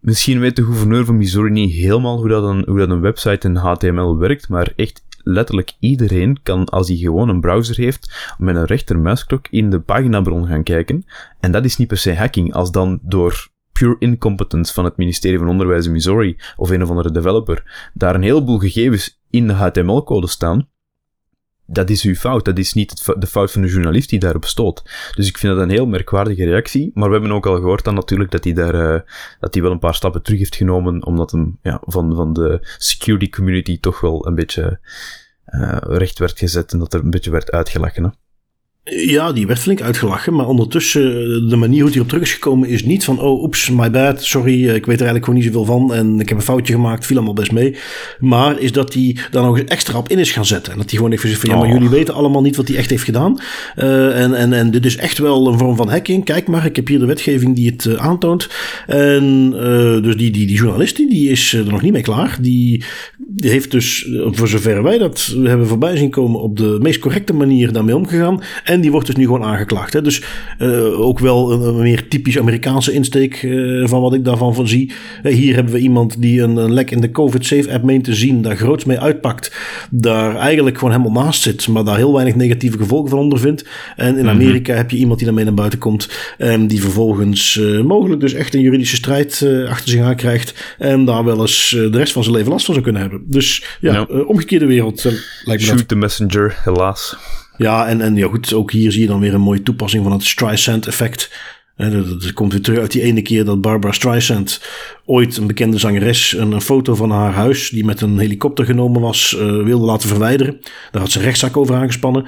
misschien 0.00 0.40
weet 0.40 0.56
de 0.56 0.64
gouverneur 0.64 1.04
van 1.04 1.16
Missouri 1.16 1.50
niet 1.50 1.72
helemaal 1.72 2.18
hoe 2.18 2.28
dat 2.28 2.44
een, 2.44 2.64
hoe 2.66 2.78
dat 2.78 2.90
een 2.90 3.00
website 3.00 3.48
in 3.48 3.56
HTML 3.56 4.16
werkt, 4.16 4.48
maar 4.48 4.72
echt 4.76 5.02
letterlijk 5.22 5.72
iedereen 5.78 6.38
kan, 6.42 6.64
als 6.64 6.88
hij 6.88 6.96
gewoon 6.96 7.28
een 7.28 7.40
browser 7.40 7.76
heeft, 7.76 8.34
met 8.38 8.56
een 8.56 8.64
rechtermuisklik 8.64 9.48
in 9.50 9.70
de 9.70 9.80
paginabron 9.80 10.46
gaan 10.46 10.62
kijken. 10.62 11.04
En 11.40 11.52
dat 11.52 11.64
is 11.64 11.76
niet 11.76 11.88
per 11.88 11.98
se 11.98 12.14
hacking, 12.14 12.54
als 12.54 12.70
dan 12.70 12.98
door 13.02 13.48
pure 13.80 13.96
incompetence 13.98 14.72
van 14.72 14.84
het 14.84 14.96
ministerie 14.96 15.38
van 15.38 15.48
Onderwijs 15.48 15.86
in 15.86 15.92
Missouri 15.92 16.36
of 16.56 16.70
een 16.70 16.82
of 16.82 16.88
andere 16.88 17.10
developer 17.10 17.90
daar 17.94 18.14
een 18.14 18.22
heleboel 18.22 18.58
gegevens 18.58 19.20
in 19.30 19.46
de 19.46 19.52
HTML-code 19.52 20.26
staan, 20.26 20.68
dat 21.66 21.90
is 21.90 22.02
uw 22.02 22.14
fout. 22.14 22.44
Dat 22.44 22.58
is 22.58 22.72
niet 22.72 23.04
de 23.18 23.26
fout 23.26 23.50
van 23.50 23.62
de 23.62 23.68
journalist 23.68 24.10
die 24.10 24.18
daarop 24.18 24.44
stoot. 24.44 24.82
Dus 25.14 25.28
ik 25.28 25.38
vind 25.38 25.54
dat 25.54 25.62
een 25.62 25.70
heel 25.70 25.86
merkwaardige 25.86 26.44
reactie. 26.44 26.90
Maar 26.94 27.08
we 27.08 27.14
hebben 27.14 27.32
ook 27.32 27.46
al 27.46 27.56
gehoord 27.56 27.84
dan 27.84 27.94
natuurlijk 27.94 28.30
dat 28.30 28.44
hij 28.44 28.52
daar, 28.52 28.74
uh, 28.74 29.00
dat 29.40 29.54
hij 29.54 29.62
wel 29.62 29.72
een 29.72 29.78
paar 29.78 29.94
stappen 29.94 30.22
terug 30.22 30.38
heeft 30.38 30.56
genomen, 30.56 31.06
omdat 31.06 31.30
hem, 31.30 31.58
ja, 31.62 31.80
van, 31.84 32.14
van 32.14 32.32
de 32.32 32.74
security 32.78 33.30
community 33.30 33.80
toch 33.80 34.00
wel 34.00 34.26
een 34.26 34.34
beetje, 34.34 34.80
uh, 35.46 35.78
recht 35.80 36.18
werd 36.18 36.38
gezet 36.38 36.72
en 36.72 36.78
dat 36.78 36.94
er 36.94 37.00
een 37.00 37.10
beetje 37.10 37.30
werd 37.30 37.50
uitgelachen. 37.50 38.04
Hè? 38.04 38.10
Ja, 38.84 39.32
die 39.32 39.46
werd 39.46 39.58
flink 39.58 39.82
uitgelachen. 39.82 40.34
Maar 40.34 40.48
ondertussen, 40.48 41.02
de 41.48 41.56
manier 41.56 41.82
hoe 41.82 41.90
hij 41.90 42.00
op 42.00 42.08
terug 42.08 42.22
is 42.22 42.32
gekomen 42.32 42.68
is 42.68 42.84
niet 42.84 43.04
van... 43.04 43.20
oh, 43.20 43.42
oeps, 43.42 43.70
my 43.70 43.90
bad, 43.90 44.22
sorry, 44.22 44.68
ik 44.68 44.86
weet 44.86 45.00
er 45.00 45.06
eigenlijk 45.06 45.24
gewoon 45.24 45.40
niet 45.40 45.52
zoveel 45.52 45.64
van... 45.64 45.94
en 45.94 46.20
ik 46.20 46.28
heb 46.28 46.38
een 46.38 46.44
foutje 46.44 46.72
gemaakt, 46.72 47.06
viel 47.06 47.16
allemaal 47.16 47.34
best 47.34 47.52
mee. 47.52 47.76
Maar 48.18 48.60
is 48.60 48.72
dat 48.72 48.94
hij 48.94 49.16
daar 49.30 49.42
nog 49.42 49.58
eens 49.58 49.70
extra 49.70 49.98
op 49.98 50.08
in 50.08 50.18
is 50.18 50.30
gaan 50.30 50.44
zetten. 50.44 50.72
En 50.72 50.78
dat 50.78 50.90
hij 50.90 50.98
gewoon 50.98 51.12
even 51.12 51.28
zegt 51.28 51.40
van... 51.40 51.50
ja, 51.50 51.56
maar 51.56 51.66
oh. 51.66 51.72
jullie 51.72 51.88
weten 51.88 52.14
allemaal 52.14 52.42
niet 52.42 52.56
wat 52.56 52.68
hij 52.68 52.76
echt 52.76 52.90
heeft 52.90 53.04
gedaan. 53.04 53.38
Uh, 53.76 54.22
en, 54.22 54.34
en, 54.34 54.52
en 54.52 54.70
dit 54.70 54.84
is 54.84 54.96
echt 54.96 55.18
wel 55.18 55.46
een 55.46 55.58
vorm 55.58 55.76
van 55.76 55.88
hacking. 55.88 56.24
Kijk 56.24 56.46
maar, 56.46 56.64
ik 56.64 56.76
heb 56.76 56.88
hier 56.88 56.98
de 56.98 57.06
wetgeving 57.06 57.56
die 57.56 57.70
het 57.70 57.84
uh, 57.84 57.94
aantoont. 57.94 58.48
En 58.86 59.52
uh, 59.54 60.02
dus 60.02 60.16
die, 60.16 60.30
die, 60.30 60.46
die 60.46 60.56
journalist 60.56 60.96
die 60.96 61.30
is 61.30 61.52
er 61.52 61.66
nog 61.66 61.82
niet 61.82 61.92
mee 61.92 62.02
klaar. 62.02 62.38
Die, 62.40 62.84
die 63.18 63.19
heeft 63.36 63.70
dus, 63.70 64.08
voor 64.24 64.48
zover 64.48 64.82
wij 64.82 64.98
dat 64.98 65.34
hebben 65.42 65.66
voorbij 65.66 65.96
zien 65.96 66.10
komen... 66.10 66.40
op 66.40 66.56
de 66.56 66.78
meest 66.82 66.98
correcte 66.98 67.32
manier 67.32 67.72
daarmee 67.72 67.96
omgegaan... 67.96 68.40
En 68.64 68.80
die 68.80 68.90
wordt 68.90 69.06
dus 69.06 69.16
nu 69.16 69.24
gewoon 69.24 69.42
aangeklaagd. 69.42 69.92
Hè? 69.92 70.02
Dus 70.02 70.22
uh, 70.58 71.00
ook 71.00 71.18
wel 71.18 71.52
een, 71.52 71.60
een, 71.60 71.82
meer 71.82 72.08
typisch 72.08 72.38
Amerikaanse 72.38 72.92
insteek 72.92 73.42
uh, 73.42 73.88
van 73.88 74.00
wat 74.00 74.14
ik 74.14 74.24
daarvan 74.24 74.54
van 74.54 74.68
zie. 74.68 74.92
Uh, 75.22 75.34
hier 75.34 75.54
hebben 75.54 75.72
we 75.72 75.78
iemand 75.78 76.22
die 76.22 76.42
een, 76.42 76.56
een, 76.56 76.72
lek 76.72 76.90
in 76.90 77.00
de 77.00 77.10
COVID-safe-app 77.10 77.84
meent 77.84 78.04
te 78.04 78.14
zien, 78.14 78.42
daar 78.42 78.56
groots 78.56 78.84
mee 78.84 78.98
uitpakt, 78.98 79.56
daar 79.90 80.36
eigenlijk 80.36 80.78
gewoon 80.78 80.94
helemaal 80.94 81.24
naast 81.24 81.42
zit, 81.42 81.68
maar 81.68 81.84
daar 81.84 81.96
heel 81.96 82.12
weinig 82.12 82.34
negatieve 82.34 82.78
gevolgen 82.78 83.10
van 83.10 83.18
ondervindt. 83.18 83.66
En 83.96 84.16
in 84.16 84.24
mhm. 84.24 84.34
Amerika 84.34 84.74
heb 84.74 84.90
je 84.90 84.96
iemand 84.96 85.18
die 85.18 85.26
daarmee 85.26 85.44
naar 85.44 85.54
buiten 85.54 85.78
komt 85.78 86.08
en 86.38 86.66
die 86.66 86.80
vervolgens 86.80 87.60
mogelijk 87.84 88.20
dus 88.20 88.32
echt 88.32 88.54
een 88.54 88.60
juridische 88.60 88.96
strijd 88.96 89.46
achter 89.68 89.88
zich 89.90 90.02
aan 90.02 90.16
krijgt 90.16 90.74
en 90.78 91.04
daar 91.04 91.24
wel 91.24 91.40
eens 91.40 91.68
de 91.70 91.98
rest 91.98 92.12
van 92.12 92.22
zijn 92.22 92.34
leven 92.36 92.50
last 92.50 92.64
van 92.64 92.74
zou 92.74 92.86
kunnen 92.86 93.02
hebben. 93.02 93.19
Dus 93.24 93.64
ja, 93.80 93.92
ja. 93.92 94.02
omgekeerde 94.02 94.66
wereld 94.66 95.02
lijkt 95.44 95.62
me 95.62 95.68
Shoot 95.68 95.88
the 95.88 95.94
messenger, 95.94 96.60
helaas. 96.64 97.16
Ja, 97.56 97.86
en, 97.86 98.00
en 98.00 98.16
ja, 98.16 98.28
goed, 98.28 98.52
ook 98.52 98.72
hier 98.72 98.92
zie 98.92 99.00
je 99.00 99.06
dan 99.06 99.20
weer 99.20 99.34
een 99.34 99.40
mooie 99.40 99.62
toepassing 99.62 100.02
van 100.02 100.12
het 100.12 100.24
Streisand 100.24 100.86
effect. 100.86 101.30
Dat 101.88 102.32
komt 102.32 102.52
weer 102.52 102.62
terug 102.62 102.78
uit 102.78 102.92
die 102.92 103.02
ene 103.02 103.22
keer 103.22 103.44
dat 103.44 103.60
Barbara 103.60 103.92
Streisand 103.92 104.60
ooit 105.10 105.36
een 105.36 105.46
bekende 105.46 105.78
zangeres 105.78 106.32
een, 106.32 106.52
een, 106.52 106.60
foto 106.60 106.94
van 106.94 107.10
haar 107.10 107.32
huis, 107.32 107.70
die 107.70 107.84
met 107.84 108.00
een 108.00 108.18
helikopter 108.18 108.64
genomen 108.64 109.00
was, 109.00 109.36
uh, 109.38 109.62
wilde 109.64 109.84
laten 109.84 110.08
verwijderen. 110.08 110.60
Daar 110.90 111.02
had 111.02 111.10
ze 111.10 111.18
een 111.18 111.24
rechtszaak 111.24 111.56
over 111.56 111.74
aangespannen. 111.74 112.24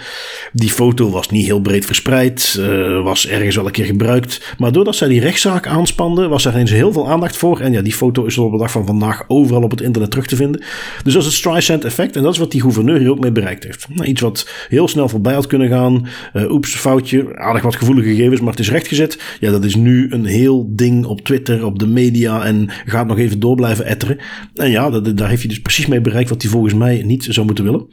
Die 0.53 0.71
foto 0.71 1.11
was 1.11 1.31
niet 1.31 1.47
heel 1.47 1.61
breed 1.61 1.87
verspreid, 1.87 2.57
uh, 2.59 3.03
was 3.03 3.27
ergens 3.27 3.57
wel 3.57 3.67
een 3.67 3.73
keer 3.73 3.85
gebruikt. 3.85 4.55
Maar 4.59 4.73
doordat 4.73 4.97
zij 4.97 5.09
die 5.09 5.21
rechtszaak 5.21 5.67
aanspande, 5.67 6.29
was 6.29 6.45
er 6.45 6.53
ineens 6.53 6.71
heel 6.71 6.93
veel 6.93 7.09
aandacht 7.09 7.37
voor. 7.37 7.61
En 7.61 7.73
ja, 7.73 7.83
die 7.83 7.93
foto 7.93 8.25
is 8.25 8.39
op 8.39 8.53
de 8.53 8.59
dag 8.59 8.71
van 8.71 8.87
vandaag 8.87 9.25
overal 9.27 9.63
op 9.63 9.71
het 9.71 9.81
internet 9.81 10.11
terug 10.11 10.27
te 10.27 10.37
vinden. 10.37 10.61
Dus 11.05 11.13
dat 11.13 11.23
is 11.23 11.29
het 11.29 11.37
Streisand 11.37 11.85
effect. 11.85 12.17
En 12.17 12.23
dat 12.23 12.33
is 12.33 12.39
wat 12.39 12.51
die 12.51 12.61
gouverneur 12.61 12.99
hier 12.99 13.11
ook 13.11 13.21
mee 13.21 13.33
bereikt 13.33 13.65
heeft. 13.65 13.87
Nou, 13.89 14.09
iets 14.09 14.21
wat 14.21 14.51
heel 14.69 14.89
snel 14.89 15.09
voorbij 15.09 15.35
had 15.35 15.47
kunnen 15.47 15.69
gaan. 15.69 16.07
Uh, 16.35 16.51
oeps, 16.51 16.75
foutje. 16.75 17.37
Aardig 17.39 17.63
wat 17.63 17.77
gevoelige 17.77 18.09
gegevens, 18.09 18.41
maar 18.41 18.51
het 18.51 18.61
is 18.61 18.71
rechtgezet. 18.71 19.19
Ja, 19.43 19.51
dat 19.51 19.65
is 19.65 19.75
nu 19.75 20.07
een 20.11 20.25
heel 20.25 20.67
ding 20.69 21.05
op 21.05 21.21
Twitter, 21.21 21.65
op 21.65 21.79
de 21.79 21.87
media 21.87 22.45
en 22.45 22.69
gaat 22.85 23.07
nog 23.07 23.19
even 23.19 23.41
door 23.41 23.55
blijven 23.57 23.87
etteren. 23.87 24.19
En 24.55 24.71
ja, 24.71 24.91
dat, 24.91 25.17
daar 25.17 25.29
heeft 25.29 25.41
hij 25.41 25.51
dus 25.51 25.61
precies 25.61 25.87
mee 25.87 26.01
bereikt 26.01 26.29
wat 26.29 26.43
hij 26.43 26.51
volgens 26.51 26.75
mij 26.75 27.03
niet 27.03 27.27
zou 27.29 27.47
moeten 27.47 27.65
willen. 27.65 27.87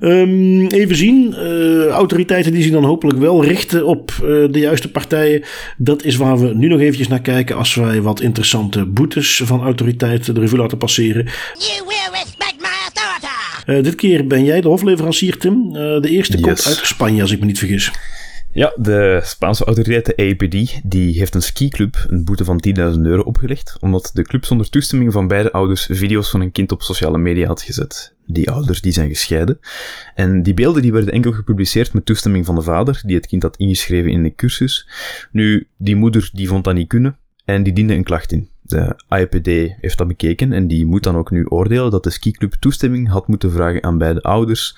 Um, 0.00 0.66
even 0.66 0.96
zien. 0.96 1.34
Uh, 1.38 1.86
autoriteiten 1.86 2.52
die 2.52 2.62
zich 2.62 2.72
dan 2.72 2.84
hopelijk 2.84 3.18
wel 3.18 3.44
richten 3.44 3.86
op 3.86 4.10
uh, 4.12 4.28
de 4.50 4.58
juiste 4.58 4.90
partijen. 4.90 5.42
Dat 5.76 6.04
is 6.04 6.16
waar 6.16 6.38
we 6.38 6.54
nu 6.54 6.68
nog 6.68 6.80
eventjes 6.80 7.08
naar 7.08 7.22
kijken 7.22 7.56
als 7.56 7.74
wij 7.74 8.02
wat 8.02 8.20
interessante 8.20 8.86
boetes 8.86 9.40
van 9.44 9.62
autoriteiten 9.62 10.34
de 10.34 10.40
revue 10.40 10.58
laten 10.58 10.78
passeren. 10.78 11.24
You 11.24 11.86
will 11.86 12.10
respect 12.12 12.56
my 12.58 12.66
authority. 12.84 13.70
Uh, 13.70 13.82
dit 13.82 13.94
keer 13.94 14.26
ben 14.26 14.44
jij 14.44 14.60
de 14.60 14.68
hofleverancier, 14.68 15.38
Tim. 15.38 15.72
de 15.72 16.08
eerste 16.08 16.36
yes. 16.36 16.42
komt 16.42 16.66
uit 16.66 16.86
Spanje, 16.86 17.22
als 17.22 17.32
ik 17.32 17.40
me 17.40 17.46
niet 17.46 17.58
vergis. 17.58 17.90
Ja, 18.56 18.72
de 18.76 19.20
Spaanse 19.24 19.64
autoriteit, 19.64 20.06
de 20.06 20.16
APD, 20.16 20.80
die 20.90 21.18
heeft 21.18 21.34
een 21.34 21.42
skiclub 21.42 22.04
een 22.08 22.24
boete 22.24 22.44
van 22.44 22.64
10.000 22.68 22.74
euro 23.00 23.22
opgelegd, 23.22 23.76
omdat 23.80 24.10
de 24.14 24.22
club 24.22 24.44
zonder 24.44 24.70
toestemming 24.70 25.12
van 25.12 25.28
beide 25.28 25.52
ouders 25.52 25.88
video's 25.90 26.30
van 26.30 26.40
een 26.40 26.52
kind 26.52 26.72
op 26.72 26.82
sociale 26.82 27.18
media 27.18 27.46
had 27.46 27.62
gezet. 27.62 28.14
Die 28.26 28.50
ouders 28.50 28.80
die 28.80 28.92
zijn 28.92 29.08
gescheiden. 29.08 29.58
En 30.14 30.42
die 30.42 30.54
beelden 30.54 30.82
die 30.82 30.92
werden 30.92 31.12
enkel 31.12 31.32
gepubliceerd 31.32 31.92
met 31.92 32.06
toestemming 32.06 32.46
van 32.46 32.54
de 32.54 32.62
vader, 32.62 33.02
die 33.06 33.16
het 33.16 33.26
kind 33.26 33.42
had 33.42 33.56
ingeschreven 33.56 34.10
in 34.10 34.24
een 34.24 34.34
cursus. 34.34 34.88
Nu, 35.32 35.68
die 35.78 35.96
moeder 35.96 36.30
die 36.32 36.48
vond 36.48 36.64
dat 36.64 36.74
niet 36.74 36.88
kunnen 36.88 37.18
en 37.44 37.62
die 37.62 37.72
diende 37.72 37.94
een 37.94 38.04
klacht 38.04 38.32
in. 38.32 38.48
De 38.66 38.96
IPD 39.08 39.76
heeft 39.80 39.98
dat 39.98 40.08
bekeken 40.08 40.52
en 40.52 40.66
die 40.66 40.86
moet 40.86 41.02
dan 41.02 41.16
ook 41.16 41.30
nu 41.30 41.44
oordelen 41.44 41.90
dat 41.90 42.04
de 42.04 42.10
skiclub 42.10 42.52
toestemming 42.52 43.08
had 43.08 43.28
moeten 43.28 43.52
vragen 43.52 43.84
aan 43.84 43.98
beide 43.98 44.22
ouders. 44.22 44.76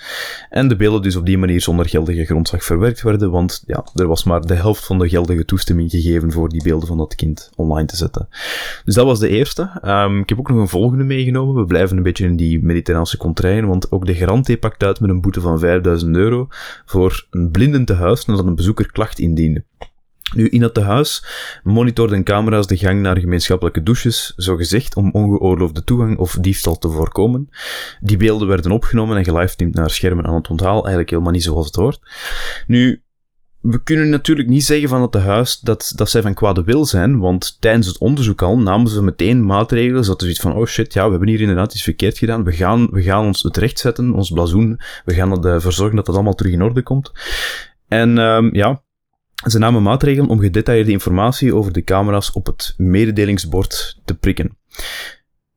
En 0.51 0.68
de 0.68 0.76
beelden 0.76 1.03
dus 1.03 1.16
op 1.16 1.26
die 1.26 1.39
manier 1.39 1.61
zonder 1.61 1.89
geldige 1.89 2.24
grondslag 2.24 2.64
verwerkt 2.64 3.03
werden, 3.03 3.30
want 3.30 3.62
ja, 3.66 3.84
er 3.95 4.07
was 4.07 4.24
maar 4.24 4.41
de 4.41 4.55
helft 4.55 4.86
van 4.86 4.99
de 4.99 5.09
geldige 5.09 5.45
toestemming 5.45 5.91
gegeven 5.91 6.32
voor 6.32 6.49
die 6.49 6.62
beelden 6.62 6.89
van 6.89 6.99
dat 6.99 7.14
kind 7.14 7.51
online 7.57 7.86
te 7.86 7.97
zetten. 7.97 8.28
Dus 8.84 8.95
dat 8.95 9.07
was 9.07 9.18
de 9.18 9.28
eerste. 9.28 9.70
Um, 9.84 10.20
ik 10.20 10.28
heb 10.28 10.39
ook 10.39 10.49
nog 10.49 10.59
een 10.59 10.68
volgende 10.68 11.05
meegenomen. 11.05 11.55
We 11.55 11.64
blijven 11.64 11.97
een 11.97 12.03
beetje 12.03 12.26
in 12.26 12.36
die 12.36 12.62
mediterraanse 12.62 13.16
contraien, 13.16 13.66
want 13.66 13.93
ook 13.93 14.07
de 14.07 14.14
garante 14.14 14.57
pakt 14.57 14.82
uit 14.82 15.01
met 15.01 15.11
een 15.11 15.20
boete 15.20 15.41
van 15.41 15.59
5000 15.59 16.16
euro 16.16 16.47
voor 16.84 17.26
een 17.30 17.51
blinden 17.51 17.84
tehuis 17.84 18.24
nadat 18.24 18.47
een 18.47 18.55
bezoeker 18.55 18.93
klacht 18.93 19.18
indiende. 19.18 19.64
Nu, 20.35 20.49
in 20.49 20.62
het 20.62 20.74
tehuis 20.74 21.24
monitorden 21.62 22.24
camera's 22.24 22.66
de 22.66 22.76
gang 22.76 23.01
naar 23.01 23.18
gemeenschappelijke 23.18 23.83
douches, 23.83 24.33
zo 24.37 24.57
gezegd 24.57 24.97
om 24.97 25.11
ongeoorloofde 25.12 25.85
toegang 25.85 26.18
of 26.18 26.37
diefstal 26.41 26.79
te 26.79 26.89
voorkomen. 26.89 27.49
Die 28.01 28.16
beelden 28.16 28.49
werden 28.49 28.70
opgenomen 28.70 29.16
en 29.16 29.24
gelivestreamd 29.24 29.74
naar 29.74 29.91
schermen 29.91 30.26
aan 30.26 30.35
het 30.35 30.49
onthaal, 30.49 30.81
eigenlijk 30.81 31.11
helemaal 31.11 31.33
niet 31.33 31.43
zoals 31.43 31.66
het 31.66 31.74
hoort. 31.74 32.01
Nu, 32.66 33.03
we 33.61 33.83
kunnen 33.83 34.09
natuurlijk 34.09 34.49
niet 34.49 34.64
zeggen 34.64 34.89
van 34.89 35.03
het 35.03 35.12
tehuis 35.12 35.61
dat, 35.61 35.93
dat 35.97 36.11
zij 36.11 36.22
van 36.22 36.35
kwade 36.35 36.64
wil 36.64 36.85
zijn, 36.85 37.18
want 37.18 37.57
tijdens 37.61 37.87
het 37.87 37.99
onderzoek 37.99 38.43
al 38.43 38.59
namen 38.59 38.91
ze 38.91 39.03
meteen 39.03 39.47
maatregelen, 39.47 40.05
zodat 40.05 40.22
ze 40.22 40.29
iets 40.29 40.41
van, 40.41 40.55
oh 40.55 40.66
shit, 40.66 40.93
ja, 40.93 41.05
we 41.05 41.11
hebben 41.11 41.29
hier 41.29 41.41
inderdaad 41.41 41.74
iets 41.74 41.83
verkeerd 41.83 42.18
gedaan, 42.18 42.45
we 42.45 42.53
gaan, 42.53 42.89
we 42.91 43.03
gaan 43.03 43.24
ons 43.24 43.43
het 43.43 43.57
recht 43.57 43.79
zetten, 43.79 44.12
ons 44.12 44.31
blazoen, 44.31 44.81
we 45.05 45.14
gaan 45.14 45.45
ervoor 45.45 45.72
zorgen 45.72 45.97
dat 45.97 46.07
dat 46.07 46.14
allemaal 46.14 46.35
terug 46.35 46.53
in 46.53 46.62
orde 46.62 46.83
komt. 46.83 47.12
En 47.89 48.18
um, 48.18 48.55
ja, 48.55 48.83
ze 49.47 49.59
namen 49.59 49.82
maatregelen 49.82 50.30
om 50.30 50.41
gedetailleerde 50.41 50.91
informatie 50.91 51.55
over 51.55 51.72
de 51.72 51.84
camera's 51.84 52.32
op 52.32 52.47
het 52.47 52.74
mededelingsbord 52.76 54.01
te 54.05 54.14
prikken. 54.14 54.57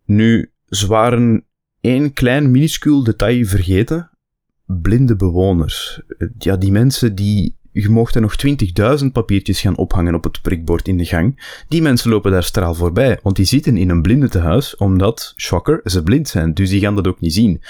Nu, 0.05 0.51
ze 0.65 0.87
waren 0.87 1.45
één 1.81 2.13
klein 2.13 2.51
minuscuul 2.51 3.03
detail 3.03 3.45
vergeten. 3.45 4.09
Blinde 4.65 5.15
bewoners. 5.15 6.01
Ja, 6.37 6.57
die 6.57 6.71
mensen 6.71 7.15
die 7.15 7.59
je 7.71 7.89
mocht 7.89 8.15
er 8.15 8.21
nog 8.21 8.35
20.000 9.01 9.05
papiertjes 9.11 9.61
gaan 9.61 9.77
ophangen 9.77 10.15
op 10.15 10.23
het 10.23 10.41
prikbord 10.41 10.87
in 10.87 10.97
de 10.97 11.05
gang. 11.05 11.55
Die 11.67 11.81
mensen 11.81 12.09
lopen 12.09 12.31
daar 12.31 12.43
straal 12.43 12.73
voorbij, 12.73 13.19
want 13.23 13.35
die 13.35 13.45
zitten 13.45 13.77
in 13.77 13.89
een 13.89 14.01
blinde 14.01 14.29
tehuis, 14.29 14.75
omdat, 14.75 15.33
shocker, 15.37 15.81
ze 15.83 16.03
blind 16.03 16.27
zijn, 16.27 16.53
dus 16.53 16.69
die 16.69 16.79
gaan 16.79 16.95
dat 16.95 17.07
ook 17.07 17.19
niet 17.19 17.33
zien. 17.33 17.61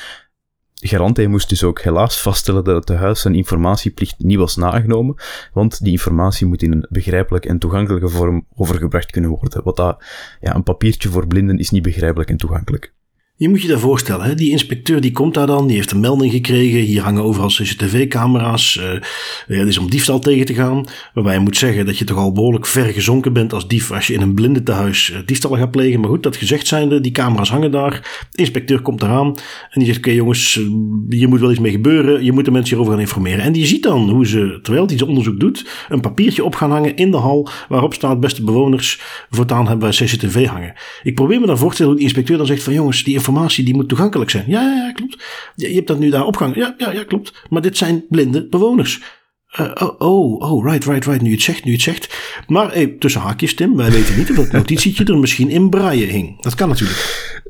Garante 0.84 1.27
moest 1.27 1.49
dus 1.49 1.63
ook 1.63 1.82
helaas 1.82 2.21
vaststellen 2.21 2.63
dat 2.63 2.75
het 2.75 2.86
tehuis 2.86 3.21
zijn 3.21 3.36
informatieplicht 3.36 4.15
niet 4.17 4.38
was 4.38 4.55
nagenomen, 4.55 5.15
want 5.53 5.84
die 5.84 5.91
informatie 5.91 6.47
moet 6.47 6.63
in 6.63 6.71
een 6.71 6.86
begrijpelijke 6.89 7.47
en 7.47 7.59
toegankelijke 7.59 8.09
vorm 8.09 8.45
overgebracht 8.55 9.11
kunnen 9.11 9.29
worden. 9.29 9.63
Wat 9.63 9.75
dat, 9.75 10.03
ja, 10.39 10.55
een 10.55 10.63
papiertje 10.63 11.09
voor 11.09 11.27
blinden 11.27 11.57
is 11.57 11.69
niet 11.69 11.84
begrijpelijk 11.84 12.29
en 12.29 12.38
toegankelijk. 12.38 12.93
Je 13.41 13.49
moet 13.49 13.61
je 13.61 13.67
dat 13.67 13.79
voorstellen, 13.79 14.25
hè? 14.25 14.35
die 14.35 14.51
inspecteur 14.51 15.01
die 15.01 15.11
komt 15.11 15.33
daar 15.33 15.47
dan, 15.47 15.67
die 15.67 15.75
heeft 15.75 15.91
een 15.91 15.99
melding 15.99 16.31
gekregen. 16.31 16.79
Hier 16.79 17.01
hangen 17.01 17.23
overal 17.23 17.47
CCTV-camera's. 17.47 18.79
Uh, 19.47 19.57
het 19.59 19.67
is 19.67 19.77
om 19.77 19.89
diefstal 19.89 20.19
tegen 20.19 20.45
te 20.45 20.53
gaan. 20.53 20.85
Waarbij 21.13 21.33
je 21.33 21.39
moet 21.39 21.57
zeggen 21.57 21.85
dat 21.85 21.97
je 21.97 22.05
toch 22.05 22.17
al 22.17 22.31
behoorlijk 22.31 22.65
ver 22.65 22.85
gezonken 22.85 23.33
bent 23.33 23.53
als 23.53 23.67
dief 23.67 23.91
als 23.91 24.07
je 24.07 24.13
in 24.13 24.21
een 24.21 24.33
blinde 24.33 24.63
tehuis 24.63 25.09
uh, 25.09 25.17
diefstal 25.25 25.57
gaat 25.57 25.71
plegen. 25.71 25.99
Maar 25.99 26.09
goed, 26.09 26.23
dat 26.23 26.35
gezegd 26.35 26.67
zijnde, 26.67 27.01
die 27.01 27.11
camera's 27.11 27.49
hangen 27.49 27.71
daar. 27.71 27.91
De 28.31 28.37
inspecteur 28.37 28.81
komt 28.81 29.01
eraan 29.01 29.27
en 29.69 29.79
die 29.79 29.85
zegt: 29.85 29.97
Oké 29.97 30.11
jongens, 30.11 30.55
uh, 30.55 30.67
hier 31.09 31.29
moet 31.29 31.39
wel 31.39 31.51
iets 31.51 31.59
mee 31.59 31.71
gebeuren. 31.71 32.23
Je 32.23 32.31
moet 32.31 32.45
de 32.45 32.51
mensen 32.51 32.69
hierover 32.69 32.93
gaan 32.93 33.01
informeren. 33.01 33.43
En 33.43 33.51
die 33.51 33.65
ziet 33.65 33.83
dan 33.83 34.09
hoe 34.09 34.27
ze, 34.27 34.59
terwijl 34.61 34.85
hij 34.85 34.97
zijn 34.97 35.09
onderzoek 35.09 35.39
doet, 35.39 35.69
een 35.89 36.01
papiertje 36.01 36.43
op 36.43 36.55
gaan 36.55 36.71
hangen 36.71 36.95
in 36.95 37.11
de 37.11 37.17
hal. 37.17 37.49
Waarop 37.69 37.93
staat: 37.93 38.19
Beste 38.19 38.43
bewoners, 38.43 39.01
voortaan 39.29 39.67
hebben 39.67 39.89
wij 39.89 40.05
CCTV 40.05 40.45
hangen. 40.45 40.73
Ik 41.03 41.15
probeer 41.15 41.39
me 41.39 41.45
dan 41.45 41.57
voor 41.57 41.69
te 41.69 41.73
stellen 41.73 41.91
hoe 41.91 42.01
die 42.01 42.09
inspecteur 42.09 42.37
dan 42.37 42.47
zegt: 42.47 42.63
Van 42.63 42.73
jongens, 42.73 43.03
die 43.03 43.13
informatie 43.13 43.29
die 43.65 43.73
moet 43.73 43.89
toegankelijk 43.89 44.29
zijn. 44.29 44.45
Ja, 44.47 44.61
ja, 44.61 44.86
ja 44.86 44.91
klopt. 44.91 45.23
Je, 45.55 45.73
hebt 45.73 45.88
dat 45.88 45.99
nu 45.99 46.09
daar 46.09 46.25
opgehangen. 46.25 46.59
Ja, 46.59 46.75
ja, 46.77 46.91
ja, 46.91 47.03
klopt. 47.03 47.34
Maar 47.49 47.61
dit 47.61 47.77
zijn 47.77 48.05
blinde 48.09 48.47
bewoners. 48.47 49.01
Uh, 49.59 49.71
oh, 49.73 49.95
oh, 49.97 50.51
oh, 50.51 50.65
right, 50.65 50.86
right, 50.86 51.05
right. 51.05 51.21
Nu 51.21 51.32
het 51.32 51.41
zegt, 51.41 51.63
nu 51.63 51.71
het 51.71 51.82
zegt. 51.82 52.17
Maar 52.47 52.88
tussen 52.99 53.21
haakjes, 53.21 53.55
Tim, 53.55 53.75
wij 53.75 53.91
weten 53.91 54.17
niet 54.17 54.29
of 54.29 54.36
dat 54.36 54.51
notitietje 54.51 55.05
er 55.05 55.17
misschien 55.17 55.49
in 55.49 55.69
braaien 55.69 56.09
hing. 56.09 56.41
Dat 56.41 56.55
kan 56.55 56.69
natuurlijk. 56.69 57.41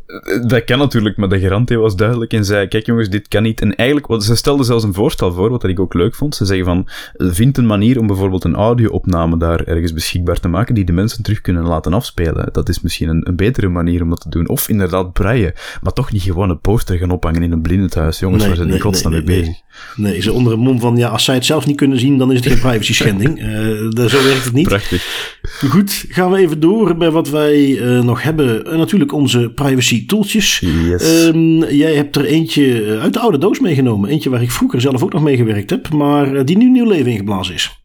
Dat 0.47 0.63
kan 0.63 0.77
natuurlijk, 0.77 1.17
maar 1.17 1.29
de 1.29 1.39
garante 1.39 1.77
was 1.77 1.95
duidelijk 1.95 2.33
en 2.33 2.45
zei, 2.45 2.67
kijk 2.67 2.85
jongens, 2.85 3.09
dit 3.09 3.27
kan 3.27 3.43
niet. 3.43 3.61
En 3.61 3.75
eigenlijk, 3.75 4.23
ze 4.23 4.35
stelden 4.35 4.65
zelfs 4.65 4.83
een 4.83 4.93
voorstel 4.93 5.33
voor, 5.33 5.49
wat 5.49 5.63
ik 5.63 5.79
ook 5.79 5.93
leuk 5.93 6.15
vond. 6.15 6.35
Ze 6.35 6.45
zeggen 6.45 6.65
van, 6.65 6.87
vind 7.33 7.57
een 7.57 7.65
manier 7.65 7.99
om 7.99 8.07
bijvoorbeeld 8.07 8.43
een 8.43 8.55
audio-opname 8.55 9.37
daar 9.37 9.63
ergens 9.63 9.93
beschikbaar 9.93 10.39
te 10.39 10.47
maken, 10.47 10.75
die 10.75 10.83
de 10.83 10.91
mensen 10.91 11.23
terug 11.23 11.41
kunnen 11.41 11.63
laten 11.63 11.93
afspelen. 11.93 12.49
Dat 12.51 12.69
is 12.69 12.81
misschien 12.81 13.09
een, 13.09 13.27
een 13.27 13.35
betere 13.35 13.67
manier 13.67 14.01
om 14.01 14.09
dat 14.09 14.21
te 14.21 14.29
doen. 14.29 14.49
Of 14.49 14.69
inderdaad 14.69 15.13
breien, 15.13 15.53
maar 15.81 15.93
toch 15.93 16.11
niet 16.11 16.21
gewoon 16.21 16.49
een 16.49 16.59
poster 16.59 16.97
gaan 16.97 17.11
ophangen 17.11 17.43
in 17.43 17.51
een 17.51 17.61
blindenhuis. 17.61 18.19
Jongens, 18.19 18.47
waar 18.47 18.55
zijn 18.55 18.69
die 18.69 18.79
godsnaam 18.79 19.11
mee 19.11 19.23
bezig? 19.23 19.61
Nee, 19.95 20.21
ze 20.21 20.33
onder 20.33 20.53
een 20.53 20.59
mond 20.59 20.81
van, 20.81 20.97
ja, 20.97 21.07
als 21.07 21.23
zij 21.23 21.35
het 21.35 21.45
zelf 21.45 21.65
niet 21.65 21.77
kunnen 21.77 21.99
zien, 21.99 22.17
dan 22.17 22.31
is 22.31 22.37
het 22.37 22.47
geen 22.47 22.59
privacy 22.59 22.93
schending. 22.93 23.39
uh, 23.43 24.07
zo 24.07 24.23
werkt 24.23 24.43
het 24.43 24.53
niet. 24.53 24.67
Prachtig. 24.67 25.39
Goed, 25.69 26.05
gaan 26.09 26.31
we 26.31 26.37
even 26.37 26.59
door 26.59 26.97
bij 26.97 27.11
wat 27.11 27.29
wij 27.29 27.67
uh, 27.67 28.03
nog 28.03 28.23
hebben. 28.23 28.67
Uh, 28.67 28.77
natuurlijk 28.77 29.13
onze 29.13 29.51
privacy 29.55 30.00
tooltjes. 30.05 30.59
Yes. 30.59 31.25
Um, 31.25 31.63
jij 31.63 31.95
hebt 31.95 32.15
er 32.15 32.25
eentje 32.25 32.97
uit 33.01 33.13
de 33.13 33.19
oude 33.19 33.37
doos 33.37 33.59
meegenomen. 33.59 34.09
Eentje 34.09 34.29
waar 34.29 34.41
ik 34.41 34.51
vroeger 34.51 34.81
zelf 34.81 35.03
ook 35.03 35.13
nog 35.13 35.23
mee 35.23 35.35
gewerkt 35.35 35.69
heb, 35.69 35.89
maar 35.89 36.45
die 36.45 36.57
nu 36.57 36.69
nieuw 36.69 36.87
leven 36.87 37.11
ingeblazen 37.11 37.53
is. 37.53 37.80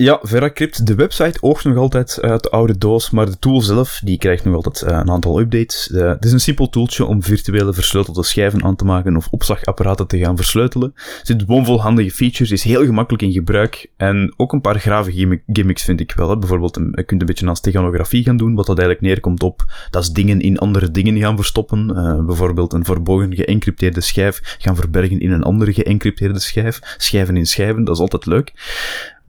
Ja, 0.00 0.18
Veracrypt, 0.22 0.86
de 0.86 0.94
website 0.94 1.38
oogt 1.40 1.64
nog 1.64 1.76
altijd 1.76 2.18
uit 2.20 2.42
de 2.42 2.50
oude 2.50 2.78
doos, 2.78 3.10
maar 3.10 3.26
de 3.26 3.38
tool 3.38 3.60
zelf 3.60 4.00
die 4.04 4.18
krijgt 4.18 4.44
nog 4.44 4.54
altijd 4.54 4.82
uh, 4.82 4.98
een 4.98 5.10
aantal 5.10 5.40
updates. 5.40 5.90
Uh, 5.92 6.08
het 6.08 6.24
is 6.24 6.32
een 6.32 6.40
simpel 6.40 6.68
tooltje 6.68 7.04
om 7.04 7.22
virtuele 7.22 7.72
versleutelde 7.72 8.24
schijven 8.24 8.64
aan 8.64 8.76
te 8.76 8.84
maken 8.84 9.16
of 9.16 9.28
opslagapparaten 9.30 10.06
te 10.06 10.18
gaan 10.18 10.36
versleutelen. 10.36 10.92
Er 10.94 11.20
zit 11.22 11.46
bomvol 11.46 11.80
handige 11.80 12.10
features, 12.10 12.50
is 12.50 12.62
heel 12.62 12.84
gemakkelijk 12.84 13.22
in 13.22 13.32
gebruik 13.32 13.90
en 13.96 14.34
ook 14.36 14.52
een 14.52 14.60
paar 14.60 14.78
grave 14.78 15.40
gimmicks 15.46 15.82
vind 15.82 16.00
ik 16.00 16.12
wel. 16.12 16.28
Hè. 16.30 16.38
Bijvoorbeeld, 16.38 16.74
je 16.74 17.04
kunt 17.04 17.20
een 17.20 17.26
beetje 17.26 17.48
aan 17.48 17.56
steganografie 17.56 18.22
gaan 18.24 18.36
doen, 18.36 18.54
wat 18.54 18.66
dat 18.66 18.78
eigenlijk 18.78 19.06
neerkomt 19.06 19.42
op 19.42 19.64
dat 19.90 20.02
is 20.02 20.10
dingen 20.10 20.40
in 20.40 20.58
andere 20.58 20.90
dingen 20.90 21.18
gaan 21.18 21.36
verstoppen. 21.36 21.90
Uh, 21.96 22.24
bijvoorbeeld 22.24 22.72
een 22.72 22.84
verborgen 22.84 23.34
geëncrypteerde 23.34 24.00
schijf 24.00 24.56
gaan 24.58 24.76
verbergen 24.76 25.20
in 25.20 25.32
een 25.32 25.42
andere 25.42 25.72
geëncrypteerde 25.72 26.40
schijf. 26.40 26.80
Schijven 26.96 27.36
in 27.36 27.46
schijven, 27.46 27.84
dat 27.84 27.94
is 27.94 28.00
altijd 28.00 28.26
leuk. 28.26 28.52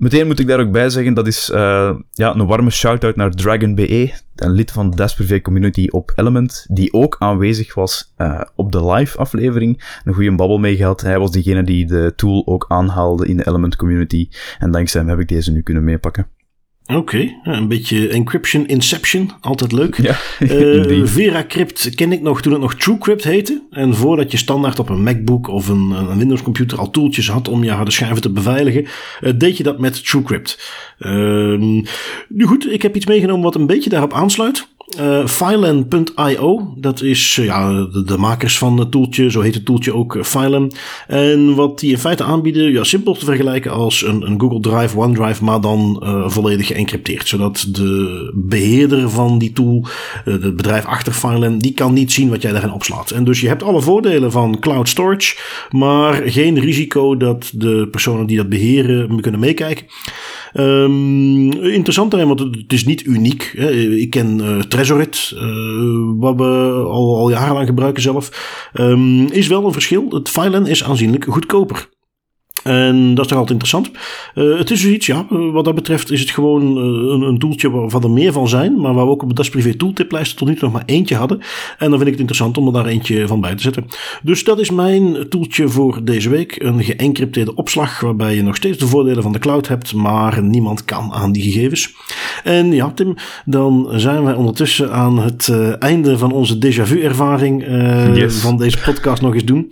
Meteen 0.02 0.28
moet 0.28 0.40
ik 0.40 0.48
daar 0.48 0.60
ook 0.60 0.72
bij 0.72 0.90
zeggen, 0.90 1.14
dat 1.14 1.28
is 1.28 1.50
uh, 1.50 1.96
ja, 2.12 2.36
een 2.36 2.46
warme 2.46 2.70
shout-out 2.70 3.16
naar 3.16 3.32
DragonBE, 3.32 4.14
een 4.36 4.52
lid 4.52 4.72
van 4.72 4.90
de 4.90 4.96
Dasprivé 4.96 5.42
community 5.42 5.88
op 5.90 6.12
Element, 6.16 6.66
die 6.70 6.94
ook 6.94 7.16
aanwezig 7.20 7.74
was 7.74 8.14
uh, 8.18 8.42
op 8.56 8.72
de 8.72 8.86
live 8.86 9.18
aflevering. 9.18 10.00
Een 10.04 10.14
goede 10.14 10.36
babbel 10.36 10.58
mee 10.58 10.76
gehad. 10.76 11.02
Hij 11.02 11.20
was 11.20 11.32
degene 11.32 11.64
die 11.64 11.86
de 11.86 12.14
tool 12.16 12.48
ook 12.48 12.66
aanhaalde 12.68 13.28
in 13.28 13.38
de 13.38 13.48
Element 13.48 13.76
community. 13.76 14.30
En 14.60 14.72
dankzij 14.72 15.02
hem 15.02 15.10
heb 15.10 15.20
ik 15.20 15.28
deze 15.28 15.52
nu 15.52 15.62
kunnen 15.62 15.84
meepakken. 15.84 16.28
Oké, 16.96 16.98
okay, 16.98 17.56
een 17.56 17.68
beetje 17.68 18.08
encryption 18.08 18.68
inception, 18.68 19.32
altijd 19.42 19.72
leuk. 19.72 20.02
Ja, 20.02 20.10
uh, 20.40 21.06
VeraCrypt 21.06 21.96
ken 21.96 22.12
ik 22.12 22.22
nog 22.22 22.42
toen 22.42 22.52
het 22.52 22.62
nog 22.62 22.76
TrueCrypt 22.76 23.24
heette. 23.24 23.62
En 23.72 23.96
voordat 23.96 24.32
je 24.32 24.38
standaard 24.38 24.80
op 24.80 24.90
een 24.90 25.04
MacBook 25.04 25.48
of 25.48 25.68
een, 25.68 25.92
een 25.92 26.18
Windows 26.18 26.42
computer 26.42 26.78
al 26.78 26.90
tooltjes 26.90 27.30
had 27.30 27.48
om 27.48 27.64
je 27.64 27.72
harde 27.72 27.92
schijven 27.92 28.22
te 28.22 28.32
beveiligen, 28.32 28.86
uh, 29.22 29.34
deed 29.36 29.58
je 29.58 29.64
dat 29.64 29.80
met 29.80 30.06
TrueCrypt. 30.06 30.74
Uh, 31.00 31.58
nu 32.28 32.46
goed, 32.46 32.72
ik 32.72 32.82
heb 32.82 32.96
iets 32.96 33.06
meegenomen 33.06 33.44
wat 33.44 33.56
een 33.56 33.68
beetje 33.68 33.90
daarop 33.90 34.14
aansluit. 34.14 34.68
Uh, 35.00 35.28
dat 36.76 37.02
is 37.02 37.38
uh, 37.38 37.46
ja, 37.46 37.88
de, 38.06 38.18
makers 38.18 38.58
van 38.58 38.78
het 38.78 38.92
toeltje, 38.92 39.32
zo 39.32 39.42
heet 39.42 39.54
het 39.54 39.66
toeltje 39.66 39.94
ook 39.94 40.26
uh. 40.26 40.72
En 41.08 41.56
wat 41.56 41.80
die 41.80 41.92
in 41.92 41.98
feite 41.98 42.24
aanbieden, 42.24 42.72
ja, 42.72 42.84
simpel 42.84 43.14
te 43.14 43.26
vergelijken 43.26 43.72
als 43.72 44.04
een, 44.04 44.22
een 44.22 44.40
Google 44.40 44.60
Drive, 44.60 44.98
OneDrive, 44.98 45.44
maar 45.44 45.62
dan 45.62 46.04
volledig 46.26 46.68
geëncrypteerd. 46.68 47.28
Zodat 47.28 47.66
de 47.72 48.32
beheerder 48.36 49.10
van 49.10 49.38
die 49.38 49.54
tool, 49.54 49.86
het 50.24 50.56
bedrijf 50.56 50.86
achter 50.86 51.14
Filen, 51.14 51.58
die 51.58 51.74
kan 51.74 51.94
niet 51.94 52.12
zien 52.12 52.30
wat 52.30 52.42
jij 52.42 52.52
daarin 52.52 52.72
opslaat. 52.72 53.12
En 53.12 53.24
dus 53.24 53.42
je 53.42 53.48
hebt 53.48 53.64
alle 53.64 53.82
voordelen 53.82 54.32
van 54.32 54.60
cloud 54.60 54.90
storage, 54.90 55.38
maar 55.70 56.14
geen 56.14 56.60
risico 56.60 57.18
dat 57.18 57.52
de 57.54 57.88
personen 57.92 58.26
die 58.26 58.38
dat 58.38 58.50
beheren 58.50 59.22
kunnen 59.22 59.40
meekijken. 59.40 59.86
Um, 60.54 61.52
interessant 61.52 62.12
daarin, 62.12 62.28
want 62.28 62.40
het 62.40 62.74
is 62.74 62.86
niet 62.86 63.06
uniek. 63.06 63.54
Hè. 63.58 63.72
Ik 63.72 64.10
ken 64.10 64.40
uh, 64.40 64.60
Trezorit, 64.60 65.32
uh, 65.36 65.42
wat 66.18 66.36
we 66.36 66.44
al, 66.88 67.18
al 67.18 67.30
jarenlang 67.30 67.68
gebruiken 67.68 68.02
zelf. 68.02 68.70
Um, 68.74 69.32
is 69.32 69.48
wel 69.48 69.66
een 69.66 69.74
verschil. 69.74 70.10
Het 70.10 70.30
filen 70.30 70.66
is 70.66 70.84
aanzienlijk 70.84 71.26
goedkoper. 71.26 71.90
En 72.64 73.14
dat 73.14 73.26
is 73.26 73.32
toch 73.32 73.40
altijd 73.40 73.62
interessant. 73.62 73.92
Uh, 74.36 74.58
het 74.58 74.72
is 74.72 74.82
zoiets, 74.82 75.06
ja, 75.06 75.26
wat 75.30 75.66
dat 75.66 75.76
betreft 75.76 76.12
is 76.12 76.20
het 76.20 76.30
gewoon 76.30 76.78
uh, 76.78 77.14
een, 77.14 77.22
een 77.22 77.40
toeltje 77.40 77.72
waarvan 77.72 78.04
er 78.04 78.10
meer 78.10 78.32
van 78.32 78.48
zijn, 78.48 78.80
maar 78.80 78.94
waar 78.94 79.06
we 79.06 79.12
ook 79.12 79.24
op 79.24 79.30
de 79.30 79.36
Das 79.36 79.50
Privé 79.50 79.74
tooltiplijst 79.74 80.38
tot 80.38 80.48
nu 80.48 80.54
toe 80.54 80.64
nog 80.64 80.72
maar 80.72 80.84
eentje 80.86 81.16
hadden. 81.16 81.40
En 81.78 81.90
dan 81.90 81.90
vind 81.90 82.02
ik 82.02 82.08
het 82.08 82.20
interessant 82.20 82.58
om 82.58 82.68
er 82.68 82.74
daar 82.74 82.86
eentje 82.86 83.28
van 83.28 83.42
bij 83.42 83.56
te 83.56 83.62
zetten. 83.62 83.86
Dus 84.24 84.44
dat 84.44 84.60
is 84.60 84.72
mijn 84.72 85.30
toeltje 85.30 85.68
voor 85.68 86.00
deze 86.04 86.30
week. 86.30 86.64
Een 86.64 86.84
geëncrypteerde 86.84 87.56
opslag 87.56 88.00
waarbij 88.00 88.36
je 88.36 88.44
nog 88.44 88.56
steeds 88.56 88.78
de 88.78 88.88
voordelen 88.88 89.24
van 89.24 89.32
de 89.32 89.40
cloud 89.40 89.68
hebt, 89.68 89.94
maar 89.94 90.44
niemand 90.44 90.86
kan 90.86 91.12
aan 91.14 91.32
die 91.32 91.44
gegevens. 91.44 91.94
En 92.44 92.72
ja, 92.74 92.92
Tim, 92.92 93.16
dan 93.46 93.88
zijn 93.96 94.24
wij 94.24 94.34
ondertussen 94.34 94.92
aan 94.92 95.20
het 95.20 95.48
uh, 95.48 95.82
einde 95.82 96.18
van 96.18 96.32
onze 96.32 96.56
déjà 96.56 96.84
vu 96.84 97.02
ervaring 97.02 97.66
yes. 98.14 98.40
van 98.40 98.58
deze 98.58 98.78
podcast 98.86 99.22
nog 99.22 99.34
eens 99.34 99.46
doen. 99.46 99.72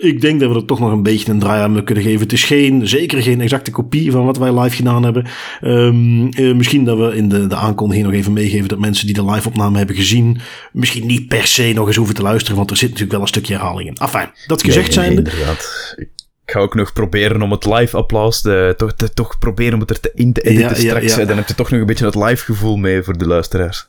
ik 0.00 0.20
denk 0.20 0.40
dat 0.40 0.50
we 0.50 0.56
er 0.56 0.64
toch 0.64 0.80
nog 0.80 0.92
een 0.92 1.02
beetje 1.02 1.32
een 1.32 1.38
draai 1.38 1.62
aan 1.62 1.84
kunnen 1.84 1.95
geven. 2.02 2.20
Het 2.20 2.32
is 2.32 2.44
geen, 2.44 2.88
zeker 2.88 3.22
geen 3.22 3.40
exacte 3.40 3.70
kopie 3.70 4.10
van 4.10 4.24
wat 4.24 4.38
wij 4.38 4.60
live 4.60 4.76
gedaan 4.76 5.02
hebben. 5.02 5.26
Um, 5.62 6.28
uh, 6.38 6.54
misschien 6.54 6.84
dat 6.84 6.98
we 6.98 7.16
in 7.16 7.28
de, 7.28 7.46
de 7.46 7.56
aankondiging 7.56 8.06
nog 8.06 8.14
even 8.14 8.32
meegeven 8.32 8.68
dat 8.68 8.78
mensen 8.78 9.06
die 9.06 9.14
de 9.14 9.24
live 9.24 9.48
opname 9.48 9.78
hebben 9.78 9.96
gezien, 9.96 10.38
misschien 10.72 11.06
niet 11.06 11.28
per 11.28 11.46
se 11.46 11.72
nog 11.74 11.86
eens 11.86 11.96
hoeven 11.96 12.14
te 12.14 12.22
luisteren, 12.22 12.56
want 12.56 12.70
er 12.70 12.76
zit 12.76 12.88
natuurlijk 12.88 13.12
wel 13.12 13.22
een 13.22 13.28
stukje 13.28 13.54
herhaling 13.54 13.88
in. 13.88 13.96
Enfin, 13.96 14.30
dat 14.46 14.62
gezegd 14.62 14.86
nee, 14.86 14.94
zijnde. 14.94 15.16
inderdaad. 15.16 15.94
Ik 15.96 16.52
ga 16.52 16.60
ook 16.60 16.74
nog 16.74 16.92
proberen 16.92 17.42
om 17.42 17.50
het 17.50 17.66
live 17.66 17.96
applaus 17.96 18.40
te, 18.40 18.74
toch, 18.76 18.92
toch 18.92 19.38
proberen 19.38 19.74
om 19.74 19.80
het 19.80 19.90
er 19.90 20.00
te, 20.00 20.10
in 20.14 20.32
te 20.32 20.40
editen 20.40 20.68
Ja, 20.68 20.74
straks. 20.74 21.14
ja. 21.14 21.24
Dan 21.24 21.36
heb 21.36 21.48
je 21.48 21.54
toch 21.54 21.70
nog 21.70 21.80
een 21.80 21.86
beetje 21.86 22.04
het 22.04 22.14
live 22.14 22.44
gevoel 22.44 22.76
mee 22.76 23.02
voor 23.02 23.18
de 23.18 23.26
luisteraars. 23.26 23.88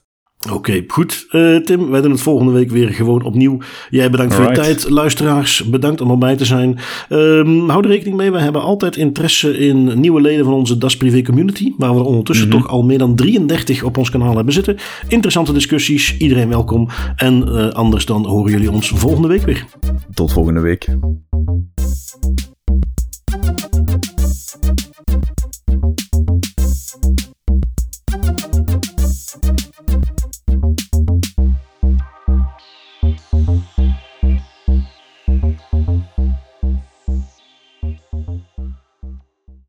Oké, 0.54 0.84
goed. 0.88 1.28
Uh, 1.32 1.58
Tim, 1.58 1.90
wij 1.90 2.02
doen 2.02 2.12
het 2.12 2.22
volgende 2.22 2.52
week 2.52 2.70
weer 2.72 2.90
gewoon 2.90 3.24
opnieuw. 3.24 3.58
Jij 3.90 4.10
bedankt 4.10 4.34
voor 4.34 4.48
je 4.50 4.52
tijd. 4.52 4.90
Luisteraars, 4.90 5.64
bedankt 5.64 6.02
om 6.02 6.12
erbij 6.12 6.36
te 6.36 6.46
zijn. 6.46 6.78
Um, 7.10 7.70
hou 7.70 7.84
er 7.84 7.90
rekening 7.90 8.18
mee, 8.18 8.32
we 8.32 8.40
hebben 8.40 8.62
altijd 8.62 8.96
interesse 8.96 9.58
in 9.58 10.00
nieuwe 10.00 10.22
leden 10.22 10.46
van 10.46 10.54
onze 10.54 10.78
Das 10.78 10.98
Privé 10.98 11.22
community. 11.22 11.74
Waar 11.78 11.94
we 11.94 12.00
er 12.00 12.06
ondertussen 12.06 12.48
Mhm. 12.48 12.58
toch 12.58 12.68
al 12.68 12.84
meer 12.84 12.98
dan 12.98 13.16
33 13.16 13.84
op 13.84 13.98
ons 13.98 14.10
kanaal 14.10 14.36
hebben 14.36 14.54
zitten. 14.54 14.78
Interessante 15.08 15.54
discussies, 15.54 16.18
iedereen 16.18 16.50
welkom. 16.50 16.88
En 17.16 17.44
uh, 17.48 17.68
anders 17.70 18.06
dan 18.06 18.26
horen 18.26 18.52
jullie 18.52 18.72
ons 18.72 18.90
volgende 18.90 19.28
week 19.28 19.42
weer. 19.46 19.66
Tot 20.14 20.34
volgende 20.34 20.60
week. 20.62 20.88